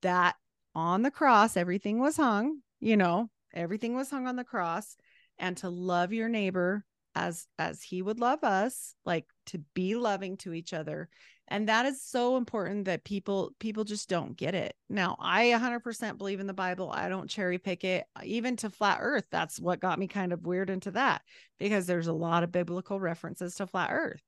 that 0.00 0.36
on 0.74 1.02
the 1.02 1.10
cross 1.10 1.56
everything 1.56 1.98
was 2.00 2.16
hung, 2.16 2.60
you 2.80 2.96
know, 2.96 3.30
everything 3.52 3.94
was 3.94 4.10
hung 4.10 4.26
on 4.26 4.36
the 4.36 4.44
cross 4.44 4.96
and 5.38 5.56
to 5.58 5.68
love 5.68 6.12
your 6.12 6.28
neighbor 6.28 6.84
as 7.14 7.46
as 7.58 7.82
he 7.82 8.00
would 8.00 8.18
love 8.18 8.42
us, 8.42 8.94
like 9.04 9.26
to 9.46 9.58
be 9.74 9.94
loving 9.94 10.36
to 10.38 10.52
each 10.52 10.72
other 10.72 11.08
and 11.48 11.68
that 11.68 11.86
is 11.86 12.02
so 12.02 12.36
important 12.36 12.86
that 12.86 13.04
people 13.04 13.52
people 13.58 13.84
just 13.84 14.08
don't 14.08 14.36
get 14.36 14.54
it. 14.54 14.74
Now 14.88 15.16
i 15.20 15.46
100% 15.46 16.18
believe 16.18 16.40
in 16.40 16.46
the 16.46 16.54
bible. 16.54 16.90
I 16.90 17.08
don't 17.08 17.28
cherry 17.28 17.58
pick 17.58 17.84
it 17.84 18.04
uh, 18.16 18.22
even 18.24 18.56
to 18.56 18.70
flat 18.70 18.98
earth. 19.00 19.24
That's 19.30 19.60
what 19.60 19.80
got 19.80 19.98
me 19.98 20.08
kind 20.08 20.32
of 20.32 20.46
weird 20.46 20.70
into 20.70 20.92
that 20.92 21.22
because 21.58 21.86
there's 21.86 22.06
a 22.06 22.12
lot 22.12 22.44
of 22.44 22.52
biblical 22.52 22.98
references 22.98 23.56
to 23.56 23.66
flat 23.66 23.90
earth. 23.92 24.22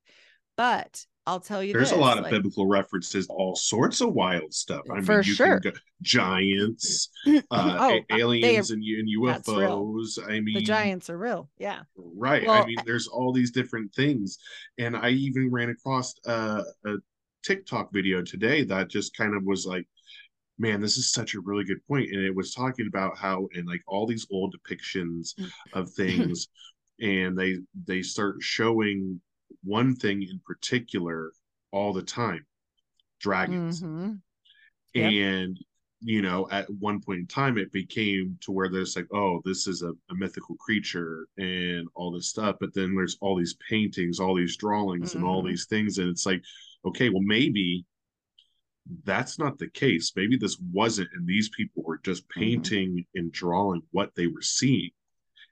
But 0.56 1.04
I'll 1.26 1.40
tell 1.40 1.62
you, 1.62 1.72
there's 1.72 1.90
this, 1.90 1.98
a 1.98 2.00
lot 2.00 2.18
of 2.18 2.24
like, 2.24 2.30
biblical 2.30 2.66
references, 2.66 3.26
all 3.28 3.56
sorts 3.56 4.00
of 4.00 4.12
wild 4.12 4.54
stuff. 4.54 4.82
I 4.90 5.00
mean, 5.00 5.22
you 5.24 5.34
sure. 5.34 5.60
can 5.60 5.72
go, 5.72 5.78
giants, 6.00 7.10
uh, 7.26 7.40
oh, 7.50 8.00
aliens, 8.10 8.70
and, 8.70 8.82
and 8.82 9.08
UFOs. 9.20 10.18
I 10.24 10.38
mean, 10.38 10.54
the 10.54 10.62
giants 10.62 11.10
are 11.10 11.18
real. 11.18 11.50
Yeah, 11.58 11.80
right. 11.96 12.46
Well, 12.46 12.62
I 12.62 12.66
mean, 12.66 12.76
there's 12.86 13.08
all 13.08 13.32
these 13.32 13.50
different 13.50 13.92
things, 13.94 14.38
and 14.78 14.96
I 14.96 15.10
even 15.10 15.50
ran 15.50 15.70
across 15.70 16.14
uh, 16.26 16.62
a 16.84 16.94
TikTok 17.42 17.92
video 17.92 18.22
today 18.22 18.62
that 18.64 18.88
just 18.88 19.16
kind 19.16 19.34
of 19.34 19.42
was 19.42 19.66
like, 19.66 19.86
man, 20.58 20.80
this 20.80 20.96
is 20.96 21.12
such 21.12 21.34
a 21.34 21.40
really 21.40 21.64
good 21.64 21.84
point, 21.88 22.10
and 22.12 22.24
it 22.24 22.34
was 22.34 22.54
talking 22.54 22.86
about 22.86 23.18
how 23.18 23.48
in 23.54 23.66
like 23.66 23.82
all 23.88 24.06
these 24.06 24.28
old 24.30 24.54
depictions 24.54 25.34
mm. 25.34 25.48
of 25.72 25.90
things, 25.94 26.46
and 27.00 27.36
they 27.36 27.56
they 27.84 28.02
start 28.02 28.36
showing 28.40 29.20
one 29.62 29.94
thing 29.94 30.22
in 30.22 30.40
particular 30.44 31.32
all 31.72 31.92
the 31.92 32.02
time 32.02 32.44
dragons 33.20 33.82
mm-hmm. 33.82 34.12
yep. 34.94 35.12
and 35.12 35.58
you 36.00 36.20
know 36.22 36.46
at 36.50 36.66
one 36.78 37.00
point 37.00 37.20
in 37.20 37.26
time 37.26 37.56
it 37.56 37.72
became 37.72 38.36
to 38.40 38.52
where 38.52 38.68
there's 38.68 38.96
like 38.96 39.06
oh 39.12 39.40
this 39.44 39.66
is 39.66 39.82
a, 39.82 39.90
a, 40.10 40.14
mythical 40.14 40.54
creature 40.56 41.26
and 41.38 41.88
all 41.94 42.12
this 42.12 42.28
stuff 42.28 42.56
but 42.60 42.72
then 42.74 42.94
there's 42.94 43.16
all 43.20 43.36
these 43.36 43.56
paintings 43.68 44.20
all 44.20 44.34
these 44.34 44.56
drawings 44.56 45.10
mm-hmm. 45.10 45.18
and 45.18 45.26
all 45.26 45.38
mm-hmm. 45.38 45.48
these 45.48 45.66
things 45.66 45.98
and 45.98 46.08
it's 46.08 46.26
like 46.26 46.42
okay 46.84 47.08
well 47.08 47.22
maybe 47.22 47.84
that's 49.04 49.38
not 49.38 49.58
the 49.58 49.68
case 49.70 50.12
maybe 50.14 50.36
this 50.36 50.58
wasn't 50.72 51.08
and 51.14 51.26
these 51.26 51.48
people 51.56 51.82
were 51.82 51.98
just 52.04 52.22
mm-hmm. 52.28 52.40
painting 52.40 52.90
mm-hmm. 52.90 53.18
and 53.18 53.32
drawing 53.32 53.82
what 53.90 54.14
they 54.14 54.26
were 54.26 54.42
seeing 54.42 54.90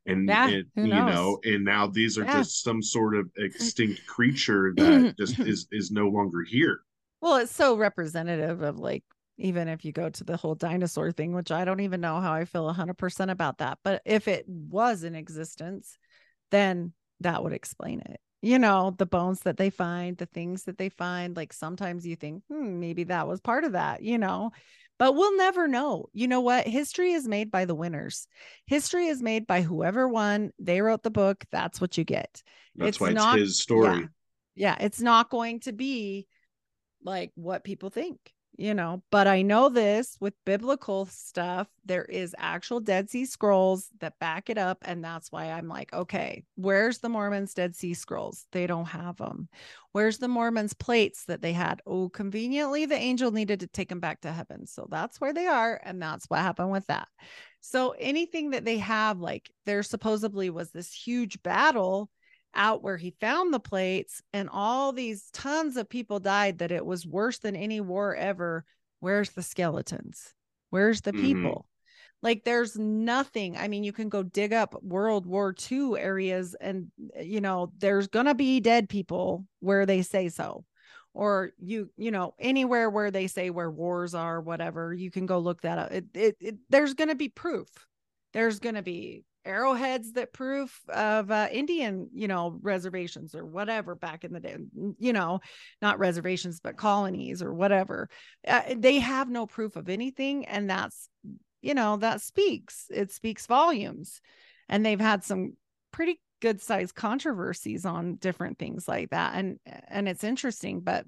and, 0.07 0.29
yeah, 0.29 0.49
you 0.49 0.87
know 0.87 1.39
and 1.45 1.65
now 1.65 1.87
these 1.87 2.19
are 2.19 2.25
yeah. 2.25 2.39
just 2.39 2.63
some 2.63 2.83
sort 2.83 3.17
of 3.17 3.29
extinct 3.39 4.01
creature 4.07 4.73
that 4.77 5.15
just 5.19 5.39
is 5.41 5.67
is 5.73 5.91
no 5.91 6.09
longer 6.09 6.43
here. 6.43 6.81
Well 7.21 7.37
it's 7.37 7.55
so 7.55 7.77
representative 7.77 8.63
of 8.63 8.79
like 8.79 9.05
even 9.39 9.67
if 9.67 9.85
you 9.85 9.93
go 9.93 10.09
to 10.09 10.25
the 10.25 10.37
whole 10.37 10.55
dinosaur 10.55 11.11
thing 11.11 11.35
which 11.35 11.51
i 11.51 11.65
don't 11.65 11.81
even 11.81 12.01
know 12.01 12.21
how 12.21 12.33
i 12.33 12.45
feel 12.45 12.73
100% 12.73 13.31
about 13.33 13.59
that 13.59 13.79
but 13.83 14.01
if 14.05 14.29
it 14.29 14.45
was 14.47 15.03
in 15.03 15.17
existence 15.17 15.99
then 16.53 16.93
that 17.21 17.43
would 17.43 17.53
explain 17.53 18.01
it. 18.01 18.21
You 18.43 18.59
know 18.59 18.95
the 18.97 19.07
bones 19.07 19.41
that 19.41 19.57
they 19.57 19.71
find 19.71 20.19
the 20.19 20.27
things 20.27 20.65
that 20.65 20.77
they 20.77 20.91
find 20.91 21.35
like 21.35 21.55
sometimes 21.55 22.07
you 22.07 22.15
think 22.15 22.43
hmm, 22.51 22.79
maybe 22.79 23.05
that 23.05 23.27
was 23.27 23.41
part 23.41 23.65
of 23.65 23.73
that 23.73 24.03
you 24.03 24.19
know 24.19 24.51
but 24.99 25.15
we'll 25.15 25.37
never 25.37 25.69
know. 25.69 26.07
You 26.13 26.29
know 26.29 26.41
what? 26.41 26.67
History 26.67 27.13
is 27.13 27.27
made 27.27 27.51
by 27.51 27.65
the 27.65 27.75
winners. 27.75 28.27
History 28.67 29.07
is 29.07 29.23
made 29.23 29.47
by 29.47 29.63
whoever 29.63 30.09
won. 30.09 30.53
They 30.59 30.81
wrote 30.81 31.03
the 31.03 31.11
book. 31.11 31.45
That's 31.51 31.81
what 31.81 31.97
you 31.99 32.05
get. 32.05 32.43
That's 32.77 32.89
it's 32.91 33.01
why 33.01 33.09
it's 33.09 33.17
not, 33.17 33.39
his 33.39 33.59
story. 33.59 34.09
Yeah, 34.55 34.77
yeah, 34.79 34.85
it's 34.85 35.01
not 35.01 35.31
going 35.31 35.61
to 35.61 35.73
be 35.73 36.27
like 37.03 37.33
what 37.35 37.65
people 37.65 37.91
think 37.91 38.19
you 38.57 38.75
know 38.75 39.03
but 39.11 39.27
i 39.27 39.43
know 39.43 39.69
this 39.69 40.17
with 40.21 40.35
biblical 40.45 41.07
stuff 41.07 41.69
there 41.85 42.05
is 42.05 42.35
actual 42.39 42.81
dead 42.81 43.11
sea 43.11 43.25
scrolls 43.25 43.89
that 44.01 44.19
back 44.19 44.49
it 44.49 44.59
up 44.59 44.79
and 44.83 45.05
that's 45.05 45.33
why 45.33 45.51
i'm 45.51 45.69
like 45.69 45.93
okay 45.93 46.45
where's 46.57 46.99
the 46.99 47.09
mormons 47.09 47.55
dead 47.55 47.75
sea 47.75 47.95
scrolls? 47.95 48.47
They 48.53 48.67
don't 48.67 48.87
have 48.87 49.17
them 49.17 49.49
where's 49.93 50.19
the 50.19 50.29
mormons 50.29 50.75
plates 50.75 51.25
that 51.27 51.41
they 51.41 51.53
had? 51.53 51.81
Oh 51.87 52.09
conveniently 52.09 52.87
the 52.87 52.97
angel 52.97 53.31
needed 53.31 53.61
to 53.61 53.67
take 53.67 53.89
them 53.89 54.01
back 54.01 54.21
to 54.23 54.33
heaven. 54.33 54.67
So 54.67 54.89
that's 54.91 55.21
where 55.21 55.33
they 55.33 55.47
are 55.47 55.81
and 55.85 56.03
that's 56.03 56.27
what 56.27 56.41
happened 56.41 56.73
with 56.73 56.87
that. 56.89 57.09
So 57.61 57.95
anything 57.99 58.51
that 58.51 58.65
they 58.65 58.79
have 58.79 59.21
like 59.21 59.51
there 59.67 59.83
supposedly 59.83 60.51
was 60.51 60.71
this 60.71 60.93
huge 60.93 61.43
battle 61.43 62.11
out 62.55 62.83
where 62.83 62.97
he 62.97 63.15
found 63.21 63.53
the 63.53 63.61
plates 63.61 64.23
and 64.33 64.49
all 64.51 64.93
these 64.93 65.31
tons 65.33 65.77
of 65.77 65.89
people 65.89 66.21
died 66.21 66.59
that 66.59 66.73
it 66.73 66.85
was 66.85 67.07
worse 67.07 67.39
than 67.39 67.57
any 67.57 67.81
war 67.81 68.15
ever. 68.15 68.65
Where's 69.01 69.31
the 69.31 69.43
skeletons? 69.43 70.35
Where's 70.71 71.01
the 71.03 71.13
mm-hmm. 71.13 71.23
people? 71.23 71.67
Like 72.23 72.45
there's 72.45 72.77
nothing. 72.79 73.57
I 73.57 73.69
mean 73.69 73.85
you 73.85 73.93
can 73.93 74.09
go 74.09 74.23
dig 74.23 74.53
up 74.53 74.75
world 74.83 75.27
war 75.27 75.55
ii 75.71 75.99
areas 75.99 76.57
and 76.59 76.91
you 77.21 77.41
know 77.41 77.71
there's 77.79 78.09
gonna 78.09 78.35
be 78.35 78.61
dead 78.61 78.89
people 78.89 79.45
where 79.61 79.85
they 79.85 80.03
say 80.03 80.31
so. 80.31 80.65
Or 81.13 81.53
you 81.59 81.91
you 81.97 82.11
know 82.11 82.35
anywhere 82.39 82.89
where 82.89 83.11
they 83.11 83.27
say 83.27 83.51
where 83.51 83.71
wars 83.71 84.15
are 84.15 84.41
whatever 84.41 84.95
you 84.95 85.11
can 85.11 85.27
go 85.27 85.39
look 85.39 85.61
that 85.63 85.79
up. 85.79 85.93
It, 85.93 86.05
it, 86.15 86.37
it 86.41 86.55
there's 86.71 86.95
gonna 86.95 87.15
be 87.15 87.29
proof. 87.29 87.69
There's 88.33 88.59
gonna 88.59 88.83
be 88.83 89.25
arrowheads 89.45 90.13
that 90.13 90.33
proof 90.33 90.81
of 90.89 91.31
uh, 91.31 91.49
Indian, 91.51 92.09
you 92.13 92.29
know, 92.29 92.59
reservations 92.63 93.35
or 93.35 93.45
whatever 93.45 93.95
back 93.95 94.25
in 94.25 94.33
the 94.33 94.41
day, 94.41 94.57
you 94.99 95.13
know, 95.13 95.41
not 95.83 95.99
reservations, 95.99 96.61
but 96.61 96.77
colonies 96.77 97.43
or 97.43 97.53
whatever. 97.53 98.09
Uh, 98.47 98.63
they 98.77 98.99
have 98.99 99.29
no 99.29 99.47
proof 99.47 99.77
of 99.77 99.89
anything. 99.89 100.47
And 100.47 100.69
that's, 100.69 101.09
you 101.63 101.75
know, 101.75 101.97
that 101.99 102.21
speaks, 102.21 102.87
it 102.91 103.13
speaks 103.13 103.47
volumes. 103.47 104.21
And 104.69 104.85
they've 104.85 105.01
had 105.01 105.25
some 105.25 105.55
pretty 105.93 106.21
good 106.41 106.61
sized 106.61 106.95
controversies 106.95 107.87
on 107.87 108.17
different 108.17 108.59
things 108.59 108.89
like 108.89 109.11
that. 109.11 109.35
And, 109.35 109.59
and 109.89 110.09
it's 110.09 110.25
interesting, 110.25 110.81
but 110.81 111.07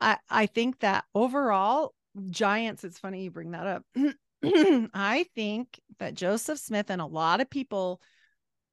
I, 0.00 0.18
I 0.28 0.46
think 0.46 0.80
that 0.80 1.04
overall, 1.14 1.94
giants, 2.30 2.84
it's 2.84 2.98
funny 2.98 3.24
you 3.24 3.30
bring 3.30 3.52
that 3.52 3.66
up. 3.66 3.82
I 4.94 5.26
think 5.34 5.80
that 5.98 6.14
Joseph 6.14 6.58
Smith 6.58 6.90
and 6.90 7.00
a 7.00 7.06
lot 7.06 7.40
of 7.40 7.50
people 7.50 8.00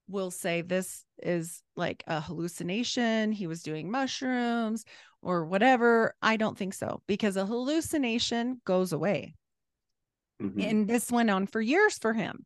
will 0.07 0.31
say 0.31 0.61
this 0.61 1.03
is 1.21 1.63
like 1.75 2.03
a 2.07 2.21
hallucination. 2.21 3.31
He 3.31 3.47
was 3.47 3.63
doing 3.63 3.89
mushrooms 3.89 4.85
or 5.21 5.45
whatever. 5.45 6.15
I 6.21 6.37
don't 6.37 6.57
think 6.57 6.73
so 6.73 7.01
because 7.07 7.37
a 7.37 7.45
hallucination 7.45 8.61
goes 8.65 8.93
away. 8.93 9.35
Mm-hmm. 10.41 10.59
And 10.59 10.87
this 10.87 11.11
went 11.11 11.29
on 11.29 11.47
for 11.47 11.61
years 11.61 11.97
for 11.97 12.13
him. 12.13 12.45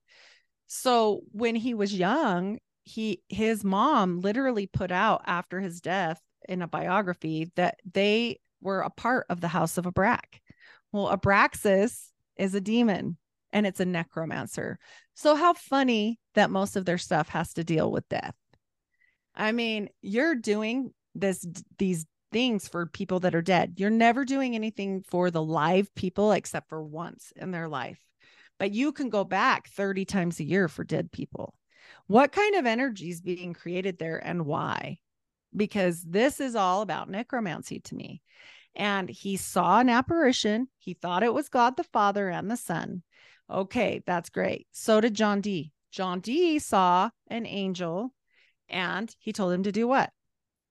So 0.67 1.21
when 1.31 1.55
he 1.55 1.73
was 1.73 1.93
young, 1.93 2.59
he 2.83 3.21
his 3.27 3.63
mom 3.63 4.19
literally 4.21 4.67
put 4.67 4.91
out 4.91 5.21
after 5.25 5.59
his 5.59 5.81
death 5.81 6.21
in 6.47 6.61
a 6.61 6.67
biography 6.67 7.51
that 7.55 7.79
they 7.91 8.39
were 8.61 8.81
a 8.81 8.89
part 8.89 9.25
of 9.29 9.41
the 9.41 9.47
house 9.47 9.77
of 9.77 9.85
Abrac. 9.85 10.39
Well, 10.91 11.15
Abraxas 11.15 12.08
is 12.39 12.55
a 12.55 12.61
demon 12.61 13.17
and 13.51 13.67
it's 13.67 13.79
a 13.79 13.85
necromancer. 13.85 14.79
So, 15.13 15.35
how 15.35 15.53
funny 15.53 16.19
that 16.35 16.49
most 16.49 16.75
of 16.75 16.85
their 16.85 16.97
stuff 16.97 17.29
has 17.29 17.53
to 17.53 17.63
deal 17.63 17.91
with 17.91 18.07
death. 18.09 18.35
I 19.35 19.51
mean, 19.51 19.89
you're 20.01 20.35
doing 20.35 20.93
this, 21.15 21.45
these 21.77 22.05
things 22.31 22.67
for 22.67 22.85
people 22.85 23.19
that 23.21 23.35
are 23.35 23.41
dead. 23.41 23.73
You're 23.77 23.89
never 23.89 24.25
doing 24.25 24.55
anything 24.55 25.03
for 25.07 25.31
the 25.31 25.43
live 25.43 25.93
people 25.95 26.31
except 26.31 26.69
for 26.69 26.83
once 26.83 27.33
in 27.35 27.51
their 27.51 27.67
life. 27.67 27.99
But 28.57 28.71
you 28.71 28.91
can 28.91 29.09
go 29.09 29.23
back 29.23 29.69
30 29.69 30.05
times 30.05 30.39
a 30.39 30.43
year 30.43 30.67
for 30.67 30.83
dead 30.83 31.11
people. 31.11 31.55
What 32.07 32.31
kind 32.31 32.55
of 32.55 32.65
energy 32.65 33.09
is 33.09 33.21
being 33.21 33.53
created 33.53 33.97
there 33.97 34.17
and 34.17 34.45
why? 34.45 34.99
Because 35.55 36.03
this 36.03 36.39
is 36.39 36.55
all 36.55 36.81
about 36.81 37.09
necromancy 37.09 37.79
to 37.81 37.95
me 37.95 38.21
and 38.75 39.09
he 39.09 39.37
saw 39.37 39.79
an 39.79 39.89
apparition. 39.89 40.67
He 40.77 40.93
thought 40.93 41.23
it 41.23 41.33
was 41.33 41.49
God 41.49 41.77
the 41.77 41.83
Father 41.83 42.29
and 42.29 42.49
the 42.49 42.57
Son. 42.57 43.03
Okay, 43.49 44.03
that's 44.05 44.29
great. 44.29 44.67
So 44.71 45.01
did 45.01 45.15
John 45.15 45.41
Dee. 45.41 45.71
John 45.91 46.19
Dee 46.19 46.59
saw 46.59 47.09
an 47.27 47.45
angel 47.45 48.13
and 48.69 49.13
he 49.19 49.33
told 49.33 49.53
him 49.53 49.63
to 49.63 49.71
do 49.71 49.87
what? 49.87 50.11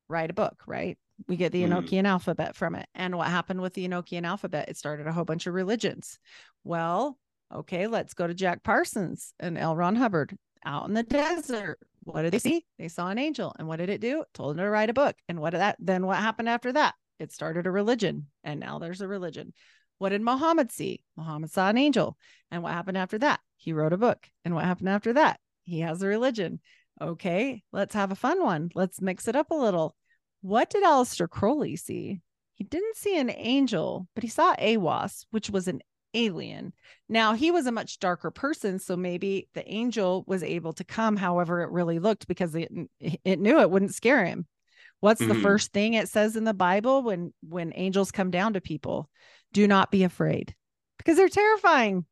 Write 0.08 0.30
a 0.30 0.34
book, 0.34 0.62
right? 0.66 0.96
We 1.26 1.36
get 1.36 1.50
the 1.50 1.64
mm. 1.64 1.70
Enochian 1.70 2.06
alphabet 2.06 2.54
from 2.54 2.76
it. 2.76 2.86
And 2.94 3.16
what 3.16 3.28
happened 3.28 3.60
with 3.60 3.74
the 3.74 3.88
Enochian 3.88 4.24
alphabet? 4.24 4.68
It 4.68 4.76
started 4.76 5.06
a 5.06 5.12
whole 5.12 5.24
bunch 5.24 5.46
of 5.46 5.54
religions. 5.54 6.18
Well, 6.62 7.18
okay, 7.52 7.88
let's 7.88 8.14
go 8.14 8.26
to 8.26 8.34
Jack 8.34 8.62
Parsons 8.62 9.34
and 9.40 9.58
L. 9.58 9.74
Ron 9.74 9.96
Hubbard 9.96 10.36
out 10.64 10.86
in 10.86 10.94
the 10.94 11.02
desert. 11.02 11.80
What 12.04 12.22
did 12.22 12.32
they 12.32 12.38
see? 12.38 12.64
They 12.78 12.88
saw 12.88 13.08
an 13.08 13.18
angel. 13.18 13.54
And 13.58 13.66
what 13.66 13.76
did 13.76 13.90
it 13.90 14.00
do? 14.00 14.20
It 14.20 14.28
told 14.32 14.56
them 14.56 14.64
to 14.64 14.70
write 14.70 14.90
a 14.90 14.94
book. 14.94 15.16
And 15.28 15.40
what 15.40 15.50
did 15.50 15.60
that 15.60 15.76
then 15.80 16.06
what 16.06 16.18
happened 16.18 16.48
after 16.48 16.72
that? 16.72 16.94
It 17.18 17.32
started 17.32 17.66
a 17.66 17.70
religion. 17.70 18.26
And 18.44 18.60
now 18.60 18.78
there's 18.78 19.00
a 19.00 19.08
religion. 19.08 19.52
What 19.98 20.10
did 20.10 20.22
Muhammad 20.22 20.70
see? 20.70 21.02
Muhammad 21.16 21.50
saw 21.50 21.68
an 21.68 21.78
angel. 21.78 22.16
And 22.50 22.62
what 22.62 22.72
happened 22.72 22.98
after 22.98 23.18
that? 23.18 23.40
He 23.56 23.72
wrote 23.72 23.92
a 23.92 23.98
book. 23.98 24.28
And 24.44 24.54
what 24.54 24.64
happened 24.64 24.88
after 24.88 25.12
that? 25.14 25.40
He 25.64 25.80
has 25.80 26.02
a 26.02 26.06
religion. 26.06 26.60
Okay, 27.00 27.62
let's 27.72 27.94
have 27.94 28.10
a 28.12 28.16
fun 28.16 28.42
one. 28.42 28.70
Let's 28.74 29.00
mix 29.00 29.28
it 29.28 29.36
up 29.36 29.50
a 29.50 29.54
little. 29.54 29.94
What 30.40 30.70
did 30.70 30.84
Aleister 30.84 31.28
Crowley 31.28 31.76
see? 31.76 32.20
He 32.54 32.64
didn't 32.64 32.96
see 32.96 33.18
an 33.18 33.30
angel, 33.30 34.08
but 34.14 34.24
he 34.24 34.28
saw 34.28 34.54
Aiwass, 34.56 35.26
which 35.30 35.50
was 35.50 35.68
an 35.68 35.80
alien. 36.14 36.72
Now, 37.08 37.34
he 37.34 37.50
was 37.50 37.66
a 37.66 37.72
much 37.72 37.98
darker 37.98 38.30
person, 38.30 38.78
so 38.78 38.96
maybe 38.96 39.48
the 39.54 39.68
angel 39.68 40.24
was 40.26 40.42
able 40.42 40.72
to 40.74 40.84
come 40.84 41.16
however 41.16 41.62
it 41.62 41.70
really 41.70 41.98
looked 41.98 42.26
because 42.26 42.54
it 42.54 42.70
it 43.00 43.38
knew 43.38 43.60
it 43.60 43.70
wouldn't 43.70 43.94
scare 43.94 44.24
him. 44.24 44.46
What's 45.00 45.20
mm-hmm. 45.20 45.32
the 45.32 45.40
first 45.40 45.72
thing 45.72 45.94
it 45.94 46.08
says 46.08 46.36
in 46.36 46.44
the 46.44 46.54
Bible 46.54 47.02
when 47.02 47.32
when 47.42 47.72
angels 47.74 48.10
come 48.10 48.30
down 48.30 48.54
to 48.54 48.60
people? 48.60 49.08
Do 49.52 49.66
not 49.66 49.90
be 49.90 50.04
afraid 50.04 50.54
because 50.98 51.16
they're 51.16 51.28
terrifying. 51.28 52.04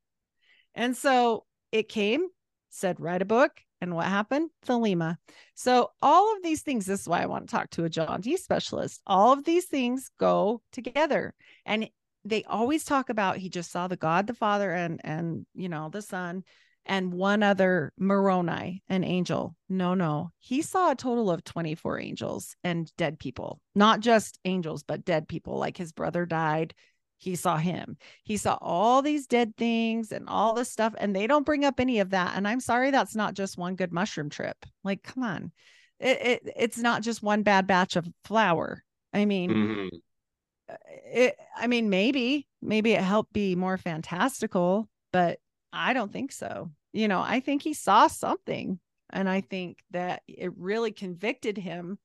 And 0.75 0.97
so 0.97 1.45
it 1.73 1.89
came, 1.89 2.27
said 2.71 3.01
write 3.01 3.23
a 3.23 3.27
book, 3.27 3.53
and 3.81 3.95
what 3.95 4.07
happened? 4.07 4.51
Thelema. 4.67 5.17
So 5.55 5.91
all 6.01 6.35
of 6.35 6.43
these 6.43 6.63
things, 6.63 6.87
this 6.87 7.03
is 7.03 7.09
why 7.09 7.23
I 7.23 7.27
want 7.27 7.49
to 7.49 7.55
talk 7.55 7.71
to 7.71 7.85
a 7.85 7.91
John 7.91 8.21
Dee 8.21 8.37
specialist. 8.37 9.01
All 9.07 9.33
of 9.33 9.45
these 9.45 9.67
things 9.67 10.11
go 10.19 10.63
together. 10.73 11.35
And 11.65 11.91
they 12.25 12.45
always 12.45 12.85
talk 12.85 13.09
about 13.09 13.37
he 13.37 13.49
just 13.49 13.71
saw 13.71 13.87
the 13.87 13.97
God 13.97 14.27
the 14.27 14.35
Father 14.35 14.73
and 14.73 15.01
and 15.05 15.47
you 15.55 15.69
know 15.69 15.89
the 15.89 16.03
Son 16.03 16.43
and 16.87 17.13
one 17.13 17.43
other 17.43 17.93
Moroni, 17.99 18.83
an 18.89 19.05
angel. 19.05 19.57
No, 19.69 19.95
no. 19.95 20.31
He 20.39 20.63
saw 20.63 20.91
a 20.91 20.97
total 20.97 21.31
of 21.31 21.45
24 21.45 22.01
angels 22.01 22.57
and 22.65 22.91
dead 22.97 23.19
people. 23.19 23.61
Not 23.75 24.01
just 24.01 24.39
angels, 24.45 24.83
but 24.83 25.05
dead 25.05 25.29
people. 25.29 25.59
Like 25.59 25.77
his 25.77 25.93
brother 25.93 26.25
died. 26.27 26.75
He 27.19 27.35
saw 27.35 27.57
him. 27.57 27.97
He 28.25 28.37
saw 28.37 28.59
all 28.61 29.03
these 29.03 29.27
dead 29.27 29.57
things 29.57 30.13
and 30.13 30.29
all 30.29 30.55
this 30.55 30.71
stuff. 30.71 30.95
And 30.99 31.15
they 31.15 31.27
don't 31.27 31.47
bring 31.47 31.65
up 31.65 31.81
any 31.81 32.01
of 32.01 32.11
that. 32.11 32.37
And 32.37 32.47
I'm 32.47 32.61
sorry, 32.61 32.91
that's 32.91 33.17
not 33.17 33.35
just 33.35 33.59
one 33.59 33.75
good 33.75 33.93
mushroom 33.93 34.31
trip. 34.31 34.57
Like, 34.85 35.03
come 35.03 35.23
on. 35.23 35.53
It, 35.99 36.21
it 36.21 36.53
it's 36.57 36.79
not 36.79 37.03
just 37.03 37.23
one 37.23 37.43
bad 37.43 37.67
batch 37.67 37.97
of 37.97 38.07
flour. 38.25 38.85
I 39.13 39.25
mean, 39.25 39.51
mm-hmm 39.51 39.97
it 41.07 41.37
i 41.57 41.67
mean 41.67 41.89
maybe 41.91 42.47
maybe 42.61 42.93
it 42.93 43.01
helped 43.01 43.33
be 43.33 43.55
more 43.55 43.79
fantastical 43.79 44.89
but 45.13 45.39
i 45.73 45.93
don't 45.93 46.13
think 46.13 46.33
so 46.33 46.71
you 46.97 47.09
know 47.09 47.21
i 47.21 47.41
think 47.41 47.63
he 47.63 47.75
saw 47.75 48.07
something 48.07 48.79
and 49.11 49.29
i 49.29 49.41
think 49.41 49.79
that 49.91 50.23
it 50.27 50.51
really 50.57 50.93
convicted 50.93 51.59
him. 51.59 51.99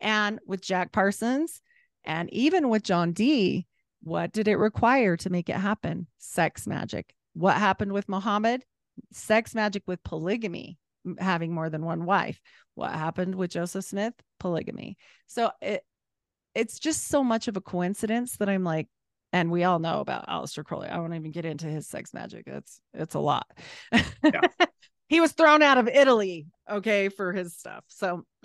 And 0.00 0.38
with 0.46 0.60
jack 0.60 0.92
parsons 0.92 1.62
and 2.04 2.32
even 2.32 2.68
with 2.68 2.82
john 2.82 3.12
Dee, 3.12 3.66
what 4.02 4.32
did 4.32 4.48
it 4.48 4.56
require 4.56 5.16
to 5.16 5.30
make 5.30 5.48
it 5.48 5.56
happen? 5.56 6.06
Sex 6.18 6.66
magic. 6.66 7.14
What 7.32 7.56
happened 7.56 7.92
with 7.92 8.08
muhammad 8.08 8.64
sex 9.12 9.54
magic 9.54 9.82
with 9.86 10.04
polygamy 10.04 10.78
having 11.18 11.52
more 11.52 11.68
than 11.68 11.84
one 11.84 12.04
wife. 12.04 12.40
What 12.74 12.92
happened 12.92 13.34
with 13.34 13.50
joseph 13.50 13.86
smith? 13.86 14.14
Polygamy. 14.38 14.98
So 15.26 15.50
it 15.62 15.84
it's 16.54 16.78
just 16.78 17.08
so 17.08 17.24
much 17.24 17.48
of 17.48 17.56
a 17.56 17.60
coincidence 17.60 18.36
that 18.36 18.48
I'm 18.48 18.62
like, 18.62 18.88
and 19.34 19.50
we 19.50 19.64
all 19.64 19.80
know 19.80 19.98
about 19.98 20.28
Aleister 20.28 20.64
Crowley. 20.64 20.86
I 20.86 21.00
won't 21.00 21.12
even 21.12 21.32
get 21.32 21.44
into 21.44 21.66
his 21.66 21.88
sex 21.88 22.14
magic. 22.14 22.44
It's 22.46 22.80
it's 22.94 23.16
a 23.16 23.18
lot. 23.18 23.50
Yeah. 23.90 24.40
he 25.08 25.20
was 25.20 25.32
thrown 25.32 25.60
out 25.60 25.76
of 25.76 25.88
Italy, 25.88 26.46
okay, 26.70 27.08
for 27.08 27.32
his 27.32 27.56
stuff. 27.56 27.84
So 27.88 28.22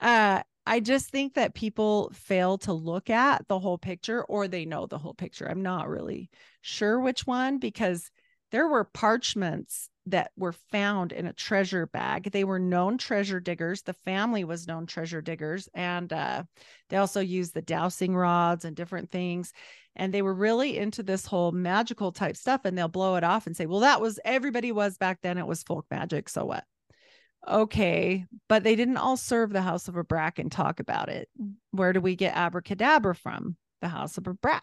uh 0.00 0.42
I 0.66 0.80
just 0.80 1.10
think 1.10 1.34
that 1.34 1.54
people 1.54 2.10
fail 2.14 2.56
to 2.58 2.72
look 2.72 3.10
at 3.10 3.46
the 3.48 3.58
whole 3.58 3.76
picture 3.76 4.24
or 4.24 4.48
they 4.48 4.64
know 4.64 4.86
the 4.86 4.96
whole 4.96 5.12
picture. 5.12 5.46
I'm 5.46 5.62
not 5.62 5.88
really 5.88 6.30
sure 6.62 6.98
which 6.98 7.26
one 7.26 7.58
because 7.58 8.10
there 8.50 8.68
were 8.68 8.84
parchments 8.84 9.88
that 10.06 10.30
were 10.36 10.52
found 10.52 11.12
in 11.12 11.26
a 11.26 11.32
treasure 11.32 11.86
bag. 11.86 12.30
They 12.30 12.44
were 12.44 12.58
known 12.58 12.98
treasure 12.98 13.40
diggers. 13.40 13.82
The 13.82 13.92
family 13.92 14.44
was 14.44 14.66
known 14.66 14.86
treasure 14.86 15.20
diggers. 15.20 15.68
And 15.74 16.12
uh, 16.12 16.44
they 16.88 16.96
also 16.96 17.20
used 17.20 17.54
the 17.54 17.62
dowsing 17.62 18.16
rods 18.16 18.64
and 18.64 18.74
different 18.74 19.10
things. 19.10 19.52
And 19.96 20.12
they 20.12 20.22
were 20.22 20.34
really 20.34 20.78
into 20.78 21.02
this 21.02 21.26
whole 21.26 21.52
magical 21.52 22.12
type 22.12 22.36
stuff. 22.36 22.62
And 22.64 22.76
they'll 22.76 22.88
blow 22.88 23.16
it 23.16 23.24
off 23.24 23.46
and 23.46 23.56
say, 23.56 23.66
well, 23.66 23.80
that 23.80 24.00
was 24.00 24.18
everybody 24.24 24.72
was 24.72 24.96
back 24.96 25.18
then. 25.22 25.38
It 25.38 25.46
was 25.46 25.62
folk 25.62 25.86
magic. 25.90 26.28
So 26.28 26.44
what? 26.44 26.64
Okay. 27.46 28.24
But 28.48 28.64
they 28.64 28.76
didn't 28.76 28.96
all 28.96 29.16
serve 29.16 29.52
the 29.52 29.62
House 29.62 29.86
of 29.86 29.94
Abrac 29.94 30.38
and 30.38 30.50
talk 30.50 30.80
about 30.80 31.08
it. 31.08 31.28
Where 31.72 31.92
do 31.92 32.00
we 32.00 32.16
get 32.16 32.36
abracadabra 32.36 33.14
from? 33.14 33.56
The 33.80 33.88
House 33.88 34.18
of 34.18 34.24
Abrac. 34.24 34.60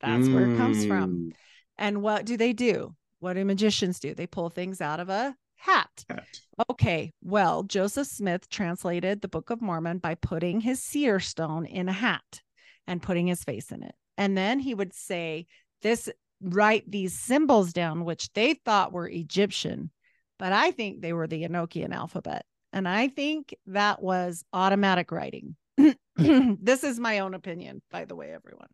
That's 0.00 0.28
mm. 0.28 0.34
where 0.34 0.50
it 0.50 0.56
comes 0.56 0.84
from. 0.84 1.10
Mm. 1.10 1.32
And 1.78 2.02
what 2.02 2.24
do 2.24 2.36
they 2.36 2.52
do? 2.52 2.94
What 3.20 3.34
do 3.34 3.44
magicians 3.44 4.00
do? 4.00 4.14
They 4.14 4.26
pull 4.26 4.50
things 4.50 4.80
out 4.80 5.00
of 5.00 5.08
a 5.08 5.34
hat. 5.56 6.04
hat. 6.08 6.40
Okay, 6.70 7.12
well, 7.22 7.62
Joseph 7.62 8.06
Smith 8.06 8.48
translated 8.48 9.20
the 9.20 9.28
Book 9.28 9.50
of 9.50 9.62
Mormon 9.62 9.98
by 9.98 10.14
putting 10.14 10.60
his 10.60 10.82
seer 10.82 11.20
stone 11.20 11.66
in 11.66 11.88
a 11.88 11.92
hat 11.92 12.42
and 12.86 13.02
putting 13.02 13.26
his 13.26 13.42
face 13.42 13.72
in 13.72 13.82
it. 13.82 13.94
And 14.16 14.36
then 14.36 14.58
he 14.58 14.74
would 14.74 14.92
say, 14.94 15.46
This, 15.82 16.08
write 16.40 16.90
these 16.90 17.18
symbols 17.18 17.72
down, 17.72 18.04
which 18.04 18.32
they 18.34 18.54
thought 18.54 18.92
were 18.92 19.08
Egyptian, 19.08 19.90
but 20.38 20.52
I 20.52 20.70
think 20.70 21.00
they 21.00 21.12
were 21.12 21.26
the 21.26 21.42
Enochian 21.44 21.94
alphabet. 21.94 22.44
And 22.72 22.88
I 22.88 23.08
think 23.08 23.54
that 23.66 24.02
was 24.02 24.44
automatic 24.52 25.12
writing. 25.12 25.56
this 26.16 26.84
is 26.84 26.98
my 26.98 27.20
own 27.20 27.34
opinion, 27.34 27.82
by 27.90 28.04
the 28.04 28.16
way, 28.16 28.32
everyone 28.32 28.68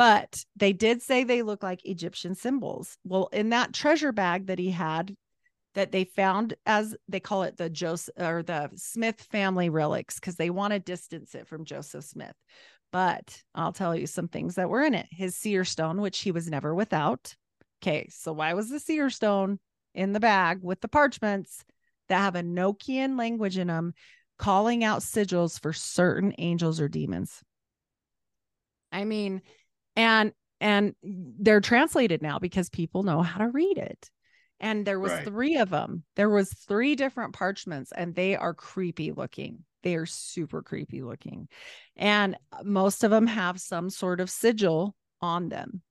but 0.00 0.46
they 0.56 0.72
did 0.72 1.02
say 1.02 1.24
they 1.24 1.42
look 1.42 1.62
like 1.62 1.84
Egyptian 1.84 2.34
symbols. 2.34 2.96
Well, 3.04 3.28
in 3.34 3.50
that 3.50 3.74
treasure 3.74 4.12
bag 4.12 4.46
that 4.46 4.58
he 4.58 4.70
had, 4.70 5.14
that 5.74 5.92
they 5.92 6.04
found 6.04 6.54
as 6.64 6.96
they 7.06 7.20
call 7.20 7.42
it 7.42 7.58
the 7.58 7.68
Joseph 7.68 8.14
or 8.18 8.42
the 8.42 8.70
Smith 8.76 9.20
family 9.30 9.68
relics, 9.68 10.14
because 10.14 10.36
they 10.36 10.48
want 10.48 10.72
to 10.72 10.78
distance 10.78 11.34
it 11.34 11.46
from 11.46 11.66
Joseph 11.66 12.06
Smith. 12.06 12.32
But 12.90 13.42
I'll 13.54 13.74
tell 13.74 13.94
you 13.94 14.06
some 14.06 14.26
things 14.26 14.54
that 14.54 14.70
were 14.70 14.80
in 14.80 14.94
it. 14.94 15.06
His 15.10 15.36
seer 15.36 15.66
stone, 15.66 16.00
which 16.00 16.20
he 16.20 16.32
was 16.32 16.48
never 16.48 16.74
without. 16.74 17.36
Okay, 17.82 18.08
so 18.08 18.32
why 18.32 18.54
was 18.54 18.70
the 18.70 18.80
seer 18.80 19.10
stone 19.10 19.58
in 19.94 20.14
the 20.14 20.20
bag 20.20 20.60
with 20.62 20.80
the 20.80 20.88
parchments 20.88 21.62
that 22.08 22.20
have 22.20 22.42
Enochian 22.42 23.18
language 23.18 23.58
in 23.58 23.66
them, 23.66 23.92
calling 24.38 24.82
out 24.82 25.02
sigils 25.02 25.60
for 25.60 25.74
certain 25.74 26.32
angels 26.38 26.80
or 26.80 26.88
demons? 26.88 27.42
I 28.92 29.04
mean, 29.04 29.42
and 29.96 30.32
and 30.60 30.94
they're 31.02 31.60
translated 31.60 32.20
now 32.22 32.38
because 32.38 32.68
people 32.68 33.02
know 33.02 33.22
how 33.22 33.38
to 33.38 33.48
read 33.48 33.78
it. 33.78 34.10
And 34.62 34.86
there 34.86 35.00
was 35.00 35.12
right. 35.12 35.24
three 35.24 35.56
of 35.56 35.70
them 35.70 36.04
there 36.16 36.28
was 36.28 36.52
three 36.52 36.94
different 36.94 37.32
parchments 37.32 37.92
and 37.92 38.14
they 38.14 38.36
are 38.36 38.54
creepy 38.54 39.12
looking. 39.12 39.64
They 39.82 39.94
are 39.94 40.06
super 40.06 40.62
creepy 40.62 41.02
looking. 41.02 41.48
And 41.96 42.36
uh, 42.52 42.62
most 42.64 43.02
of 43.02 43.10
them 43.10 43.26
have 43.26 43.60
some 43.60 43.88
sort 43.88 44.20
of 44.20 44.28
sigil 44.28 44.94
on 45.22 45.48
them. 45.48 45.82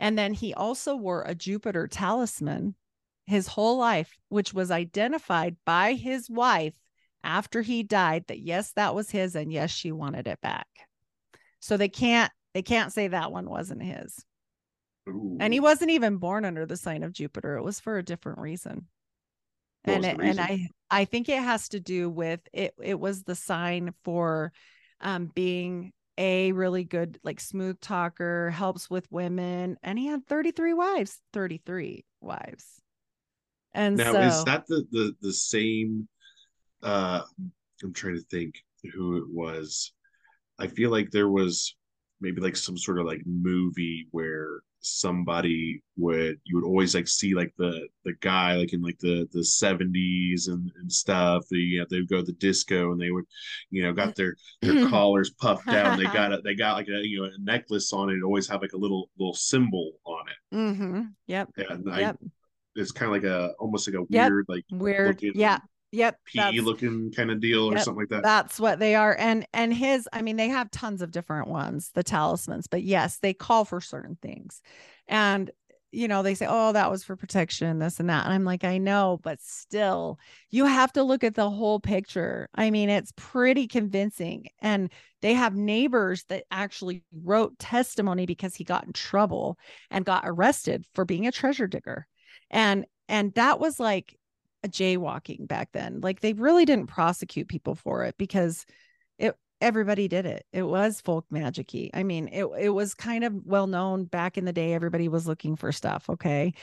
And 0.00 0.18
then 0.18 0.34
he 0.34 0.54
also 0.54 0.96
wore 0.96 1.22
a 1.22 1.34
jupiter 1.34 1.86
talisman 1.86 2.74
his 3.26 3.46
whole 3.46 3.76
life 3.76 4.16
which 4.30 4.54
was 4.54 4.70
identified 4.70 5.54
by 5.66 5.92
his 5.92 6.30
wife 6.30 6.74
after 7.22 7.60
he 7.60 7.82
died 7.82 8.24
that 8.28 8.40
yes 8.40 8.72
that 8.72 8.94
was 8.94 9.10
his 9.10 9.36
and 9.36 9.52
yes 9.52 9.70
she 9.70 9.92
wanted 9.92 10.26
it 10.26 10.40
back. 10.40 10.66
So 11.60 11.76
they 11.76 11.88
can't 11.88 12.32
they 12.58 12.62
can't 12.62 12.92
say 12.92 13.06
that 13.06 13.30
one 13.30 13.48
wasn't 13.48 13.84
his. 13.84 14.24
Ooh. 15.08 15.36
And 15.38 15.52
he 15.52 15.60
wasn't 15.60 15.92
even 15.92 16.16
born 16.16 16.44
under 16.44 16.66
the 16.66 16.76
sign 16.76 17.04
of 17.04 17.12
Jupiter. 17.12 17.56
It 17.56 17.62
was 17.62 17.78
for 17.78 17.98
a 17.98 18.02
different 18.02 18.40
reason. 18.40 18.86
What 19.84 19.94
and 19.94 20.04
it, 20.04 20.18
reason? 20.18 20.40
and 20.40 20.40
I 20.40 20.68
I 20.90 21.04
think 21.04 21.28
it 21.28 21.40
has 21.40 21.68
to 21.68 21.78
do 21.78 22.10
with 22.10 22.40
it 22.52 22.74
it 22.82 22.98
was 22.98 23.22
the 23.22 23.36
sign 23.36 23.94
for 24.02 24.52
um 25.00 25.30
being 25.32 25.92
a 26.18 26.50
really 26.50 26.82
good 26.82 27.20
like 27.22 27.38
smooth 27.38 27.80
talker, 27.80 28.50
helps 28.50 28.90
with 28.90 29.06
women, 29.12 29.76
and 29.84 29.96
he 29.96 30.06
had 30.06 30.26
33 30.26 30.74
wives, 30.74 31.20
33 31.32 32.04
wives. 32.20 32.64
And 33.72 33.98
now 33.98 34.14
so, 34.14 34.20
is 34.20 34.44
that 34.46 34.64
the 34.66 34.84
the 34.90 35.14
the 35.22 35.32
same 35.32 36.08
uh 36.82 37.22
I'm 37.84 37.92
trying 37.92 38.16
to 38.16 38.22
think 38.22 38.56
who 38.92 39.18
it 39.18 39.28
was. 39.28 39.92
I 40.58 40.66
feel 40.66 40.90
like 40.90 41.12
there 41.12 41.30
was 41.30 41.76
maybe 42.20 42.40
like 42.40 42.56
some 42.56 42.76
sort 42.76 42.98
of 42.98 43.06
like 43.06 43.22
movie 43.26 44.06
where 44.10 44.60
somebody 44.80 45.82
would 45.96 46.38
you 46.44 46.56
would 46.56 46.64
always 46.64 46.94
like 46.94 47.08
see 47.08 47.34
like 47.34 47.52
the 47.58 47.88
the 48.04 48.12
guy 48.20 48.54
like 48.54 48.72
in 48.72 48.80
like 48.80 48.98
the 48.98 49.28
the 49.32 49.40
70s 49.40 50.48
and, 50.48 50.70
and 50.80 50.90
stuff 50.90 51.44
the 51.50 51.58
you 51.58 51.80
know 51.80 51.86
they 51.90 51.98
would 51.98 52.08
go 52.08 52.18
to 52.18 52.22
the 52.22 52.32
disco 52.32 52.92
and 52.92 53.00
they 53.00 53.10
would 53.10 53.24
you 53.70 53.82
know 53.82 53.92
got 53.92 54.14
their 54.14 54.36
their 54.62 54.88
collars 54.88 55.30
puffed 55.30 55.66
down 55.66 55.98
they 55.98 56.04
got 56.12 56.32
it 56.32 56.42
they 56.44 56.54
got 56.54 56.76
like 56.76 56.88
a 56.88 57.06
you 57.06 57.20
know 57.20 57.24
a 57.24 57.42
necklace 57.42 57.92
on 57.92 58.08
it 58.08 58.22
always 58.22 58.48
have 58.48 58.62
like 58.62 58.72
a 58.72 58.78
little 58.78 59.10
little 59.18 59.34
symbol 59.34 59.92
on 60.04 60.24
it 60.28 60.56
mm-hmm. 60.56 61.02
yep 61.26 61.48
and 61.56 61.84
yep. 61.96 62.16
I, 62.22 62.26
it's 62.76 62.92
kind 62.92 63.08
of 63.08 63.12
like 63.12 63.30
a 63.30 63.52
almost 63.58 63.88
like 63.88 64.00
a 64.00 64.06
yep. 64.08 64.30
weird 64.30 64.44
like 64.48 64.64
weird 64.70 65.20
yeah 65.34 65.58
Yep. 65.92 66.18
PE 66.26 66.58
looking 66.60 67.12
kind 67.12 67.30
of 67.30 67.40
deal 67.40 67.70
yep, 67.70 67.76
or 67.76 67.82
something 67.82 68.02
like 68.02 68.10
that. 68.10 68.22
That's 68.22 68.60
what 68.60 68.78
they 68.78 68.94
are. 68.94 69.16
And 69.18 69.46
and 69.52 69.72
his, 69.72 70.08
I 70.12 70.22
mean, 70.22 70.36
they 70.36 70.48
have 70.48 70.70
tons 70.70 71.00
of 71.02 71.10
different 71.10 71.48
ones, 71.48 71.90
the 71.94 72.02
talismans, 72.02 72.66
but 72.66 72.82
yes, 72.82 73.18
they 73.18 73.32
call 73.32 73.64
for 73.64 73.80
certain 73.80 74.18
things. 74.20 74.60
And 75.06 75.50
you 75.90 76.06
know, 76.06 76.22
they 76.22 76.34
say, 76.34 76.46
oh, 76.48 76.72
that 76.72 76.90
was 76.90 77.02
for 77.02 77.16
protection, 77.16 77.78
this 77.78 77.98
and 77.98 78.10
that. 78.10 78.24
And 78.26 78.34
I'm 78.34 78.44
like, 78.44 78.62
I 78.62 78.76
know, 78.76 79.18
but 79.22 79.40
still, 79.40 80.18
you 80.50 80.66
have 80.66 80.92
to 80.92 81.02
look 81.02 81.24
at 81.24 81.34
the 81.34 81.48
whole 81.48 81.80
picture. 81.80 82.48
I 82.54 82.70
mean, 82.70 82.90
it's 82.90 83.12
pretty 83.16 83.66
convincing. 83.66 84.48
And 84.60 84.90
they 85.22 85.32
have 85.32 85.56
neighbors 85.56 86.24
that 86.28 86.44
actually 86.50 87.04
wrote 87.24 87.58
testimony 87.58 88.26
because 88.26 88.54
he 88.54 88.64
got 88.64 88.84
in 88.84 88.92
trouble 88.92 89.58
and 89.90 90.04
got 90.04 90.24
arrested 90.26 90.84
for 90.94 91.06
being 91.06 91.26
a 91.26 91.32
treasure 91.32 91.66
digger. 91.66 92.06
And 92.50 92.84
and 93.08 93.32
that 93.34 93.58
was 93.58 93.80
like 93.80 94.14
jaywalking 94.66 95.46
back 95.46 95.70
then. 95.72 96.00
Like 96.00 96.20
they 96.20 96.32
really 96.32 96.64
didn't 96.64 96.88
prosecute 96.88 97.48
people 97.48 97.74
for 97.74 98.04
it 98.04 98.16
because 98.18 98.66
it 99.18 99.36
everybody 99.60 100.08
did 100.08 100.26
it. 100.26 100.44
It 100.52 100.62
was 100.62 101.00
folk 101.00 101.26
magicy. 101.32 101.90
I 101.94 102.02
mean, 102.02 102.28
it 102.28 102.46
it 102.58 102.70
was 102.70 102.94
kind 102.94 103.24
of 103.24 103.34
well 103.44 103.66
known 103.66 104.04
back 104.04 104.38
in 104.38 104.44
the 104.44 104.52
day. 104.52 104.74
Everybody 104.74 105.08
was 105.08 105.26
looking 105.26 105.56
for 105.56 105.72
stuff. 105.72 106.08
Okay. 106.08 106.54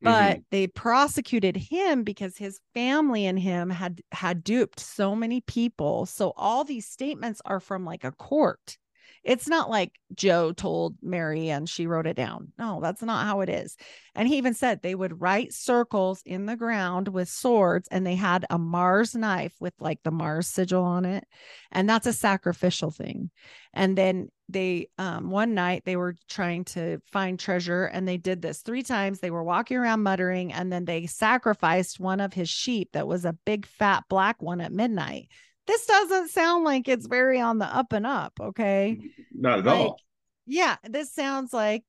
But 0.00 0.30
mm-hmm. 0.30 0.40
they 0.50 0.66
prosecuted 0.68 1.56
him 1.56 2.04
because 2.04 2.36
his 2.36 2.60
family 2.72 3.26
and 3.26 3.38
him 3.38 3.68
had 3.68 4.00
had 4.12 4.44
duped 4.44 4.78
so 4.78 5.16
many 5.16 5.40
people. 5.40 6.06
So 6.06 6.32
all 6.36 6.62
these 6.64 6.86
statements 6.86 7.42
are 7.44 7.60
from 7.60 7.84
like 7.84 8.04
a 8.04 8.12
court. 8.12 8.78
It's 9.24 9.48
not 9.48 9.70
like 9.70 9.92
Joe 10.14 10.52
told 10.52 10.96
Mary 11.02 11.50
and 11.50 11.68
she 11.68 11.86
wrote 11.86 12.06
it 12.06 12.16
down. 12.16 12.52
No, 12.58 12.80
that's 12.82 13.02
not 13.02 13.26
how 13.26 13.40
it 13.40 13.48
is. 13.48 13.76
And 14.14 14.26
he 14.26 14.38
even 14.38 14.54
said 14.54 14.80
they 14.80 14.94
would 14.94 15.20
write 15.20 15.52
circles 15.52 16.22
in 16.24 16.46
the 16.46 16.56
ground 16.56 17.08
with 17.08 17.28
swords 17.28 17.88
and 17.90 18.06
they 18.06 18.14
had 18.14 18.46
a 18.50 18.58
Mars 18.58 19.14
knife 19.14 19.54
with 19.60 19.74
like 19.80 20.02
the 20.02 20.10
Mars 20.10 20.46
sigil 20.46 20.82
on 20.82 21.04
it. 21.04 21.24
And 21.70 21.88
that's 21.88 22.06
a 22.06 22.12
sacrificial 22.12 22.90
thing. 22.90 23.30
And 23.74 23.96
then 23.96 24.28
they 24.48 24.88
um 24.96 25.30
one 25.30 25.54
night 25.54 25.82
they 25.84 25.96
were 25.96 26.16
trying 26.28 26.64
to 26.64 26.98
find 27.12 27.38
treasure 27.38 27.84
and 27.84 28.08
they 28.08 28.16
did 28.16 28.40
this 28.40 28.62
three 28.62 28.82
times 28.82 29.20
they 29.20 29.30
were 29.30 29.44
walking 29.44 29.76
around 29.76 30.02
muttering 30.02 30.52
and 30.52 30.72
then 30.72 30.86
they 30.86 31.06
sacrificed 31.06 32.00
one 32.00 32.20
of 32.20 32.32
his 32.32 32.48
sheep 32.48 32.88
that 32.92 33.06
was 33.06 33.24
a 33.24 33.36
big 33.44 33.66
fat 33.66 34.04
black 34.08 34.40
one 34.40 34.60
at 34.60 34.72
midnight 34.72 35.28
this 35.68 35.86
doesn't 35.86 36.30
sound 36.30 36.64
like 36.64 36.88
it's 36.88 37.06
very 37.06 37.40
on 37.40 37.58
the 37.58 37.66
up 37.66 37.92
and 37.92 38.06
up. 38.06 38.32
Okay. 38.40 38.98
Not 39.32 39.60
at 39.60 39.66
like, 39.66 39.78
all. 39.78 40.00
Yeah. 40.46 40.76
This 40.82 41.12
sounds 41.12 41.52
like 41.52 41.84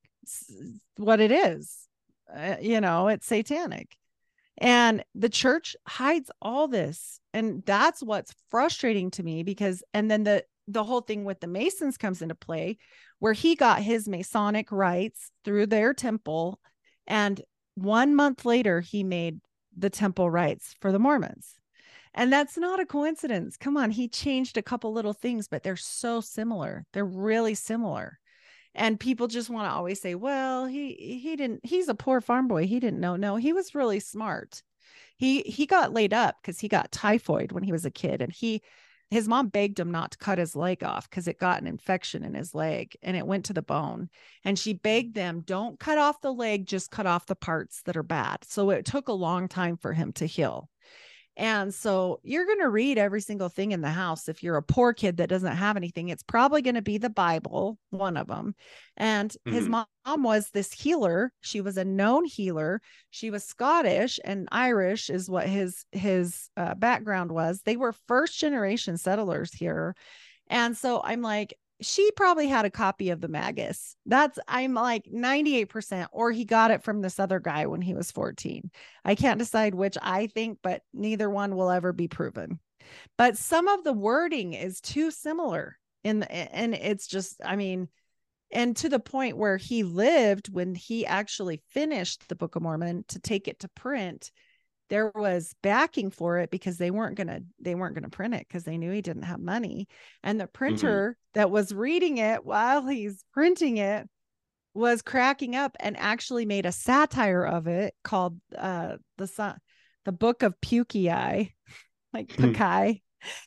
what 0.97 1.21
it 1.21 1.31
is. 1.31 1.87
Uh, 2.31 2.57
you 2.61 2.81
know, 2.81 3.07
it's 3.07 3.25
satanic. 3.25 3.95
And 4.57 5.03
the 5.15 5.29
church 5.29 5.77
hides 5.87 6.29
all 6.41 6.67
this. 6.67 7.21
And 7.33 7.63
that's 7.65 8.03
what's 8.03 8.35
frustrating 8.49 9.09
to 9.11 9.23
me 9.23 9.43
because, 9.43 9.81
and 9.93 10.11
then 10.11 10.25
the, 10.25 10.43
the 10.67 10.83
whole 10.83 11.01
thing 11.01 11.23
with 11.23 11.39
the 11.39 11.47
Masons 11.47 11.97
comes 11.97 12.21
into 12.21 12.35
play 12.35 12.77
where 13.19 13.33
he 13.33 13.55
got 13.55 13.81
his 13.81 14.09
Masonic 14.09 14.71
rites 14.71 15.31
through 15.45 15.67
their 15.67 15.93
temple. 15.93 16.59
And 17.07 17.41
one 17.75 18.13
month 18.13 18.43
later, 18.43 18.81
he 18.81 19.05
made 19.05 19.39
the 19.75 19.89
temple 19.89 20.29
rites 20.29 20.75
for 20.81 20.91
the 20.91 20.99
Mormons. 20.99 21.58
And 22.13 22.33
that's 22.33 22.57
not 22.57 22.79
a 22.79 22.85
coincidence. 22.85 23.55
Come 23.57 23.77
on, 23.77 23.91
he 23.91 24.07
changed 24.07 24.57
a 24.57 24.61
couple 24.61 24.91
little 24.91 25.13
things, 25.13 25.47
but 25.47 25.63
they're 25.63 25.75
so 25.75 26.21
similar. 26.21 26.85
They're 26.93 27.05
really 27.05 27.55
similar. 27.55 28.19
And 28.75 28.99
people 28.99 29.27
just 29.27 29.49
want 29.49 29.67
to 29.67 29.73
always 29.73 30.01
say, 30.01 30.15
"Well, 30.15 30.65
he 30.65 30.93
he 31.21 31.35
didn't 31.35 31.65
he's 31.65 31.89
a 31.89 31.95
poor 31.95 32.21
farm 32.21 32.47
boy. 32.47 32.67
He 32.67 32.79
didn't 32.79 32.99
know." 32.99 33.15
No, 33.15 33.35
he 33.35 33.53
was 33.53 33.75
really 33.75 33.99
smart. 33.99 34.63
He 35.17 35.41
he 35.41 35.65
got 35.65 35.93
laid 35.93 36.13
up 36.13 36.37
cuz 36.43 36.59
he 36.59 36.67
got 36.67 36.91
typhoid 36.91 37.51
when 37.51 37.63
he 37.63 37.71
was 37.71 37.85
a 37.85 37.91
kid 37.91 38.21
and 38.21 38.31
he 38.31 38.61
his 39.11 39.27
mom 39.27 39.47
begged 39.49 39.79
him 39.79 39.91
not 39.91 40.11
to 40.11 40.17
cut 40.19 40.37
his 40.37 40.55
leg 40.55 40.83
off 40.83 41.09
because 41.09 41.27
it 41.27 41.39
got 41.39 41.61
an 41.61 41.67
infection 41.67 42.23
in 42.23 42.35
his 42.35 42.53
leg 42.53 42.95
and 43.01 43.17
it 43.17 43.25
went 43.25 43.45
to 43.45 43.53
the 43.53 43.61
bone. 43.61 44.09
And 44.45 44.57
she 44.57 44.73
begged 44.73 45.15
them, 45.15 45.41
don't 45.41 45.79
cut 45.79 45.97
off 45.97 46.21
the 46.21 46.33
leg, 46.33 46.67
just 46.67 46.91
cut 46.91 47.07
off 47.07 47.25
the 47.25 47.35
parts 47.35 47.81
that 47.83 47.97
are 47.97 48.03
bad. 48.03 48.45
So 48.45 48.69
it 48.69 48.85
took 48.85 49.07
a 49.07 49.13
long 49.13 49.47
time 49.47 49.77
for 49.77 49.93
him 49.93 50.13
to 50.13 50.25
heal. 50.27 50.69
And 51.39 51.73
so 51.73 52.19
you're 52.21 52.45
going 52.45 52.59
to 52.59 52.69
read 52.69 52.97
every 52.97 53.21
single 53.21 53.47
thing 53.47 53.71
in 53.71 53.79
the 53.79 53.89
house. 53.89 54.27
If 54.27 54.43
you're 54.43 54.57
a 54.57 54.61
poor 54.61 54.91
kid 54.91 55.17
that 55.17 55.29
doesn't 55.29 55.55
have 55.55 55.77
anything, 55.77 56.09
it's 56.09 56.21
probably 56.21 56.61
going 56.61 56.75
to 56.75 56.81
be 56.81 56.97
the 56.97 57.09
Bible, 57.09 57.77
one 57.91 58.17
of 58.17 58.27
them. 58.27 58.55
And 58.97 59.31
mm-hmm. 59.31 59.53
his 59.53 59.69
mom 59.69 59.87
was 60.05 60.49
this 60.49 60.73
healer. 60.73 61.31
She 61.39 61.61
was 61.61 61.77
a 61.77 61.85
known 61.85 62.25
healer. 62.25 62.81
She 63.09 63.31
was 63.31 63.45
Scottish 63.45 64.19
and 64.25 64.49
Irish 64.51 65.09
is 65.09 65.29
what 65.29 65.47
his 65.47 65.85
his 65.93 66.49
uh, 66.57 66.75
background 66.75 67.31
was. 67.31 67.61
They 67.61 67.77
were 67.77 67.93
first 68.09 68.37
generation 68.37 68.97
settlers 68.97 69.53
here. 69.53 69.95
And 70.49 70.75
so 70.75 71.01
I'm 71.01 71.21
like, 71.21 71.53
she 71.81 72.11
probably 72.11 72.47
had 72.47 72.65
a 72.65 72.69
copy 72.69 73.09
of 73.09 73.21
the 73.21 73.27
Magus. 73.27 73.95
That's 74.05 74.37
I'm 74.47 74.73
like 74.73 75.05
98%, 75.05 76.07
or 76.11 76.31
he 76.31 76.45
got 76.45 76.71
it 76.71 76.83
from 76.83 77.01
this 77.01 77.19
other 77.19 77.39
guy 77.39 77.67
when 77.67 77.81
he 77.81 77.93
was 77.93 78.11
14. 78.11 78.69
I 79.05 79.15
can't 79.15 79.39
decide 79.39 79.75
which 79.75 79.97
I 80.01 80.27
think, 80.27 80.59
but 80.61 80.81
neither 80.93 81.29
one 81.29 81.55
will 81.55 81.69
ever 81.69 81.93
be 81.93 82.07
proven. 82.07 82.59
But 83.17 83.37
some 83.37 83.67
of 83.67 83.83
the 83.83 83.93
wording 83.93 84.53
is 84.53 84.81
too 84.81 85.11
similar 85.11 85.77
in 86.03 86.19
the, 86.19 86.31
and 86.31 86.73
it's 86.73 87.07
just, 87.07 87.41
I 87.43 87.55
mean, 87.55 87.87
and 88.51 88.75
to 88.77 88.89
the 88.89 88.99
point 88.99 89.37
where 89.37 89.57
he 89.57 89.83
lived 89.83 90.51
when 90.51 90.73
he 90.75 91.05
actually 91.05 91.61
finished 91.69 92.27
the 92.27 92.35
Book 92.35 92.55
of 92.55 92.63
Mormon 92.63 93.05
to 93.09 93.19
take 93.19 93.47
it 93.47 93.59
to 93.59 93.67
print 93.69 94.31
there 94.89 95.11
was 95.15 95.53
backing 95.61 96.09
for 96.11 96.39
it 96.39 96.49
because 96.49 96.77
they 96.77 96.91
weren't 96.91 97.15
going 97.15 97.27
to 97.27 97.43
they 97.59 97.75
weren't 97.75 97.95
going 97.95 98.03
to 98.03 98.09
print 98.09 98.33
it 98.33 98.45
because 98.47 98.63
they 98.63 98.77
knew 98.77 98.91
he 98.91 99.01
didn't 99.01 99.23
have 99.23 99.39
money 99.39 99.87
and 100.23 100.39
the 100.39 100.45
mm-hmm. 100.45 100.57
printer 100.57 101.11
mm-hmm. 101.11 101.39
that 101.39 101.51
was 101.51 101.73
reading 101.73 102.17
it 102.17 102.43
while 102.43 102.85
he's 102.87 103.23
printing 103.31 103.77
it 103.77 104.07
was 104.73 105.01
cracking 105.01 105.55
up 105.55 105.75
and 105.79 105.97
actually 105.97 106.45
made 106.45 106.65
a 106.65 106.71
satire 106.71 107.43
of 107.45 107.67
it 107.67 107.93
called 108.03 108.39
uh 108.57 108.97
the 109.17 109.55
the 110.05 110.11
book 110.11 110.43
of 110.43 110.59
Pukei 110.61 111.53
like 112.13 112.27
Pakai 112.27 113.01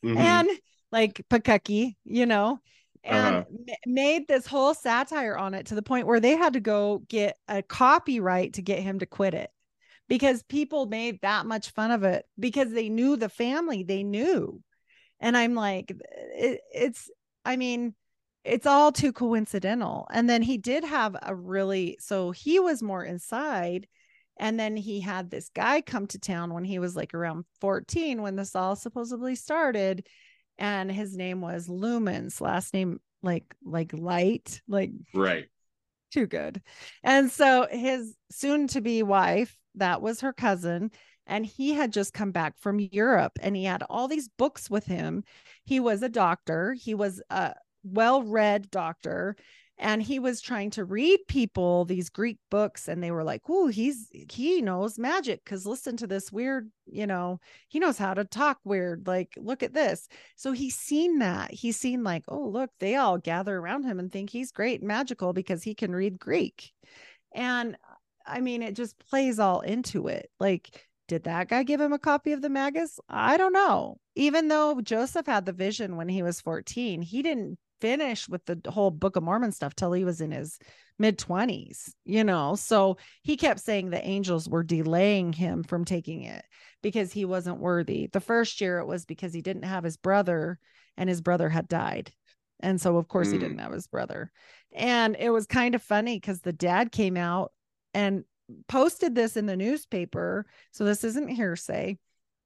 mm-hmm. 0.04 0.16
and 0.16 0.48
like 0.90 1.24
Pakuki 1.28 1.96
you 2.04 2.26
know 2.26 2.58
and 3.04 3.36
uh-huh. 3.36 3.44
m- 3.68 3.76
made 3.86 4.28
this 4.28 4.46
whole 4.46 4.74
satire 4.74 5.36
on 5.36 5.54
it 5.54 5.66
to 5.66 5.74
the 5.74 5.82
point 5.82 6.06
where 6.06 6.20
they 6.20 6.36
had 6.36 6.52
to 6.52 6.60
go 6.60 7.02
get 7.08 7.36
a 7.48 7.62
copyright 7.62 8.54
to 8.54 8.62
get 8.62 8.78
him 8.78 9.00
to 9.00 9.06
quit 9.06 9.34
it 9.34 9.50
because 10.12 10.42
people 10.42 10.84
made 10.84 11.18
that 11.22 11.46
much 11.46 11.70
fun 11.70 11.90
of 11.90 12.02
it 12.04 12.26
because 12.38 12.70
they 12.70 12.90
knew 12.90 13.16
the 13.16 13.30
family 13.30 13.82
they 13.82 14.02
knew. 14.02 14.62
And 15.20 15.38
i'm 15.38 15.54
like 15.54 15.90
it, 16.34 16.60
it's 16.70 17.10
i 17.46 17.56
mean 17.56 17.94
it's 18.44 18.66
all 18.66 18.92
too 18.92 19.12
coincidental. 19.12 20.06
And 20.12 20.28
then 20.28 20.42
he 20.42 20.58
did 20.58 20.84
have 20.84 21.16
a 21.22 21.34
really 21.34 21.96
so 21.98 22.30
he 22.30 22.60
was 22.60 22.82
more 22.82 23.02
inside. 23.02 23.88
And 24.38 24.60
then 24.60 24.76
he 24.76 25.00
had 25.00 25.30
this 25.30 25.48
guy 25.48 25.80
come 25.80 26.06
to 26.08 26.18
town 26.18 26.52
when 26.52 26.64
he 26.64 26.78
was 26.78 26.94
like 26.94 27.14
around 27.14 27.46
14 27.62 28.20
when 28.20 28.36
this 28.36 28.54
all 28.54 28.76
supposedly 28.76 29.34
started. 29.34 30.06
And 30.58 30.92
his 30.92 31.16
name 31.16 31.40
was 31.40 31.68
lumens 31.68 32.38
last 32.38 32.74
name 32.74 33.00
like 33.22 33.46
like 33.64 33.94
light 33.94 34.60
like 34.68 34.90
right. 35.14 35.46
too 36.12 36.26
good. 36.26 36.60
And 37.02 37.30
so 37.30 37.66
his 37.70 38.14
soon 38.30 38.66
to 38.68 38.82
be 38.82 39.02
wife 39.02 39.56
that 39.74 40.02
was 40.02 40.20
her 40.20 40.32
cousin 40.32 40.90
and 41.26 41.46
he 41.46 41.72
had 41.72 41.92
just 41.92 42.12
come 42.12 42.32
back 42.32 42.58
from 42.58 42.80
Europe 42.80 43.38
and 43.40 43.56
he 43.56 43.64
had 43.64 43.82
all 43.88 44.08
these 44.08 44.28
books 44.28 44.68
with 44.68 44.86
him. 44.86 45.24
He 45.64 45.80
was 45.80 46.02
a 46.02 46.08
doctor, 46.08 46.74
he 46.74 46.94
was 46.94 47.22
a 47.30 47.54
well 47.84 48.22
read 48.22 48.70
doctor, 48.70 49.36
and 49.78 50.02
he 50.02 50.18
was 50.18 50.40
trying 50.40 50.70
to 50.70 50.84
read 50.84 51.20
people 51.28 51.84
these 51.84 52.08
Greek 52.10 52.38
books. 52.50 52.86
And 52.88 53.02
they 53.02 53.10
were 53.10 53.24
like, 53.24 53.42
Oh, 53.48 53.66
he's 53.68 54.08
he 54.30 54.62
knows 54.62 54.98
magic 54.98 55.44
because 55.44 55.66
listen 55.66 55.96
to 55.98 56.06
this 56.06 56.30
weird, 56.30 56.70
you 56.86 57.06
know, 57.06 57.40
he 57.68 57.78
knows 57.78 57.98
how 57.98 58.14
to 58.14 58.24
talk 58.24 58.58
weird. 58.64 59.06
Like, 59.06 59.32
look 59.36 59.62
at 59.62 59.74
this. 59.74 60.08
So 60.36 60.52
he's 60.52 60.76
seen 60.76 61.18
that. 61.20 61.52
He's 61.52 61.76
seen, 61.78 62.04
like, 62.04 62.24
oh, 62.28 62.46
look, 62.46 62.70
they 62.80 62.96
all 62.96 63.18
gather 63.18 63.56
around 63.56 63.84
him 63.84 63.98
and 63.98 64.10
think 64.12 64.30
he's 64.30 64.52
great 64.52 64.80
and 64.80 64.88
magical 64.88 65.32
because 65.32 65.62
he 65.62 65.74
can 65.74 65.94
read 65.94 66.18
Greek. 66.18 66.72
And 67.34 67.76
I 68.26 68.40
mean, 68.40 68.62
it 68.62 68.74
just 68.74 68.98
plays 68.98 69.38
all 69.38 69.60
into 69.60 70.08
it. 70.08 70.30
Like, 70.40 70.86
did 71.08 71.24
that 71.24 71.48
guy 71.48 71.62
give 71.62 71.80
him 71.80 71.92
a 71.92 71.98
copy 71.98 72.32
of 72.32 72.42
the 72.42 72.48
Magus? 72.48 72.98
I 73.08 73.36
don't 73.36 73.52
know. 73.52 73.98
Even 74.14 74.48
though 74.48 74.80
Joseph 74.80 75.26
had 75.26 75.46
the 75.46 75.52
vision 75.52 75.96
when 75.96 76.08
he 76.08 76.22
was 76.22 76.40
14, 76.40 77.02
he 77.02 77.22
didn't 77.22 77.58
finish 77.80 78.28
with 78.28 78.44
the 78.46 78.60
whole 78.70 78.92
Book 78.92 79.16
of 79.16 79.24
Mormon 79.24 79.50
stuff 79.50 79.74
till 79.74 79.92
he 79.92 80.04
was 80.04 80.20
in 80.20 80.30
his 80.30 80.58
mid 80.98 81.18
20s, 81.18 81.90
you 82.04 82.22
know. 82.22 82.54
So 82.54 82.96
he 83.22 83.36
kept 83.36 83.60
saying 83.60 83.90
the 83.90 84.06
angels 84.06 84.48
were 84.48 84.62
delaying 84.62 85.32
him 85.32 85.64
from 85.64 85.84
taking 85.84 86.22
it 86.22 86.44
because 86.82 87.12
he 87.12 87.24
wasn't 87.24 87.58
worthy. 87.58 88.06
The 88.06 88.20
first 88.20 88.60
year 88.60 88.78
it 88.78 88.86
was 88.86 89.04
because 89.04 89.34
he 89.34 89.42
didn't 89.42 89.64
have 89.64 89.84
his 89.84 89.96
brother 89.96 90.58
and 90.96 91.08
his 91.08 91.20
brother 91.20 91.48
had 91.48 91.68
died. 91.68 92.12
And 92.60 92.80
so, 92.80 92.96
of 92.96 93.08
course, 93.08 93.28
mm. 93.28 93.32
he 93.32 93.38
didn't 93.38 93.58
have 93.58 93.72
his 93.72 93.88
brother. 93.88 94.30
And 94.72 95.16
it 95.18 95.30
was 95.30 95.46
kind 95.46 95.74
of 95.74 95.82
funny 95.82 96.16
because 96.16 96.40
the 96.40 96.52
dad 96.52 96.92
came 96.92 97.16
out 97.16 97.52
and 97.94 98.24
posted 98.68 99.14
this 99.14 99.36
in 99.36 99.46
the 99.46 99.56
newspaper. 99.56 100.46
So 100.70 100.84
this 100.84 101.04
isn't 101.04 101.28
hearsay. 101.28 101.98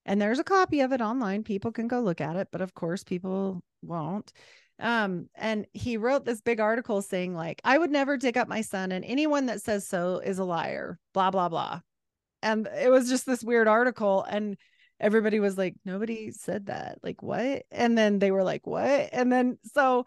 And 0.05 0.23
there's 0.23 0.39
a 0.39 0.45
copy 0.45 0.81
of 0.81 0.93
it 0.93 1.01
online. 1.01 1.43
People 1.43 1.73
can 1.73 1.89
go 1.89 2.01
look 2.01 2.21
at 2.21 2.37
it, 2.37 2.49
but 2.53 2.61
of 2.61 2.75
course, 2.75 3.03
people 3.03 3.63
won't. 3.83 4.33
Um, 4.79 5.29
and 5.35 5.67
he 5.73 5.97
wrote 5.97 6.25
this 6.25 6.41
big 6.41 6.61
article 6.61 7.03
saying, 7.03 7.35
like, 7.35 7.61
I 7.65 7.77
would 7.77 7.91
never 7.91 8.17
dig 8.17 8.37
up 8.37 8.47
my 8.47 8.61
son, 8.61 8.93
and 8.93 9.05
anyone 9.05 9.47
that 9.47 9.63
says 9.63 9.87
so 9.87 10.19
is 10.19 10.39
a 10.39 10.45
liar, 10.45 10.99
blah, 11.15 11.31
blah, 11.31 11.49
blah. 11.49 11.81
And 12.43 12.69
it 12.69 12.91
was 12.91 13.09
just 13.09 13.27
this 13.27 13.43
weird 13.43 13.69
article. 13.69 14.23
And 14.23 14.57
everybody 15.01 15.41
was 15.41 15.59
like, 15.59 15.75
nobody 15.85 16.31
said 16.31 16.67
that. 16.67 16.99
Like, 17.03 17.23
what? 17.23 17.65
And 17.71 17.97
then 17.97 18.19
they 18.19 18.31
were 18.31 18.45
like, 18.45 18.67
what? 18.67 19.09
And 19.13 19.33
then 19.33 19.59
so 19.75 20.07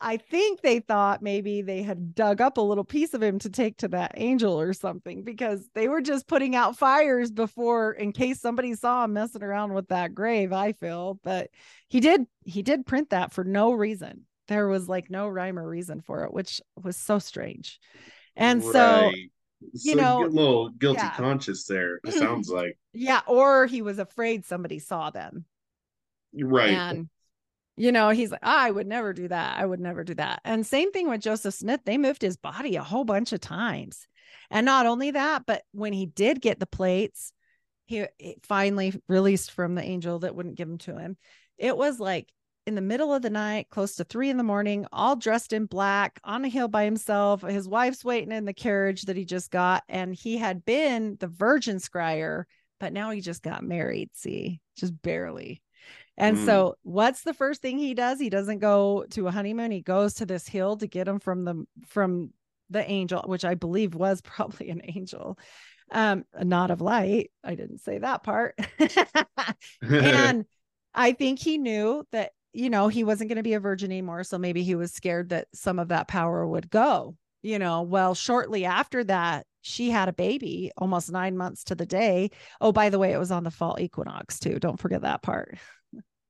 I 0.00 0.18
think 0.18 0.60
they 0.60 0.80
thought 0.80 1.22
maybe 1.22 1.62
they 1.62 1.82
had 1.82 2.14
dug 2.14 2.40
up 2.42 2.58
a 2.58 2.62
little 2.62 2.84
piece 2.84 3.14
of 3.14 3.22
him 3.22 3.38
to 3.40 3.50
take 3.50 3.78
to 3.78 3.88
that 3.88 4.12
angel 4.16 4.60
or 4.60 4.74
something 4.74 5.22
because 5.22 5.66
they 5.74 5.88
were 5.88 6.02
just 6.02 6.26
putting 6.26 6.54
out 6.54 6.76
fires 6.76 7.30
before 7.30 7.92
in 7.92 8.12
case 8.12 8.40
somebody 8.40 8.74
saw 8.74 9.04
him 9.04 9.14
messing 9.14 9.42
around 9.42 9.72
with 9.72 9.88
that 9.88 10.14
grave. 10.14 10.52
I 10.52 10.72
feel, 10.72 11.18
but 11.22 11.48
he 11.88 12.00
did 12.00 12.26
he 12.44 12.62
did 12.62 12.84
print 12.84 13.10
that 13.10 13.32
for 13.32 13.42
no 13.42 13.72
reason. 13.72 14.26
There 14.48 14.68
was 14.68 14.88
like 14.88 15.10
no 15.10 15.28
rhyme 15.28 15.58
or 15.58 15.66
reason 15.66 16.02
for 16.02 16.24
it, 16.24 16.32
which 16.32 16.60
was 16.82 16.96
so 16.96 17.18
strange. 17.18 17.80
And 18.36 18.62
right. 18.62 18.72
so 18.72 19.10
you 19.72 19.94
so 19.94 19.98
know, 19.98 20.26
a 20.26 20.28
little 20.28 20.68
guilty 20.68 21.00
yeah. 21.00 21.16
conscience 21.16 21.64
there. 21.64 21.96
It 21.96 22.02
mm-hmm. 22.08 22.18
sounds 22.18 22.50
like 22.50 22.76
yeah, 22.92 23.22
or 23.26 23.64
he 23.64 23.80
was 23.80 23.98
afraid 23.98 24.44
somebody 24.44 24.78
saw 24.78 25.08
them. 25.08 25.46
Right. 26.34 26.70
And 26.70 27.08
you 27.76 27.92
know, 27.92 28.10
he's 28.10 28.30
like, 28.30 28.40
oh, 28.42 28.56
I 28.56 28.70
would 28.70 28.86
never 28.86 29.12
do 29.12 29.28
that. 29.28 29.58
I 29.58 29.66
would 29.66 29.80
never 29.80 30.02
do 30.02 30.14
that. 30.14 30.40
And 30.44 30.66
same 30.66 30.92
thing 30.92 31.08
with 31.08 31.20
Joseph 31.20 31.54
Smith. 31.54 31.80
They 31.84 31.98
moved 31.98 32.22
his 32.22 32.36
body 32.36 32.76
a 32.76 32.82
whole 32.82 33.04
bunch 33.04 33.32
of 33.32 33.40
times. 33.40 34.06
And 34.50 34.64
not 34.64 34.86
only 34.86 35.10
that, 35.10 35.44
but 35.46 35.62
when 35.72 35.92
he 35.92 36.06
did 36.06 36.40
get 36.40 36.58
the 36.58 36.66
plates, 36.66 37.32
he 37.84 38.06
finally 38.42 39.00
released 39.08 39.50
from 39.50 39.74
the 39.74 39.82
angel 39.82 40.20
that 40.20 40.34
wouldn't 40.34 40.56
give 40.56 40.68
them 40.68 40.78
to 40.78 40.98
him. 40.98 41.16
It 41.58 41.76
was 41.76 42.00
like 42.00 42.28
in 42.66 42.74
the 42.74 42.80
middle 42.80 43.14
of 43.14 43.22
the 43.22 43.30
night, 43.30 43.68
close 43.70 43.96
to 43.96 44.04
three 44.04 44.28
in 44.28 44.36
the 44.36 44.42
morning, 44.42 44.86
all 44.92 45.14
dressed 45.14 45.52
in 45.52 45.66
black 45.66 46.18
on 46.24 46.44
a 46.44 46.48
hill 46.48 46.68
by 46.68 46.84
himself. 46.84 47.42
His 47.42 47.68
wife's 47.68 48.04
waiting 48.04 48.32
in 48.32 48.44
the 48.44 48.52
carriage 48.52 49.02
that 49.02 49.16
he 49.16 49.24
just 49.24 49.50
got. 49.50 49.84
And 49.88 50.14
he 50.14 50.36
had 50.36 50.64
been 50.64 51.16
the 51.20 51.28
virgin 51.28 51.76
scryer, 51.76 52.44
but 52.80 52.92
now 52.92 53.10
he 53.10 53.20
just 53.20 53.42
got 53.42 53.62
married. 53.62 54.10
See, 54.14 54.60
just 54.76 55.00
barely. 55.00 55.62
And 56.18 56.36
mm. 56.36 56.44
so, 56.44 56.76
what's 56.82 57.22
the 57.22 57.34
first 57.34 57.60
thing 57.60 57.78
he 57.78 57.94
does? 57.94 58.18
He 58.18 58.30
doesn't 58.30 58.58
go 58.58 59.04
to 59.10 59.26
a 59.26 59.30
honeymoon. 59.30 59.70
He 59.70 59.82
goes 59.82 60.14
to 60.14 60.26
this 60.26 60.48
hill 60.48 60.76
to 60.78 60.86
get 60.86 61.08
him 61.08 61.18
from 61.18 61.44
the 61.44 61.66
from 61.86 62.30
the 62.70 62.88
angel, 62.90 63.22
which 63.26 63.44
I 63.44 63.54
believe 63.54 63.94
was 63.94 64.20
probably 64.22 64.70
an 64.70 64.82
angel, 64.84 65.38
um, 65.90 66.24
not 66.40 66.70
of 66.70 66.80
light. 66.80 67.30
I 67.44 67.54
didn't 67.54 67.78
say 67.78 67.98
that 67.98 68.22
part. 68.22 68.58
and 69.82 70.46
I 70.94 71.12
think 71.12 71.38
he 71.38 71.58
knew 71.58 72.04
that 72.12 72.32
you 72.52 72.70
know 72.70 72.88
he 72.88 73.04
wasn't 73.04 73.28
going 73.28 73.36
to 73.36 73.42
be 73.42 73.54
a 73.54 73.60
virgin 73.60 73.90
anymore, 73.90 74.24
so 74.24 74.38
maybe 74.38 74.62
he 74.62 74.74
was 74.74 74.92
scared 74.92 75.30
that 75.30 75.48
some 75.52 75.78
of 75.78 75.88
that 75.88 76.08
power 76.08 76.46
would 76.46 76.70
go. 76.70 77.16
You 77.42 77.58
know, 77.58 77.82
well, 77.82 78.14
shortly 78.14 78.64
after 78.64 79.04
that, 79.04 79.46
she 79.60 79.90
had 79.90 80.08
a 80.08 80.12
baby 80.12 80.72
almost 80.76 81.12
nine 81.12 81.36
months 81.36 81.64
to 81.64 81.74
the 81.74 81.86
day. 81.86 82.30
Oh, 82.60 82.72
by 82.72 82.88
the 82.88 82.98
way, 82.98 83.12
it 83.12 83.18
was 83.18 83.30
on 83.30 83.44
the 83.44 83.50
fall 83.50 83.76
equinox 83.78 84.38
too. 84.40 84.58
Don't 84.58 84.80
forget 84.80 85.02
that 85.02 85.22
part. 85.22 85.58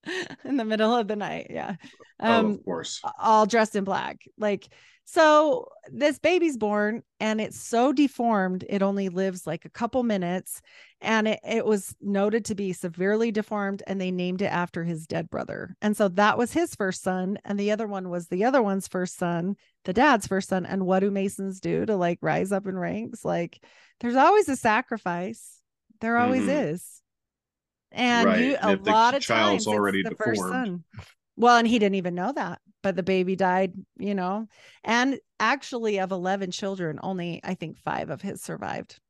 in 0.44 0.56
the 0.56 0.64
middle 0.64 0.94
of 0.94 1.08
the 1.08 1.16
night. 1.16 1.48
Yeah. 1.50 1.76
Um, 2.20 2.46
oh, 2.46 2.50
of 2.50 2.64
course. 2.64 3.02
All 3.18 3.46
dressed 3.46 3.76
in 3.76 3.84
black. 3.84 4.18
Like, 4.38 4.68
so 5.08 5.68
this 5.92 6.18
baby's 6.18 6.56
born 6.56 7.02
and 7.20 7.40
it's 7.40 7.60
so 7.60 7.92
deformed, 7.92 8.64
it 8.68 8.82
only 8.82 9.08
lives 9.08 9.46
like 9.46 9.64
a 9.64 9.70
couple 9.70 10.02
minutes. 10.02 10.60
And 11.00 11.28
it, 11.28 11.40
it 11.46 11.64
was 11.64 11.94
noted 12.00 12.46
to 12.46 12.54
be 12.54 12.72
severely 12.72 13.30
deformed, 13.30 13.82
and 13.86 14.00
they 14.00 14.10
named 14.10 14.40
it 14.40 14.46
after 14.46 14.82
his 14.82 15.06
dead 15.06 15.28
brother. 15.28 15.76
And 15.82 15.94
so 15.96 16.08
that 16.08 16.38
was 16.38 16.52
his 16.52 16.74
first 16.74 17.02
son. 17.02 17.38
And 17.44 17.60
the 17.60 17.70
other 17.70 17.86
one 17.86 18.08
was 18.08 18.26
the 18.26 18.44
other 18.44 18.62
one's 18.62 18.88
first 18.88 19.16
son, 19.16 19.56
the 19.84 19.92
dad's 19.92 20.26
first 20.26 20.48
son. 20.48 20.66
And 20.66 20.86
what 20.86 21.00
do 21.00 21.10
Masons 21.10 21.60
do 21.60 21.84
to 21.86 21.96
like 21.96 22.18
rise 22.22 22.50
up 22.50 22.66
in 22.66 22.76
ranks? 22.76 23.24
Like, 23.24 23.62
there's 24.00 24.16
always 24.16 24.48
a 24.48 24.56
sacrifice. 24.56 25.60
There 26.00 26.16
always 26.16 26.42
mm-hmm. 26.42 26.74
is. 26.74 27.02
And 27.96 28.26
right. 28.26 28.40
you 28.40 28.56
a 28.56 28.68
and 28.68 28.86
lot 28.86 29.14
of 29.14 29.22
child's 29.22 29.64
times 29.64 29.66
already 29.66 30.02
the 30.02 30.10
deformed. 30.10 30.38
first 30.38 30.48
son. 30.48 30.84
Well, 31.36 31.56
and 31.56 31.66
he 31.66 31.78
didn't 31.78 31.96
even 31.96 32.14
know 32.14 32.32
that, 32.34 32.60
but 32.82 32.94
the 32.94 33.02
baby 33.02 33.36
died, 33.36 33.72
you 33.98 34.14
know. 34.14 34.48
And 34.84 35.18
actually, 35.40 35.98
of 35.98 36.12
11 36.12 36.50
children, 36.50 37.00
only 37.02 37.40
I 37.42 37.54
think 37.54 37.78
five 37.78 38.10
of 38.10 38.20
his 38.20 38.42
survived. 38.42 39.00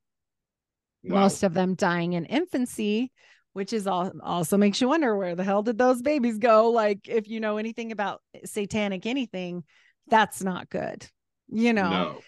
Wow. 1.03 1.21
Most 1.21 1.43
of 1.43 1.53
them 1.53 1.75
dying 1.75 2.13
in 2.13 2.25
infancy, 2.25 3.11
which 3.53 3.73
is 3.73 3.87
all 3.87 4.11
also 4.23 4.57
makes 4.57 4.79
you 4.79 4.87
wonder 4.87 5.15
where 5.17 5.35
the 5.35 5.43
hell 5.43 5.63
did 5.63 5.77
those 5.77 6.01
babies 6.01 6.37
go? 6.37 6.69
Like, 6.71 7.07
if 7.07 7.27
you 7.27 7.39
know 7.41 7.57
anything 7.57 7.91
about 7.91 8.21
satanic 8.45 9.05
anything, 9.05 9.63
that's 10.07 10.41
not 10.41 10.69
good, 10.69 11.05
you 11.49 11.73
know, 11.73 12.21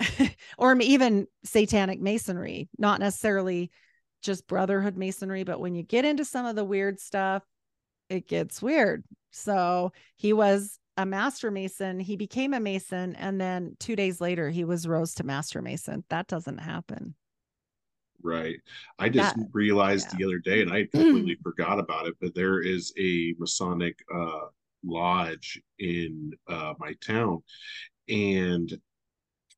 no. 0.00 0.28
or 0.58 0.78
even 0.80 1.26
satanic 1.44 2.00
masonry, 2.00 2.70
not 2.78 3.00
necessarily 3.00 3.70
just 4.26 4.46
brotherhood 4.46 4.96
masonry. 4.96 5.44
But 5.44 5.60
when 5.60 5.74
you 5.74 5.82
get 5.82 6.04
into 6.04 6.24
some 6.24 6.44
of 6.44 6.56
the 6.56 6.64
weird 6.64 7.00
stuff, 7.00 7.42
it 8.10 8.28
gets 8.28 8.60
weird. 8.60 9.04
So 9.30 9.92
he 10.16 10.32
was 10.32 10.78
a 10.96 11.06
master 11.06 11.50
mason. 11.50 12.00
He 12.00 12.16
became 12.16 12.54
a 12.54 12.60
mason. 12.60 13.14
And 13.16 13.40
then 13.40 13.76
two 13.78 13.96
days 13.96 14.20
later, 14.20 14.50
he 14.50 14.64
was 14.64 14.86
rose 14.86 15.14
to 15.14 15.24
master 15.24 15.62
mason. 15.62 16.04
That 16.10 16.26
doesn't 16.26 16.58
happen. 16.58 17.14
Right. 18.22 18.56
I 18.98 19.08
just 19.08 19.36
that, 19.36 19.48
realized 19.52 20.08
yeah. 20.10 20.18
the 20.18 20.24
other 20.24 20.38
day, 20.38 20.62
and 20.62 20.72
I 20.72 20.86
completely 20.86 21.36
forgot 21.42 21.78
about 21.78 22.06
it, 22.06 22.14
but 22.20 22.34
there 22.34 22.60
is 22.60 22.92
a 22.98 23.34
Masonic 23.38 23.98
uh, 24.12 24.46
lodge 24.84 25.60
in 25.78 26.32
uh, 26.48 26.74
my 26.78 26.94
town. 27.06 27.42
And 28.08 28.72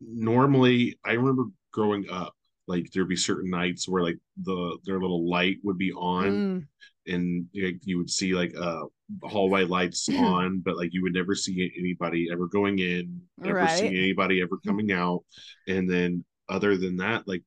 normally, 0.00 0.98
I 1.04 1.12
remember 1.12 1.44
growing 1.72 2.10
up, 2.10 2.34
like 2.68 2.90
there'd 2.92 3.08
be 3.08 3.16
certain 3.16 3.50
nights 3.50 3.88
where 3.88 4.02
like 4.02 4.18
the 4.42 4.78
their 4.84 5.00
little 5.00 5.28
light 5.28 5.56
would 5.64 5.78
be 5.78 5.90
on 5.92 6.26
mm. 6.26 6.66
and 7.12 7.46
like, 7.54 7.80
you 7.82 7.96
would 7.96 8.10
see 8.10 8.34
like 8.34 8.54
uh 8.56 8.82
hallway 9.22 9.64
lights 9.64 10.08
on 10.14 10.60
but 10.60 10.76
like 10.76 10.92
you 10.92 11.02
would 11.02 11.14
never 11.14 11.34
see 11.34 11.72
anybody 11.76 12.28
ever 12.30 12.46
going 12.46 12.78
in 12.78 13.20
never 13.38 13.58
right. 13.58 13.78
see 13.78 13.86
anybody 13.86 14.40
ever 14.40 14.58
coming 14.64 14.92
out 14.92 15.24
and 15.66 15.90
then 15.90 16.24
other 16.48 16.76
than 16.76 16.96
that 16.96 17.26
like 17.26 17.42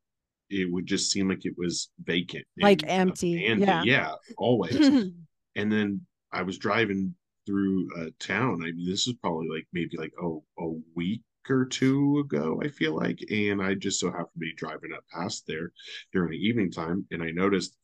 it 0.49 0.69
would 0.69 0.85
just 0.85 1.11
seem 1.11 1.29
like 1.29 1.45
it 1.45 1.53
was 1.57 1.89
vacant 2.03 2.45
like 2.59 2.83
empty 2.87 3.45
and 3.47 3.61
yeah. 3.61 3.83
yeah 3.83 4.11
always 4.37 4.75
and 5.55 5.71
then 5.71 6.01
i 6.33 6.41
was 6.41 6.57
driving 6.57 7.13
through 7.45 7.87
uh, 7.97 8.09
town 8.19 8.61
i 8.63 8.71
mean 8.71 8.89
this 8.89 9.07
is 9.07 9.13
probably 9.21 9.47
like 9.47 9.65
maybe 9.71 9.97
like 9.97 10.11
oh 10.21 10.43
a 10.59 10.67
week 10.95 11.21
or 11.49 11.65
two 11.65 12.19
ago, 12.19 12.61
I 12.63 12.69
feel 12.69 12.95
like, 12.95 13.23
and 13.29 13.61
I 13.61 13.73
just 13.73 13.99
so 13.99 14.11
happened 14.11 14.29
to 14.35 14.39
be 14.39 14.53
driving 14.53 14.93
up 14.93 15.03
past 15.11 15.45
there 15.47 15.71
during 16.13 16.31
the 16.31 16.37
evening 16.37 16.71
time, 16.71 17.05
and 17.11 17.23
I 17.23 17.31
noticed 17.31 17.75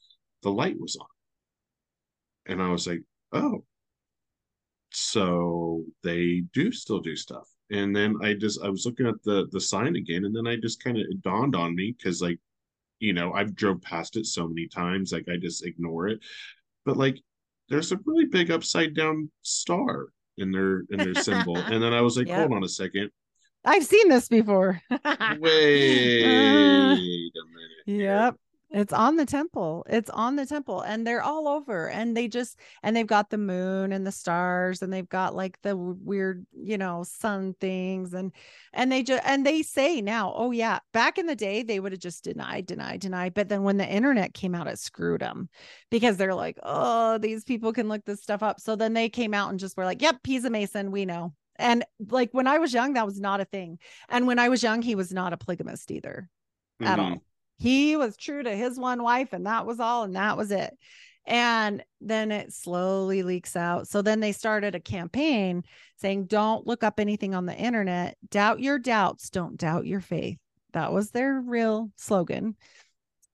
the 0.44 0.52
light 0.52 0.80
was 0.80 0.96
on, 0.96 1.08
and 2.46 2.62
I 2.62 2.70
was 2.70 2.88
like, 2.88 3.04
"Oh, 3.32 3.66
so 4.92 5.84
they 6.04 6.44
do 6.54 6.72
still 6.72 7.00
do 7.00 7.16
stuff." 7.16 7.48
And 7.70 7.96
then 7.96 8.16
I 8.22 8.34
just 8.34 8.62
I 8.62 8.70
was 8.70 8.86
looking 8.86 9.08
at 9.08 9.22
the 9.24 9.48
the 9.52 9.62
sign 9.62 9.96
again, 9.96 10.26
and 10.26 10.36
then 10.36 10.48
I 10.48 10.58
just 10.58 10.84
kind 10.84 10.98
of 10.98 11.06
dawned 11.22 11.56
on 11.56 11.76
me 11.76 11.96
because 11.98 12.22
like, 12.22 12.40
you 13.00 13.14
know, 13.14 13.34
I've 13.34 13.56
drove 13.56 13.82
past 13.82 14.18
it 14.18 14.26
so 14.26 14.48
many 14.48 14.68
times, 14.68 15.12
like 15.12 15.28
I 15.30 15.38
just 15.38 15.66
ignore 15.66 16.08
it, 16.08 16.20
but 16.86 16.98
like, 16.98 17.22
there's 17.70 17.92
a 17.92 18.00
really 18.06 18.26
big 18.26 18.52
upside 18.52 18.96
down 18.96 19.32
star 19.42 20.08
in 20.38 20.52
their 20.52 20.84
in 20.92 20.98
their 21.00 21.16
symbol, 21.16 21.58
and 21.72 21.82
then 21.84 21.94
I 21.94 22.02
was 22.02 22.18
like, 22.18 22.28
yep. 22.28 22.40
hold 22.40 22.54
on 22.54 22.64
a 22.64 22.70
second 22.70 23.12
I've 23.66 23.86
seen 23.86 24.10
this 24.10 24.28
before. 24.30 24.82
Wait 25.40 26.24
uh, 26.24 26.94
a 26.94 26.96
minute. 26.96 27.32
Yep. 27.86 28.36
It's 28.70 28.92
on 28.92 29.16
the 29.16 29.26
temple. 29.26 29.86
It's 29.88 30.10
on 30.10 30.36
the 30.36 30.46
temple 30.46 30.82
and 30.82 31.08
they're 31.08 31.22
all 31.22 31.48
over 31.48 31.90
and 31.90 32.18
they 32.18 32.28
just 32.28 32.60
and 32.84 32.96
they've 32.96 33.08
got 33.08 33.30
the 33.30 33.38
moon 33.38 33.94
and 33.94 34.06
the 34.06 34.12
stars 34.12 34.82
and 34.82 34.92
they've 34.92 35.08
got 35.08 35.34
like 35.34 35.58
the 35.62 35.76
weird, 35.78 36.46
you 36.52 36.78
know, 36.78 37.04
sun 37.04 37.56
things 37.62 38.14
and 38.14 38.34
and 38.74 38.92
they 38.92 39.04
just 39.04 39.24
and 39.26 39.46
they 39.46 39.62
say 39.64 40.02
now, 40.02 40.34
"Oh 40.36 40.52
yeah, 40.52 40.80
back 40.92 41.18
in 41.18 41.28
the 41.28 41.36
day 41.36 41.64
they 41.64 41.80
would 41.80 41.94
have 41.94 42.02
just 42.02 42.26
denied, 42.26 42.66
denied, 42.66 43.00
denied, 43.00 43.34
but 43.34 43.48
then 43.48 43.64
when 43.64 43.78
the 43.78 43.88
internet 43.88 44.34
came 44.34 44.54
out 44.54 44.68
it 44.68 44.80
screwed 44.80 45.22
them 45.22 45.48
because 45.90 46.18
they're 46.18 46.36
like, 46.36 46.60
"Oh, 46.62 47.18
these 47.20 47.46
people 47.46 47.72
can 47.72 47.88
look 47.88 48.04
this 48.04 48.22
stuff 48.22 48.44
up." 48.44 48.60
So 48.60 48.76
then 48.76 48.94
they 48.94 49.08
came 49.08 49.34
out 49.34 49.50
and 49.50 49.60
just 49.60 49.78
were 49.78 49.86
like, 49.86 50.02
"Yep, 50.02 50.18
he's 50.26 50.44
a 50.46 50.50
mason, 50.50 50.92
we 50.92 51.06
know." 51.06 51.34
And 51.60 51.84
like 52.10 52.30
when 52.32 52.48
I 52.48 52.60
was 52.60 52.74
young, 52.74 52.94
that 52.94 53.06
was 53.06 53.20
not 53.20 53.42
a 53.42 53.46
thing. 53.46 53.80
And 54.10 54.28
when 54.28 54.40
I 54.40 54.50
was 54.50 54.64
young, 54.64 54.82
he 54.82 54.96
was 54.96 55.12
not 55.12 55.34
a 55.34 55.38
polygamist 55.38 55.92
either 55.92 56.30
mm-hmm. 56.82 56.92
at 56.92 57.00
all. 57.00 57.24
He 57.58 57.96
was 57.96 58.18
true 58.18 58.44
to 58.44 58.56
his 58.56 58.78
one 58.80 59.02
wife, 59.02 59.34
and 59.34 59.48
that 59.48 59.66
was 59.66 59.80
all, 59.80 60.04
and 60.04 60.16
that 60.16 60.38
was 60.38 60.52
it. 60.52 60.78
And 61.26 61.84
then 62.00 62.32
it 62.32 62.54
slowly 62.54 63.24
leaks 63.24 63.56
out. 63.56 63.88
So 63.88 64.02
then 64.02 64.20
they 64.20 64.32
started 64.32 64.76
a 64.76 64.80
campaign 64.80 65.64
saying, 65.98 66.28
Don't 66.28 66.66
look 66.66 66.84
up 66.84 67.00
anything 67.00 67.36
on 67.36 67.46
the 67.46 67.56
internet. 67.56 68.18
Doubt 68.30 68.62
your 68.62 68.80
doubts. 68.80 69.30
Don't 69.30 69.58
doubt 69.58 69.86
your 69.86 70.00
faith. 70.00 70.38
That 70.74 70.94
was 70.94 71.12
their 71.12 71.42
real 71.42 71.92
slogan. 71.98 72.56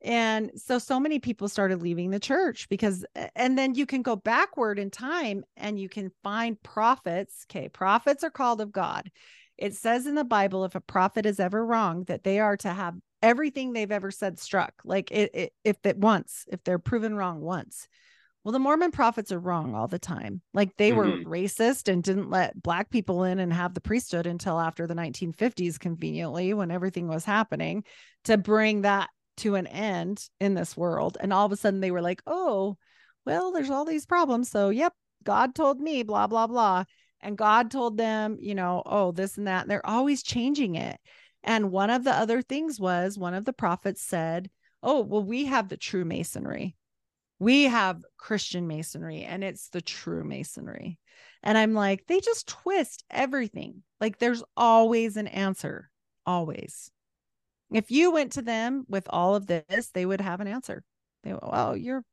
And 0.03 0.51
so, 0.55 0.79
so 0.79 0.99
many 0.99 1.19
people 1.19 1.47
started 1.47 1.81
leaving 1.81 2.09
the 2.09 2.19
church 2.19 2.67
because, 2.67 3.05
and 3.35 3.57
then 3.57 3.73
you 3.73 3.85
can 3.85 4.01
go 4.01 4.15
backward 4.17 4.77
in 4.77 4.89
time 4.91 5.43
and 5.55 5.79
you 5.79 5.87
can 5.87 6.11
find 6.23 6.61
prophets. 6.61 7.45
Okay. 7.49 7.69
Prophets 7.69 8.23
are 8.23 8.29
called 8.29 8.59
of 8.59 8.71
God. 8.71 9.09
It 9.57 9.75
says 9.75 10.05
in 10.05 10.15
the 10.15 10.25
Bible, 10.25 10.65
if 10.65 10.75
a 10.75 10.81
prophet 10.81 11.25
is 11.25 11.39
ever 11.39 11.65
wrong, 11.65 12.03
that 12.05 12.23
they 12.23 12.39
are 12.39 12.57
to 12.57 12.69
have 12.69 12.95
everything 13.21 13.71
they've 13.71 13.91
ever 13.91 14.11
said 14.11 14.39
struck. 14.39 14.73
Like 14.83 15.09
it, 15.11 15.31
it 15.33 15.53
if 15.63 15.77
it 15.85 15.97
once, 15.97 16.45
if 16.51 16.63
they're 16.63 16.79
proven 16.79 17.15
wrong 17.15 17.39
once. 17.39 17.87
Well, 18.43 18.51
the 18.51 18.59
Mormon 18.59 18.91
prophets 18.91 19.31
are 19.31 19.39
wrong 19.39 19.73
all 19.73 19.87
the 19.87 19.99
time. 19.99 20.41
Like 20.53 20.75
they 20.75 20.91
mm-hmm. 20.91 21.23
were 21.23 21.37
racist 21.37 21.89
and 21.89 22.03
didn't 22.03 22.29
let 22.29 22.61
black 22.61 22.89
people 22.89 23.23
in 23.23 23.39
and 23.39 23.53
have 23.53 23.73
the 23.73 23.79
priesthood 23.79 24.27
until 24.27 24.59
after 24.59 24.85
the 24.85 24.95
1950s, 24.95 25.79
conveniently, 25.79 26.53
when 26.53 26.69
everything 26.69 27.07
was 27.07 27.23
happening 27.23 27.85
to 28.25 28.37
bring 28.37 28.81
that 28.81 29.09
to 29.37 29.55
an 29.55 29.67
end 29.67 30.27
in 30.39 30.53
this 30.53 30.77
world. 30.77 31.17
And 31.19 31.33
all 31.33 31.45
of 31.45 31.51
a 31.51 31.57
sudden 31.57 31.79
they 31.79 31.91
were 31.91 32.01
like, 32.01 32.21
oh, 32.27 32.77
well, 33.25 33.51
there's 33.51 33.69
all 33.69 33.85
these 33.85 34.05
problems. 34.05 34.49
So, 34.49 34.69
yep, 34.69 34.93
God 35.23 35.55
told 35.55 35.79
me, 35.79 36.03
blah, 36.03 36.27
blah, 36.27 36.47
blah. 36.47 36.83
And 37.21 37.37
God 37.37 37.71
told 37.71 37.97
them, 37.97 38.37
you 38.39 38.53
know, 38.53 38.83
oh, 38.85 39.11
this 39.11 39.37
and 39.37 39.47
that. 39.47 39.63
And 39.63 39.71
they're 39.71 39.85
always 39.85 40.23
changing 40.23 40.75
it. 40.75 40.99
And 41.43 41.71
one 41.71 41.89
of 41.89 42.03
the 42.03 42.11
other 42.11 42.41
things 42.41 42.79
was 42.79 43.17
one 43.17 43.33
of 43.33 43.45
the 43.45 43.53
prophets 43.53 44.01
said, 44.01 44.49
oh, 44.81 45.01
well, 45.01 45.23
we 45.23 45.45
have 45.45 45.69
the 45.69 45.77
true 45.77 46.05
masonry. 46.05 46.75
We 47.39 47.63
have 47.63 48.03
Christian 48.17 48.67
masonry 48.67 49.23
and 49.23 49.43
it's 49.43 49.69
the 49.69 49.81
true 49.81 50.23
masonry. 50.23 50.99
And 51.41 51.57
I'm 51.57 51.73
like, 51.73 52.05
they 52.07 52.19
just 52.19 52.47
twist 52.47 53.03
everything. 53.09 53.83
Like 53.99 54.17
there's 54.17 54.43
always 54.55 55.17
an 55.17 55.27
answer, 55.27 55.89
always. 56.25 56.89
If 57.73 57.91
you 57.91 58.11
went 58.11 58.33
to 58.33 58.41
them 58.41 58.85
with 58.87 59.07
all 59.09 59.35
of 59.35 59.47
this, 59.47 59.89
they 59.93 60.05
would 60.05 60.21
have 60.21 60.39
an 60.39 60.47
answer. 60.47 60.83
They, 61.23 61.33
well, 61.33 61.75
you're 61.75 62.03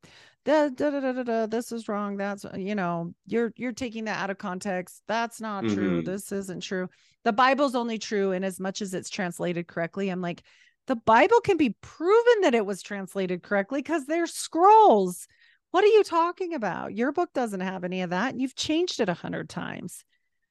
da, 0.45 0.69
da, 0.69 0.91
da, 0.91 1.13
da, 1.13 1.23
da, 1.23 1.47
this 1.47 1.73
is 1.73 1.89
wrong. 1.89 2.17
That's 2.17 2.45
you 2.55 2.75
know, 2.75 3.13
you're 3.27 3.53
you're 3.57 3.73
taking 3.73 4.05
that 4.05 4.21
out 4.23 4.31
of 4.31 4.39
context. 4.39 5.03
That's 5.07 5.41
not 5.41 5.65
mm-hmm. 5.65 5.75
true. 5.75 6.03
This 6.03 6.33
isn't 6.33 6.63
true. 6.63 6.89
The 7.25 7.33
Bible's 7.33 7.75
only 7.75 7.99
true 7.99 8.33
in 8.33 8.45
as 8.45 8.59
much 8.59 8.81
as 8.81 8.95
it's 8.95 9.11
translated 9.11 9.67
correctly. 9.67 10.09
I'm 10.09 10.23
like, 10.23 10.43
the 10.87 10.97
Bible 10.97 11.41
can 11.41 11.57
be 11.57 11.77
proven 11.83 12.41
that 12.43 12.55
it 12.55 12.65
was 12.65 12.83
translated 12.83 13.43
correctly 13.43 13.81
because 13.81 14.07
they're 14.07 14.27
scrolls. 14.27 15.27
What 15.71 15.85
are 15.85 15.89
you 15.89 16.03
talking 16.03 16.55
about? 16.55 16.95
Your 16.95 17.13
book 17.13 17.33
doesn't 17.33 17.61
have 17.61 17.85
any 17.85 18.03
of 18.03 18.11
that. 18.11 18.39
You've 18.39 18.57
changed 18.57 19.01
it 19.01 19.09
a 19.09 19.15
hundred 19.15 19.49
times. 19.49 20.05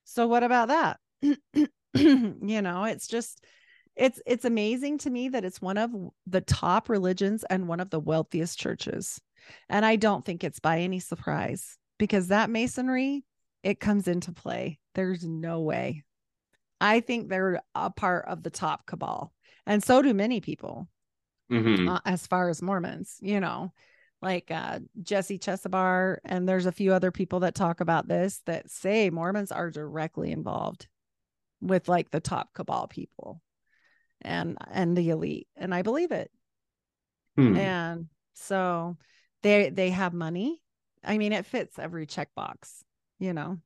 So 0.06 0.28
what 0.28 0.44
about 0.44 0.70
that? 0.70 1.00
you 1.94 2.62
know, 2.62 2.86
it's 2.86 3.08
just 3.08 3.44
it's 4.00 4.22
it's 4.26 4.46
amazing 4.46 4.98
to 5.00 5.10
me 5.10 5.30
that 5.30 5.46
it's 5.46 5.62
one 5.62 5.78
of 5.78 5.92
the 6.26 6.42
top 6.42 6.90
religions 6.90 7.44
and 7.50 7.68
one 7.68 7.80
of 7.80 7.90
the 7.90 8.00
wealthiest 8.00 8.58
churches. 8.58 9.22
And 9.70 9.86
i 9.86 9.96
don't 9.96 10.26
think 10.26 10.44
it's 10.44 10.60
by 10.60 10.80
any 10.80 11.00
surprise 11.00 11.78
because 11.98 12.28
that 12.28 12.50
masonry 12.50 13.26
it 13.62 13.80
comes 13.80 14.08
into 14.08 14.32
play. 14.32 14.80
There's 14.96 15.26
no 15.26 15.60
way. 15.62 16.04
I 16.80 17.02
think 17.02 17.28
they're 17.28 17.62
a 17.76 17.90
part 17.90 18.26
of 18.26 18.42
the 18.42 18.50
top 18.50 18.86
cabal 18.86 19.34
and 19.66 19.84
so 19.84 20.02
do 20.02 20.14
many 20.14 20.40
people 20.40 20.88
mm-hmm. 21.52 21.90
uh, 21.90 22.00
as 22.06 22.26
far 22.26 22.50
as 22.50 22.62
mormons 22.62 23.18
you 23.22 23.40
know 23.40 23.74
like 24.22 24.52
uh, 24.52 24.80
Jessie 25.02 25.40
Czebotar, 25.40 26.18
and 26.26 26.48
there's 26.48 26.66
a 26.66 26.74
few 26.74 26.94
other 26.94 27.10
people 27.10 27.40
that 27.42 27.56
talk 27.56 27.80
about 27.80 28.08
this 28.08 28.42
that 28.46 28.70
say 28.70 29.10
Mormons 29.10 29.50
are 29.50 29.72
directly 29.72 30.34
involved 30.34 30.88
with 31.62 31.88
like 31.88 32.12
the 32.12 32.20
top 32.20 32.54
cabal 32.54 32.88
people 32.88 33.42
and 34.22 34.58
and 34.72 34.98
the 34.98 35.10
elite 35.10 35.48
and 35.56 35.74
i 35.74 35.82
believe 35.82 36.12
it. 36.12 36.32
Hmm. 37.36 37.56
and 37.56 38.06
so 38.34 38.98
they 39.44 39.70
they 39.70 39.90
have 39.92 40.14
money. 40.14 40.62
I 41.04 41.18
mean 41.18 41.34
it 41.34 41.46
fits 41.46 41.80
every 41.80 42.06
checkbox 42.08 42.84
you 43.20 43.34
know? 43.34 43.58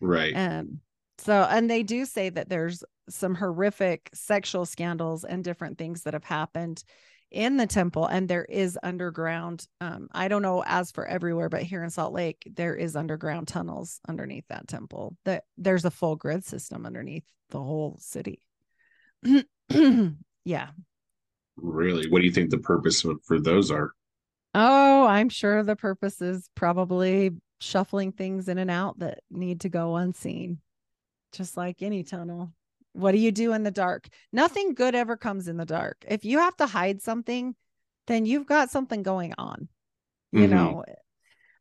Right. 0.00 0.34
And 0.34 0.78
so 1.18 1.46
and 1.50 1.68
they 1.68 1.82
do 1.82 2.04
say 2.04 2.28
that 2.30 2.48
there's 2.48 2.84
some 3.08 3.34
horrific 3.34 4.08
sexual 4.14 4.64
scandals 4.64 5.24
and 5.24 5.42
different 5.42 5.78
things 5.78 6.02
that 6.02 6.14
have 6.14 6.24
happened 6.24 6.84
in 7.30 7.56
the 7.56 7.66
temple 7.66 8.06
and 8.06 8.28
there 8.28 8.44
is 8.44 8.76
underground 8.82 9.64
um 9.80 10.08
i 10.10 10.26
don't 10.26 10.42
know 10.42 10.64
as 10.66 10.90
for 10.90 11.06
everywhere 11.06 11.48
but 11.48 11.62
here 11.62 11.84
in 11.84 11.88
salt 11.90 12.12
lake 12.12 12.42
there 12.56 12.74
is 12.74 12.96
underground 12.96 13.46
tunnels 13.46 14.00
underneath 14.08 14.44
that 14.48 14.66
temple. 14.66 15.16
That 15.24 15.44
there's 15.56 15.84
a 15.84 15.90
full 15.90 16.16
grid 16.16 16.44
system 16.44 16.86
underneath 16.86 17.24
the 17.50 17.58
whole 17.58 17.98
city 18.00 18.40
yeah. 20.44 20.68
Really? 21.56 22.08
What 22.08 22.20
do 22.20 22.26
you 22.26 22.32
think 22.32 22.50
the 22.50 22.58
purpose 22.58 23.04
for 23.24 23.40
those 23.40 23.70
are? 23.70 23.92
Oh, 24.54 25.06
I'm 25.06 25.28
sure 25.28 25.62
the 25.62 25.76
purpose 25.76 26.20
is 26.20 26.48
probably 26.54 27.32
shuffling 27.60 28.12
things 28.12 28.48
in 28.48 28.58
and 28.58 28.70
out 28.70 28.98
that 28.98 29.20
need 29.30 29.60
to 29.60 29.68
go 29.68 29.96
unseen, 29.96 30.58
just 31.32 31.56
like 31.56 31.82
any 31.82 32.02
tunnel. 32.02 32.52
What 32.92 33.12
do 33.12 33.18
you 33.18 33.30
do 33.30 33.52
in 33.52 33.62
the 33.62 33.70
dark? 33.70 34.08
Nothing 34.32 34.74
good 34.74 34.94
ever 34.94 35.16
comes 35.16 35.46
in 35.46 35.56
the 35.56 35.64
dark. 35.64 36.04
If 36.08 36.24
you 36.24 36.38
have 36.38 36.56
to 36.56 36.66
hide 36.66 37.00
something, 37.00 37.54
then 38.08 38.26
you've 38.26 38.46
got 38.46 38.70
something 38.70 39.02
going 39.02 39.34
on. 39.38 39.68
You 40.32 40.40
mm-hmm. 40.42 40.54
know, 40.54 40.84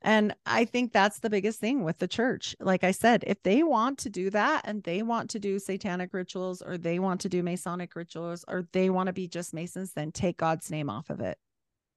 and 0.01 0.33
I 0.45 0.63
think 0.65 0.93
that's 0.93 1.19
the 1.19 1.29
biggest 1.29 1.59
thing 1.59 1.83
with 1.83 1.97
the 1.97 2.07
church. 2.07 2.55
Like 2.59 2.83
I 2.83 2.91
said, 2.91 3.23
if 3.27 3.41
they 3.43 3.63
want 3.63 3.99
to 3.99 4.09
do 4.09 4.29
that 4.29 4.61
and 4.63 4.81
they 4.83 5.01
want 5.01 5.29
to 5.31 5.39
do 5.39 5.59
satanic 5.59 6.13
rituals 6.13 6.61
or 6.61 6.77
they 6.77 6.99
want 6.99 7.21
to 7.21 7.29
do 7.29 7.43
Masonic 7.43 7.95
rituals 7.95 8.45
or 8.47 8.65
they 8.71 8.89
want 8.89 9.07
to 9.07 9.13
be 9.13 9.27
just 9.27 9.53
Masons, 9.53 9.91
then 9.91 10.11
take 10.11 10.37
God's 10.37 10.71
name 10.71 10.89
off 10.89 11.09
of 11.09 11.19
it 11.19 11.37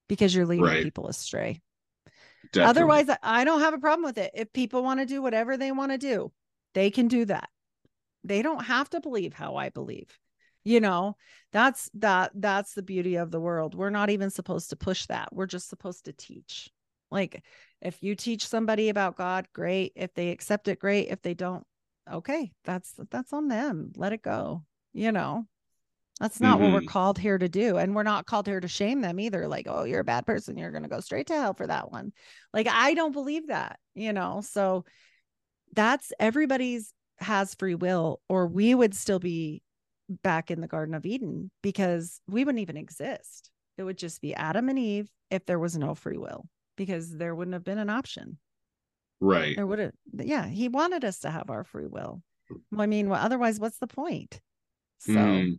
because 0.08 0.34
you're 0.34 0.46
leading 0.46 0.64
right. 0.64 0.82
people 0.82 1.06
astray. 1.06 1.60
Definitely. 2.52 2.70
Otherwise, 2.70 3.16
I 3.22 3.44
don't 3.44 3.60
have 3.60 3.74
a 3.74 3.78
problem 3.78 4.04
with 4.04 4.18
it. 4.18 4.32
If 4.34 4.52
people 4.52 4.82
want 4.82 4.98
to 4.98 5.06
do 5.06 5.22
whatever 5.22 5.56
they 5.56 5.70
want 5.70 5.92
to 5.92 5.98
do, 5.98 6.32
they 6.74 6.90
can 6.90 7.06
do 7.06 7.24
that. 7.26 7.48
They 8.24 8.42
don't 8.42 8.64
have 8.64 8.90
to 8.90 9.00
believe 9.00 9.32
how 9.32 9.54
I 9.54 9.68
believe. 9.68 10.18
You 10.64 10.80
know, 10.80 11.16
that's 11.52 11.90
that 11.94 12.32
that's 12.34 12.74
the 12.74 12.82
beauty 12.82 13.16
of 13.16 13.30
the 13.30 13.40
world. 13.40 13.74
We're 13.74 13.90
not 13.90 14.10
even 14.10 14.30
supposed 14.30 14.70
to 14.70 14.76
push 14.76 15.06
that. 15.06 15.32
We're 15.32 15.46
just 15.46 15.68
supposed 15.68 16.04
to 16.06 16.12
teach. 16.12 16.70
Like 17.10 17.42
if 17.82 18.02
you 18.02 18.14
teach 18.14 18.46
somebody 18.46 18.88
about 18.88 19.16
God, 19.16 19.46
great. 19.52 19.92
If 19.96 20.14
they 20.14 20.30
accept 20.30 20.68
it, 20.68 20.78
great. 20.78 21.08
If 21.08 21.20
they 21.20 21.34
don't, 21.34 21.64
okay, 22.10 22.52
that's 22.64 22.94
that's 23.10 23.32
on 23.32 23.48
them. 23.48 23.92
Let 23.96 24.12
it 24.12 24.22
go. 24.22 24.64
You 24.92 25.12
know. 25.12 25.46
That's 26.20 26.40
not 26.40 26.54
mm-hmm. 26.54 26.64
what 26.64 26.72
we're 26.72 26.78
mm-hmm. 26.80 26.88
called 26.88 27.18
here 27.18 27.36
to 27.36 27.48
do. 27.48 27.78
And 27.78 27.96
we're 27.96 28.04
not 28.04 28.26
called 28.26 28.46
here 28.46 28.60
to 28.60 28.68
shame 28.68 29.00
them 29.00 29.18
either. 29.18 29.48
Like, 29.48 29.66
oh, 29.68 29.82
you're 29.82 30.00
a 30.00 30.04
bad 30.04 30.24
person. 30.24 30.56
You're 30.56 30.70
going 30.70 30.84
to 30.84 30.88
go 30.88 31.00
straight 31.00 31.26
to 31.28 31.34
hell 31.34 31.54
for 31.54 31.66
that 31.66 31.90
one. 31.90 32.12
Like, 32.52 32.68
I 32.68 32.94
don't 32.94 33.12
believe 33.12 33.48
that, 33.48 33.80
you 33.94 34.12
know? 34.12 34.40
So 34.44 34.84
that's 35.72 36.12
everybody's 36.20 36.92
has 37.18 37.54
free 37.56 37.74
will, 37.74 38.20
or 38.28 38.46
we 38.46 38.72
would 38.72 38.94
still 38.94 39.18
be 39.18 39.62
back 40.22 40.52
in 40.52 40.60
the 40.60 40.68
Garden 40.68 40.94
of 40.94 41.06
Eden 41.06 41.50
because 41.60 42.20
we 42.28 42.44
wouldn't 42.44 42.62
even 42.62 42.76
exist. 42.76 43.50
It 43.76 43.82
would 43.82 43.98
just 43.98 44.20
be 44.20 44.34
Adam 44.34 44.68
and 44.68 44.78
Eve 44.78 45.10
if 45.30 45.44
there 45.46 45.58
was 45.58 45.76
no 45.76 45.94
free 45.96 46.18
will 46.18 46.46
because 46.76 47.16
there 47.16 47.34
wouldn't 47.34 47.54
have 47.54 47.64
been 47.64 47.78
an 47.78 47.90
option. 47.90 48.38
Right. 49.20 49.58
Or 49.58 49.66
would 49.66 49.78
it? 49.78 49.94
Yeah, 50.12 50.46
he 50.46 50.68
wanted 50.68 51.04
us 51.04 51.20
to 51.20 51.30
have 51.30 51.50
our 51.50 51.64
free 51.64 51.86
will. 51.86 52.22
I 52.76 52.86
mean, 52.86 53.08
well, 53.08 53.20
otherwise, 53.22 53.60
what's 53.60 53.78
the 53.78 53.86
point? 53.86 54.40
So, 54.98 55.12
mm. 55.12 55.58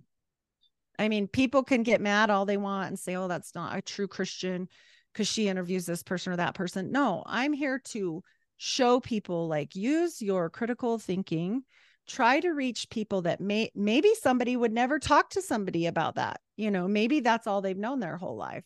I 0.99 1.09
mean, 1.09 1.27
people 1.27 1.63
can 1.63 1.83
get 1.83 2.01
mad 2.01 2.29
all 2.29 2.45
they 2.45 2.57
want 2.57 2.89
and 2.89 2.99
say, 2.99 3.15
oh, 3.15 3.27
that's 3.27 3.55
not 3.55 3.75
a 3.75 3.81
true 3.81 4.07
Christian 4.07 4.67
because 5.11 5.27
she 5.27 5.47
interviews 5.47 5.85
this 5.85 6.03
person 6.03 6.33
or 6.33 6.37
that 6.37 6.55
person. 6.55 6.91
No, 6.91 7.23
I'm 7.25 7.53
here 7.53 7.79
to 7.85 8.21
show 8.57 8.99
people 8.99 9.47
like 9.47 9.75
use 9.75 10.21
your 10.21 10.49
critical 10.49 10.97
thinking 10.97 11.63
try 12.07 12.39
to 12.39 12.51
reach 12.51 12.89
people 12.89 13.21
that 13.21 13.39
may 13.39 13.71
maybe 13.75 14.13
somebody 14.15 14.55
would 14.55 14.71
never 14.71 14.99
talk 14.99 15.29
to 15.29 15.41
somebody 15.41 15.85
about 15.85 16.15
that 16.15 16.39
you 16.55 16.69
know 16.69 16.87
maybe 16.87 17.19
that's 17.19 17.47
all 17.47 17.61
they've 17.61 17.77
known 17.77 17.99
their 17.99 18.17
whole 18.17 18.35
life 18.35 18.63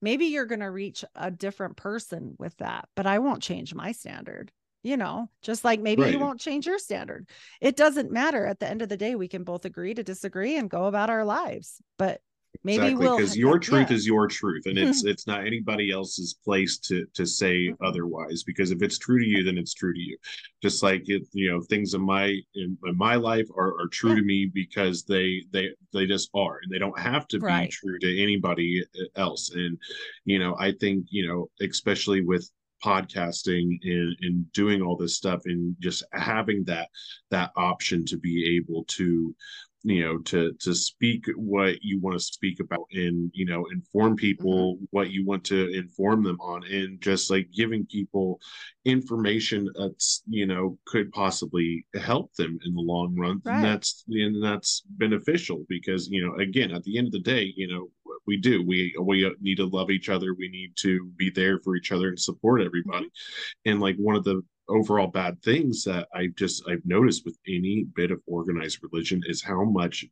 maybe 0.00 0.26
you're 0.26 0.46
going 0.46 0.60
to 0.60 0.70
reach 0.70 1.04
a 1.14 1.30
different 1.30 1.76
person 1.76 2.34
with 2.38 2.56
that 2.58 2.88
but 2.94 3.06
i 3.06 3.18
won't 3.18 3.42
change 3.42 3.74
my 3.74 3.92
standard 3.92 4.52
you 4.82 4.96
know 4.96 5.28
just 5.42 5.64
like 5.64 5.80
maybe 5.80 6.02
right. 6.02 6.12
you 6.12 6.18
won't 6.18 6.40
change 6.40 6.66
your 6.66 6.78
standard 6.78 7.28
it 7.60 7.76
doesn't 7.76 8.12
matter 8.12 8.46
at 8.46 8.60
the 8.60 8.68
end 8.68 8.82
of 8.82 8.88
the 8.88 8.96
day 8.96 9.14
we 9.14 9.28
can 9.28 9.44
both 9.44 9.64
agree 9.64 9.94
to 9.94 10.02
disagree 10.02 10.56
and 10.56 10.70
go 10.70 10.84
about 10.84 11.10
our 11.10 11.24
lives 11.24 11.80
but 11.98 12.20
maybe 12.64 12.82
exactly 12.86 13.06
we'll 13.06 13.16
because 13.16 13.36
your 13.36 13.58
truth 13.58 13.90
yeah. 13.90 13.96
is 13.96 14.06
your 14.06 14.26
truth 14.26 14.66
and 14.66 14.76
it's 14.78 15.04
it's 15.10 15.26
not 15.26 15.46
anybody 15.46 15.90
else's 15.90 16.34
place 16.44 16.78
to 16.78 17.06
to 17.14 17.24
say 17.26 17.68
Mhm. 17.68 17.76
otherwise 17.82 18.42
because 18.42 18.70
if 18.70 18.82
it's 18.82 18.98
true 18.98 19.18
to 19.18 19.26
you 19.26 19.42
then 19.44 19.58
it's 19.58 19.74
true 19.74 19.92
to 19.94 20.00
you 20.00 20.16
just 20.62 20.82
like 20.82 21.02
it 21.08 21.22
you 21.32 21.50
know 21.50 21.60
things 21.60 21.94
in 21.94 22.00
my 22.00 22.26
in, 22.54 22.76
in 22.86 22.96
my 22.96 23.14
life 23.16 23.46
are, 23.56 23.74
are 23.80 23.88
true 23.88 24.10
Yeah. 24.10 24.16
to 24.16 24.22
me 24.22 24.50
because 24.52 25.04
they 25.04 25.42
they 25.52 25.68
they 25.92 26.06
just 26.06 26.30
are 26.34 26.58
and 26.62 26.72
they 26.72 26.78
don't 26.78 26.98
have 26.98 27.26
to 27.28 27.38
Right. 27.38 27.68
be 27.68 27.72
true 27.72 27.98
to 27.98 28.22
anybody 28.22 28.84
else 29.16 29.50
and 29.54 29.78
you 30.24 30.38
know 30.38 30.56
i 30.58 30.72
think 30.72 31.06
you 31.10 31.26
know 31.26 31.48
especially 31.60 32.22
with 32.22 32.50
podcasting 32.84 33.76
and, 33.82 34.16
and 34.20 34.52
doing 34.52 34.80
all 34.82 34.96
this 34.96 35.16
stuff 35.16 35.42
and 35.46 35.74
just 35.80 36.04
having 36.12 36.62
that 36.64 36.88
that 37.30 37.50
option 37.56 38.04
to 38.06 38.16
be 38.16 38.56
able 38.56 38.84
to 38.84 39.34
you 39.82 40.04
know 40.04 40.18
to 40.18 40.52
to 40.60 40.74
speak 40.74 41.24
what 41.36 41.82
you 41.82 42.00
want 42.00 42.18
to 42.18 42.24
speak 42.24 42.58
about 42.60 42.86
and 42.92 43.30
you 43.32 43.46
know 43.46 43.64
inform 43.72 44.16
people 44.16 44.74
mm-hmm. 44.74 44.84
what 44.90 45.10
you 45.10 45.24
want 45.24 45.44
to 45.44 45.72
inform 45.72 46.22
them 46.22 46.40
on 46.40 46.64
and 46.64 47.00
just 47.00 47.30
like 47.30 47.48
giving 47.54 47.86
people 47.86 48.40
information 48.84 49.68
that's 49.78 50.22
you 50.28 50.46
know 50.46 50.76
could 50.86 51.10
possibly 51.12 51.86
help 51.94 52.32
them 52.34 52.58
in 52.64 52.74
the 52.74 52.80
long 52.80 53.14
run. 53.16 53.40
Right. 53.44 53.56
and 53.56 53.64
that's 53.64 54.04
and 54.08 54.42
that's 54.42 54.82
beneficial 54.88 55.64
because 55.68 56.08
you 56.08 56.26
know 56.26 56.34
again 56.36 56.72
at 56.72 56.82
the 56.82 56.98
end 56.98 57.08
of 57.08 57.12
the 57.12 57.20
day 57.20 57.52
you 57.56 57.68
know 57.68 57.88
we 58.26 58.36
do. 58.36 58.62
We 58.62 58.94
we 59.00 59.34
need 59.40 59.56
to 59.56 59.66
love 59.66 59.90
each 59.90 60.10
other. 60.10 60.34
We 60.34 60.48
need 60.50 60.74
to 60.80 61.10
be 61.16 61.30
there 61.30 61.58
for 61.60 61.74
each 61.76 61.90
other 61.90 62.08
and 62.08 62.20
support 62.20 62.60
everybody. 62.60 63.06
Mm-hmm. 63.06 63.70
And 63.70 63.80
like 63.80 63.96
one 63.96 64.16
of 64.16 64.22
the 64.22 64.42
overall 64.68 65.08
bad 65.08 65.42
things 65.42 65.84
that 65.84 66.08
I 66.14 66.28
just 66.28 66.62
I've 66.68 66.84
noticed 66.86 67.24
with 67.24 67.38
any 67.48 67.84
bit 67.84 68.10
of 68.10 68.22
organized 68.26 68.80
religion 68.82 69.22
is 69.26 69.42
how 69.42 69.64
much 69.64 70.06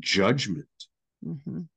judgment 0.00 0.68
Mhm. 1.22 1.68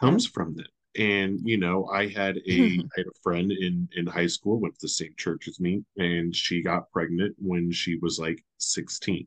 comes 0.00 0.26
from 0.26 0.54
them. 0.54 0.66
And 0.96 1.40
you 1.44 1.56
know, 1.56 1.86
I 1.86 2.06
had 2.08 2.36
a 2.48 2.84
I 2.96 2.98
had 2.98 3.06
a 3.06 3.20
friend 3.22 3.50
in 3.50 3.88
in 3.96 4.06
high 4.06 4.28
school 4.28 4.60
went 4.60 4.74
to 4.74 4.80
the 4.82 4.88
same 4.88 5.14
church 5.16 5.48
as 5.48 5.58
me, 5.58 5.84
and 5.96 6.34
she 6.34 6.62
got 6.62 6.90
pregnant 6.92 7.34
when 7.38 7.72
she 7.72 7.96
was 7.96 8.18
like 8.18 8.44
16. 8.58 9.26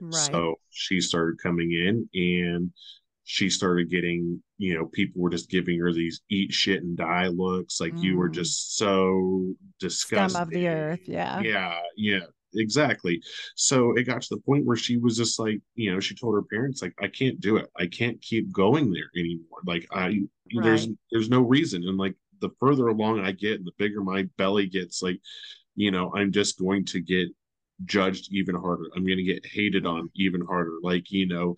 right 0.00 0.42
So 0.42 0.56
she 0.70 1.00
started 1.00 1.38
coming 1.42 1.72
in 1.72 2.08
and 2.14 2.72
she 3.28 3.50
started 3.50 3.90
getting, 3.90 4.42
you 4.58 4.74
know, 4.74 4.86
people 4.86 5.20
were 5.20 5.30
just 5.30 5.50
giving 5.50 5.78
her 5.80 5.92
these 5.92 6.22
eat 6.30 6.52
shit 6.52 6.82
and 6.82 6.96
die 6.96 7.26
looks 7.28 7.80
like 7.80 8.00
you 8.00 8.16
were 8.16 8.30
Mm. 8.30 8.34
just 8.34 8.76
so 8.78 9.54
disgusting. 9.80 10.28
scum 10.30 10.36
of 10.36 10.50
the 10.52 10.68
earth 10.68 11.00
yeah 11.06 11.44
Yeah, 11.44 11.80
yeah, 11.96 12.20
exactly. 12.54 13.20
So 13.56 13.96
it 13.96 14.04
got 14.04 14.22
to 14.22 14.34
the 14.36 14.40
point 14.42 14.64
where 14.64 14.76
she 14.76 14.96
was 14.96 15.16
just 15.16 15.38
like, 15.38 15.60
you 15.74 15.92
know, 15.92 16.00
she 16.00 16.14
told 16.14 16.34
her 16.34 16.42
parents, 16.42 16.82
like, 16.82 16.94
I 17.00 17.08
can't 17.08 17.40
do 17.40 17.56
it. 17.56 17.68
I 17.76 17.86
can't 17.86 18.20
keep 18.22 18.52
going 18.52 18.92
there 18.92 19.10
anymore. 19.16 19.60
Like 19.66 19.86
I 19.92 20.20
there's 20.62 20.88
Right. 20.88 20.96
there's 21.10 21.28
no 21.28 21.40
reason. 21.42 21.82
And 21.86 21.98
like 21.98 22.14
the 22.40 22.50
further 22.60 22.88
along 22.88 23.20
I 23.20 23.32
get 23.32 23.58
and 23.58 23.66
the 23.66 23.72
bigger 23.78 24.02
my 24.02 24.24
belly 24.38 24.66
gets, 24.68 25.02
like, 25.02 25.20
you 25.76 25.90
know, 25.90 26.12
I'm 26.14 26.32
just 26.32 26.58
going 26.58 26.84
to 26.86 27.00
get 27.00 27.28
judged 27.84 28.28
even 28.32 28.54
harder. 28.54 28.84
I'm 28.96 29.04
going 29.04 29.18
to 29.18 29.22
get 29.24 29.46
hated 29.46 29.86
on 29.86 30.10
even 30.16 30.40
harder. 30.42 30.76
Like, 30.82 31.10
you 31.10 31.26
know, 31.26 31.56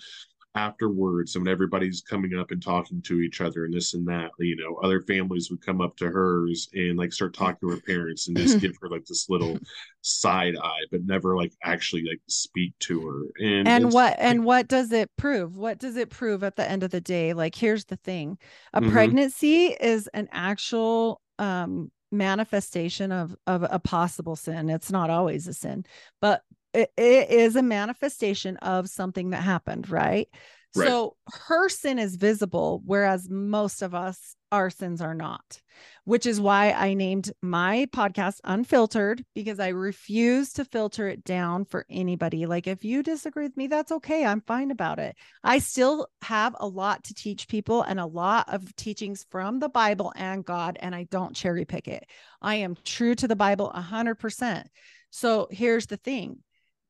afterwards, 0.58 1.34
and 1.36 1.44
when 1.44 1.52
everybody's 1.52 2.02
coming 2.02 2.36
up 2.38 2.50
and 2.50 2.62
talking 2.62 3.00
to 3.02 3.20
each 3.20 3.40
other 3.40 3.64
and 3.64 3.72
this 3.74 3.94
and 3.94 4.06
that, 4.08 4.30
you 4.38 4.56
know, 4.56 4.76
other 4.82 5.00
families 5.02 5.50
would 5.50 5.64
come 5.64 5.80
up 5.80 5.96
to 5.98 6.08
hers 6.10 6.68
and 6.74 6.98
like 6.98 7.12
start 7.12 7.34
talking 7.34 7.58
to 7.62 7.68
her 7.68 7.80
parents 7.80 8.28
and 8.28 8.36
just 8.36 8.60
give 8.60 8.72
her 8.80 8.88
like 8.88 9.04
this 9.06 9.28
little 9.30 9.60
side 10.02 10.56
eye, 10.62 10.84
but 10.90 11.04
never 11.04 11.36
like 11.36 11.52
actually 11.64 12.02
like 12.02 12.20
speak 12.28 12.72
to 12.80 13.06
her. 13.06 13.22
And 13.46 13.66
and 13.66 13.92
what 13.92 14.14
and 14.18 14.44
what 14.44 14.68
does 14.68 14.92
it 14.92 15.10
prove 15.16 15.56
what 15.56 15.78
does 15.78 15.96
it 15.96 16.10
prove 16.10 16.42
at 16.44 16.56
the 16.56 16.68
end 16.68 16.82
of 16.82 16.90
the 16.90 17.00
day 17.00 17.32
like 17.32 17.54
here's 17.54 17.84
the 17.86 17.96
thing 17.96 18.38
a 18.72 18.80
Mhm. 18.80 18.90
pregnancy 18.90 19.66
is 19.80 20.08
an 20.14 20.28
actual 20.32 21.20
um 21.38 21.90
manifestation 22.10 23.12
of 23.12 23.36
of 23.46 23.64
a 23.68 23.78
possible 23.78 24.36
sin 24.36 24.70
it's 24.70 24.90
not 24.90 25.10
always 25.10 25.46
a 25.46 25.52
sin 25.52 25.84
but 26.20 26.42
it, 26.74 26.90
it 26.96 27.30
is 27.30 27.56
a 27.56 27.62
manifestation 27.62 28.56
of 28.58 28.88
something 28.88 29.30
that 29.30 29.42
happened 29.42 29.90
right 29.90 30.28
Right. 30.76 30.88
so 30.88 31.16
her 31.48 31.70
sin 31.70 31.98
is 31.98 32.16
visible 32.16 32.82
whereas 32.84 33.28
most 33.30 33.80
of 33.80 33.94
us 33.94 34.36
our 34.52 34.68
sins 34.68 35.00
are 35.00 35.14
not 35.14 35.60
which 36.04 36.24
is 36.24 36.40
why 36.40 36.72
I 36.72 36.94
named 36.94 37.32
my 37.42 37.86
podcast 37.94 38.40
Unfiltered 38.42 39.22
because 39.34 39.60
I 39.60 39.68
refuse 39.68 40.54
to 40.54 40.64
filter 40.64 41.06
it 41.06 41.22
down 41.22 41.66
for 41.66 41.84
anybody. 41.90 42.46
Like, 42.46 42.66
if 42.66 42.82
you 42.82 43.02
disagree 43.02 43.44
with 43.44 43.58
me, 43.58 43.66
that's 43.66 43.92
okay. 43.92 44.24
I'm 44.24 44.40
fine 44.40 44.70
about 44.70 44.98
it. 44.98 45.16
I 45.44 45.58
still 45.58 46.08
have 46.22 46.56
a 46.58 46.66
lot 46.66 47.04
to 47.04 47.14
teach 47.14 47.46
people 47.46 47.82
and 47.82 48.00
a 48.00 48.06
lot 48.06 48.52
of 48.52 48.74
teachings 48.74 49.26
from 49.30 49.58
the 49.58 49.68
Bible 49.68 50.14
and 50.16 50.42
God, 50.44 50.78
and 50.80 50.94
I 50.94 51.04
don't 51.10 51.36
cherry 51.36 51.66
pick 51.66 51.88
it. 51.88 52.06
I 52.40 52.54
am 52.54 52.74
true 52.86 53.14
to 53.16 53.28
the 53.28 53.36
Bible 53.36 53.70
100%. 53.74 54.64
So 55.10 55.46
here's 55.50 55.86
the 55.86 55.98
thing 55.98 56.38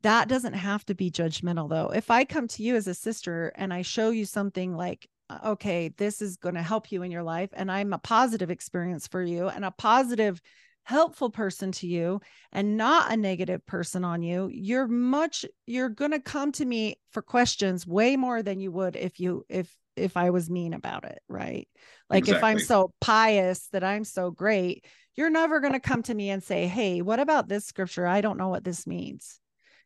that 0.02 0.28
doesn't 0.28 0.54
have 0.54 0.84
to 0.86 0.94
be 0.94 1.10
judgmental, 1.10 1.68
though. 1.68 1.90
If 1.90 2.10
I 2.10 2.24
come 2.24 2.48
to 2.48 2.62
you 2.62 2.76
as 2.76 2.86
a 2.86 2.94
sister 2.94 3.52
and 3.56 3.72
I 3.72 3.82
show 3.82 4.10
you 4.10 4.24
something 4.24 4.76
like, 4.76 5.08
uh, 5.28 5.38
okay, 5.46 5.88
this 5.96 6.22
is 6.22 6.36
going 6.36 6.54
to 6.54 6.62
help 6.62 6.92
you 6.92 7.02
in 7.02 7.10
your 7.10 7.22
life, 7.22 7.50
and 7.52 7.70
I'm 7.70 7.92
a 7.92 7.98
positive 7.98 8.50
experience 8.50 9.06
for 9.08 9.22
you 9.22 9.48
and 9.48 9.64
a 9.64 9.72
positive, 9.72 10.40
helpful 10.84 11.30
person 11.30 11.72
to 11.72 11.86
you, 11.86 12.20
and 12.52 12.76
not 12.76 13.12
a 13.12 13.16
negative 13.16 13.66
person 13.66 14.04
on 14.04 14.22
you, 14.22 14.48
you're 14.52 14.88
much, 14.88 15.44
you're 15.66 15.90
going 15.90 16.12
to 16.12 16.20
come 16.20 16.52
to 16.52 16.64
me 16.64 16.96
for 17.10 17.20
questions 17.20 17.86
way 17.86 18.16
more 18.16 18.42
than 18.42 18.60
you 18.60 18.70
would 18.70 18.96
if 18.96 19.20
you, 19.20 19.44
if, 19.48 19.74
if 19.96 20.16
I 20.16 20.30
was 20.30 20.48
mean 20.48 20.72
about 20.74 21.04
it, 21.04 21.18
right? 21.28 21.68
Like 22.08 22.28
if 22.28 22.42
I'm 22.42 22.60
so 22.60 22.92
pious 23.00 23.68
that 23.72 23.84
I'm 23.84 24.04
so 24.04 24.30
great, 24.30 24.86
you're 25.16 25.28
never 25.28 25.60
going 25.60 25.72
to 25.72 25.80
come 25.80 26.04
to 26.04 26.14
me 26.14 26.30
and 26.30 26.42
say, 26.42 26.68
Hey, 26.68 27.02
what 27.02 27.18
about 27.18 27.48
this 27.48 27.66
scripture? 27.66 28.06
I 28.06 28.20
don't 28.20 28.38
know 28.38 28.48
what 28.48 28.62
this 28.62 28.86
means. 28.86 29.40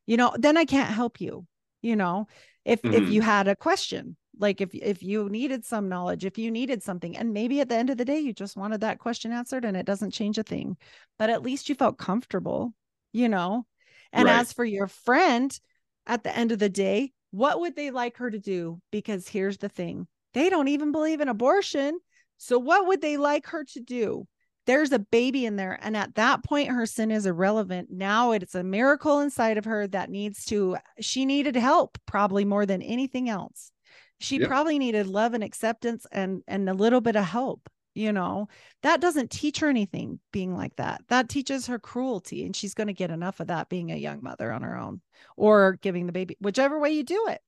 You 0.07 0.17
know, 0.17 0.35
then 0.39 0.57
I 0.57 0.65
can't 0.65 0.91
help 0.93 1.21
you. 1.21 1.47
You 1.83 1.97
know, 1.97 2.27
if 2.65 2.81
if 2.91 3.09
Mhm. 3.09 3.09
you 3.09 3.23
had 3.23 3.49
a 3.49 3.57
question, 3.57 4.17
like 4.39 4.61
if 4.61 4.75
if 4.75 5.03
you 5.03 5.29
needed 5.29 5.65
some 5.65 5.89
knowledge, 5.89 6.25
if 6.25 6.39
you 6.39 6.51
needed 6.51 6.83
something, 6.83 7.17
and 7.17 7.33
maybe 7.33 7.61
at 7.61 7.69
the 7.69 7.77
end 7.77 7.91
of 7.91 7.97
the 7.99 8.05
day 8.05 8.21
you 8.21 8.33
just 8.33 8.57
wanted 8.57 8.81
that 8.83 8.99
question 9.01 9.33
answered 9.33 9.65
and 9.65 9.77
it 9.77 9.87
doesn't 9.87 10.13
change 10.13 10.39
a 10.39 10.43
thing, 10.45 10.77
but 11.19 11.31
at 11.31 11.43
least 11.43 11.69
you 11.69 11.75
felt 11.75 11.99
comfortable, 11.99 12.73
you 13.13 13.29
know. 13.29 13.67
And 14.13 14.29
Right. 14.29 14.29
as 14.29 14.53
for 14.53 14.65
your 14.65 14.87
friend, 14.89 15.59
at 16.07 16.23
the 16.25 16.37
end 16.37 16.53
of 16.53 16.59
the 16.59 16.69
day, 16.69 17.13
what 17.31 17.61
would 17.61 17.77
they 17.77 17.91
like 17.91 18.17
her 18.19 18.31
to 18.31 18.39
do? 18.39 18.81
Because 18.91 19.27
here's 19.29 19.59
the 19.59 19.69
thing 19.69 20.07
they 20.35 20.49
don't 20.51 20.69
even 20.69 20.93
believe 20.93 21.21
in 21.21 21.29
abortion. 21.29 21.99
So, 22.39 22.59
what 22.59 22.87
would 22.87 23.01
they 23.01 23.17
like 23.17 23.47
her 23.49 23.65
to 23.65 23.81
do? 23.81 24.27
There's 24.67 24.93
a 24.93 24.99
baby 24.99 25.45
in 25.45 25.57
there. 25.57 25.79
And 25.83 25.97
at 25.97 26.15
that 26.15 26.45
point, 26.45 26.71
her 26.71 26.87
sin 26.87 27.11
is 27.11 27.27
irrelevant. 27.27 27.91
Now 27.91 28.31
it's 28.31 28.55
a 28.55 28.63
miracle 28.63 29.21
inside 29.21 29.59
of 29.59 29.65
her 29.65 29.87
that 29.89 30.11
needs 30.11 30.45
to, 30.47 30.77
she 31.01 31.25
needed 31.27 31.57
help 31.57 31.99
probably 32.07 32.45
more 32.45 32.65
than 32.65 32.81
anything 32.83 33.29
else. 33.29 33.73
She 34.21 34.39
Yep. 34.39 34.49
probably 34.49 34.79
needed 34.79 35.09
love 35.09 35.35
and 35.35 35.43
acceptance 35.43 36.07
and, 36.13 36.43
and 36.47 36.69
a 36.69 36.75
little 36.75 37.01
bit 37.01 37.17
of 37.17 37.25
help. 37.25 37.69
You 37.95 38.13
know, 38.13 38.49
that 38.85 39.03
doesn't 39.03 39.31
teach 39.31 39.59
her 39.61 39.69
anything 39.69 40.19
being 40.33 40.57
like 40.57 40.77
that. 40.77 41.03
That 41.09 41.29
teaches 41.29 41.67
her 41.67 41.79
cruelty. 41.79 42.47
And 42.47 42.57
she's 42.57 42.73
going 42.73 42.87
to 42.87 42.95
get 42.95 43.11
enough 43.11 43.41
of 43.41 43.49
that 43.49 43.69
being 43.69 43.91
a 43.93 43.97
young 43.97 44.23
mother 44.23 44.51
on 44.51 44.63
her 44.63 44.79
own 44.79 45.03
or 45.37 45.75
giving 45.83 46.07
the 46.07 46.13
baby, 46.13 46.37
whichever 46.41 46.79
way 46.79 46.93
you 46.93 47.03
do 47.03 47.27
it, 47.29 47.41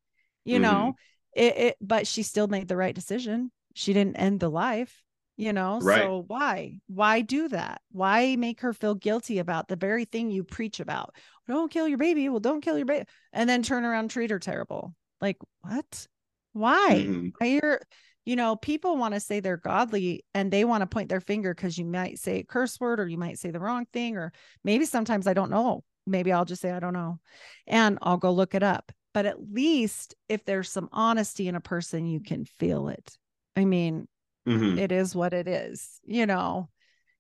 you 0.45 0.59
Mhm. 0.59 0.63
know, 0.63 0.97
it, 1.35 1.57
it, 1.57 1.77
but 1.81 2.07
she 2.07 2.23
still 2.23 2.47
made 2.49 2.69
the 2.69 2.77
right 2.77 2.95
decision. 2.95 3.53
She 3.75 3.93
didn't 3.95 4.17
end 4.17 4.41
the 4.41 4.51
life, 4.51 5.03
you 5.37 5.53
know, 5.53 5.81
Right. 5.81 6.03
so 6.03 6.25
why, 6.27 6.79
why 6.87 7.21
do 7.21 7.49
that? 7.49 7.81
Why 7.91 8.37
make 8.37 8.61
her 8.61 8.73
feel 8.73 8.95
guilty 8.95 9.39
about 9.39 9.69
the 9.69 9.77
very 9.77 10.05
thing 10.05 10.31
you 10.31 10.45
preach 10.45 10.81
about? 10.81 11.15
Don't 11.49 11.71
kill 11.71 11.89
your 11.89 11.99
baby. 11.99 12.29
Well, 12.29 12.41
don't 12.41 12.61
kill 12.61 12.77
your 12.77 12.87
baby. 12.87 13.07
And 13.33 13.49
then 13.49 13.63
turn 13.63 13.85
around, 13.85 14.09
treat 14.11 14.31
her 14.31 14.39
terrible. 14.39 14.95
Like, 15.21 15.39
what? 15.63 16.07
Why? 16.53 17.05
Mhm. 17.07 17.33
Why 17.39 17.47
you're, 17.47 17.81
you 18.25 18.37
know, 18.37 18.57
people 18.57 18.97
want 18.97 19.15
to 19.15 19.21
say 19.21 19.41
they're 19.41 19.57
godly 19.57 20.25
and 20.35 20.51
they 20.51 20.65
want 20.65 20.83
to 20.83 20.87
point 20.87 21.09
their 21.09 21.21
finger 21.21 21.53
because 21.53 21.77
you 21.77 21.85
might 21.85 22.19
say 22.19 22.39
a 22.39 22.45
curse 22.45 22.79
word 22.79 23.01
or 23.01 23.09
you 23.09 23.19
might 23.19 23.39
say 23.39 23.51
the 23.51 23.61
wrong 23.61 23.87
thing, 23.93 24.17
or 24.17 24.33
maybe 24.63 24.85
sometimes 24.85 25.27
I 25.27 25.35
don't 25.35 25.51
know. 25.51 25.83
Maybe 26.07 26.33
I'll 26.33 26.45
just 26.45 26.63
say, 26.63 26.71
I 26.71 26.81
don't 26.81 26.93
know. 26.93 27.19
And 27.67 27.99
I'll 28.03 28.19
go 28.19 28.31
look 28.33 28.55
it 28.55 28.63
up. 28.63 28.93
But 29.13 29.27
at 29.27 29.53
least 29.53 30.15
if 30.29 30.45
there's 30.45 30.71
some 30.71 30.89
honesty 30.93 31.49
in 31.49 31.55
a 31.55 31.61
person, 31.61 32.07
you 32.07 32.21
can 32.21 32.45
feel 32.45 32.89
it. 32.89 33.17
I 33.57 33.65
mean, 33.65 34.07
Mhm. 34.47 34.79
it 34.79 34.93
is 34.93 35.15
what 35.15 35.33
it 35.33 35.49
is, 35.49 36.01
you 36.05 36.27
know. 36.27 36.69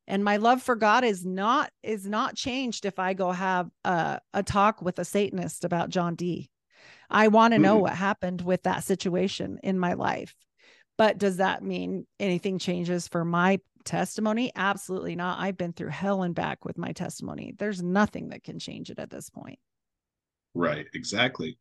And 0.06 0.22
my 0.22 0.36
love 0.36 0.62
for 0.62 0.76
God 0.76 1.05
is 1.05 1.24
not 1.24 1.70
is 1.82 2.06
not 2.06 2.36
changed 2.36 2.84
if 2.84 2.98
I 2.98 3.14
go 3.14 3.32
have 3.32 3.70
a, 3.84 4.20
a 4.34 4.42
talk 4.42 4.82
with 4.82 4.98
a 4.98 5.05
Satanist 5.05 5.64
about 5.64 5.88
John 5.90 6.14
Dee. 6.14 6.51
I 7.10 7.28
want 7.28 7.52
to 7.52 7.59
know 7.59 7.78
Mm-mm. 7.78 7.82
what 7.82 7.94
happened 7.94 8.42
with 8.42 8.64
that 8.64 8.84
situation 8.84 9.59
in 9.62 9.78
my 9.78 9.94
life. 9.94 10.34
But 10.98 11.18
does 11.18 11.38
that 11.38 11.62
mean 11.62 12.06
anything 12.20 12.59
changes 12.59 13.09
for 13.09 13.24
my 13.24 13.60
testimony? 13.84 14.52
Absolutely 14.55 15.16
not. 15.16 15.40
I've 15.40 15.56
been 15.56 15.72
through 15.72 15.88
hell 15.90 16.22
and 16.22 16.34
back 16.34 16.64
with 16.64 16.78
my 16.78 16.92
testimony. 16.92 17.55
There's 17.59 17.82
nothing 17.82 18.28
that 18.28 18.44
can 18.44 18.59
change 18.59 18.90
it 18.90 18.98
at 18.98 19.10
this 19.10 19.30
point. 19.30 19.59
Right, 20.55 20.86
exactly. 20.94 21.56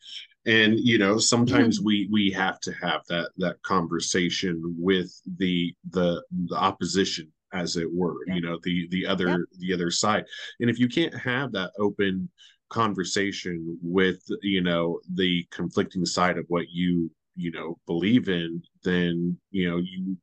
And 0.45 0.79
you 0.79 0.97
know, 0.97 1.17
sometimes 1.17 1.79
mm-hmm. 1.79 1.85
we 1.85 2.09
we 2.11 2.31
have 2.31 2.59
to 2.61 2.73
have 2.73 3.01
that 3.07 3.29
that 3.37 3.61
conversation 3.63 4.61
with 4.77 5.11
the 5.37 5.73
the 5.91 6.23
the 6.47 6.55
opposition 6.55 7.31
as 7.53 7.77
it 7.77 7.87
were, 7.93 8.15
yeah. 8.27 8.35
you 8.35 8.41
know, 8.41 8.59
the 8.63 8.87
the 8.89 9.05
other 9.05 9.29
yeah. 9.29 9.37
the 9.59 9.73
other 9.73 9.91
side. 9.91 10.25
And 10.59 10.69
if 10.69 10.79
you 10.79 10.89
can't 10.89 11.15
have 11.15 11.51
that 11.53 11.71
open 11.79 12.29
conversation 12.69 13.77
with, 13.81 14.21
you 14.41 14.61
know, 14.61 14.99
the 15.13 15.45
conflicting 15.51 16.05
side 16.05 16.37
of 16.37 16.45
what 16.47 16.65
you, 16.69 17.09
you 17.35 17.51
know, 17.51 17.77
believe 17.85 18.29
in, 18.29 18.61
then, 18.83 19.37
you 19.51 19.69
know, 19.69 19.77
you 19.77 20.17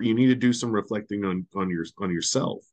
you 0.00 0.14
need 0.14 0.28
to 0.28 0.34
do 0.34 0.52
some 0.52 0.72
reflecting 0.72 1.24
on 1.24 1.46
on 1.54 1.68
your 1.68 1.84
on 1.98 2.10
yourself. 2.10 2.64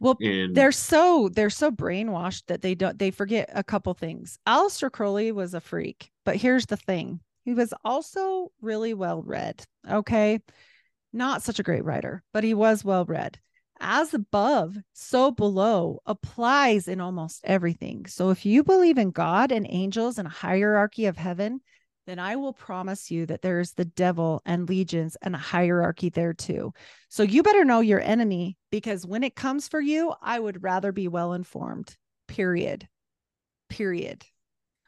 Well 0.00 0.16
and 0.20 0.54
they're 0.54 0.72
so 0.72 1.28
they're 1.32 1.50
so 1.50 1.70
brainwashed 1.70 2.44
that 2.48 2.62
they 2.62 2.74
don't 2.74 2.98
they 2.98 3.10
forget 3.10 3.50
a 3.52 3.62
couple 3.62 3.94
things. 3.94 4.38
Aleister 4.46 4.90
Crowley 4.90 5.32
was 5.32 5.54
a 5.54 5.60
freak 5.60 6.10
but 6.24 6.36
here's 6.36 6.66
the 6.66 6.76
thing. 6.76 7.20
He 7.44 7.54
was 7.54 7.74
also 7.84 8.50
really 8.60 8.94
well 8.94 9.22
read 9.22 9.64
okay? 9.88 10.40
Not 11.12 11.42
such 11.42 11.58
a 11.58 11.64
great 11.64 11.84
writer 11.84 12.22
but 12.32 12.44
he 12.44 12.54
was 12.54 12.84
well 12.84 13.04
read. 13.04 13.38
As 13.80 14.14
above 14.14 14.76
so 14.92 15.30
below 15.30 16.00
applies 16.06 16.88
in 16.88 17.00
almost 17.00 17.40
everything. 17.44 18.06
So 18.06 18.30
if 18.30 18.46
you 18.46 18.64
believe 18.64 18.98
in 18.98 19.10
god 19.10 19.52
and 19.52 19.66
angels 19.68 20.18
and 20.18 20.26
a 20.26 20.30
hierarchy 20.30 21.06
of 21.06 21.16
heaven 21.16 21.60
then 22.06 22.18
I 22.18 22.36
will 22.36 22.52
promise 22.52 23.10
you 23.10 23.26
that 23.26 23.42
there's 23.42 23.72
the 23.72 23.84
devil 23.84 24.42
and 24.44 24.68
legions 24.68 25.16
and 25.22 25.34
a 25.34 25.38
hierarchy 25.38 26.10
there 26.10 26.34
too. 26.34 26.72
So 27.08 27.22
you 27.22 27.42
better 27.42 27.64
know 27.64 27.80
your 27.80 28.00
enemy 28.00 28.56
because 28.70 29.06
when 29.06 29.24
it 29.24 29.36
comes 29.36 29.68
for 29.68 29.80
you, 29.80 30.14
I 30.20 30.38
would 30.38 30.62
rather 30.62 30.92
be 30.92 31.08
well 31.08 31.32
informed. 31.32 31.96
Period. 32.28 32.88
Period. 33.68 34.24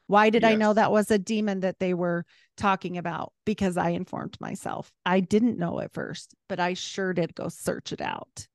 Why 0.09 0.31
did 0.31 0.43
yes. 0.43 0.53
I 0.53 0.55
know 0.55 0.73
that 0.73 0.93
was 0.93 1.11
a 1.11 1.19
demon 1.19 1.61
that 1.61 1.81
they 1.81 1.93
were 1.93 2.25
talking 2.57 2.97
about? 2.97 3.33
Because 3.45 3.77
I 3.77 3.91
informed 3.91 4.37
myself. 4.41 4.93
I 5.05 5.21
didn't 5.21 5.59
know 5.59 5.81
at 5.81 5.93
first, 5.93 6.35
but 6.49 6.61
I 6.61 6.75
sure 6.75 7.13
did 7.13 7.35
go 7.35 7.49
search 7.49 7.93
it 7.93 8.01
out. 8.01 8.47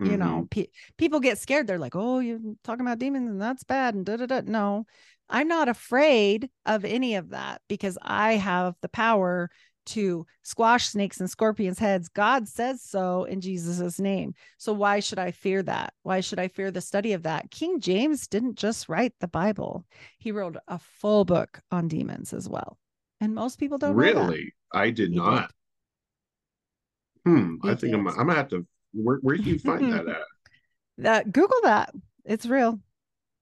Mm-hmm. 0.00 0.10
You 0.12 0.18
know, 0.18 0.46
pe- 0.50 0.66
people 0.98 1.20
get 1.20 1.38
scared. 1.38 1.66
They're 1.66 1.78
like, 1.78 1.96
"Oh, 1.96 2.18
you're 2.18 2.38
talking 2.64 2.84
about 2.84 2.98
demons, 2.98 3.30
and 3.30 3.40
that's 3.40 3.64
bad." 3.64 3.94
And 3.94 4.04
da 4.04 4.16
da 4.16 4.26
da. 4.26 4.42
No, 4.44 4.84
I'm 5.28 5.48
not 5.48 5.68
afraid 5.68 6.50
of 6.66 6.84
any 6.84 7.14
of 7.14 7.30
that 7.30 7.62
because 7.68 7.96
I 8.02 8.34
have 8.34 8.74
the 8.82 8.88
power 8.88 9.50
to 9.86 10.26
squash 10.42 10.88
snakes 10.88 11.20
and 11.20 11.30
scorpions' 11.30 11.78
heads. 11.78 12.08
God 12.08 12.48
says 12.48 12.82
so 12.82 13.24
in 13.24 13.40
Jesus' 13.40 13.98
name. 13.98 14.34
So 14.58 14.72
why 14.72 15.00
should 15.00 15.18
I 15.18 15.30
fear 15.30 15.62
that? 15.62 15.94
Why 16.02 16.20
should 16.20 16.38
I 16.38 16.48
fear 16.48 16.70
the 16.70 16.80
study 16.80 17.12
of 17.12 17.22
that? 17.22 17.50
King 17.50 17.80
James 17.80 18.26
didn't 18.26 18.56
just 18.56 18.88
write 18.88 19.14
the 19.20 19.28
Bible, 19.28 19.86
he 20.18 20.32
wrote 20.32 20.56
a 20.68 20.78
full 20.78 21.24
book 21.24 21.60
on 21.70 21.88
demons 21.88 22.32
as 22.32 22.48
well. 22.48 22.78
And 23.20 23.34
most 23.34 23.58
people 23.58 23.78
don't 23.78 23.94
really. 23.94 24.52
I 24.72 24.90
did 24.90 25.10
he 25.12 25.16
not. 25.16 25.52
Did. 27.24 27.30
Hmm. 27.30 27.54
He 27.62 27.70
I 27.70 27.74
think 27.74 27.94
I'm, 27.94 28.06
I'm 28.06 28.14
gonna 28.14 28.34
have 28.34 28.48
to. 28.48 28.66
Where 28.96 29.18
where 29.18 29.36
can 29.36 29.46
you 29.46 29.58
find 29.58 29.92
that 29.92 30.08
at? 30.08 30.22
That 30.98 31.32
Google 31.32 31.60
that. 31.62 31.92
It's 32.24 32.46
real 32.46 32.80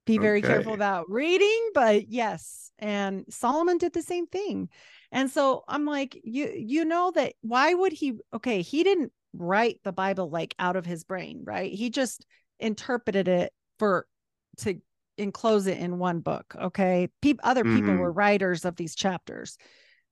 be 0.07 0.19
very 0.19 0.41
okay. 0.41 0.49
careful 0.49 0.75
about 0.75 1.09
reading 1.09 1.71
but 1.73 2.09
yes 2.09 2.71
and 2.79 3.25
solomon 3.31 3.79
did 3.79 3.93
the 3.93 4.03
same 4.03 4.27
thing 4.27 4.69
and 5.13 5.31
so 5.31 5.65
i'm 5.69 5.85
like 5.85 6.21
you 6.25 6.53
you 6.55 6.85
know 6.85 7.11
that 7.15 7.35
why 7.41 7.73
would 7.73 7.93
he 7.93 8.15
okay 8.33 8.63
he 8.63 8.85
didn't 8.85 9.13
write 9.33 9.81
the 9.85 9.93
bible 9.93 10.29
like 10.29 10.55
out 10.59 10.77
of 10.77 10.87
his 10.87 11.05
brain 11.05 11.41
right 11.45 11.73
he 11.73 11.91
just 11.91 12.27
interpreted 12.61 13.29
it 13.29 13.53
for 13.79 14.07
to 14.59 14.79
enclose 15.17 15.67
it 15.67 15.79
in 15.79 15.99
one 15.99 16.21
book 16.21 16.55
okay 16.61 17.09
Pe- 17.23 17.35
other 17.43 17.65
people 17.65 17.81
mm-hmm. 17.81 17.99
were 17.99 18.13
writers 18.13 18.65
of 18.65 18.77
these 18.77 18.95
chapters 18.95 19.57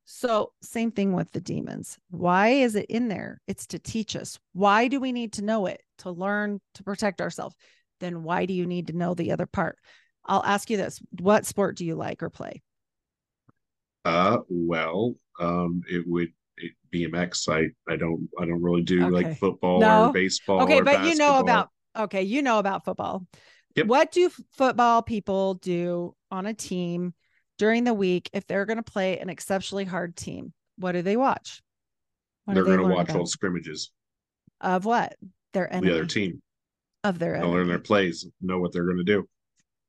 so 0.05 0.53
same 0.63 0.91
thing 0.91 1.13
with 1.13 1.31
the 1.33 1.41
demons 1.41 1.99
why 2.11 2.49
is 2.49 2.75
it 2.75 2.87
in 2.87 3.09
there 3.09 3.41
it's 3.47 3.67
to 3.67 3.79
teach 3.79 4.17
us 4.17 4.39
why 4.53 4.89
do 4.89 4.99
we 5.01 5.13
need 5.13 5.33
to 5.33 5.43
know 5.43 5.67
it 5.67 5.81
to 5.99 6.11
learn 6.11 6.61
to 6.75 6.83
protect 6.83 7.21
ourselves 7.21 7.55
then 8.03 8.25
why 8.25 8.45
do 8.45 8.53
you 8.53 8.67
need 8.67 8.89
to 8.89 8.93
know 8.93 9.15
the 9.15 9.33
other 9.33 9.47
part? 9.47 9.79
I'll 10.27 10.45
ask 10.45 10.69
you 10.69 10.77
this. 10.77 11.01
What 11.21 11.47
sport 11.47 11.77
do 11.77 11.87
you 11.87 11.95
like 11.95 12.23
or 12.23 12.29
play? 12.29 12.63
Uh 14.05 14.39
well, 14.49 15.15
um 15.41 15.83
it 15.89 16.05
would 16.07 16.33
it, 16.59 16.73
BMX. 16.93 17.49
I 17.49 17.71
I 17.91 17.97
don't 17.97 18.29
I 18.39 18.45
don't 18.45 18.61
really 18.61 18.83
do 18.83 19.07
okay. 19.07 19.11
like 19.11 19.39
football 19.39 19.81
no. 19.81 20.09
or 20.09 20.13
baseball. 20.13 20.63
Okay, 20.63 20.81
but 20.81 20.87
basketball. 20.87 21.09
you 21.11 21.17
know 21.17 21.39
about 21.39 21.69
okay, 21.97 22.23
you 22.23 22.43
know 22.43 22.59
about 22.59 22.85
football. 22.85 23.27
Yep. 23.77 23.87
What 23.87 24.13
do 24.13 24.31
football 24.53 25.03
people 25.03 25.55
do 25.55 26.15
on 26.31 26.45
a 26.47 26.53
team 26.53 27.15
during 27.63 27.85
the 27.85 27.95
week 27.95 28.29
if 28.33 28.45
they're 28.49 28.67
going 28.67 28.83
to 28.83 28.83
play 28.83 29.21
an 29.21 29.29
exceptionally 29.29 29.85
hard 29.85 30.17
team? 30.17 30.53
What 30.79 30.93
do 30.93 31.03
they 31.03 31.17
watch? 31.17 31.63
What 32.45 32.55
they're 32.55 32.65
going 32.65 32.81
to 32.81 32.93
watch 32.93 33.15
old 33.15 33.29
scrimmages 33.29 33.93
of 34.61 34.85
what 34.85 35.15
their 35.53 35.73
enemy. 35.73 35.93
the 35.93 35.99
other 35.99 36.07
team 36.07 36.43
of 37.05 37.21
their 37.21 37.39
They'll 37.39 37.53
learn 37.53 37.69
their 37.69 37.79
plays, 37.79 38.27
know 38.41 38.59
what 38.59 38.73
they're 38.73 38.83
going 38.83 38.97
to 38.97 39.05
do. 39.05 39.29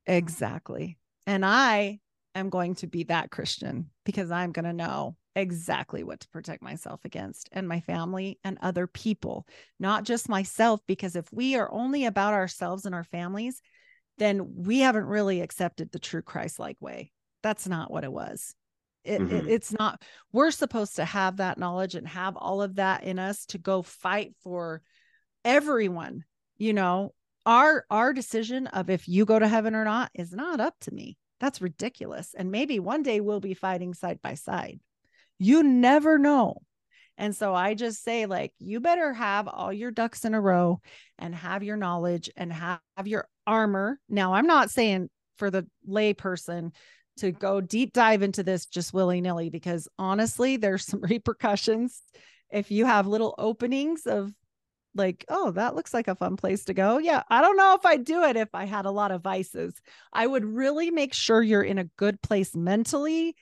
Exactly. 0.06 0.98
And 1.26 1.44
I 1.44 1.98
am 2.36 2.48
going 2.48 2.76
to 2.76 2.86
be 2.86 3.02
that 3.04 3.32
Christian 3.32 3.90
because 4.04 4.30
I'm 4.30 4.52
going 4.52 4.66
to 4.66 4.72
know 4.72 5.16
exactly 5.34 6.04
what 6.04 6.20
to 6.20 6.28
protect 6.28 6.62
myself 6.62 7.00
against 7.04 7.48
and 7.50 7.66
my 7.66 7.80
family 7.80 8.38
and 8.44 8.56
other 8.62 8.86
people, 8.86 9.48
not 9.80 10.04
just 10.04 10.28
myself. 10.28 10.80
Because 10.86 11.16
if 11.16 11.26
we 11.32 11.56
are 11.56 11.72
only 11.72 12.04
about 12.04 12.34
ourselves 12.34 12.86
and 12.86 12.94
our 12.94 13.02
families, 13.02 13.60
then 14.18 14.62
we 14.62 14.78
haven't 14.78 15.06
really 15.06 15.40
accepted 15.40 15.90
the 15.90 15.98
true 15.98 16.22
Christ 16.22 16.60
like 16.60 16.76
way. 16.78 17.10
That's 17.44 17.68
not 17.68 17.92
what 17.92 18.02
it 18.02 18.12
was. 18.12 18.56
It, 19.04 19.20
mm-hmm. 19.20 19.36
it, 19.36 19.46
it's 19.46 19.72
not, 19.72 20.02
we're 20.32 20.50
supposed 20.50 20.96
to 20.96 21.04
have 21.04 21.36
that 21.36 21.58
knowledge 21.58 21.94
and 21.94 22.08
have 22.08 22.36
all 22.36 22.60
of 22.60 22.76
that 22.76 23.04
in 23.04 23.20
us 23.20 23.46
to 23.46 23.58
go 23.58 23.82
fight 23.82 24.34
for 24.42 24.82
everyone 25.44 26.24
you 26.58 26.72
know? 26.72 27.12
Our 27.46 27.84
our 27.90 28.14
decision 28.14 28.68
of 28.68 28.88
if 28.88 29.06
you 29.06 29.26
go 29.26 29.38
to 29.38 29.46
heaven 29.46 29.74
or 29.74 29.84
not 29.84 30.10
is 30.14 30.32
not 30.32 30.60
up 30.60 30.74
to 30.82 30.94
me. 30.94 31.18
That's 31.40 31.60
ridiculous. 31.60 32.34
And 32.34 32.50
maybe 32.50 32.78
one 32.78 33.02
day 33.02 33.20
we'll 33.20 33.40
be 33.40 33.52
fighting 33.52 33.92
side 33.92 34.20
by 34.22 34.34
side. 34.34 34.80
You 35.38 35.62
never 35.62 36.18
know. 36.18 36.62
And 37.18 37.36
so 37.36 37.54
i 37.54 37.74
just 37.74 38.02
say 38.02 38.24
like 38.24 38.52
you 38.58 38.80
better 38.80 39.12
have 39.12 39.46
all 39.46 39.72
your 39.72 39.90
ducks 39.90 40.24
in 40.24 40.34
a 40.34 40.40
row 40.40 40.80
and 41.18 41.34
have 41.34 41.62
your 41.62 41.76
knowledge 41.76 42.30
and 42.34 42.50
have 42.50 42.80
your 43.04 43.28
armor. 43.46 44.00
Now 44.08 44.32
i'm 44.32 44.46
not 44.46 44.70
saying 44.70 45.10
for 45.36 45.50
the 45.50 45.66
lay 45.86 46.14
person 46.14 46.72
to 47.18 47.32
go 47.32 47.60
deep 47.60 47.92
dive 47.92 48.22
into 48.22 48.42
this 48.42 48.66
just 48.66 48.92
willy-nilly 48.92 49.50
because 49.50 49.88
honestly 49.98 50.56
there's 50.56 50.84
some 50.84 51.00
repercussions 51.08 52.02
if 52.50 52.70
you 52.70 52.84
have 52.84 53.06
little 53.06 53.34
openings 53.38 54.06
of 54.06 54.32
like, 54.94 55.24
oh, 55.28 55.50
that 55.52 55.74
looks 55.74 55.92
like 55.92 56.08
a 56.08 56.14
fun 56.14 56.36
place 56.36 56.64
to 56.64 56.74
go. 56.74 56.98
Yeah, 56.98 57.22
I 57.28 57.40
don't 57.40 57.56
know 57.56 57.74
if 57.74 57.84
I'd 57.84 58.04
do 58.04 58.22
it 58.22 58.36
if 58.36 58.48
I 58.54 58.64
had 58.64 58.86
a 58.86 58.90
lot 58.90 59.10
of 59.10 59.22
vices. 59.22 59.74
I 60.12 60.26
would 60.26 60.44
really 60.44 60.90
make 60.90 61.12
sure 61.12 61.42
you're 61.42 61.62
in 61.62 61.78
a 61.78 61.90
good 61.96 62.22
place 62.22 62.54
mentally 62.54 63.34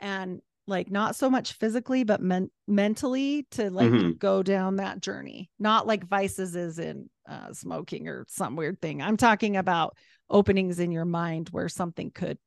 and 0.00 0.40
like 0.66 0.90
not 0.90 1.14
so 1.14 1.30
much 1.30 1.52
physically, 1.52 2.02
but 2.02 2.20
men- 2.20 2.50
mentally 2.66 3.46
to 3.52 3.70
like 3.70 3.90
mm-hmm. 3.90 4.10
go 4.18 4.42
down 4.42 4.76
that 4.76 5.00
journey. 5.00 5.48
Not 5.58 5.86
like 5.86 6.08
vices 6.08 6.56
is 6.56 6.78
in 6.80 7.08
uh, 7.28 7.52
smoking 7.52 8.08
or 8.08 8.24
some 8.28 8.56
weird 8.56 8.82
thing. 8.82 9.00
I'm 9.00 9.16
talking 9.16 9.56
about 9.56 9.96
openings 10.28 10.80
in 10.80 10.90
your 10.90 11.04
mind 11.04 11.50
where 11.50 11.68
something 11.68 12.10
could 12.10 12.38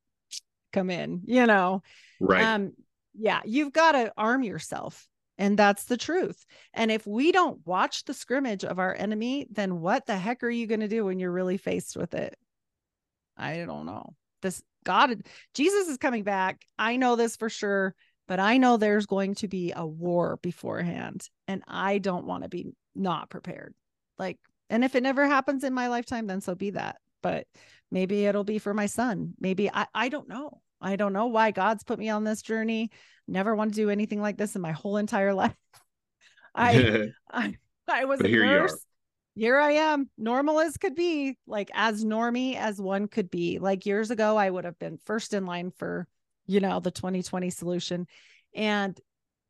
come 0.72 0.90
in, 0.90 1.22
you 1.26 1.46
know? 1.46 1.84
Right. 2.20 2.44
Um, 2.44 2.74
yeah, 3.18 3.42
you've 3.46 3.74
got 3.74 3.94
to 3.94 4.14
arm 4.18 4.44
yourself 4.44 5.08
and 5.40 5.58
that's 5.58 5.86
the 5.86 5.98
truth. 5.98 6.46
And 6.74 6.92
if 6.92 7.08
we 7.08 7.32
don't 7.32 7.66
watch 7.66 8.04
the 8.04 8.14
scrimmage 8.14 8.66
of 8.66 8.78
our 8.78 8.94
enemy, 8.94 9.48
then 9.50 9.80
what 9.80 10.06
the 10.06 10.18
heck 10.18 10.44
are 10.44 10.50
you 10.50 10.68
going 10.68 10.82
to 10.82 10.90
do 10.90 11.06
when 11.06 11.18
you're 11.18 11.32
really 11.32 11.58
faced 11.58 11.96
with 11.96 12.14
it? 12.14 12.38
I 13.38 13.64
don't 13.66 13.86
know. 13.86 14.16
This 14.42 14.62
God, 14.84 15.24
Jesus 15.54 15.88
is 15.88 15.98
coming 15.98 16.24
back. 16.24 16.66
I 16.78 16.98
know 16.98 17.16
this 17.16 17.38
for 17.38 17.50
sure, 17.50 17.96
but 18.28 18.42
I 18.42 18.58
know 18.58 18.76
there's 18.76 19.06
going 19.06 19.36
to 19.36 19.48
be 19.48 19.72
a 19.74 19.88
war 19.88 20.40
beforehand. 20.42 21.26
And 21.48 21.64
I 21.66 22.00
don't 22.00 22.26
want 22.26 22.44
to 22.44 22.50
be 22.50 22.74
not 22.94 23.30
prepared. 23.30 23.74
Like, 24.18 24.40
and 24.70 24.84
if 24.84 24.94
it 24.94 25.04
never 25.04 25.26
happens 25.26 25.64
in 25.64 25.74
my 25.74 25.88
lifetime, 25.88 26.28
then 26.28 26.42
so 26.42 26.54
be 26.54 26.72
that. 26.72 26.98
But 27.24 27.48
maybe 27.92 28.26
it'll 28.26 28.44
be 28.44 28.60
for 28.60 28.74
my 28.74 28.86
son. 28.86 29.34
Maybe 29.40 29.70
I, 29.72 29.88
I 29.94 30.10
don't 30.10 30.30
know. 30.30 30.62
I 30.82 30.96
don't 30.96 31.14
know 31.14 31.28
why 31.28 31.52
God's 31.52 31.84
put 31.84 32.00
me 32.00 32.10
on 32.10 32.24
this 32.24 32.42
journey. 32.42 32.92
Never 33.28 33.56
want 33.56 33.72
to 33.74 33.76
do 33.76 33.90
anything 33.90 34.22
like 34.22 34.38
this 34.38 34.56
in 34.56 34.62
my 34.62 34.72
whole 34.72 34.98
entire 34.98 35.34
life. 35.34 35.56
I, 36.56 37.10
I 37.32 37.56
I 37.88 38.06
was 38.06 38.20
but 38.20 38.30
a 38.30 38.34
nurse. 38.34 38.86
Here 39.36 39.58
I 39.58 39.72
am, 39.72 40.10
normal 40.18 40.60
as 40.60 40.78
could 40.78 40.96
be, 40.96 41.38
like 41.48 41.72
as 41.74 42.04
normy 42.04 42.56
as 42.56 42.80
one 42.82 43.08
could 43.08 43.32
be. 43.32 43.60
Like 43.60 43.86
years 43.86 44.12
ago, 44.12 44.36
I 44.36 44.50
would 44.50 44.66
have 44.66 44.78
been 44.80 44.98
first 45.06 45.34
in 45.34 45.46
line 45.46 45.72
for, 45.78 46.08
you 46.46 46.60
know, 46.60 46.80
the 46.80 46.92
2020 46.92 47.50
solution. 47.50 48.08
And 48.54 49.00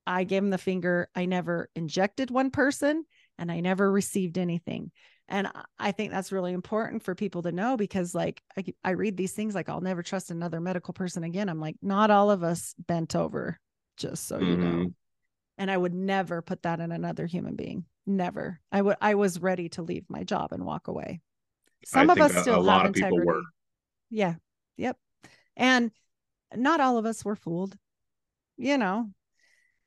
I 0.06 0.26
gave 0.26 0.44
him 0.44 0.52
the 0.52 0.58
finger. 0.58 1.10
I 1.16 1.26
never 1.26 1.70
injected 1.76 2.30
one 2.30 2.52
person 2.52 3.06
and 3.38 3.52
I 3.52 3.62
never 3.62 3.92
received 3.92 4.38
anything. 4.38 4.92
And 5.32 5.48
I 5.78 5.92
think 5.92 6.10
that's 6.10 6.32
really 6.32 6.54
important 6.54 7.04
for 7.04 7.14
people 7.14 7.44
to 7.44 7.52
know 7.52 7.78
because, 7.78 8.16
like, 8.16 8.42
I, 8.58 8.66
I 8.84 8.90
read 8.92 9.16
these 9.16 9.32
things 9.32 9.54
like, 9.54 9.70
I'll 9.70 9.80
never 9.80 10.02
trust 10.02 10.32
another 10.32 10.60
medical 10.60 10.92
person 10.92 11.24
again. 11.24 11.50
I'm 11.50 11.62
like, 11.62 11.76
not 11.84 12.10
all 12.10 12.32
of 12.32 12.44
us 12.44 12.74
bent 12.80 13.16
over, 13.16 13.60
just 13.96 14.28
so 14.28 14.38
mm-hmm. 14.38 14.46
you 14.46 14.58
know. 14.58 14.66
Mm-hmm. 14.66 14.88
And 15.60 15.70
I 15.70 15.78
would 15.78 15.94
never 15.94 16.42
put 16.42 16.64
that 16.64 16.80
in 16.80 16.92
another 16.92 17.28
human 17.28 17.56
being. 17.56 17.86
Never. 18.08 18.60
I 18.72 18.82
would, 18.82 18.98
I 19.02 19.14
was 19.14 19.40
ready 19.40 19.70
to 19.70 19.84
leave 19.84 20.06
my 20.10 20.24
job 20.24 20.52
and 20.52 20.66
walk 20.66 20.88
away. 20.88 21.22
Some 21.86 22.10
I 22.10 22.14
of 22.14 22.22
us 22.22 22.36
still 22.36 22.64
have 22.64 22.88
integrity. 22.88 23.30
Yeah. 24.10 24.34
Yep. 24.78 24.98
And 25.56 25.92
not 26.56 26.82
all 26.82 26.98
of 26.98 27.06
us 27.06 27.24
were 27.24 27.36
fooled, 27.36 27.78
you 28.58 28.80
know, 28.80 29.12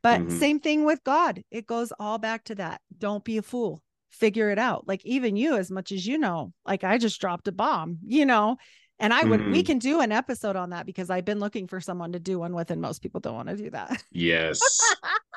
but 0.05 0.21
mm-hmm. 0.21 0.39
same 0.39 0.61
thing 0.61 0.85
with 0.85 1.03
God. 1.03 1.43
It 1.51 1.67
goes 1.67 1.93
all 1.99 2.19
back 2.19 2.45
to 2.45 2.55
that. 2.55 2.81
Don't 2.97 3.25
be 3.25 3.39
a 3.39 3.43
fool 3.43 3.83
figure 4.13 4.51
it 4.51 4.59
out. 4.59 4.87
Like 4.87 5.05
even 5.05 5.37
you, 5.37 5.57
as 5.57 5.71
much 5.71 5.93
as 5.93 6.07
you 6.07 6.19
know, 6.19 6.53
like 6.67 6.85
I 6.85 6.99
just 6.99 7.21
dropped 7.21 7.49
a 7.49 7.53
bomb, 7.53 7.99
you 8.07 8.27
know, 8.27 8.57
and 8.99 9.13
I 9.13 9.25
would, 9.25 9.41
mm-hmm. 9.41 9.53
we 9.53 9.63
can 9.63 9.79
do 9.79 10.01
an 10.01 10.13
episode 10.13 10.55
on 10.55 10.71
that 10.71 10.87
because 10.87 11.11
I've 11.11 11.25
been 11.25 11.41
looking 11.41 11.67
for 11.67 11.81
someone 11.81 12.13
to 12.13 12.21
do 12.21 12.39
one 12.39 12.55
with, 12.55 12.71
and 12.71 12.81
most 12.81 13.03
people 13.03 13.21
don't 13.21 13.35
want 13.35 13.49
to 13.49 13.57
do 13.57 13.71
that. 13.71 14.03
Yes. 14.13 14.61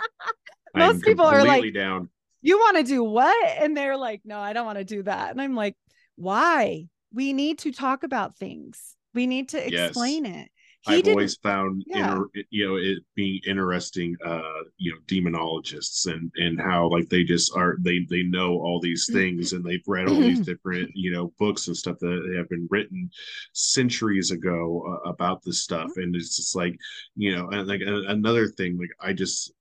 most 0.76 1.04
people 1.04 1.26
are 1.26 1.44
like, 1.44 1.74
down. 1.74 2.10
you 2.42 2.60
want 2.60 2.78
to 2.78 2.84
do 2.84 3.04
what? 3.04 3.36
And 3.60 3.76
they're 3.76 3.98
like, 3.98 4.22
no, 4.24 4.40
I 4.40 4.54
don't 4.54 4.66
want 4.66 4.78
to 4.78 4.84
do 4.84 5.04
that. 5.04 5.32
And 5.32 5.42
I'm 5.42 5.56
like, 5.56 5.76
why? 6.16 6.88
We 7.12 7.34
need 7.34 7.60
to 7.60 7.72
talk 7.72 8.04
about 8.04 8.38
things. 8.38 8.96
We 9.16 9.26
need 9.26 9.50
to 9.50 9.66
explain 9.66 10.26
yes. 10.26 10.46
it. 10.46 10.52
He 10.88 10.94
I've 10.96 11.08
always 11.08 11.36
found 11.38 11.84
yeah. 11.88 12.14
inter, 12.14 12.28
you 12.50 12.68
know 12.68 12.76
it 12.76 13.00
being 13.16 13.42
interesting 13.48 14.16
uh 14.24 14.42
you 14.78 14.92
know 14.92 14.98
demonologists 15.08 16.06
and 16.06 16.32
and 16.36 16.60
how 16.60 16.90
like 16.90 17.10
they 17.10 17.24
just 17.24 17.56
are 17.56 17.78
they 17.80 18.06
they 18.10 18.24
know 18.24 18.54
all 18.54 18.80
these 18.80 19.10
things 19.12 19.54
and 19.54 19.64
they've 19.64 19.84
read 19.88 20.08
all 20.08 20.20
these 20.20 20.40
different 20.46 20.92
you 20.94 21.12
know 21.12 21.34
books 21.40 21.68
and 21.68 21.76
stuff 21.78 21.98
that 22.00 22.36
have 22.38 22.50
been 22.50 22.68
written 22.70 23.10
centuries 23.54 24.32
ago 24.32 24.84
uh, 24.88 25.10
about 25.10 25.44
this 25.44 25.62
stuff. 25.62 25.92
And 25.98 26.16
it's 26.16 26.36
just 26.36 26.56
like 26.56 26.78
you 27.16 27.36
know 27.36 27.50
and 27.50 27.68
like 27.68 27.82
another 27.84 28.48
thing 28.48 28.78
like 28.78 28.92
I 29.00 29.14
just 29.14 29.52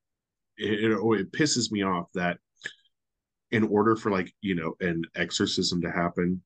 it, 0.56 0.84
it, 0.84 0.92
it 0.92 1.32
pisses 1.32 1.70
me 1.70 1.82
off 1.82 2.09
that 2.14 2.38
in 3.51 3.64
order 3.64 3.96
for 3.96 4.10
like 4.10 4.32
you 4.40 4.55
know 4.55 4.74
an 4.80 5.02
exorcism 5.14 5.80
to 5.82 5.90
happen 5.90 6.42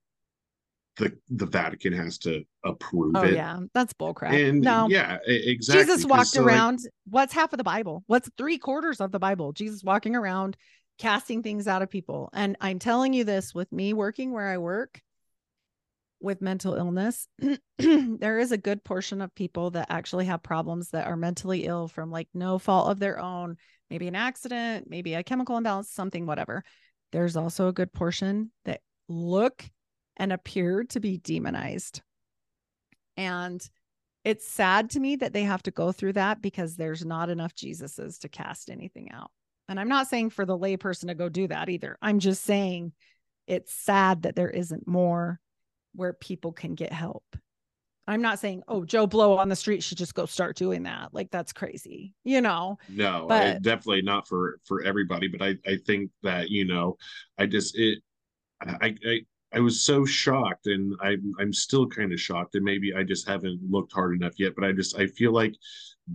the 0.99 1.17
the 1.31 1.47
Vatican 1.47 1.93
has 1.93 2.19
to 2.19 2.45
approve 2.65 3.15
oh, 3.17 3.23
it. 3.23 3.35
yeah, 3.35 3.61
that's 3.73 3.95
bullcrap. 3.95 4.33
And 4.33 4.61
no, 4.61 4.89
yeah, 4.89 5.19
exactly. 5.27 5.85
Jesus 5.85 6.05
walked 6.05 6.29
so 6.29 6.45
around. 6.45 6.81
Like, 6.83 6.93
what's 7.09 7.33
half 7.33 7.53
of 7.53 7.57
the 7.57 7.65
Bible? 7.65 8.05
What's 8.07 8.29
three 8.37 8.59
quarters 8.59 9.01
of 9.01 9.13
the 9.13 9.19
Bible? 9.19 9.53
Jesus 9.53 9.83
walking 9.83 10.15
around, 10.15 10.57
casting 10.99 11.43
things 11.43 11.67
out 11.67 11.83
of 11.83 11.89
people. 11.89 12.29
And 12.35 12.57
I'm 12.61 12.79
telling 12.79 13.15
you 13.15 13.25
this 13.25 13.55
with 13.55 13.71
me 13.73 13.93
working 13.93 14.33
where 14.33 14.49
I 14.49 14.59
work 14.59 15.01
with 16.21 16.43
mental 16.43 16.75
illness, 16.75 17.29
there 17.79 18.39
is 18.41 18.51
a 18.51 18.59
good 18.59 18.83
portion 18.83 19.23
of 19.23 19.35
people 19.35 19.71
that 19.71 19.87
actually 19.89 20.27
have 20.27 20.43
problems 20.43 20.91
that 20.91 21.07
are 21.07 21.17
mentally 21.17 21.65
ill 21.65 21.87
from 21.87 22.11
like 22.11 22.29
no 22.35 22.59
fault 22.59 22.91
of 22.91 22.99
their 22.99 23.21
own, 23.21 23.57
maybe 23.89 24.09
an 24.09 24.17
accident, 24.17 24.87
maybe 24.91 25.15
a 25.15 25.23
chemical 25.23 25.57
imbalance, 25.57 25.93
something, 25.93 26.27
whatever. 26.27 26.65
There's 27.13 27.37
also 27.37 27.69
a 27.69 27.73
good 27.73 27.93
portion 27.93 28.51
that 28.65 28.81
look 29.09 29.65
and 30.19 30.33
appear 30.33 30.85
to 30.85 31.01
be 31.01 31.19
demonized. 31.19 32.03
And 33.17 33.61
it's 34.25 34.47
sad 34.47 34.91
to 34.91 35.01
me 35.01 35.17
that 35.17 35.33
they 35.33 35.45
have 35.45 35.63
to 35.65 35.71
go 35.71 35.93
through 35.93 36.15
that 36.15 36.43
because 36.43 36.77
there's 36.77 37.05
not 37.05 37.31
enough 37.31 37.55
Jesuses 37.55 38.19
to 38.21 38.29
cast 38.29 38.71
anything 38.71 39.11
out. 39.13 39.31
And 39.69 39.79
I'm 39.79 39.89
not 39.89 40.09
saying 40.09 40.31
for 40.31 40.45
the 40.45 40.59
layperson 40.59 41.09
to 41.09 41.15
go 41.15 41.29
do 41.29 41.47
that 41.49 41.69
either. 41.69 41.97
I'm 42.01 42.19
just 42.19 42.45
saying 42.45 42.93
it's 43.47 43.73
sad 43.73 44.23
that 44.23 44.35
there 44.37 44.51
isn't 44.51 44.87
more 44.87 45.41
where 45.95 46.13
people 46.13 46.53
can 46.53 46.75
get 46.75 46.93
help. 46.93 47.25
I'm 48.07 48.23
not 48.23 48.39
saying, 48.39 48.63
oh, 48.69 48.87
Joe 48.87 49.07
Blow 49.07 49.37
on 49.37 49.51
the 49.51 49.57
street 49.57 49.83
should 49.83 49.99
just 49.99 50.15
go 50.15 50.25
start 50.25 50.57
doing 50.57 50.85
that. 50.85 51.13
Like 51.13 51.31
that's 51.31 51.53
crazy, 51.53 52.15
you 52.25 52.41
know. 52.41 52.79
No, 52.89 53.27
but, 53.29 53.61
definitely 53.61 54.01
not 54.01 54.27
for 54.27 54.61
for 54.65 54.83
everybody. 54.83 55.29
But 55.29 55.43
I 55.43 55.57
I 55.67 55.77
think 55.87 56.11
that 56.23 56.49
you 56.49 56.65
know, 56.65 56.97
I 57.37 57.45
just 57.45 57.77
it, 57.77 57.99
I 58.63 58.95
I 59.05 59.19
I 59.55 59.61
was 59.61 59.81
so 59.81 60.05
shocked, 60.05 60.67
and 60.67 60.95
I'm 61.01 61.33
I'm 61.41 61.53
still 61.53 61.87
kind 61.87 62.13
of 62.13 62.21
shocked, 62.21 62.55
and 62.55 62.65
maybe 62.65 62.95
I 62.95 63.03
just 63.03 63.27
haven't 63.27 63.61
looked 63.69 63.93
hard 63.93 64.15
enough 64.15 64.35
yet. 64.39 64.55
But 64.55 64.65
I 64.65 64.73
just 64.73 64.99
I 64.99 65.07
feel 65.07 65.33
like 65.33 65.55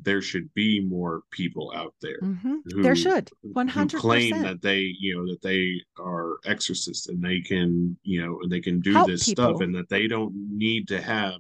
there 0.02 0.22
should 0.22 0.52
be 0.54 0.82
more 0.82 1.22
people 1.32 1.72
out 1.76 1.94
there. 2.02 2.20
Mm-hmm. 2.22 2.56
Who, 2.74 2.84
there 2.84 2.96
should 2.96 3.30
one 3.42 3.68
hundred 3.68 4.00
claim 4.00 4.42
that 4.42 4.62
they 4.62 4.94
you 5.00 5.16
know 5.16 5.26
that 5.32 5.42
they 5.42 5.82
are 6.00 6.38
exorcists 6.46 7.10
and 7.10 7.24
they 7.24 7.42
can 7.42 7.98
you 8.04 8.24
know 8.24 8.40
and 8.42 8.52
they 8.52 8.62
can 8.62 8.80
do 8.80 8.94
Help 8.94 9.08
this 9.08 9.26
people. 9.26 9.46
stuff 9.46 9.62
and 9.62 9.74
that 9.76 9.90
they 9.90 10.08
don't 10.08 10.34
need 10.36 10.88
to 10.90 11.02
have 11.02 11.34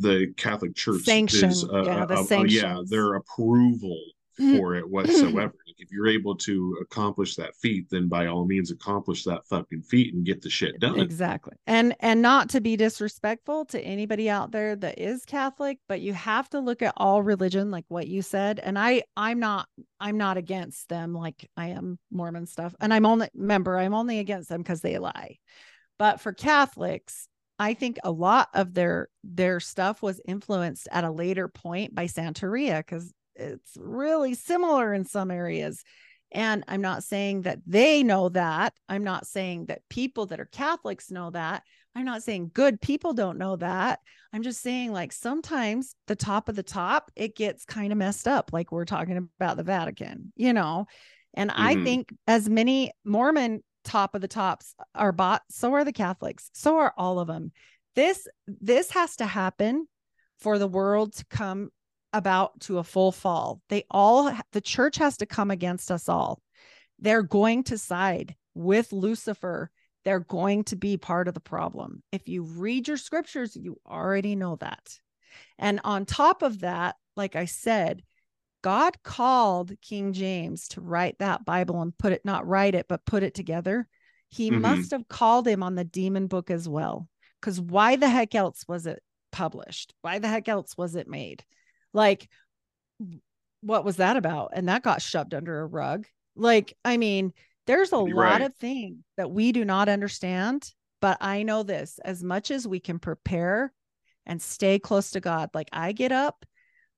the 0.00 0.32
Catholic 0.36 0.74
Church 0.74 1.02
sanction, 1.02 1.48
is, 1.48 1.64
uh, 1.64 1.82
yeah, 1.84 2.06
the 2.06 2.16
uh, 2.16 2.38
uh, 2.38 2.42
yeah, 2.44 2.78
their 2.86 3.14
approval. 3.14 4.00
Mm-hmm. 4.40 4.58
for 4.58 4.74
it 4.74 4.84
mm-hmm. 4.84 4.92
whatsoever. 4.92 5.54
like 5.66 5.76
if 5.78 5.90
you're 5.90 6.08
able 6.08 6.36
to 6.36 6.76
accomplish 6.82 7.36
that 7.36 7.56
feat, 7.56 7.86
then 7.90 8.06
by 8.06 8.26
all 8.26 8.44
means 8.44 8.70
accomplish 8.70 9.24
that 9.24 9.46
fucking 9.48 9.80
feat 9.80 10.12
and 10.12 10.26
get 10.26 10.42
the 10.42 10.50
shit 10.50 10.78
done. 10.78 11.00
Exactly. 11.00 11.54
And 11.66 11.94
and 12.00 12.20
not 12.20 12.50
to 12.50 12.60
be 12.60 12.76
disrespectful 12.76 13.64
to 13.66 13.80
anybody 13.80 14.28
out 14.28 14.52
there 14.52 14.76
that 14.76 14.98
is 14.98 15.24
Catholic, 15.24 15.78
but 15.88 16.02
you 16.02 16.12
have 16.12 16.50
to 16.50 16.60
look 16.60 16.82
at 16.82 16.92
all 16.98 17.22
religion 17.22 17.70
like 17.70 17.86
what 17.88 18.08
you 18.08 18.20
said. 18.20 18.60
And 18.60 18.78
I 18.78 19.04
I'm 19.16 19.40
not 19.40 19.68
I'm 20.00 20.18
not 20.18 20.36
against 20.36 20.90
them 20.90 21.14
like 21.14 21.48
I 21.56 21.68
am 21.68 21.98
Mormon 22.10 22.44
stuff. 22.46 22.74
And 22.78 22.92
I'm 22.92 23.06
only 23.06 23.28
remember 23.34 23.78
I'm 23.78 23.94
only 23.94 24.18
against 24.18 24.50
them 24.50 24.60
because 24.62 24.82
they 24.82 24.98
lie. 24.98 25.38
But 25.98 26.20
for 26.20 26.34
Catholics, 26.34 27.26
I 27.58 27.74
think 27.74 27.98
a 28.04 28.10
lot 28.10 28.48
of 28.52 28.74
their 28.74 29.08
their 29.24 29.60
stuff 29.60 30.02
was 30.02 30.20
influenced 30.26 30.88
at 30.92 31.04
a 31.04 31.10
later 31.10 31.48
point 31.48 31.94
by 31.94 32.06
Santeria 32.06 32.78
because 32.78 33.14
it's 33.38 33.76
really 33.78 34.34
similar 34.34 34.92
in 34.94 35.04
some 35.04 35.30
areas. 35.30 35.82
And 36.32 36.64
I'm 36.66 36.80
not 36.80 37.04
saying 37.04 37.42
that 37.42 37.60
they 37.66 38.02
know 38.02 38.28
that. 38.30 38.74
I'm 38.88 39.04
not 39.04 39.26
saying 39.26 39.66
that 39.66 39.82
people 39.88 40.26
that 40.26 40.40
are 40.40 40.46
Catholics 40.46 41.10
know 41.10 41.30
that. 41.30 41.62
I'm 41.94 42.04
not 42.04 42.22
saying 42.22 42.50
good 42.52 42.80
people 42.80 43.14
don't 43.14 43.38
know 43.38 43.56
that. 43.56 44.00
I'm 44.32 44.42
just 44.42 44.60
saying, 44.60 44.92
like, 44.92 45.12
sometimes 45.12 45.94
the 46.08 46.16
top 46.16 46.48
of 46.48 46.56
the 46.56 46.62
top, 46.62 47.10
it 47.16 47.36
gets 47.36 47.64
kind 47.64 47.90
of 47.90 47.96
messed 47.96 48.28
up, 48.28 48.52
like 48.52 48.70
we're 48.70 48.84
talking 48.84 49.30
about 49.38 49.56
the 49.56 49.62
Vatican, 49.62 50.32
you 50.36 50.52
know? 50.52 50.86
And 51.32 51.50
mm-hmm. 51.50 51.62
I 51.62 51.82
think 51.82 52.14
as 52.26 52.50
many 52.50 52.92
Mormon 53.04 53.62
top 53.84 54.14
of 54.14 54.20
the 54.20 54.28
tops 54.28 54.74
are 54.94 55.12
bought, 55.12 55.42
so 55.48 55.72
are 55.72 55.84
the 55.84 55.92
Catholics, 55.92 56.50
so 56.52 56.78
are 56.78 56.92
all 56.98 57.18
of 57.18 57.28
them. 57.28 57.52
This 57.94 58.26
this 58.46 58.90
has 58.90 59.16
to 59.16 59.26
happen 59.26 59.86
for 60.38 60.58
the 60.58 60.68
world 60.68 61.14
to 61.14 61.24
come 61.30 61.70
about 62.16 62.60
to 62.60 62.78
a 62.78 62.84
full 62.84 63.12
fall. 63.12 63.60
They 63.68 63.84
all, 63.90 64.32
the 64.52 64.60
church 64.60 64.96
has 64.96 65.16
to 65.18 65.26
come 65.26 65.50
against 65.50 65.90
us 65.90 66.08
all. 66.08 66.42
They're 66.98 67.22
going 67.22 67.64
to 67.64 67.78
side 67.78 68.34
with 68.54 68.92
Lucifer. 68.92 69.70
They're 70.04 70.20
going 70.20 70.64
to 70.64 70.76
be 70.76 70.96
part 70.96 71.28
of 71.28 71.34
the 71.34 71.40
problem. 71.40 72.02
If 72.12 72.28
you 72.28 72.42
read 72.42 72.88
your 72.88 72.96
scriptures, 72.96 73.56
you 73.56 73.80
already 73.86 74.36
know 74.36 74.56
that. 74.56 74.98
And 75.58 75.80
on 75.84 76.06
top 76.06 76.42
of 76.42 76.60
that, 76.60 76.96
like 77.16 77.36
I 77.36 77.44
said, 77.44 78.02
God 78.62 79.02
called 79.02 79.72
King 79.80 80.12
James 80.12 80.68
to 80.68 80.80
write 80.80 81.18
that 81.18 81.44
Bible 81.44 81.82
and 81.82 81.96
put 81.96 82.12
it, 82.12 82.24
not 82.24 82.46
write 82.46 82.74
it, 82.74 82.86
but 82.88 83.04
put 83.04 83.22
it 83.22 83.34
together. 83.34 83.86
He 84.28 84.50
mm-hmm. 84.50 84.62
must 84.62 84.90
have 84.90 85.08
called 85.08 85.46
him 85.46 85.62
on 85.62 85.74
the 85.74 85.84
demon 85.84 86.26
book 86.26 86.50
as 86.50 86.68
well. 86.68 87.08
Because 87.40 87.60
why 87.60 87.96
the 87.96 88.08
heck 88.08 88.34
else 88.34 88.64
was 88.66 88.86
it 88.86 89.02
published? 89.30 89.94
Why 90.02 90.18
the 90.18 90.28
heck 90.28 90.48
else 90.48 90.76
was 90.76 90.96
it 90.96 91.06
made? 91.06 91.44
Like, 91.96 92.28
what 93.62 93.84
was 93.84 93.96
that 93.96 94.16
about? 94.16 94.52
And 94.52 94.68
that 94.68 94.82
got 94.82 95.02
shoved 95.02 95.34
under 95.34 95.60
a 95.60 95.66
rug. 95.66 96.06
Like, 96.36 96.76
I 96.84 96.98
mean, 96.98 97.32
there's 97.66 97.92
a 97.92 97.96
You're 97.96 98.14
lot 98.14 98.22
right. 98.22 98.42
of 98.42 98.54
things 98.56 99.02
that 99.16 99.30
we 99.30 99.50
do 99.50 99.64
not 99.64 99.88
understand. 99.88 100.70
But 101.00 101.18
I 101.20 101.42
know 101.42 101.62
this 101.62 101.98
as 102.04 102.22
much 102.22 102.50
as 102.50 102.68
we 102.68 102.80
can 102.80 102.98
prepare 102.98 103.72
and 104.26 104.40
stay 104.40 104.78
close 104.78 105.10
to 105.12 105.20
God. 105.20 105.50
Like, 105.54 105.68
I 105.72 105.92
get 105.92 106.12
up, 106.12 106.44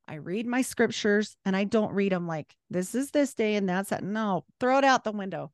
I 0.06 0.14
read 0.16 0.46
my 0.46 0.62
scriptures, 0.62 1.36
and 1.44 1.56
I 1.56 1.64
don't 1.64 1.94
read 1.94 2.12
them 2.12 2.26
like 2.26 2.54
this 2.70 2.94
is 2.94 3.10
this 3.10 3.34
day 3.34 3.54
and 3.54 3.68
that's 3.68 3.90
that. 3.90 4.02
No, 4.02 4.44
throw 4.60 4.78
it 4.78 4.84
out 4.84 5.04
the 5.04 5.12
window. 5.12 5.52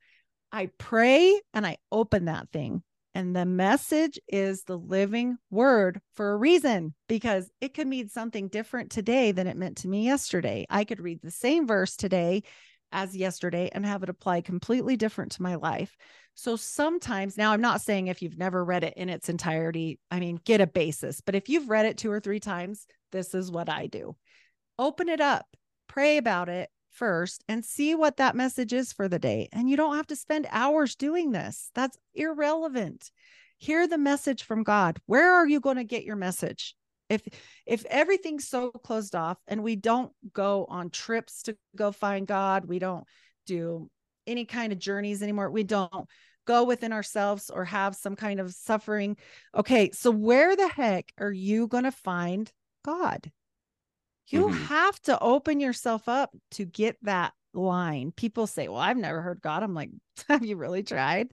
I 0.52 0.70
pray 0.78 1.40
and 1.52 1.66
I 1.66 1.78
open 1.92 2.26
that 2.26 2.48
thing 2.50 2.82
and 3.14 3.34
the 3.34 3.46
message 3.46 4.18
is 4.28 4.64
the 4.64 4.76
living 4.76 5.36
word 5.50 6.00
for 6.14 6.32
a 6.32 6.36
reason 6.36 6.94
because 7.08 7.50
it 7.60 7.74
could 7.74 7.86
mean 7.86 8.08
something 8.08 8.48
different 8.48 8.90
today 8.90 9.32
than 9.32 9.46
it 9.46 9.56
meant 9.56 9.78
to 9.78 9.88
me 9.88 10.04
yesterday. 10.04 10.66
I 10.68 10.84
could 10.84 11.00
read 11.00 11.20
the 11.22 11.30
same 11.30 11.66
verse 11.66 11.96
today 11.96 12.42
as 12.90 13.16
yesterday 13.16 13.70
and 13.72 13.84
have 13.84 14.02
it 14.02 14.08
apply 14.08 14.40
completely 14.40 14.96
different 14.96 15.32
to 15.32 15.42
my 15.42 15.56
life. 15.56 15.96
So 16.34 16.56
sometimes, 16.56 17.36
now 17.36 17.52
I'm 17.52 17.60
not 17.60 17.80
saying 17.80 18.06
if 18.06 18.22
you've 18.22 18.38
never 18.38 18.64
read 18.64 18.84
it 18.84 18.94
in 18.96 19.08
its 19.08 19.28
entirety, 19.28 19.98
I 20.10 20.20
mean, 20.20 20.40
get 20.44 20.60
a 20.60 20.66
basis, 20.66 21.20
but 21.20 21.34
if 21.34 21.48
you've 21.48 21.68
read 21.68 21.86
it 21.86 21.98
two 21.98 22.10
or 22.10 22.20
three 22.20 22.40
times, 22.40 22.86
this 23.12 23.34
is 23.34 23.50
what 23.50 23.68
I 23.68 23.86
do 23.86 24.16
open 24.76 25.08
it 25.08 25.20
up, 25.20 25.46
pray 25.88 26.16
about 26.16 26.48
it, 26.48 26.68
first 26.94 27.44
and 27.48 27.64
see 27.64 27.94
what 27.94 28.16
that 28.16 28.36
message 28.36 28.72
is 28.72 28.92
for 28.92 29.08
the 29.08 29.18
day. 29.18 29.48
And 29.52 29.68
you 29.68 29.76
don't 29.76 29.96
have 29.96 30.06
to 30.08 30.16
spend 30.16 30.46
hours 30.50 30.94
doing 30.94 31.32
this. 31.32 31.70
That's 31.74 31.98
irrelevant. 32.14 33.10
Hear 33.58 33.86
the 33.86 33.98
message 33.98 34.44
from 34.44 34.62
God. 34.62 35.00
Where 35.06 35.32
are 35.34 35.46
you 35.46 35.60
going 35.60 35.76
to 35.76 35.84
get 35.84 36.04
your 36.04 36.16
message? 36.16 36.74
If 37.10 37.22
if 37.66 37.84
everything's 37.86 38.48
so 38.48 38.70
closed 38.70 39.14
off 39.14 39.38
and 39.46 39.62
we 39.62 39.76
don't 39.76 40.12
go 40.32 40.66
on 40.68 40.90
trips 40.90 41.42
to 41.42 41.56
go 41.76 41.92
find 41.92 42.26
God, 42.26 42.64
we 42.64 42.78
don't 42.78 43.04
do 43.46 43.90
any 44.26 44.44
kind 44.46 44.72
of 44.72 44.78
journeys 44.78 45.22
anymore. 45.22 45.50
We 45.50 45.64
don't 45.64 46.08
go 46.46 46.64
within 46.64 46.92
ourselves 46.92 47.50
or 47.50 47.64
have 47.64 47.94
some 47.94 48.16
kind 48.16 48.40
of 48.40 48.52
suffering. 48.52 49.16
Okay, 49.54 49.90
so 49.92 50.10
where 50.10 50.56
the 50.56 50.68
heck 50.68 51.12
are 51.18 51.32
you 51.32 51.66
going 51.66 51.84
to 51.84 51.92
find 51.92 52.50
God? 52.84 53.30
You 54.28 54.46
mm-hmm. 54.46 54.64
have 54.64 55.00
to 55.02 55.20
open 55.20 55.60
yourself 55.60 56.08
up 56.08 56.30
to 56.52 56.64
get 56.64 56.96
that 57.02 57.32
line. 57.52 58.12
People 58.12 58.46
say, 58.46 58.68
Well, 58.68 58.80
I've 58.80 58.96
never 58.96 59.20
heard 59.20 59.40
God. 59.42 59.62
I'm 59.62 59.74
like, 59.74 59.90
Have 60.28 60.44
you 60.44 60.56
really 60.56 60.82
tried? 60.82 61.28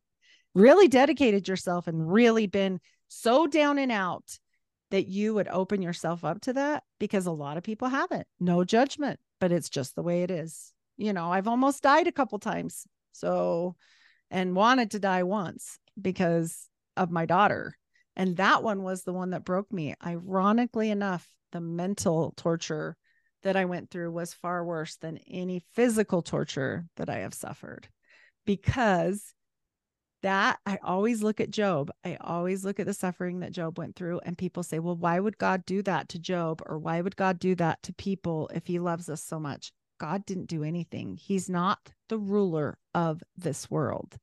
Really 0.53 0.87
dedicated 0.87 1.47
yourself 1.47 1.87
and 1.87 2.11
really 2.11 2.47
been 2.47 2.79
so 3.07 3.47
down 3.47 3.77
and 3.77 3.91
out 3.91 4.37
that 4.91 5.07
you 5.07 5.33
would 5.33 5.47
open 5.47 5.81
yourself 5.81 6.23
up 6.25 6.41
to 6.41 6.53
that? 6.53 6.83
Because 6.99 7.25
a 7.25 7.31
lot 7.31 7.57
of 7.57 7.63
people 7.63 7.87
haven't. 7.87 8.27
No 8.39 8.63
judgment, 8.63 9.19
but 9.39 9.51
it's 9.51 9.69
just 9.69 9.95
the 9.95 10.03
way 10.03 10.23
it 10.23 10.31
is. 10.31 10.73
You 10.97 11.13
know, 11.13 11.31
I've 11.31 11.47
almost 11.47 11.83
died 11.83 12.07
a 12.07 12.11
couple 12.11 12.37
times. 12.39 12.85
So, 13.13 13.75
and 14.29 14.55
wanted 14.55 14.91
to 14.91 14.99
die 14.99 15.23
once 15.23 15.79
because 15.99 16.67
of 16.95 17.11
my 17.11 17.25
daughter. 17.25 17.77
And 18.15 18.37
that 18.37 18.63
one 18.63 18.83
was 18.83 19.03
the 19.03 19.13
one 19.13 19.31
that 19.31 19.45
broke 19.45 19.71
me. 19.71 19.95
Ironically 20.05 20.91
enough, 20.91 21.27
the 21.51 21.61
mental 21.61 22.33
torture 22.37 22.97
that 23.43 23.55
I 23.55 23.65
went 23.65 23.89
through 23.89 24.11
was 24.11 24.33
far 24.33 24.63
worse 24.63 24.97
than 24.97 25.19
any 25.27 25.63
physical 25.73 26.21
torture 26.21 26.85
that 26.97 27.09
I 27.09 27.19
have 27.19 27.33
suffered 27.33 27.87
because 28.45 29.33
that 30.21 30.59
I 30.65 30.77
always 30.83 31.23
look 31.23 31.39
at 31.39 31.49
Job. 31.49 31.91
I 32.05 32.17
always 32.21 32.63
look 32.63 32.79
at 32.79 32.85
the 32.85 32.93
suffering 32.93 33.39
that 33.39 33.53
Job 33.53 33.77
went 33.77 33.95
through, 33.95 34.19
and 34.23 34.37
people 34.37 34.61
say, 34.61 34.79
Well, 34.79 34.95
why 34.95 35.19
would 35.19 35.37
God 35.37 35.65
do 35.65 35.81
that 35.83 36.09
to 36.09 36.19
Job? 36.19 36.61
Or 36.67 36.77
why 36.77 37.01
would 37.01 37.15
God 37.15 37.39
do 37.39 37.55
that 37.55 37.81
to 37.83 37.93
people 37.93 38.49
if 38.53 38.67
he 38.67 38.79
loves 38.79 39.09
us 39.09 39.23
so 39.23 39.39
much? 39.39 39.71
God 39.99 40.25
didn't 40.25 40.47
do 40.47 40.63
anything. 40.63 41.15
He's 41.15 41.49
not 41.49 41.79
the 42.09 42.17
ruler 42.17 42.77
of 42.93 43.21
this 43.37 43.69
world. 43.69 44.17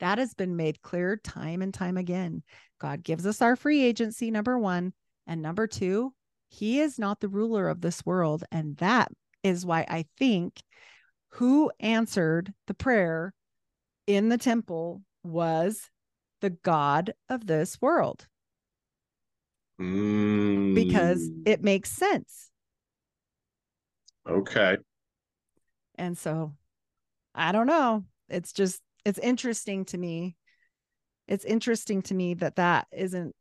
That 0.00 0.18
has 0.18 0.34
been 0.34 0.56
made 0.56 0.82
clear 0.82 1.16
time 1.16 1.62
and 1.62 1.72
time 1.72 1.96
again. 1.96 2.42
God 2.80 3.02
gives 3.02 3.26
us 3.26 3.40
our 3.40 3.56
free 3.56 3.82
agency, 3.82 4.30
number 4.30 4.58
one. 4.58 4.92
And 5.26 5.40
number 5.40 5.66
two, 5.66 6.12
he 6.52 6.80
is 6.80 6.98
not 6.98 7.20
the 7.20 7.28
ruler 7.28 7.68
of 7.68 7.80
this 7.80 8.04
world. 8.04 8.44
And 8.52 8.76
that 8.76 9.10
is 9.42 9.64
why 9.64 9.86
I 9.88 10.04
think 10.18 10.60
who 11.30 11.72
answered 11.80 12.52
the 12.66 12.74
prayer 12.74 13.32
in 14.06 14.28
the 14.28 14.36
temple 14.36 15.02
was 15.24 15.88
the 16.42 16.50
God 16.50 17.14
of 17.30 17.46
this 17.46 17.80
world. 17.80 18.26
Mm. 19.80 20.74
Because 20.74 21.26
it 21.46 21.62
makes 21.62 21.90
sense. 21.90 22.50
Okay. 24.28 24.76
And 25.96 26.18
so 26.18 26.52
I 27.34 27.52
don't 27.52 27.66
know. 27.66 28.04
It's 28.28 28.52
just, 28.52 28.82
it's 29.06 29.18
interesting 29.18 29.86
to 29.86 29.96
me. 29.96 30.36
It's 31.26 31.46
interesting 31.46 32.02
to 32.02 32.14
me 32.14 32.34
that 32.34 32.56
that 32.56 32.88
isn't 32.92 33.34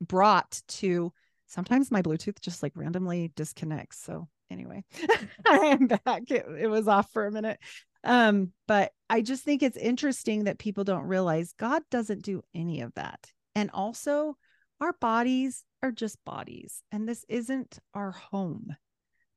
brought 0.00 0.60
to 0.66 1.12
sometimes 1.52 1.90
my 1.90 2.02
Bluetooth 2.02 2.40
just 2.40 2.62
like 2.62 2.72
randomly 2.74 3.30
disconnects. 3.36 4.02
So 4.02 4.28
anyway, 4.50 4.84
I 5.46 5.58
am 5.58 5.86
back. 5.86 6.30
It, 6.30 6.46
it 6.58 6.68
was 6.68 6.88
off 6.88 7.10
for 7.12 7.26
a 7.26 7.32
minute. 7.32 7.58
Um, 8.04 8.52
but 8.66 8.92
I 9.08 9.20
just 9.22 9.44
think 9.44 9.62
it's 9.62 9.76
interesting 9.76 10.44
that 10.44 10.58
people 10.58 10.84
don't 10.84 11.06
realize 11.06 11.54
God 11.58 11.82
doesn't 11.90 12.22
do 12.22 12.42
any 12.54 12.80
of 12.80 12.94
that. 12.94 13.30
And 13.54 13.70
also, 13.72 14.36
our 14.80 14.94
bodies 14.94 15.64
are 15.82 15.92
just 15.92 16.24
bodies, 16.24 16.82
and 16.90 17.08
this 17.08 17.24
isn't 17.28 17.78
our 17.94 18.10
home. 18.10 18.74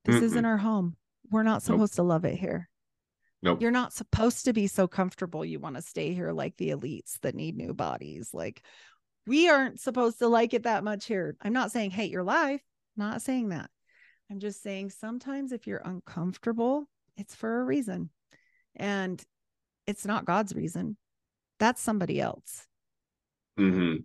This 0.06 0.16
Mm-mm. 0.16 0.24
isn't 0.24 0.46
our 0.46 0.58
home. 0.58 0.96
We're 1.30 1.44
not 1.44 1.64
supposed 1.64 1.94
nope. 1.94 1.96
to 1.96 2.04
love 2.04 2.26
it 2.26 2.38
here. 2.38 2.70
Nope. 3.44 3.62
You're 3.62 3.72
not 3.72 3.94
supposed 3.94 4.46
to 4.46 4.54
be 4.54 4.68
so 4.68 4.88
comfortable. 4.88 5.46
You 5.46 5.60
want 5.60 5.76
to 5.76 5.82
stay 5.82 6.14
here 6.14 6.32
like 6.32 6.56
the 6.58 6.70
elites 6.70 7.20
that 7.22 7.36
need 7.36 7.56
new 7.56 7.74
bodies. 7.74 8.30
Like, 8.34 8.64
we 9.28 9.50
aren't 9.50 9.80
supposed 9.80 10.20
to 10.20 10.28
like 10.28 10.54
it 10.54 10.64
that 10.64 10.84
much 10.84 11.06
here. 11.06 11.36
I'm 11.42 11.54
not 11.54 11.72
saying 11.72 11.92
hate 11.92 12.12
your 12.12 12.24
life, 12.24 12.62
not 12.96 13.22
saying 13.22 13.50
that. 13.50 13.70
I'm 14.30 14.40
just 14.40 14.62
saying 14.62 14.90
sometimes 14.92 15.52
if 15.52 15.68
you're 15.68 15.82
uncomfortable, 15.84 16.88
it's 17.18 17.36
for 17.36 17.62
a 17.62 17.64
reason. 17.64 18.10
And 18.76 19.24
it's 19.88 20.06
not 20.06 20.26
God's 20.26 20.54
reason. 20.54 20.98
That's 21.60 21.82
somebody 21.82 22.20
else. 22.20 22.66
Mm-hmm. 23.60 24.02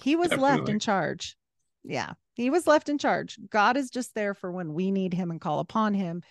He 0.00 0.16
was 0.16 0.30
Definitely. 0.30 0.58
left 0.58 0.68
in 0.68 0.78
charge. 0.78 1.36
Yeah, 1.82 2.14
he 2.34 2.50
was 2.50 2.66
left 2.66 2.88
in 2.88 2.98
charge. 2.98 3.38
God 3.50 3.76
is 3.76 3.90
just 3.90 4.14
there 4.14 4.34
for 4.34 4.50
when 4.50 4.72
we 4.72 4.90
need 4.90 5.12
him 5.12 5.30
and 5.30 5.40
call 5.40 5.60
upon 5.60 5.94
him 5.94 6.22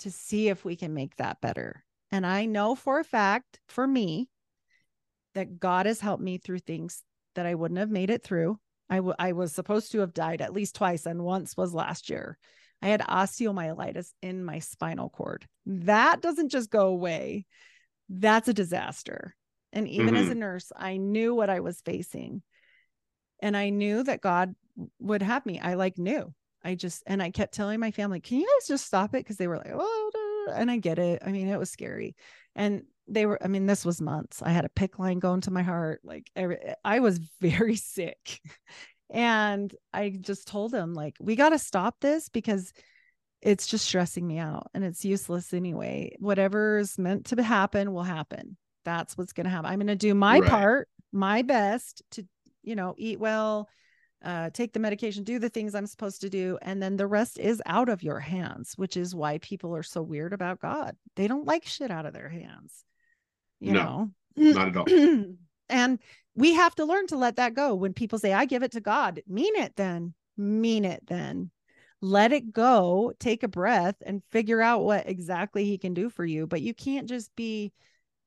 to 0.00 0.10
see 0.10 0.48
if 0.48 0.64
we 0.64 0.76
can 0.76 0.94
make 0.94 1.16
that 1.16 1.40
better. 1.40 1.84
And 2.12 2.26
I 2.26 2.44
know 2.46 2.74
for 2.74 3.00
a 3.00 3.04
fact, 3.04 3.58
for 3.68 3.86
me, 3.86 4.28
that 5.34 5.58
God 5.58 5.86
has 5.86 6.00
helped 6.00 6.22
me 6.22 6.38
through 6.38 6.60
things 6.60 7.02
that 7.34 7.46
I 7.46 7.54
wouldn't 7.54 7.78
have 7.78 7.90
made 7.90 8.10
it 8.10 8.22
through. 8.22 8.58
I, 8.90 8.96
w- 8.96 9.14
I 9.18 9.32
was 9.32 9.52
supposed 9.52 9.92
to 9.92 10.00
have 10.00 10.14
died 10.14 10.40
at 10.40 10.52
least 10.52 10.74
twice, 10.74 11.06
and 11.06 11.22
once 11.22 11.56
was 11.56 11.74
last 11.74 12.10
year. 12.10 12.38
I 12.80 12.88
had 12.88 13.00
osteomyelitis 13.00 14.12
in 14.22 14.44
my 14.44 14.60
spinal 14.60 15.10
cord. 15.10 15.46
That 15.66 16.22
doesn't 16.22 16.50
just 16.50 16.70
go 16.70 16.86
away, 16.86 17.46
that's 18.08 18.48
a 18.48 18.54
disaster. 18.54 19.34
And 19.72 19.86
even 19.88 20.14
mm-hmm. 20.14 20.24
as 20.24 20.30
a 20.30 20.34
nurse, 20.34 20.72
I 20.74 20.96
knew 20.96 21.34
what 21.34 21.50
I 21.50 21.60
was 21.60 21.80
facing. 21.82 22.42
And 23.42 23.56
I 23.56 23.70
knew 23.70 24.02
that 24.02 24.20
God 24.20 24.54
would 25.00 25.22
have 25.22 25.44
me. 25.44 25.60
I 25.60 25.74
like 25.74 25.98
knew. 25.98 26.32
I 26.64 26.74
just, 26.74 27.02
and 27.06 27.22
I 27.22 27.30
kept 27.30 27.54
telling 27.54 27.78
my 27.78 27.90
family, 27.90 28.20
can 28.20 28.38
you 28.38 28.46
guys 28.46 28.66
just 28.66 28.86
stop 28.86 29.14
it? 29.14 29.18
Because 29.18 29.36
they 29.36 29.46
were 29.46 29.58
like, 29.58 29.72
oh, 29.72 30.52
and 30.54 30.70
I 30.70 30.78
get 30.78 30.98
it. 30.98 31.22
I 31.24 31.30
mean, 31.30 31.48
it 31.48 31.58
was 31.58 31.70
scary. 31.70 32.16
And 32.56 32.84
they 33.08 33.26
were, 33.26 33.42
I 33.42 33.48
mean, 33.48 33.66
this 33.66 33.84
was 33.84 34.00
months. 34.00 34.42
I 34.42 34.50
had 34.50 34.64
a 34.64 34.70
PICC 34.70 34.98
line 34.98 35.18
going 35.18 35.40
to 35.42 35.50
my 35.50 35.62
heart. 35.62 36.00
Like 36.04 36.30
every, 36.36 36.58
I 36.84 37.00
was 37.00 37.18
very 37.40 37.76
sick. 37.76 38.40
and 39.10 39.74
I 39.92 40.10
just 40.10 40.48
told 40.48 40.72
him, 40.72 40.94
like, 40.94 41.16
we 41.20 41.36
got 41.36 41.50
to 41.50 41.58
stop 41.58 41.96
this 42.00 42.28
because 42.28 42.72
it's 43.40 43.66
just 43.66 43.86
stressing 43.86 44.26
me 44.26 44.38
out 44.38 44.68
and 44.74 44.84
it's 44.84 45.04
useless 45.04 45.54
anyway. 45.54 46.16
Whatever's 46.18 46.98
meant 46.98 47.26
to 47.26 47.42
happen 47.42 47.92
will 47.92 48.02
happen. 48.02 48.56
That's 48.84 49.16
what's 49.16 49.32
going 49.32 49.44
to 49.44 49.50
happen. 49.50 49.70
I'm 49.70 49.78
going 49.78 49.86
to 49.88 49.96
do 49.96 50.14
my 50.14 50.40
right. 50.40 50.50
part, 50.50 50.88
my 51.12 51.42
best 51.42 52.02
to, 52.12 52.26
you 52.62 52.74
know, 52.74 52.94
eat 52.98 53.20
well, 53.20 53.68
uh, 54.24 54.50
take 54.50 54.72
the 54.72 54.80
medication, 54.80 55.22
do 55.22 55.38
the 55.38 55.48
things 55.48 55.74
I'm 55.74 55.86
supposed 55.86 56.22
to 56.22 56.28
do. 56.28 56.58
And 56.62 56.82
then 56.82 56.96
the 56.96 57.06
rest 57.06 57.38
is 57.38 57.62
out 57.66 57.88
of 57.88 58.02
your 58.02 58.18
hands, 58.18 58.72
which 58.76 58.96
is 58.96 59.14
why 59.14 59.38
people 59.38 59.76
are 59.76 59.84
so 59.84 60.02
weird 60.02 60.32
about 60.32 60.60
God. 60.60 60.96
They 61.14 61.28
don't 61.28 61.46
like 61.46 61.64
shit 61.64 61.90
out 61.90 62.06
of 62.06 62.14
their 62.14 62.28
hands 62.28 62.84
you 63.60 63.72
no, 63.72 64.10
know? 64.36 64.52
not 64.52 64.68
at 64.68 64.76
all. 64.76 65.24
And 65.70 65.98
we 66.34 66.54
have 66.54 66.74
to 66.76 66.84
learn 66.84 67.06
to 67.08 67.16
let 67.16 67.36
that 67.36 67.54
go. 67.54 67.74
When 67.74 67.92
people 67.92 68.18
say 68.18 68.32
i 68.32 68.44
give 68.44 68.62
it 68.62 68.72
to 68.72 68.80
god 68.80 69.20
mean 69.26 69.54
it 69.56 69.76
then 69.76 70.14
mean 70.36 70.84
it 70.84 71.02
then. 71.06 71.50
Let 72.00 72.32
it 72.32 72.52
go 72.52 73.12
take 73.18 73.42
a 73.42 73.48
breath 73.48 73.96
and 74.06 74.22
figure 74.30 74.62
out 74.62 74.84
what 74.84 75.08
exactly 75.08 75.64
he 75.64 75.78
can 75.78 75.94
do 75.94 76.08
for 76.08 76.24
you. 76.24 76.46
But 76.46 76.62
you 76.62 76.72
can't 76.72 77.08
just 77.08 77.34
be 77.36 77.72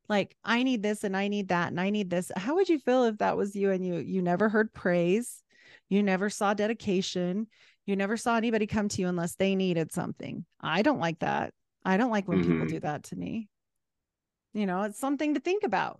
like 0.09 0.35
i 0.43 0.61
need 0.63 0.83
this 0.83 1.05
and 1.05 1.15
i 1.15 1.29
need 1.29 1.47
that 1.49 1.69
and 1.69 1.79
i 1.79 1.89
need 1.89 2.09
this. 2.09 2.31
How 2.35 2.55
would 2.55 2.69
you 2.69 2.79
feel 2.79 3.05
if 3.05 3.17
that 3.19 3.37
was 3.37 3.55
you 3.55 3.71
and 3.71 3.85
you 3.85 3.95
you 3.95 4.21
never 4.21 4.49
heard 4.49 4.73
praise? 4.73 5.41
You 5.89 6.03
never 6.03 6.29
saw 6.29 6.53
dedication? 6.53 7.47
You 7.85 7.95
never 7.95 8.17
saw 8.17 8.35
anybody 8.35 8.67
come 8.67 8.87
to 8.89 9.01
you 9.01 9.07
unless 9.07 9.35
they 9.35 9.55
needed 9.55 9.91
something? 9.91 10.45
I 10.59 10.83
don't 10.83 10.99
like 10.99 11.19
that. 11.19 11.53
I 11.83 11.97
don't 11.97 12.11
like 12.11 12.27
when 12.27 12.39
mm-hmm. 12.41 12.51
people 12.51 12.67
do 12.67 12.79
that 12.81 13.03
to 13.05 13.15
me 13.15 13.49
you 14.53 14.65
know, 14.65 14.83
it's 14.83 14.99
something 14.99 15.33
to 15.33 15.39
think 15.39 15.63
about. 15.63 15.99